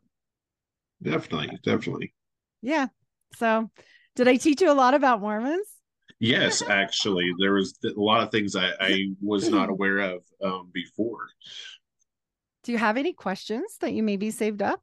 Definitely, 1.02 1.57
definitely. 1.64 2.14
Yeah. 2.61 2.88
So, 3.36 3.69
did 4.15 4.28
I 4.28 4.36
teach 4.36 4.61
you 4.61 4.72
a 4.72 4.73
lot 4.73 4.94
about 4.94 5.22
Mormons? 5.22 5.68
Yes, 6.19 6.61
actually, 6.61 7.32
there 7.40 7.53
was 7.53 7.73
a 7.84 7.99
lot 7.99 8.22
of 8.22 8.30
things 8.30 8.56
I, 8.56 8.72
I 8.80 9.07
was 9.22 9.49
not 9.49 9.69
aware 9.72 9.99
of 9.99 10.22
um, 10.44 10.69
before. 10.72 11.28
Do 12.64 12.72
you 12.72 12.78
have 12.78 12.98
any 12.98 13.14
questions 13.14 13.78
that 13.82 13.94
you 13.94 14.03
maybe 14.03 14.30
saved 14.30 14.61
up, 14.61 14.82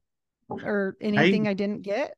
or 0.48 0.96
anything 1.00 1.46
I, 1.46 1.50
I 1.50 1.54
didn't 1.54 1.82
get? 1.82 2.14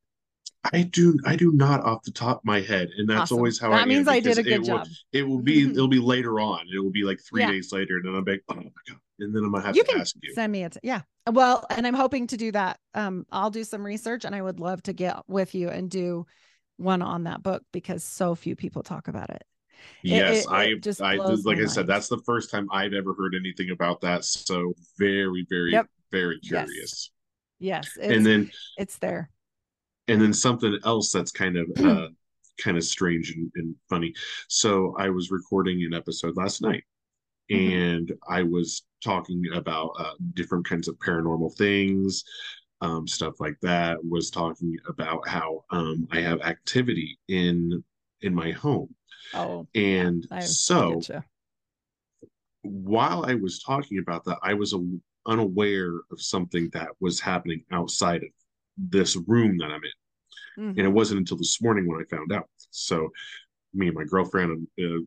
I 0.72 0.82
do 0.82 1.18
I 1.24 1.36
do 1.36 1.52
not 1.52 1.84
off 1.84 2.02
the 2.02 2.10
top 2.10 2.38
of 2.38 2.44
my 2.44 2.60
head, 2.60 2.88
and 2.96 3.08
that's 3.08 3.22
awesome. 3.22 3.38
always 3.38 3.58
how 3.58 3.70
that 3.70 3.82
I 3.82 3.84
means 3.86 4.08
I 4.08 4.20
did 4.20 4.38
a 4.38 4.42
good 4.42 4.62
it 4.62 4.64
job. 4.64 4.86
Will, 4.86 5.20
it 5.20 5.28
will 5.28 5.42
be 5.42 5.62
it'll 5.70 5.88
be 5.88 5.98
later 5.98 6.40
on. 6.40 6.66
It 6.72 6.78
will 6.78 6.90
be 6.90 7.02
like 7.02 7.20
three 7.20 7.42
yeah. 7.42 7.50
days 7.50 7.72
later, 7.72 7.96
and 7.96 8.06
then 8.06 8.14
I'm 8.14 8.24
like, 8.24 8.42
oh 8.50 8.54
my 8.54 8.62
god, 8.62 8.98
and 9.20 9.34
then 9.34 9.44
I'm 9.44 9.52
gonna 9.52 9.64
have 9.64 9.76
you 9.76 9.84
to 9.84 9.92
can 9.92 10.00
ask 10.00 10.16
you. 10.22 10.34
Send 10.34 10.52
me 10.52 10.64
it. 10.64 10.76
Yeah, 10.82 11.02
well, 11.30 11.64
and 11.70 11.86
I'm 11.86 11.94
hoping 11.94 12.26
to 12.28 12.36
do 12.36 12.52
that. 12.52 12.78
Um, 12.94 13.26
I'll 13.30 13.50
do 13.50 13.64
some 13.64 13.84
research, 13.84 14.24
and 14.24 14.34
I 14.34 14.42
would 14.42 14.60
love 14.60 14.82
to 14.84 14.92
get 14.92 15.16
with 15.28 15.54
you 15.54 15.68
and 15.68 15.90
do 15.90 16.26
one 16.76 17.02
on 17.02 17.24
that 17.24 17.42
book 17.42 17.62
because 17.72 18.02
so 18.02 18.34
few 18.34 18.56
people 18.56 18.82
talk 18.82 19.08
about 19.08 19.30
it. 19.30 19.42
Yes, 20.02 20.44
it, 20.44 20.50
it, 20.50 20.52
I 20.52 20.74
just 20.74 21.00
I 21.00 21.14
like 21.14 21.56
I 21.56 21.60
mind. 21.60 21.70
said, 21.70 21.86
that's 21.86 22.08
the 22.08 22.20
first 22.26 22.50
time 22.50 22.68
I've 22.72 22.92
ever 22.92 23.14
heard 23.14 23.34
anything 23.34 23.70
about 23.70 24.00
that. 24.02 24.24
So 24.24 24.74
very, 24.98 25.46
very, 25.48 25.72
yep. 25.72 25.86
very 26.10 26.38
curious. 26.40 27.10
Yes, 27.58 27.88
yes 27.96 27.98
and 28.00 28.24
then 28.24 28.50
it's 28.78 28.98
there. 28.98 29.30
And 30.08 30.20
then 30.20 30.32
something 30.32 30.78
else 30.84 31.12
that's 31.12 31.30
kind 31.30 31.56
of 31.56 31.68
uh 31.84 32.08
kind 32.60 32.76
of 32.76 32.84
strange 32.84 33.30
and, 33.32 33.50
and 33.56 33.74
funny. 33.88 34.12
So 34.48 34.94
I 34.98 35.08
was 35.08 35.30
recording 35.30 35.82
an 35.84 35.94
episode 35.94 36.36
last 36.36 36.62
night 36.62 36.84
mm-hmm. 37.50 37.72
and 37.72 38.12
I 38.28 38.42
was 38.42 38.82
talking 39.02 39.42
about 39.54 39.92
uh, 39.98 40.12
different 40.34 40.68
kinds 40.68 40.88
of 40.88 40.96
paranormal 40.98 41.56
things, 41.56 42.24
um, 42.80 43.06
stuff 43.06 43.40
like 43.40 43.56
that. 43.62 43.98
Was 44.04 44.30
talking 44.30 44.76
about 44.88 45.26
how 45.28 45.64
um, 45.70 46.06
I 46.10 46.20
have 46.20 46.40
activity 46.42 47.18
in 47.28 47.82
in 48.22 48.34
my 48.34 48.52
home. 48.52 48.94
Oh, 49.34 49.66
and 49.74 50.26
yeah, 50.30 50.40
so 50.40 51.00
while 52.62 53.24
I 53.26 53.34
was 53.34 53.62
talking 53.62 53.98
about 53.98 54.24
that, 54.24 54.38
I 54.42 54.54
was 54.54 54.74
unaware 55.26 55.94
of 56.10 56.20
something 56.20 56.70
that 56.72 56.88
was 57.00 57.20
happening 57.20 57.64
outside 57.72 58.22
of 58.22 58.30
this 58.76 59.16
room 59.26 59.58
that 59.58 59.70
I'm 59.70 59.74
in. 59.74 59.90
Mm-hmm. 60.58 60.68
And 60.68 60.78
it 60.78 60.82
mm-hmm. 60.82 60.92
wasn't 60.92 61.20
until 61.20 61.36
this 61.36 61.60
morning 61.62 61.86
when 61.86 62.00
I 62.00 62.04
found 62.14 62.32
out. 62.32 62.48
So, 62.70 63.10
me 63.72 63.86
and 63.86 63.96
my 63.96 64.04
girlfriend 64.04 64.66
uh, 64.82 65.00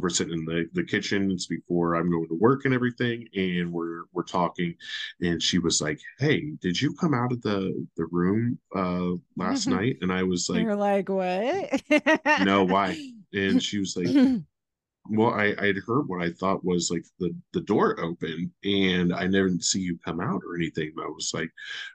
we're 0.00 0.08
sitting 0.08 0.34
in 0.34 0.44
the, 0.44 0.68
the 0.72 0.84
kitchen. 0.84 1.30
It's 1.30 1.46
before 1.46 1.94
I'm 1.94 2.10
going 2.10 2.28
to 2.28 2.34
work 2.34 2.64
and 2.64 2.74
everything, 2.74 3.26
and 3.34 3.72
we're 3.72 4.02
we're 4.12 4.22
talking, 4.22 4.74
and 5.20 5.42
she 5.42 5.58
was 5.58 5.80
like, 5.80 6.00
"Hey, 6.18 6.52
did 6.60 6.80
you 6.80 6.94
come 6.94 7.14
out 7.14 7.32
of 7.32 7.42
the 7.42 7.86
the 7.96 8.06
room 8.06 8.58
uh 8.74 9.12
last 9.36 9.68
mm-hmm. 9.68 9.76
night?" 9.76 9.96
And 10.02 10.12
I 10.12 10.22
was 10.22 10.48
like, 10.48 10.62
"You're 10.62 10.76
like 10.76 11.08
what? 11.08 11.82
no, 12.44 12.64
why?" 12.64 12.98
And 13.34 13.62
she 13.62 13.78
was 13.78 13.94
like, 13.94 14.06
well 15.10 15.32
i 15.34 15.54
i'd 15.60 15.78
heard 15.86 16.08
what 16.08 16.22
i 16.22 16.30
thought 16.32 16.64
was 16.64 16.90
like 16.90 17.04
the 17.18 17.34
the 17.52 17.60
door 17.62 17.98
open 18.00 18.50
and 18.64 19.12
i 19.12 19.26
never 19.26 19.50
see 19.60 19.80
you 19.80 19.98
come 20.04 20.20
out 20.20 20.40
or 20.46 20.54
anything 20.54 20.92
i 20.98 21.06
was 21.06 21.30
like 21.34 21.50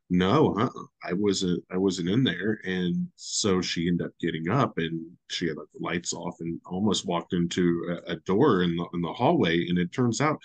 no 0.10 0.56
uh-uh. 0.58 0.84
i 1.04 1.14
wasn't 1.14 1.62
i 1.72 1.78
wasn't 1.78 2.10
in 2.10 2.24
there 2.24 2.60
and 2.66 3.08
so 3.16 3.62
she 3.62 3.88
ended 3.88 4.08
up 4.08 4.14
getting 4.20 4.50
up 4.50 4.78
and 4.78 5.02
she 5.30 5.48
had 5.48 5.58
like 5.58 5.68
the 5.74 5.86
lights 5.86 6.14
off 6.14 6.36
and 6.40 6.60
almost 6.66 7.06
walked 7.06 7.34
into 7.34 8.00
a, 8.08 8.14
a 8.14 8.16
door 8.18 8.64
in 8.64 8.76
the 8.76 8.86
in 8.94 9.02
the 9.02 9.14
hallway 9.14 9.68
and 9.68 9.78
it 9.78 9.92
turns 9.92 10.22
out 10.22 10.40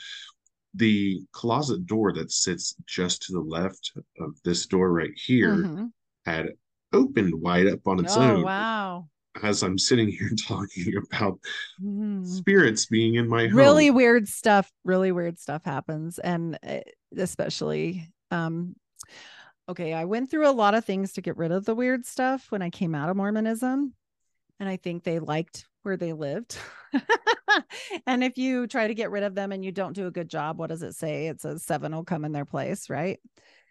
the 0.74 1.20
closet 1.32 1.86
door 1.86 2.12
that 2.12 2.31
sits 2.31 2.74
just 2.86 3.23
to 3.23 3.32
the 3.32 3.40
left 3.40 3.93
of 4.20 4.35
this 4.45 4.66
door 4.66 4.93
right 4.93 5.15
here 5.16 5.57
mm-hmm. 5.57 5.86
had 6.27 6.51
opened 6.93 7.35
wide 7.35 7.66
up 7.66 7.86
on 7.86 8.01
its 8.01 8.16
oh, 8.16 8.23
own 8.23 8.43
wow 8.43 9.09
as 9.43 9.62
I'm 9.62 9.78
sitting 9.78 10.09
here 10.09 10.31
talking 10.47 10.93
about 10.97 11.39
mm. 11.82 12.27
spirits 12.27 12.86
being 12.86 13.15
in 13.15 13.28
my 13.28 13.47
home. 13.47 13.56
Really 13.56 13.90
weird 13.90 14.28
stuff, 14.28 14.70
really 14.85 15.12
weird 15.12 15.39
stuff 15.39 15.65
happens. 15.65 16.19
And 16.19 16.59
eh, 16.62 16.82
especially, 17.16 18.09
um, 18.31 18.77
okay, 19.69 19.93
I 19.93 20.05
went 20.05 20.31
through 20.31 20.48
a 20.48 20.52
lot 20.52 20.74
of 20.74 20.85
things 20.85 21.12
to 21.15 21.23
get 21.23 21.36
rid 21.36 21.52
of 21.52 21.65
the 21.65 21.74
weird 21.74 22.06
stuff 22.06 22.47
when 22.51 22.62
I 22.62 22.70
came 22.70 22.94
out 22.94 23.09
of 23.09 23.16
Mormonism. 23.16 23.94
And 24.60 24.69
I 24.69 24.77
think 24.77 25.05
they 25.05 25.20
liked 25.20 25.66
where 25.82 25.97
they 25.97 26.12
lived. 26.12 26.59
and 28.06 28.24
if 28.24 28.39
you 28.39 28.66
try 28.66 28.89
to 28.89 28.94
get 28.94 29.10
rid 29.10 29.23
of 29.23 29.35
them 29.35 29.52
and 29.52 29.65
you 29.65 29.70
don't 29.70 29.93
do 29.93 30.06
a 30.06 30.10
good 30.10 30.28
job, 30.28 30.59
what 30.59 30.69
does 30.69 30.82
it 30.82 30.94
say? 30.94 31.28
It 31.28 31.40
says 31.40 31.65
seven 31.65 31.94
will 31.94 32.05
come 32.05 32.24
in 32.24 32.32
their 32.32 32.44
place, 32.44 32.90
right? 32.90 33.20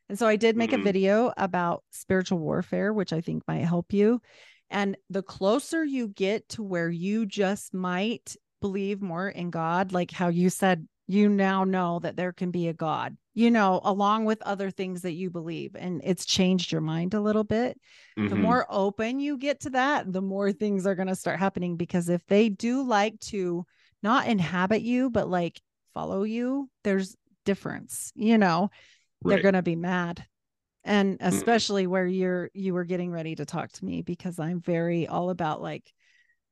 And 0.09 0.17
so 0.17 0.27
I 0.27 0.37
did 0.37 0.55
make 0.55 0.71
mm-hmm. 0.71 0.81
a 0.81 0.85
video 0.85 1.33
about 1.35 1.83
spiritual 1.91 2.39
warfare, 2.39 2.93
which 2.93 3.11
I 3.11 3.21
think 3.21 3.43
might 3.47 3.65
help 3.65 3.91
you. 3.91 4.21
And 4.69 4.97
the 5.09 5.23
closer 5.23 5.83
you 5.83 6.09
get 6.09 6.49
to 6.49 6.63
where 6.63 6.89
you 6.89 7.25
just 7.25 7.73
might 7.73 8.35
believe 8.61 9.01
more 9.01 9.29
in 9.29 9.49
God, 9.49 9.91
like 9.91 10.11
how 10.11 10.27
you 10.27 10.49
said, 10.49 10.87
you 11.07 11.29
now 11.29 11.63
know 11.63 11.99
that 11.99 12.17
there 12.17 12.33
can 12.33 12.51
be 12.51 12.67
a 12.67 12.73
God, 12.73 13.15
you 13.33 13.49
know, 13.49 13.79
along 13.83 14.25
with 14.25 14.41
other 14.41 14.69
things 14.69 15.03
that 15.03 15.13
you 15.13 15.29
believe. 15.29 15.75
And 15.75 16.01
it's 16.03 16.25
changed 16.25 16.71
your 16.71 16.81
mind 16.81 17.13
a 17.13 17.21
little 17.21 17.45
bit. 17.45 17.79
Mm-hmm. 18.19 18.27
The 18.27 18.35
more 18.35 18.67
open 18.69 19.21
you 19.21 19.37
get 19.37 19.61
to 19.61 19.69
that, 19.71 20.11
the 20.11 20.21
more 20.21 20.51
things 20.51 20.85
are 20.85 20.95
going 20.95 21.07
to 21.07 21.15
start 21.15 21.39
happening. 21.39 21.77
Because 21.77 22.09
if 22.09 22.25
they 22.27 22.49
do 22.49 22.83
like 22.83 23.17
to 23.21 23.65
not 24.03 24.27
inhabit 24.27 24.81
you, 24.81 25.09
but 25.09 25.29
like 25.29 25.61
follow 25.93 26.23
you, 26.23 26.69
there's 26.83 27.15
difference, 27.45 28.11
you 28.15 28.37
know, 28.37 28.69
right. 29.23 29.35
they're 29.35 29.41
going 29.41 29.53
to 29.53 29.61
be 29.61 29.77
mad 29.77 30.25
and 30.87 31.17
especially 31.19 31.83
mm-hmm. 31.83 31.91
where 31.91 32.07
you're 32.07 32.49
you 32.53 32.73
were 32.73 32.85
getting 32.85 33.11
ready 33.11 33.35
to 33.35 33.45
talk 33.45 33.71
to 33.71 33.85
me 33.85 34.01
because 34.01 34.39
i'm 34.39 34.61
very 34.61 35.07
all 35.07 35.29
about 35.29 35.61
like 35.61 35.93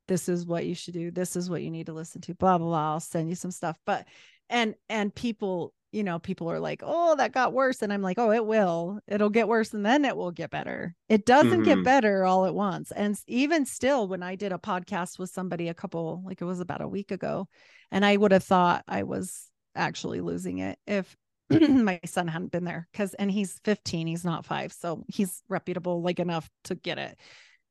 this 0.08 0.30
is 0.30 0.46
what 0.46 0.66
you 0.66 0.76
should 0.76 0.94
do 0.94 1.10
this 1.12 1.36
is 1.36 1.50
what 1.50 1.62
you 1.62 1.72
need 1.72 1.88
to 1.88 1.94
listen 1.94 2.22
to 2.22 2.36
blah 2.36 2.58
blah 2.58 2.68
blah 2.68 2.94
i'll 2.94 3.00
send 3.00 3.30
you 3.30 3.36
some 3.36 3.52
stuff. 3.52 3.78
But 3.86 4.06
and 4.50 4.76
and 4.90 5.14
people 5.14 5.74
you 5.92 6.04
know 6.04 6.20
people 6.20 6.52
are 6.52 6.60
like 6.60 6.82
oh 6.84 7.16
that 7.16 7.32
got 7.32 7.54
worse. 7.54 7.82
And 7.82 7.92
i'm 7.92 8.02
like 8.02 8.20
oh 8.20 8.32
it 8.32 8.46
will. 8.46 9.00
It'll 9.08 9.30
get 9.30 9.48
worse 9.48 9.74
and 9.74 9.86
then 9.86 10.06
it 10.06 10.16
will 10.16 10.32
get 10.32 10.52
better. 10.52 10.96
It 11.10 11.26
doesn't 11.26 11.52
mm-hmm. 11.52 11.64
get 11.64 11.84
better 11.84 12.26
all 12.26 12.46
at 12.46 12.54
once. 12.54 12.92
And 12.92 13.18
even 13.28 13.66
still 13.66 14.08
when 14.08 14.22
i 14.22 14.36
did 14.36 14.52
a 14.52 14.58
podcast 14.58 15.18
with 15.18 15.30
somebody 15.30 15.70
a 15.70 15.74
couple 15.74 16.22
like 16.26 16.42
it 16.42 16.46
was 16.46 16.60
about 16.60 16.82
a 16.82 16.88
week 16.88 17.12
ago 17.12 17.48
and 17.92 18.06
i 18.06 18.16
would 18.16 18.32
have 18.32 18.44
thought 18.44 18.84
i 18.88 19.04
was 19.04 19.48
actually 19.76 20.22
losing 20.22 20.60
it 20.60 20.78
if 20.88 21.16
my 21.50 22.00
son 22.06 22.28
hadn't 22.28 22.52
been 22.52 22.64
there 22.64 22.88
because 22.92 23.14
and 23.16 23.32
he's 23.32 23.60
15 23.64 24.08
he's 24.08 24.26
not 24.26 24.46
five 24.46 24.74
so 24.74 25.04
he's 25.08 25.44
reputable 25.48 26.02
like 26.02 26.20
enough 26.20 26.50
to 26.66 26.76
get 26.76 26.98
it. 26.98 27.18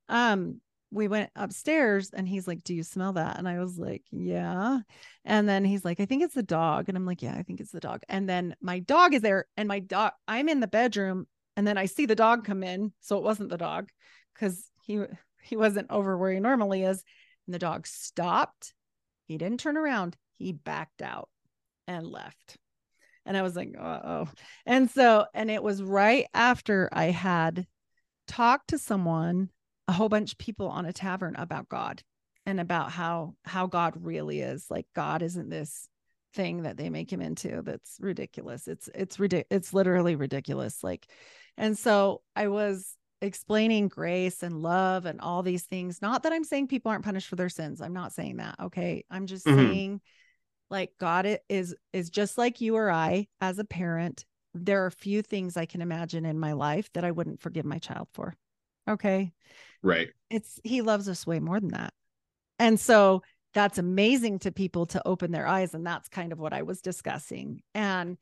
Um 0.08 0.60
we 0.90 1.08
went 1.08 1.30
upstairs 1.34 2.10
and 2.10 2.28
he's 2.28 2.46
like 2.46 2.62
do 2.62 2.72
you 2.72 2.84
smell 2.84 3.14
that? 3.14 3.38
And 3.38 3.48
i 3.48 3.58
was 3.58 3.76
like 3.78 4.02
yeah. 4.12 4.78
And 5.24 5.48
then 5.48 5.64
he's 5.64 5.84
like 5.84 5.98
i 5.98 6.04
think 6.04 6.22
it's 6.22 6.34
the 6.34 6.42
dog. 6.42 6.88
And 6.88 6.96
i'm 6.96 7.06
like 7.06 7.22
yeah 7.22 7.34
i 7.36 7.42
think 7.42 7.60
it's 7.60 7.72
the 7.72 7.80
dog. 7.80 8.02
And 8.08 8.28
then 8.28 8.54
my 8.60 8.78
dog 8.78 9.12
is 9.14 9.22
there 9.22 9.46
and 9.56 9.66
my 9.68 9.80
dog 9.80 10.12
i'm 10.28 10.48
in 10.48 10.60
the 10.60 10.68
bedroom 10.68 11.26
and 11.56 11.66
then 11.66 11.78
i 11.78 11.86
see 11.86 12.06
the 12.06 12.14
dog 12.14 12.44
come 12.44 12.62
in 12.62 12.92
so 13.00 13.16
it 13.18 13.24
wasn't 13.24 13.48
the 13.48 13.58
dog 13.58 13.88
because 14.34 14.70
he 14.84 15.00
he 15.42 15.56
wasn't 15.56 15.90
over 15.90 16.16
where 16.16 16.32
he 16.32 16.40
normally 16.40 16.84
is. 16.84 17.02
And 17.46 17.54
the 17.54 17.58
dog 17.58 17.88
stopped 17.88 18.72
he 19.26 19.36
didn't 19.36 19.60
turn 19.60 19.76
around 19.76 20.16
he 20.36 20.52
backed 20.52 21.02
out 21.02 21.28
and 21.86 22.06
left 22.06 22.56
and 23.26 23.36
I 23.36 23.42
was 23.42 23.56
like, 23.56 23.74
oh. 23.78 24.28
And 24.66 24.90
so, 24.90 25.26
and 25.34 25.50
it 25.50 25.62
was 25.62 25.82
right 25.82 26.26
after 26.34 26.88
I 26.92 27.06
had 27.06 27.66
talked 28.28 28.68
to 28.68 28.78
someone, 28.78 29.50
a 29.88 29.92
whole 29.92 30.08
bunch 30.08 30.32
of 30.32 30.38
people 30.38 30.68
on 30.68 30.86
a 30.86 30.92
tavern 30.92 31.34
about 31.36 31.68
God 31.68 32.02
and 32.46 32.60
about 32.60 32.90
how 32.92 33.34
how 33.44 33.66
God 33.66 33.94
really 34.00 34.40
is. 34.40 34.66
Like 34.70 34.86
God 34.94 35.22
isn't 35.22 35.50
this 35.50 35.88
thing 36.34 36.62
that 36.62 36.76
they 36.76 36.90
make 36.90 37.12
him 37.12 37.20
into 37.20 37.62
that's 37.62 37.96
ridiculous. 38.00 38.68
It's 38.68 38.88
it's 38.94 39.18
ridiculous. 39.18 39.46
It's 39.50 39.74
literally 39.74 40.16
ridiculous. 40.16 40.82
Like, 40.82 41.06
and 41.56 41.78
so 41.78 42.22
I 42.34 42.48
was 42.48 42.96
explaining 43.20 43.88
grace 43.88 44.42
and 44.42 44.62
love 44.62 45.06
and 45.06 45.20
all 45.20 45.42
these 45.42 45.64
things. 45.64 46.02
Not 46.02 46.24
that 46.24 46.32
I'm 46.32 46.44
saying 46.44 46.68
people 46.68 46.90
aren't 46.90 47.04
punished 47.04 47.28
for 47.28 47.36
their 47.36 47.48
sins. 47.48 47.80
I'm 47.80 47.94
not 47.94 48.12
saying 48.12 48.36
that. 48.36 48.56
Okay. 48.60 49.04
I'm 49.10 49.26
just 49.26 49.46
mm-hmm. 49.46 49.58
saying 49.58 50.00
like 50.70 50.90
god 50.98 51.38
is 51.48 51.74
is 51.92 52.10
just 52.10 52.38
like 52.38 52.60
you 52.60 52.76
or 52.76 52.90
i 52.90 53.26
as 53.40 53.58
a 53.58 53.64
parent 53.64 54.24
there 54.54 54.84
are 54.84 54.90
few 54.90 55.22
things 55.22 55.56
i 55.56 55.66
can 55.66 55.82
imagine 55.82 56.24
in 56.24 56.38
my 56.38 56.52
life 56.52 56.90
that 56.94 57.04
i 57.04 57.10
wouldn't 57.10 57.40
forgive 57.40 57.64
my 57.64 57.78
child 57.78 58.08
for 58.12 58.34
okay? 58.88 59.32
Right. 59.82 60.08
It's 60.30 60.60
he 60.64 60.82
loves 60.82 61.08
us 61.08 61.26
way 61.26 61.40
more 61.40 61.60
than 61.60 61.70
that. 61.70 61.92
And 62.58 62.78
so 62.78 63.22
that's 63.52 63.78
amazing 63.78 64.40
to 64.40 64.52
people 64.52 64.86
to 64.86 65.06
open 65.06 65.30
their 65.30 65.46
eyes 65.46 65.74
and 65.74 65.86
that's 65.86 66.08
kind 66.08 66.32
of 66.32 66.40
what 66.40 66.52
i 66.52 66.62
was 66.62 66.80
discussing. 66.80 67.62
And 67.74 68.18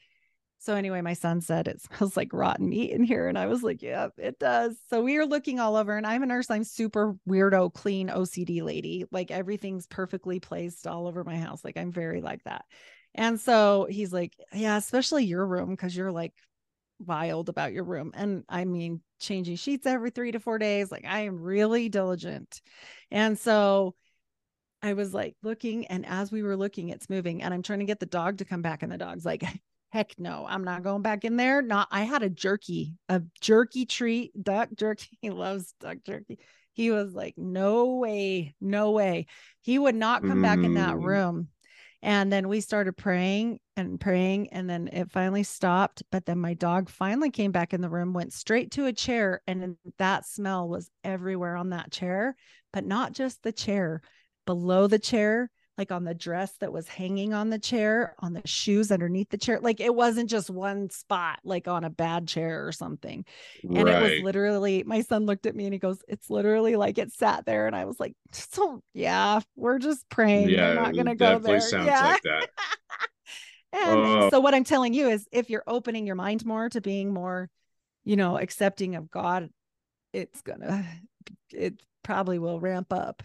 so 0.63 0.77
anyway, 0.77 1.01
my 1.01 1.15
son 1.15 1.41
said 1.41 1.67
it 1.67 1.83
smells 1.83 2.17
like 2.17 2.33
rotten 2.33 2.69
meat 2.69 2.93
in 2.93 3.03
here. 3.03 3.27
And 3.27 3.37
I 3.37 3.47
was 3.47 3.65
like, 3.65 3.83
yeah, 3.83 4.09
it 4.17 4.39
does. 4.39 4.77
So 4.91 5.03
we 5.03 5.17
are 5.17 5.27
looking 5.27 5.59
all 5.59 5.75
over 5.75 5.97
and 5.97 6.07
I'm 6.07 6.23
a 6.23 6.27
nurse. 6.27 6.51
I'm 6.51 6.63
super 6.63 7.15
weirdo, 7.29 7.75
clean 7.75 8.09
OCD 8.09 8.63
lady. 8.63 9.05
Like 9.11 9.33
everything's 9.33 9.87
perfectly 9.89 10.39
placed 10.39 10.87
all 10.87 11.09
over 11.09 11.25
my 11.25 11.37
house. 11.37 11.65
Like 11.65 11.77
I'm 11.77 11.91
very 11.91 12.21
like 12.21 12.45
that. 12.45 12.65
And 13.15 13.41
so 13.41 13.89
he's 13.91 14.13
like, 14.13 14.35
yeah, 14.53 14.77
especially 14.77 15.25
your 15.25 15.45
room, 15.45 15.71
because 15.71 15.97
you're 15.97 16.13
like 16.13 16.33
wild 17.01 17.49
about 17.49 17.73
your 17.73 17.85
room. 17.85 18.13
And 18.15 18.45
I 18.49 18.65
mean, 18.65 19.03
changing 19.19 19.57
sheets 19.57 19.85
every 19.85 20.11
three 20.11 20.31
to 20.31 20.39
four 20.39 20.59
days. 20.59 20.93
Like 20.93 21.05
I 21.05 21.23
am 21.23 21.43
really 21.43 21.89
diligent. 21.89 22.63
And 23.11 23.37
so 23.37 23.97
I 24.81 24.95
was 24.95 25.13
like 25.13 25.37
looking, 25.43 25.87
and 25.87 26.05
as 26.07 26.33
we 26.33 26.43
were 26.43 26.57
looking, 26.57 26.89
it's 26.89 27.09
moving, 27.09 27.43
and 27.43 27.55
I'm 27.55 27.63
trying 27.63 27.79
to 27.81 27.85
get 27.85 28.01
the 28.01 28.07
dog 28.07 28.39
to 28.39 28.45
come 28.45 28.63
back, 28.63 28.83
and 28.83 28.91
the 28.91 28.99
dog's 28.99 29.25
like, 29.25 29.45
heck 29.93 30.15
no, 30.19 30.47
I'm 30.49 30.65
not 30.65 30.83
going 30.83 31.03
back 31.03 31.25
in 31.25 31.37
there. 31.37 31.61
Not, 31.61 31.89
I 31.91 32.03
had 32.05 32.23
a 32.23 32.31
jerky, 32.31 32.95
a 33.11 33.23
jerky 33.41 33.85
treat, 33.85 34.33
duck 34.43 34.71
jerky. 34.75 35.11
He 35.21 35.31
loves 35.31 35.75
duck 35.81 35.99
jerky. 36.05 36.39
He 36.73 36.91
was 36.91 37.13
like, 37.13 37.35
no 37.37 37.97
way, 37.97 38.55
no 38.59 38.93
way. 38.93 39.27
He 39.61 39.79
would 39.79 39.95
not 39.95 40.23
come 40.23 40.39
mm. 40.39 40.43
back 40.43 40.59
in 40.61 40.75
that 40.75 40.95
mm. 40.95 41.05
room. 41.05 41.49
And 42.01 42.33
then 42.33 42.49
we 42.49 42.61
started 42.63 42.97
praying 42.97 43.61
and 43.77 44.01
praying, 44.01 44.49
and 44.49 44.69
then 44.69 44.89
it 44.89 45.13
finally 45.13 45.43
stopped. 45.45 46.03
But 46.11 46.25
then 46.25 46.39
my 46.39 46.55
dog 46.55 46.89
finally 46.89 47.31
came 47.31 47.53
back 47.53 47.75
in 47.75 47.83
the 47.83 47.91
room, 47.91 48.15
went 48.15 48.33
straight 48.33 48.73
to 48.73 48.87
a 48.87 48.93
chair, 48.93 49.43
and 49.47 49.77
that 49.99 50.27
smell 50.27 50.69
was 50.69 50.91
everywhere 51.05 51.55
on 51.55 51.71
that 51.71 51.93
chair, 51.93 52.35
but 52.73 52.85
not 52.87 53.13
just 53.13 53.43
the 53.43 53.53
chair. 53.53 54.01
below 54.47 54.87
the 54.89 54.99
chair, 54.99 55.51
like 55.79 55.91
on 55.91 56.05
the 56.05 56.15
dress 56.15 56.53
that 56.61 56.73
was 56.73 56.87
hanging 56.87 57.33
on 57.33 57.49
the 57.49 57.59
chair, 57.59 58.15
on 58.19 58.35
the 58.35 58.43
shoes 58.45 58.93
underneath 58.93 59.31
the 59.31 59.39
chair. 59.39 59.59
Like 59.61 59.81
it 59.81 59.95
wasn't 59.95 60.29
just 60.29 60.51
one 60.51 60.91
spot, 60.91 61.39
like 61.45 61.67
on 61.67 61.85
a 61.85 61.91
bad 61.91 62.29
chair 62.29 62.67
or 62.67 62.73
something. 62.73 63.25
And 63.63 63.85
right. 63.85 63.97
it 63.97 64.03
was 64.03 64.23
literally, 64.23 64.83
my 64.85 65.01
son 65.01 65.25
looked 65.25 65.47
at 65.47 65.57
me 65.57 65.65
and 65.65 65.73
he 65.73 65.79
goes, 65.79 66.03
It's 66.09 66.29
literally 66.29 66.77
like 66.77 66.99
it 66.99 67.13
sat 67.13 67.47
there. 67.47 67.67
And 67.67 67.75
I 67.75 67.87
was 67.87 67.99
like, 67.99 68.15
So 68.33 68.83
yeah, 68.93 69.41
we're 69.57 69.79
just 69.79 70.09
praying. 70.11 70.51
Yeah, 70.51 70.69
we're 70.69 70.75
not 70.75 70.95
gonna 70.95 71.15
go 71.15 71.39
there. 71.39 71.61
Sounds 71.61 71.87
yeah. 71.87 72.07
like 72.07 72.23
that. 72.25 72.49
and 73.73 74.01
uh, 74.01 74.31
so 74.31 74.41
what 74.41 74.55
I'm 74.55 74.65
telling 74.65 74.93
you 74.93 75.09
is 75.09 75.27
if 75.33 75.49
you're 75.49 75.65
opening 75.67 76.07
your 76.07 76.17
mind 76.17 76.45
more 76.45 76.69
to 76.69 76.81
being 76.83 77.15
more, 77.15 77.49
you 78.05 78.17
know, 78.17 78.39
accepting 78.39 78.95
of 78.95 79.11
God, 79.11 79.49
it's 80.13 80.43
gonna 80.43 80.87
it 81.51 81.81
probably 82.03 82.39
will 82.39 82.61
ramp 82.61 82.93
up 82.93 83.23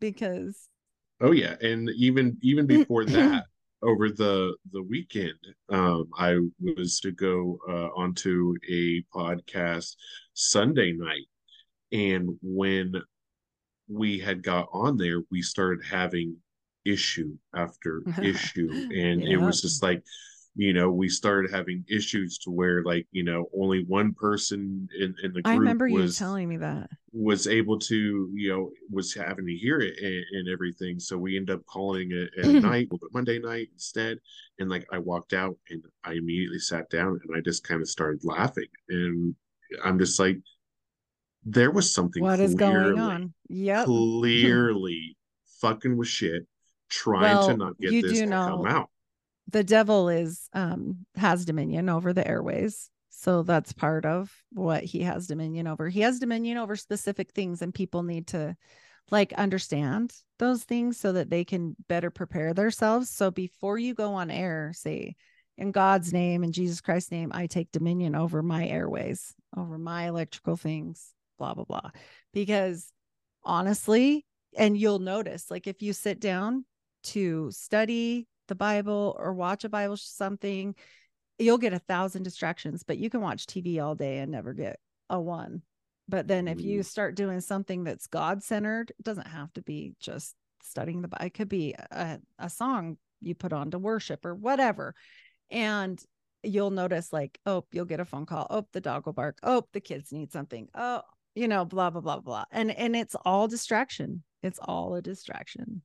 because 0.00 0.68
Oh 1.22 1.30
yeah, 1.30 1.54
and 1.60 1.88
even 1.96 2.36
even 2.42 2.66
before 2.66 3.04
that, 3.06 3.44
over 3.82 4.10
the 4.10 4.56
the 4.72 4.82
weekend, 4.82 5.38
um, 5.68 6.10
I 6.18 6.38
was 6.60 6.98
to 7.00 7.12
go 7.12 7.58
uh, 7.68 7.88
onto 7.96 8.54
a 8.68 9.02
podcast 9.14 9.94
Sunday 10.34 10.92
night, 10.92 11.26
and 11.92 12.36
when 12.42 12.94
we 13.88 14.18
had 14.18 14.42
got 14.42 14.68
on 14.72 14.96
there, 14.96 15.22
we 15.30 15.42
started 15.42 15.84
having 15.84 16.36
issue 16.84 17.36
after 17.54 18.02
issue, 18.22 18.70
and 18.92 19.22
it 19.22 19.36
was 19.36 19.62
just 19.62 19.82
like 19.82 20.02
you 20.54 20.72
know 20.74 20.90
we 20.90 21.08
started 21.08 21.50
having 21.50 21.84
issues 21.88 22.36
to 22.38 22.50
where 22.50 22.82
like 22.84 23.06
you 23.10 23.24
know 23.24 23.46
only 23.58 23.84
one 23.84 24.12
person 24.12 24.86
in, 24.98 25.14
in 25.22 25.32
the 25.32 25.40
group 25.40 25.46
I 25.46 25.54
remember 25.54 25.88
was, 25.88 26.20
you 26.20 26.24
telling 26.24 26.48
me 26.48 26.58
that. 26.58 26.90
was 27.12 27.46
able 27.46 27.78
to 27.78 28.30
you 28.34 28.50
know 28.50 28.70
was 28.90 29.14
having 29.14 29.46
to 29.46 29.54
hear 29.54 29.80
it 29.80 29.94
and, 29.98 30.24
and 30.32 30.48
everything. 30.52 30.98
So 30.98 31.16
we 31.16 31.36
end 31.36 31.50
up 31.50 31.64
calling 31.66 32.10
it 32.12 32.30
at 32.38 32.52
night 32.62 32.88
Monday 33.12 33.38
night 33.38 33.68
instead. 33.72 34.18
And 34.58 34.68
like 34.68 34.86
I 34.92 34.98
walked 34.98 35.32
out 35.32 35.56
and 35.70 35.82
I 36.04 36.12
immediately 36.12 36.58
sat 36.58 36.90
down 36.90 37.18
and 37.26 37.36
I 37.36 37.40
just 37.40 37.64
kind 37.64 37.80
of 37.80 37.88
started 37.88 38.20
laughing. 38.22 38.68
And 38.90 39.34
I'm 39.82 39.98
just 39.98 40.20
like 40.20 40.36
there 41.44 41.70
was 41.70 41.92
something 41.92 42.22
what 42.22 42.40
is 42.40 42.54
going 42.54 42.98
on? 42.98 43.32
Yeah 43.48 43.84
clearly 43.86 45.16
fucking 45.60 45.96
with 45.96 46.08
shit 46.08 46.46
trying 46.90 47.36
well, 47.36 47.48
to 47.48 47.56
not 47.56 47.80
get 47.80 48.02
this 48.02 48.18
to 48.18 48.26
know, 48.26 48.48
come 48.48 48.66
out 48.66 48.90
the 49.52 49.64
devil 49.64 50.08
is 50.08 50.48
um 50.52 51.06
has 51.16 51.44
dominion 51.44 51.88
over 51.88 52.12
the 52.12 52.26
airways. 52.26 52.90
So 53.10 53.42
that's 53.42 53.72
part 53.72 54.04
of 54.04 54.32
what 54.50 54.82
he 54.82 55.02
has 55.02 55.26
dominion 55.26 55.66
over. 55.66 55.88
He 55.88 56.00
has 56.00 56.18
dominion 56.18 56.58
over 56.58 56.74
specific 56.74 57.32
things 57.32 57.62
and 57.62 57.72
people 57.72 58.02
need 58.02 58.28
to 58.28 58.56
like 59.10 59.32
understand 59.34 60.12
those 60.38 60.64
things 60.64 60.98
so 60.98 61.12
that 61.12 61.30
they 61.30 61.44
can 61.44 61.76
better 61.88 62.10
prepare 62.10 62.54
themselves. 62.54 63.10
So 63.10 63.30
before 63.30 63.78
you 63.78 63.94
go 63.94 64.14
on 64.14 64.30
air 64.30 64.72
say 64.74 65.16
in 65.58 65.70
god's 65.70 66.14
name 66.14 66.42
in 66.42 66.50
jesus 66.50 66.80
christ's 66.80 67.10
name 67.10 67.30
i 67.34 67.46
take 67.46 67.70
dominion 67.72 68.14
over 68.14 68.42
my 68.42 68.66
airways 68.66 69.34
over 69.54 69.76
my 69.76 70.08
electrical 70.08 70.56
things 70.56 71.12
blah 71.38 71.54
blah 71.54 71.64
blah. 71.64 71.90
Because 72.32 72.92
honestly 73.44 74.24
and 74.56 74.76
you'll 74.76 74.98
notice 75.00 75.50
like 75.50 75.66
if 75.66 75.82
you 75.82 75.92
sit 75.92 76.20
down 76.20 76.64
to 77.02 77.50
study 77.50 78.28
the 78.48 78.54
Bible 78.54 79.16
or 79.18 79.32
watch 79.32 79.64
a 79.64 79.68
Bible 79.68 79.96
something, 79.96 80.74
you'll 81.38 81.58
get 81.58 81.72
a 81.72 81.78
thousand 81.78 82.22
distractions, 82.22 82.82
but 82.82 82.98
you 82.98 83.10
can 83.10 83.20
watch 83.20 83.46
TV 83.46 83.82
all 83.82 83.94
day 83.94 84.18
and 84.18 84.32
never 84.32 84.52
get 84.52 84.78
a 85.10 85.20
one. 85.20 85.62
But 86.08 86.28
then 86.28 86.48
if 86.48 86.60
you 86.60 86.82
start 86.82 87.14
doing 87.14 87.40
something 87.40 87.84
that's 87.84 88.06
God 88.06 88.42
centered, 88.42 88.90
it 88.90 89.04
doesn't 89.04 89.28
have 89.28 89.52
to 89.54 89.62
be 89.62 89.94
just 90.00 90.34
studying 90.62 91.00
the 91.00 91.08
Bible. 91.08 91.26
It 91.26 91.34
could 91.34 91.48
be 91.48 91.74
a, 91.90 92.18
a 92.38 92.50
song 92.50 92.98
you 93.20 93.34
put 93.34 93.52
on 93.52 93.70
to 93.70 93.78
worship 93.78 94.26
or 94.26 94.34
whatever. 94.34 94.94
And 95.50 96.02
you'll 96.42 96.70
notice 96.70 97.12
like, 97.12 97.38
oh, 97.46 97.64
you'll 97.72 97.84
get 97.84 98.00
a 98.00 98.04
phone 98.04 98.26
call. 98.26 98.46
Oh, 98.50 98.66
the 98.72 98.80
dog 98.80 99.06
will 99.06 99.12
bark. 99.12 99.38
Oh, 99.42 99.64
the 99.72 99.80
kids 99.80 100.12
need 100.12 100.32
something. 100.32 100.68
Oh, 100.74 101.02
you 101.34 101.48
know, 101.48 101.64
blah, 101.64 101.90
blah, 101.90 102.00
blah, 102.00 102.20
blah. 102.20 102.44
And 102.50 102.70
and 102.70 102.94
it's 102.96 103.16
all 103.24 103.48
distraction. 103.48 104.22
It's 104.42 104.58
all 104.60 104.94
a 104.94 105.02
distraction. 105.02 105.82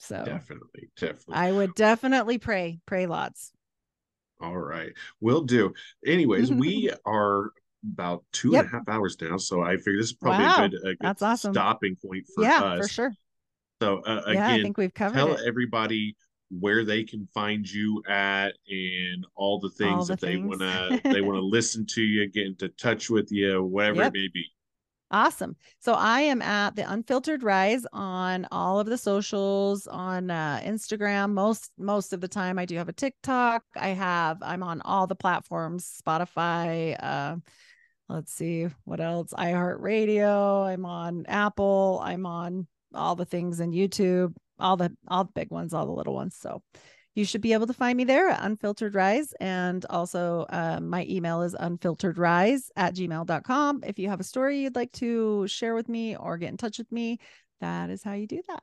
So 0.00 0.24
definitely, 0.24 0.88
definitely. 0.98 1.34
I 1.34 1.52
would 1.52 1.74
definitely 1.74 2.38
pray, 2.38 2.80
pray 2.86 3.06
lots. 3.06 3.52
All 4.40 4.56
right. 4.56 4.92
we'll 5.20 5.42
do. 5.42 5.74
Anyways, 6.06 6.50
we 6.52 6.90
are 7.04 7.50
about 7.92 8.24
two 8.32 8.52
yep. 8.52 8.64
and 8.64 8.72
a 8.72 8.76
half 8.78 8.88
hours 8.88 9.16
now. 9.20 9.36
So 9.36 9.62
I 9.62 9.76
figure 9.76 9.98
this 9.98 10.06
is 10.06 10.12
probably 10.14 10.46
wow. 10.46 10.64
a 10.64 10.68
good, 10.70 10.80
a 10.80 10.84
good 10.84 10.96
That's 11.02 11.22
awesome. 11.22 11.52
stopping 11.52 11.96
point 11.96 12.24
for 12.34 12.44
yeah, 12.44 12.62
us. 12.62 12.80
for 12.80 12.88
sure. 12.88 13.12
So 13.82 13.98
uh, 14.06 14.22
again, 14.26 14.34
yeah, 14.34 14.48
I 14.48 14.62
think 14.62 14.78
we've 14.78 14.92
covered 14.94 15.16
tell 15.16 15.34
it. 15.34 15.40
everybody 15.46 16.16
where 16.50 16.82
they 16.84 17.04
can 17.04 17.28
find 17.32 17.70
you 17.70 18.02
at 18.08 18.54
and 18.68 19.26
all 19.36 19.60
the 19.60 19.70
things 19.70 19.92
all 19.92 20.04
the 20.04 20.16
that 20.16 20.20
things. 20.20 20.58
they 20.58 20.64
want 20.66 21.02
to 21.02 21.12
they 21.12 21.20
want 21.20 21.36
to 21.36 21.44
listen 21.44 21.84
to 21.86 22.02
you, 22.02 22.26
get 22.28 22.46
into 22.46 22.68
touch 22.70 23.10
with 23.10 23.30
you, 23.30 23.62
whatever 23.62 23.98
yep. 23.98 24.14
it 24.14 24.18
may 24.18 24.28
be. 24.32 24.46
Awesome. 25.12 25.56
So 25.80 25.94
I 25.94 26.20
am 26.20 26.40
at 26.40 26.76
the 26.76 26.88
Unfiltered 26.88 27.42
Rise 27.42 27.84
on 27.92 28.46
all 28.52 28.78
of 28.78 28.86
the 28.86 28.96
socials 28.96 29.88
on 29.88 30.30
uh, 30.30 30.60
Instagram. 30.64 31.32
Most 31.32 31.72
most 31.76 32.12
of 32.12 32.20
the 32.20 32.28
time, 32.28 32.60
I 32.60 32.64
do 32.64 32.76
have 32.76 32.88
a 32.88 32.92
TikTok. 32.92 33.64
I 33.74 33.88
have 33.88 34.38
I'm 34.40 34.62
on 34.62 34.80
all 34.82 35.08
the 35.08 35.16
platforms, 35.16 36.00
Spotify. 36.00 36.96
Uh, 37.02 37.36
let's 38.08 38.32
see 38.32 38.68
what 38.84 39.00
else. 39.00 39.32
iHeartRadio. 39.36 40.66
I'm 40.66 40.86
on 40.86 41.26
Apple. 41.26 42.00
I'm 42.04 42.24
on 42.24 42.68
all 42.94 43.16
the 43.16 43.24
things 43.24 43.58
in 43.58 43.72
YouTube. 43.72 44.34
All 44.60 44.76
the 44.76 44.96
all 45.08 45.24
the 45.24 45.32
big 45.34 45.50
ones, 45.50 45.74
all 45.74 45.86
the 45.86 45.92
little 45.92 46.14
ones. 46.14 46.36
So 46.36 46.62
you 47.14 47.24
should 47.24 47.40
be 47.40 47.52
able 47.52 47.66
to 47.66 47.72
find 47.72 47.96
me 47.96 48.04
there 48.04 48.28
at 48.28 48.42
unfiltered 48.42 48.94
rise 48.94 49.32
and 49.40 49.84
also 49.90 50.46
um, 50.50 50.88
my 50.88 51.06
email 51.08 51.42
is 51.42 51.54
unfilteredrise 51.54 52.68
at 52.76 52.94
gmail.com 52.94 53.82
if 53.86 53.98
you 53.98 54.08
have 54.08 54.20
a 54.20 54.24
story 54.24 54.60
you'd 54.60 54.76
like 54.76 54.92
to 54.92 55.46
share 55.46 55.74
with 55.74 55.88
me 55.88 56.16
or 56.16 56.38
get 56.38 56.50
in 56.50 56.56
touch 56.56 56.78
with 56.78 56.90
me 56.92 57.18
that 57.60 57.90
is 57.90 58.02
how 58.02 58.12
you 58.12 58.26
do 58.26 58.42
that 58.48 58.62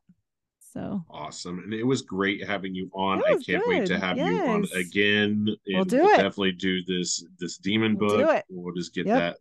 so 0.73 1.03
awesome 1.09 1.59
and 1.59 1.73
it 1.73 1.83
was 1.83 2.01
great 2.01 2.45
having 2.45 2.75
you 2.75 2.89
on 2.93 3.23
i 3.25 3.31
can't 3.31 3.63
good. 3.63 3.67
wait 3.67 3.85
to 3.85 3.99
have 3.99 4.17
yes. 4.17 4.29
you 4.29 4.41
on 4.41 4.65
again 4.75 5.47
we'll 5.67 5.85
do 5.85 5.97
we'll 5.97 6.13
it 6.13 6.17
definitely 6.17 6.51
do 6.51 6.83
this 6.85 7.25
this 7.39 7.57
demon 7.57 7.97
we'll 7.97 8.17
book 8.17 8.43
we'll 8.49 8.75
just 8.75 8.93
get 8.93 9.05
yep. 9.05 9.17
that 9.17 9.37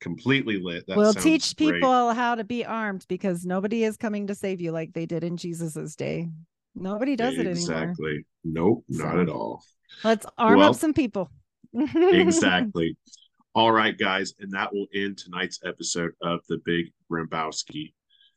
completely 0.00 0.58
lit. 0.58 0.86
That 0.86 0.96
we'll 0.96 1.14
teach 1.14 1.56
people 1.56 2.06
great. 2.06 2.16
how 2.16 2.34
to 2.34 2.44
be 2.44 2.64
armed 2.64 3.04
because 3.08 3.46
nobody 3.46 3.84
is 3.84 3.96
coming 3.96 4.26
to 4.26 4.34
save 4.34 4.60
you 4.60 4.72
like 4.72 4.92
they 4.92 5.06
did 5.06 5.22
in 5.22 5.36
Jesus's 5.36 5.94
day. 5.94 6.28
Nobody 6.74 7.16
does 7.16 7.36
exactly. 7.38 7.44
it 7.44 7.56
anymore. 7.56 7.82
Exactly. 7.82 8.26
Nope, 8.44 8.84
so, 8.90 9.04
not 9.04 9.18
at 9.18 9.28
all. 9.28 9.62
Let's 10.04 10.26
arm 10.38 10.58
well, 10.58 10.70
up 10.70 10.76
some 10.76 10.94
people. 10.94 11.30
exactly. 11.74 12.96
All 13.54 13.72
right, 13.72 13.98
guys, 13.98 14.34
and 14.38 14.52
that 14.52 14.72
will 14.72 14.86
end 14.94 15.18
tonight's 15.18 15.58
episode 15.64 16.12
of 16.22 16.40
the 16.48 16.58
Big 16.64 16.92
Grimmbowski. 17.10 17.92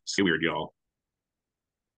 Stay 0.05 0.23
weird, 0.23 0.41
y'all. 0.41 0.73